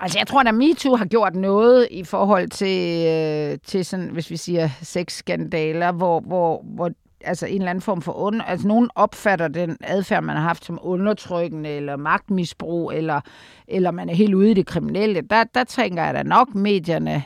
Altså, 0.00 0.18
jeg 0.18 0.26
tror, 0.26 0.40
at 0.48 0.54
MeToo 0.54 0.96
har 0.96 1.04
gjort 1.06 1.34
noget 1.34 1.88
i 1.90 2.04
forhold 2.04 2.48
til, 2.48 3.06
øh, 3.06 3.58
til 3.66 3.84
sådan, 3.84 4.08
hvis 4.08 4.30
vi 4.30 4.36
siger 4.36 4.68
sexskandaler, 4.82 5.92
hvor, 5.92 6.20
hvor, 6.20 6.62
hvor 6.74 6.90
altså 7.20 7.46
en 7.46 7.54
eller 7.54 7.70
anden 7.70 7.82
form 7.82 8.02
for 8.02 8.12
under... 8.12 8.44
Altså 8.44 8.68
nogen 8.68 8.90
opfatter 8.94 9.48
den 9.48 9.76
adfærd, 9.80 10.22
man 10.22 10.36
har 10.36 10.42
haft 10.42 10.64
som 10.64 10.78
undertrykkende 10.82 11.70
eller 11.70 11.96
magtmisbrug, 11.96 12.92
eller, 12.92 13.20
eller 13.68 13.90
man 13.90 14.08
er 14.08 14.14
helt 14.14 14.34
ude 14.34 14.50
i 14.50 14.54
det 14.54 14.66
kriminelle. 14.66 15.20
Der, 15.20 15.44
der 15.44 15.64
tænker 15.64 16.04
jeg 16.04 16.14
da 16.14 16.22
nok 16.22 16.54
medierne... 16.54 17.22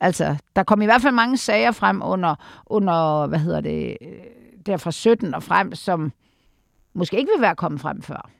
Altså, 0.00 0.36
der 0.56 0.62
kom 0.62 0.82
i 0.82 0.84
hvert 0.84 1.02
fald 1.02 1.14
mange 1.14 1.36
sager 1.36 1.70
frem 1.72 2.02
under, 2.04 2.34
under 2.66 3.26
hvad 3.26 3.38
hedder 3.38 3.60
det, 3.60 3.96
der 4.66 4.76
fra 4.76 4.90
17 4.90 5.34
og 5.34 5.42
frem, 5.42 5.74
som 5.74 6.12
måske 6.94 7.18
ikke 7.18 7.30
vil 7.36 7.42
være 7.42 7.56
kommet 7.56 7.80
frem 7.80 8.02
før. 8.02 8.30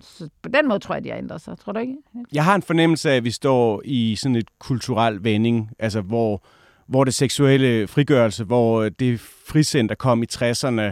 Så 0.00 0.28
på 0.42 0.48
den 0.48 0.68
måde 0.68 0.78
tror 0.78 0.94
jeg, 0.94 1.04
de 1.04 1.10
har 1.10 1.16
ændret 1.16 1.40
sig. 1.40 1.58
Tror 1.58 1.72
du 1.72 1.78
ikke? 1.78 1.96
Jeg 2.32 2.44
har 2.44 2.54
en 2.54 2.62
fornemmelse 2.62 3.10
af, 3.10 3.16
at 3.16 3.24
vi 3.24 3.30
står 3.30 3.82
i 3.84 4.16
sådan 4.16 4.36
et 4.36 4.58
kulturel 4.58 5.24
vending, 5.24 5.70
altså 5.78 6.00
hvor, 6.00 6.42
hvor 6.90 7.04
det 7.04 7.14
seksuelle 7.14 7.88
frigørelse, 7.88 8.44
hvor 8.44 8.88
det 8.88 9.20
fricenter 9.20 9.94
kom 9.94 10.22
i 10.22 10.26
60'erne, 10.32 10.82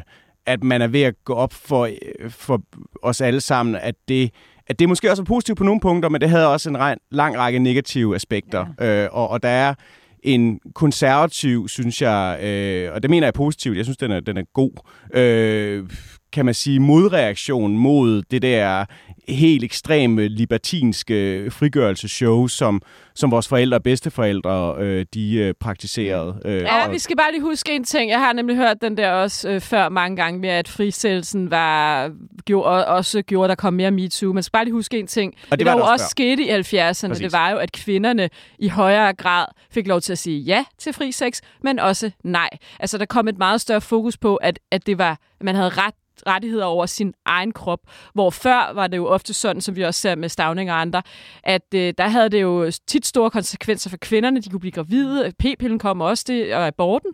at 0.46 0.64
man 0.64 0.82
er 0.82 0.86
ved 0.86 1.02
at 1.02 1.14
gå 1.24 1.34
op 1.34 1.52
for, 1.52 1.88
for 2.28 2.62
os 3.02 3.20
alle 3.20 3.40
sammen, 3.40 3.74
at 3.74 3.94
det, 4.08 4.30
at 4.66 4.78
det 4.78 4.88
måske 4.88 5.10
også 5.10 5.22
er 5.22 5.26
positivt 5.26 5.58
på 5.58 5.64
nogle 5.64 5.80
punkter, 5.80 6.08
men 6.08 6.20
det 6.20 6.30
havde 6.30 6.52
også 6.52 6.70
en 6.70 6.98
lang 7.10 7.38
række 7.38 7.58
negative 7.58 8.14
aspekter. 8.14 8.66
Ja. 8.80 9.04
Øh, 9.04 9.08
og, 9.12 9.30
og 9.30 9.42
der 9.42 9.48
er 9.48 9.74
en 10.22 10.60
konservativ, 10.74 11.68
synes 11.68 12.02
jeg, 12.02 12.38
øh, 12.42 12.94
og 12.94 13.02
det 13.02 13.10
mener 13.10 13.26
jeg 13.26 13.34
positivt, 13.34 13.76
jeg 13.76 13.84
synes, 13.84 13.96
den 13.96 14.10
er, 14.10 14.20
den 14.20 14.36
er 14.36 14.42
god, 14.54 14.72
øh, 15.14 15.84
kan 16.32 16.44
man 16.44 16.54
sige, 16.54 16.80
modreaktion 16.80 17.78
mod 17.78 18.22
det 18.22 18.42
der 18.42 18.84
helt 19.28 19.64
ekstreme 19.64 20.28
libertinske 20.28 21.46
frigørelsesshow, 21.50 22.46
som, 22.46 22.82
som 23.14 23.30
vores 23.30 23.48
forældre 23.48 23.76
og 23.76 23.82
bedsteforældre 23.82 24.74
øh, 24.78 25.06
de 25.14 25.34
øh, 25.34 25.54
praktiserede. 25.60 26.40
Øh, 26.44 26.62
ja, 26.62 26.86
og... 26.86 26.92
vi 26.92 26.98
skal 26.98 27.16
bare 27.16 27.32
lige 27.32 27.42
huske 27.42 27.72
en 27.72 27.84
ting. 27.84 28.10
Jeg 28.10 28.18
har 28.18 28.32
nemlig 28.32 28.56
hørt 28.56 28.80
den 28.80 28.96
der 28.96 29.10
også 29.10 29.48
øh, 29.48 29.60
før 29.60 29.88
mange 29.88 30.16
gange 30.16 30.40
med, 30.40 30.48
at 30.48 30.68
frisættelsen 30.68 31.50
var, 31.50 32.10
gjorde, 32.44 32.86
også 32.86 33.22
gjorde, 33.22 33.44
at 33.44 33.48
der 33.48 33.54
kom 33.54 33.74
mere 33.74 33.90
MeToo. 33.90 34.32
Man 34.32 34.42
skal 34.42 34.52
bare 34.52 34.64
lige 34.64 34.74
huske 34.74 34.98
en 34.98 35.06
ting. 35.06 35.34
Og 35.34 35.50
det, 35.50 35.58
det 35.58 35.66
var 35.66 35.72
der 35.72 35.78
jo 35.78 35.92
også, 35.92 36.04
før. 36.04 36.08
skete 36.08 36.42
i 36.42 36.50
70'erne, 36.50 37.08
Præcis. 37.08 37.18
det 37.18 37.32
var 37.32 37.50
jo, 37.50 37.56
at 37.56 37.72
kvinderne 37.72 38.30
i 38.58 38.68
højere 38.68 39.12
grad 39.12 39.46
fik 39.70 39.86
lov 39.86 40.00
til 40.00 40.12
at 40.12 40.18
sige 40.18 40.40
ja 40.40 40.64
til 40.78 40.92
fri 40.92 41.12
sex, 41.12 41.40
men 41.62 41.78
også 41.78 42.10
nej. 42.24 42.48
Altså, 42.80 42.98
der 42.98 43.04
kom 43.04 43.28
et 43.28 43.38
meget 43.38 43.60
større 43.60 43.80
fokus 43.80 44.16
på, 44.16 44.36
at, 44.36 44.58
at 44.70 44.86
det 44.86 44.98
var, 44.98 45.18
man 45.40 45.54
havde 45.54 45.68
ret 45.68 45.94
rettigheder 46.26 46.64
over 46.64 46.86
sin 46.86 47.12
egen 47.26 47.52
krop. 47.52 47.78
Hvor 48.14 48.30
før 48.30 48.72
var 48.74 48.86
det 48.86 48.96
jo 48.96 49.06
ofte 49.06 49.34
sådan, 49.34 49.60
som 49.62 49.76
vi 49.76 49.82
også 49.84 50.00
ser 50.00 50.14
med 50.14 50.28
Stavning 50.28 50.70
og 50.70 50.80
andre, 50.80 51.02
at 51.44 51.62
øh, 51.74 51.94
der 51.98 52.08
havde 52.08 52.28
det 52.28 52.42
jo 52.42 52.70
tit 52.86 53.06
store 53.06 53.30
konsekvenser 53.30 53.90
for 53.90 53.96
kvinderne. 54.00 54.40
De 54.40 54.50
kunne 54.50 54.60
blive 54.60 54.72
gravide. 54.72 55.32
P-pillen 55.38 55.78
kom 55.78 56.00
også 56.00 56.24
det, 56.26 56.54
og 56.54 56.66
aborten. 56.66 57.10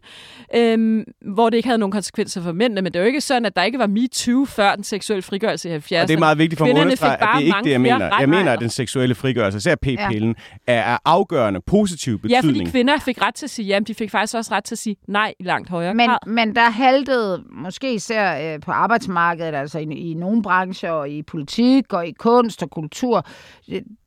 Øhm, 0.55 1.05
hvor 1.34 1.50
det 1.50 1.57
ikke 1.57 1.66
havde 1.68 1.78
nogen 1.78 1.92
konsekvenser 1.92 2.42
for 2.42 2.52
mændene. 2.52 2.82
Men 2.82 2.92
det 2.92 2.98
er 2.98 3.02
jo 3.02 3.07
ikke 3.07 3.20
sådan, 3.20 3.46
at 3.46 3.57
der 3.57 3.62
ikke 3.62 3.78
var 3.78 3.86
MeToo 3.86 4.44
før 4.44 4.74
den 4.74 4.84
seksuelle 4.84 5.22
frigørelse 5.22 5.68
i 5.68 5.72
70'erne. 5.76 6.02
Og 6.02 6.09
det 6.09 6.14
er 6.14 6.18
meget 6.18 6.38
vigtigt 6.38 6.59
for 6.59 6.64
mig 6.64 6.70
at 6.70 6.74
Kvinderne 6.74 6.86
understrege, 6.86 7.11
fik 7.12 7.20
at 7.22 7.26
bare 7.26 7.32
det 7.36 7.36
er 7.36 7.40
ikke 7.44 7.50
mange 7.52 7.64
det, 7.64 7.72
jeg 7.72 7.80
mener. 7.80 8.18
Jeg 8.20 8.28
mener, 8.28 8.52
at 8.52 8.61
den 8.61 8.70
seksuelle 8.70 9.14
frigørelse, 9.14 9.57
især 9.59 9.74
p-pillen, 9.74 10.34
er 10.66 10.82
af 10.82 10.98
afgørende 11.05 11.61
positiv 11.61 12.12
Ja, 12.12 12.18
betydning. 12.40 12.42
fordi 12.68 12.70
kvinder 12.70 12.98
fik 12.98 13.22
ret 13.22 13.34
til 13.34 13.46
at 13.46 13.50
sige 13.50 13.66
ja, 13.66 13.80
men 13.80 13.84
de 13.84 13.94
fik 13.94 14.11
faktisk 14.11 14.34
også 14.34 14.55
ret 14.55 14.64
til 14.64 14.74
at 14.74 14.78
sige 14.78 14.96
nej 15.09 15.34
i 15.40 15.42
langt 15.42 15.70
højere 15.70 15.94
Men, 15.94 16.09
grad. 16.09 16.18
men 16.26 16.57
der 16.57 16.70
haltede, 16.70 17.42
måske 17.52 17.94
især 17.94 18.55
øh, 18.55 18.61
på 18.61 18.70
arbejdsmarkedet, 18.95 19.55
altså 19.55 19.78
i, 19.78 19.82
i 19.82 20.14
nogle 20.14 20.42
brancher, 20.42 20.90
og 20.90 21.11
i 21.11 21.22
politik, 21.22 21.92
og 21.92 22.07
i 22.07 22.12
kunst 22.12 22.62
og 22.62 22.70
kultur, 22.70 23.26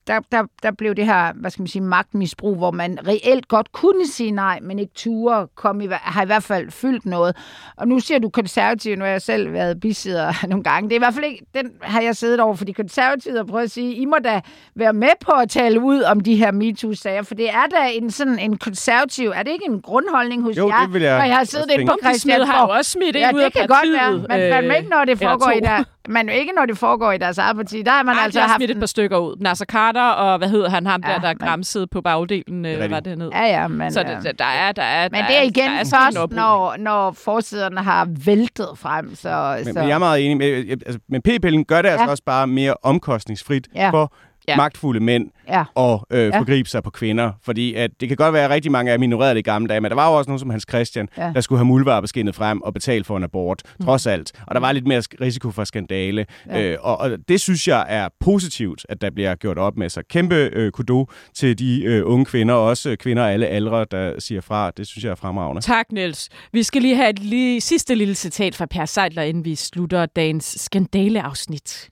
der, 0.08 0.20
der, 0.32 0.44
der 0.64 0.72
blev 0.72 0.96
det 0.96 1.06
her, 1.06 1.34
hvad 1.36 1.52
skal 1.52 1.62
man 1.62 1.68
sige, 1.68 1.82
magtmisbrug, 1.82 2.56
hvor 2.58 2.72
man 2.72 3.00
reelt 3.08 3.48
godt 3.48 3.72
kunne 3.72 4.08
sige 4.08 4.32
nej, 4.32 4.60
men 4.62 4.80
ikke 4.80 4.94
ture, 4.96 5.48
kom 5.56 5.82
i, 5.82 5.88
har 5.92 6.24
i 6.24 6.26
hvert 6.26 6.44
fald 6.44 6.72
fyldt 6.72 7.06
noget. 7.06 7.36
Og 7.78 7.88
nu 7.88 8.00
siger 8.00 8.20
du 8.20 8.30
konservativ, 8.30 8.96
nu 8.96 9.04
har 9.04 9.12
jeg 9.12 9.22
selv 9.22 9.54
været 9.54 9.80
bisidder 9.80 10.34
nogle 10.50 10.64
gange. 10.64 10.90
Det 10.90 10.96
er 10.96 11.00
i 11.00 11.00
hvert 11.00 11.14
fald 11.14 11.26
ikke, 11.26 11.46
den 11.56 11.72
har 11.82 12.02
jeg 12.02 12.16
siddet 12.16 12.40
over 12.40 12.56
for 12.56 12.66
de 12.66 12.74
konservative 12.74 13.40
og 13.40 13.48
prøvet 13.48 13.64
at 13.64 13.72
sige, 13.72 13.96
I 13.96 14.06
må 14.06 14.16
da 14.24 14.42
være 14.76 14.94
med 14.94 15.10
på 15.26 15.32
at 15.32 15.50
tale 15.50 15.82
ud 15.82 16.02
om 16.02 16.20
de 16.20 16.36
her 16.36 16.52
MeToo-sager, 16.52 17.22
for 17.22 17.36
det 17.36 17.50
er 17.50 17.66
da 17.72 17.78
en 17.94 18.12
sådan 18.12 18.40
en 18.40 18.58
konservativ, 18.58 19.30
er 19.36 19.44
det 19.44 19.52
ikke 19.52 19.66
en 19.66 19.82
grundholdning 19.82 20.44
hos 20.44 20.58
Jo, 20.58 20.68
jer, 20.68 20.82
det 20.86 20.94
vil 20.94 21.02
jeg 21.02 21.18
når 21.18 21.26
jeg 21.26 21.36
har 21.38 21.44
siddet 21.44 21.72
inde 21.72 21.86
på 21.86 21.98
Smed 22.02 22.04
har 22.04 22.12
jo 22.12 22.14
Christiansborg? 22.14 22.70
også 22.78 22.92
smidt 22.92 23.16
Ja, 23.16 23.32
ud 23.34 23.40
det 23.40 23.46
af 23.46 23.52
kan 23.54 23.68
partiet. 23.68 24.00
godt 24.00 24.30
være, 24.30 24.40
men 24.40 24.54
fandme 24.54 24.78
ikke, 24.78 24.90
når 24.90 25.06
det 25.06 25.18
foregår 25.18 25.52
i 25.52 25.60
der, 25.60 25.84
men 26.08 26.30
ikke 26.30 26.52
når 26.56 26.66
det 26.66 26.78
foregår 26.78 27.12
i 27.12 27.18
deres 27.18 27.38
eget 27.38 27.56
parti. 27.56 27.82
Der 27.82 27.92
har 27.92 28.04
man 28.04 28.16
Ej, 28.16 28.24
altså 28.24 28.40
har 28.40 28.48
haft... 28.48 28.60
smidt 28.60 28.72
et 28.72 28.80
par 28.80 28.86
stykker 28.86 29.18
ud. 29.18 29.36
Nasser 29.40 29.66
Carter 29.66 30.04
og 30.10 30.38
hvad 30.38 30.50
hedder 30.50 30.70
han, 30.70 30.86
ham 30.88 31.02
der, 31.04 31.10
Ja, 31.12 31.16
der 31.20 31.28
men- 31.28 31.38
græmsede 31.38 31.88
på 31.88 32.02
bagdelen, 32.02 32.66
øh, 32.66 32.92
var 32.92 33.00
det 33.00 33.18
ned. 33.18 33.30
Ja, 33.34 33.44
ja, 33.46 33.68
men... 33.68 33.92
Så 33.92 34.02
øh, 34.02 34.24
det, 34.24 34.40
der 34.40 34.46
er, 34.46 34.72
der 34.72 34.84
er, 34.84 35.10
men 35.12 35.22
der 35.22 35.28
det 35.28 35.38
er 35.38 35.42
igen 35.42 35.70
der 35.72 35.76
er 35.80 35.84
først, 36.04 36.18
en 36.32 36.36
når, 36.36 36.76
når 36.80 37.12
forsiderne 37.12 37.84
har 37.84 38.08
væltet 38.26 38.68
frem. 38.76 39.16
Så, 39.16 39.54
Men, 39.66 39.74
så. 39.74 39.80
men 39.80 39.88
jeg 39.90 39.96
er 39.96 40.00
meget 40.00 40.26
enig. 40.26 40.38
med, 40.38 40.70
altså, 40.86 41.00
men 41.10 41.22
p-pillen 41.28 41.64
gør 41.66 41.82
det 41.82 41.90
altså 41.90 42.04
Ja. 42.06 42.10
også 42.12 42.24
bare 42.26 42.48
mere 42.48 42.74
omkostningsfrit 42.84 43.68
Ja. 43.76 43.90
for 43.90 44.14
Ja. 44.48 44.56
magtfulde 44.56 45.00
mænd 45.00 45.30
Ja. 45.50 45.64
at 45.78 46.00
øh, 46.12 46.20
Ja. 46.28 46.40
forgribe 46.40 46.70
sig 46.70 46.84
på 46.84 46.90
kvinder. 46.90 47.32
Fordi 47.44 47.74
at 47.74 47.92
det 48.00 48.08
kan 48.08 48.18
godt 48.18 48.34
være, 48.34 48.44
at 48.44 48.50
rigtig 48.50 48.72
mange 48.72 48.92
af 48.92 48.98
dem 48.98 49.04
ignorerede 49.04 49.34
det 49.34 49.40
i 49.40 49.42
gamle 49.42 49.68
dage, 49.68 49.82
men 49.82 49.90
der 49.92 49.96
var 49.96 50.10
jo 50.10 50.18
også 50.18 50.30
nogen 50.30 50.40
som 50.40 50.50
Hans 50.50 50.66
Christian, 50.70 51.08
Ja. 51.18 51.32
der 51.36 51.42
skulle 51.42 51.60
have 51.60 51.66
muldvarpeskinnet 51.66 52.36
frem 52.36 52.62
og 52.62 52.74
betale 52.74 53.04
for 53.04 53.18
en 53.18 53.24
abort, 53.24 53.62
mm. 53.80 53.86
trods 53.86 54.08
alt. 54.08 54.32
Og 54.48 54.56
der 54.56 54.62
var 54.62 54.72
lidt 54.72 54.88
mere 54.88 55.02
risiko 55.22 55.52
for 55.52 55.64
skandale. 55.64 56.26
Ja. 56.48 56.62
Øh, 56.72 56.78
og, 56.82 56.98
og 56.98 57.12
det 57.28 57.42
synes 57.42 57.68
jeg 57.68 57.86
er 57.90 58.10
positivt, 58.20 58.86
at 58.90 59.02
der 59.02 59.10
bliver 59.10 59.36
gjort 59.36 59.58
op 59.58 59.78
med. 59.78 59.90
Så 59.90 60.02
kæmpe 60.10 60.36
øh, 60.36 60.72
kudo 60.72 61.08
til 61.36 61.60
de 61.60 61.84
øh, 61.84 62.02
unge 62.06 62.26
kvinder, 62.26 62.54
også 62.54 62.96
kvinder 63.00 63.26
af 63.26 63.34
alle 63.34 63.48
aldre, 63.48 63.86
der 63.92 64.20
siger 64.20 64.42
fra. 64.42 64.72
Det 64.72 64.88
synes 64.88 65.04
jeg 65.04 65.12
er 65.12 65.16
fremragende. 65.16 65.62
Tak, 65.62 65.92
Niels. 65.92 66.30
Vi 66.54 66.64
skal 66.64 66.82
lige 66.82 66.96
have 66.96 67.10
et 67.10 67.20
lige, 67.20 67.62
sidste 67.62 67.96
lille 67.96 68.16
citat 68.16 68.56
fra 68.56 68.66
Per 68.66 68.86
Seidler, 68.86 69.22
inden 69.22 69.46
vi 69.46 69.56
slutter 69.56 70.06
dagens 70.06 70.56
skandaleafsnit. 70.60 71.90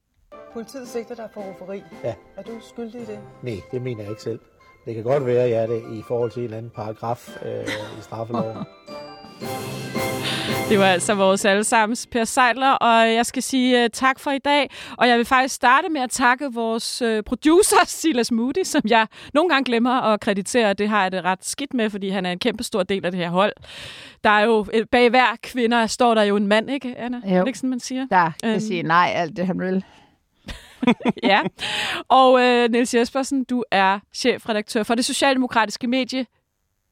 Politiet 0.56 0.88
sigter 0.88 1.16
dig 1.16 1.28
for 1.34 1.42
rufferi. 1.42 1.82
Ja. 2.04 2.14
Er 2.38 2.42
du 2.44 2.52
skyldig 2.62 3.02
i 3.02 3.06
det? 3.06 3.20
Nej, 3.42 3.56
det 3.72 3.82
mener 3.82 4.02
jeg 4.02 4.10
ikke 4.10 4.22
selv. 4.22 4.40
Det 4.86 4.96
kan 4.96 5.04
godt 5.04 5.26
være, 5.26 5.44
at 5.44 5.50
jeg 5.52 5.64
er 5.64 5.68
det 5.68 5.84
i 5.94 6.02
forhold 6.08 6.32
til 6.32 6.40
en 6.40 6.44
eller 6.44 6.58
anden 6.58 6.72
paragraf 6.76 7.30
øh, 7.46 7.64
i 8.00 8.02
straffeloven. 8.02 8.58
Det 10.70 10.80
var 10.80 10.86
altså 10.86 11.14
vores 11.14 11.46
allesammens 11.46 12.08
Per 12.12 12.24
Seidler, 12.24 12.72
og 12.72 13.14
jeg 13.14 13.26
skal 13.26 13.44
sige 13.44 13.84
uh, 13.84 13.90
tak 13.94 14.20
for 14.20 14.32
i 14.32 14.38
dag. 14.40 14.70
Og 14.98 15.08
jeg 15.08 15.18
vil 15.18 15.26
faktisk 15.26 15.56
starte 15.56 15.90
med 15.90 16.02
at 16.02 16.10
takke 16.10 16.54
vores 16.54 17.02
uh, 17.02 17.20
producer, 17.26 17.76
Silas 18.02 18.32
Moody, 18.32 18.64
som 18.64 18.82
jeg 18.88 19.08
nogle 19.34 19.50
gange 19.50 19.66
glemmer 19.66 20.02
at 20.02 20.20
kreditere. 20.20 20.74
Det 20.74 20.90
har 20.90 21.02
jeg 21.02 21.12
det 21.12 21.24
ret 21.24 21.46
skidt 21.46 21.74
med, 21.74 21.90
fordi 21.90 22.10
han 22.10 22.26
er 22.26 22.32
en 22.32 22.40
kæmpe 22.40 22.64
stor 22.64 22.84
del 22.84 23.06
af 23.06 23.12
det 23.12 23.20
her 23.20 23.30
hold. 23.30 23.54
Der 24.24 24.30
er 24.30 24.46
jo, 24.46 24.66
øh, 24.74 24.86
bag 24.92 25.10
hver 25.10 25.36
kvinde 25.44 25.88
står 25.88 26.16
der 26.16 26.24
jo 26.24 26.36
en 26.36 26.48
mand, 26.48 26.70
ikke 26.70 26.96
Anna? 26.98 27.22
Jo. 27.26 27.36
Er 27.36 27.40
det 27.40 27.48
ikke 27.48 27.60
sådan, 27.60 27.70
man 27.70 27.80
siger? 27.80 28.08
Der 28.12 28.32
kan 28.44 28.52
Øhm. 28.52 28.60
sige 28.60 28.84
nej 28.84 29.12
alt 29.16 29.38
det, 29.38 29.48
han 29.48 29.60
vil. 29.60 29.84
ja. 31.24 31.42
Og 32.08 32.42
øh, 32.42 32.72
Niels 32.72 32.94
Jespersen, 32.94 33.44
du 33.44 33.64
er 33.72 34.00
chefredaktør 34.14 34.84
for 34.84 34.96
det 34.96 35.06
socialdemokratiske 35.06 35.88
medie 35.88 36.26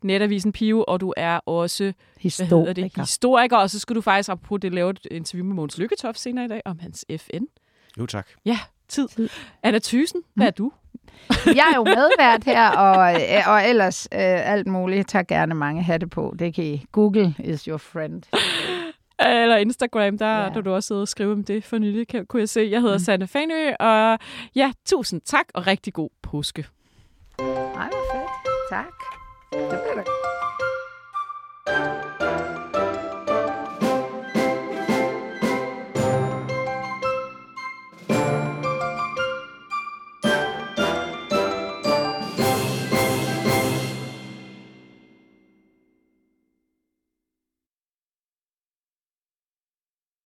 Netavisen 0.04 0.52
Pio, 0.52 0.84
og 0.88 1.02
du 1.02 1.14
er 1.18 1.38
også 1.38 1.84
hvad 1.84 2.48
hedder 2.48 2.74
det, 2.74 2.84
Historiker. 2.84 3.02
historiker, 3.02 3.58
og 3.58 3.70
så 3.70 3.80
skal 3.80 3.96
du 3.96 4.02
faktisk, 4.02 4.30
apropos 4.30 4.60
det, 4.62 4.74
lave 4.74 4.90
et 4.90 5.08
interview 5.12 5.46
med 5.46 5.56
Måns 5.56 5.78
Lykketoft 5.78 6.20
senere 6.20 6.46
i 6.46 6.48
dag 6.48 6.62
om 6.66 6.80
hans 6.80 7.06
FN. 7.18 7.44
Jo, 8.00 8.06
tak. 8.06 8.28
Ja, 8.46 8.60
tid. 8.88 9.08
tid. 9.08 9.30
Anna 9.64 9.80
Thysen, 9.80 10.22
hvad 10.34 10.48
er 10.48 10.52
du? 10.52 10.72
Jeg 11.46 11.70
er 11.72 11.76
jo 11.76 11.84
medvært 11.84 12.44
her, 12.54 12.70
og, 12.70 13.14
øh, 13.14 13.48
og 13.48 13.70
ellers 13.70 14.06
øh, 14.14 14.52
alt 14.52 14.68
muligt. 14.68 15.08
Tag 15.10 15.28
gerne 15.28 15.56
mange 15.56 15.84
hatte 15.84 16.08
på. 16.08 16.36
Det 16.40 16.54
kan 16.54 16.64
I. 16.64 16.86
Google 16.92 17.36
is 17.40 17.64
your 17.64 17.78
friend 17.78 18.24
eller 19.20 19.58
Instagram, 19.58 20.18
der 20.18 20.42
ja. 20.42 20.50
du 20.50 20.74
også 20.74 20.88
sidde 20.88 21.02
og 21.02 21.08
skrive 21.08 21.32
om 21.32 21.44
det 21.44 21.64
for 21.64 21.78
nylig, 21.78 22.08
kan, 22.08 22.26
kunne 22.26 22.40
jeg 22.40 22.50
se. 22.50 22.68
Jeg 22.72 22.82
hedder 22.82 22.96
mm. 22.96 23.04
Sanne 23.04 23.28
Fanø, 23.28 23.74
og 23.80 24.20
ja, 24.56 24.72
tusind 24.86 25.22
tak, 25.22 25.46
og 25.54 25.68
rigtig 25.68 25.94
god 25.94 26.10
påske. 26.22 26.66
Ej, 27.40 27.46
hvor 27.46 28.04
fedt. 28.14 28.32
Tak. 28.70 28.94
Det 29.52 29.62
var 29.62 30.04
det. 30.04 30.08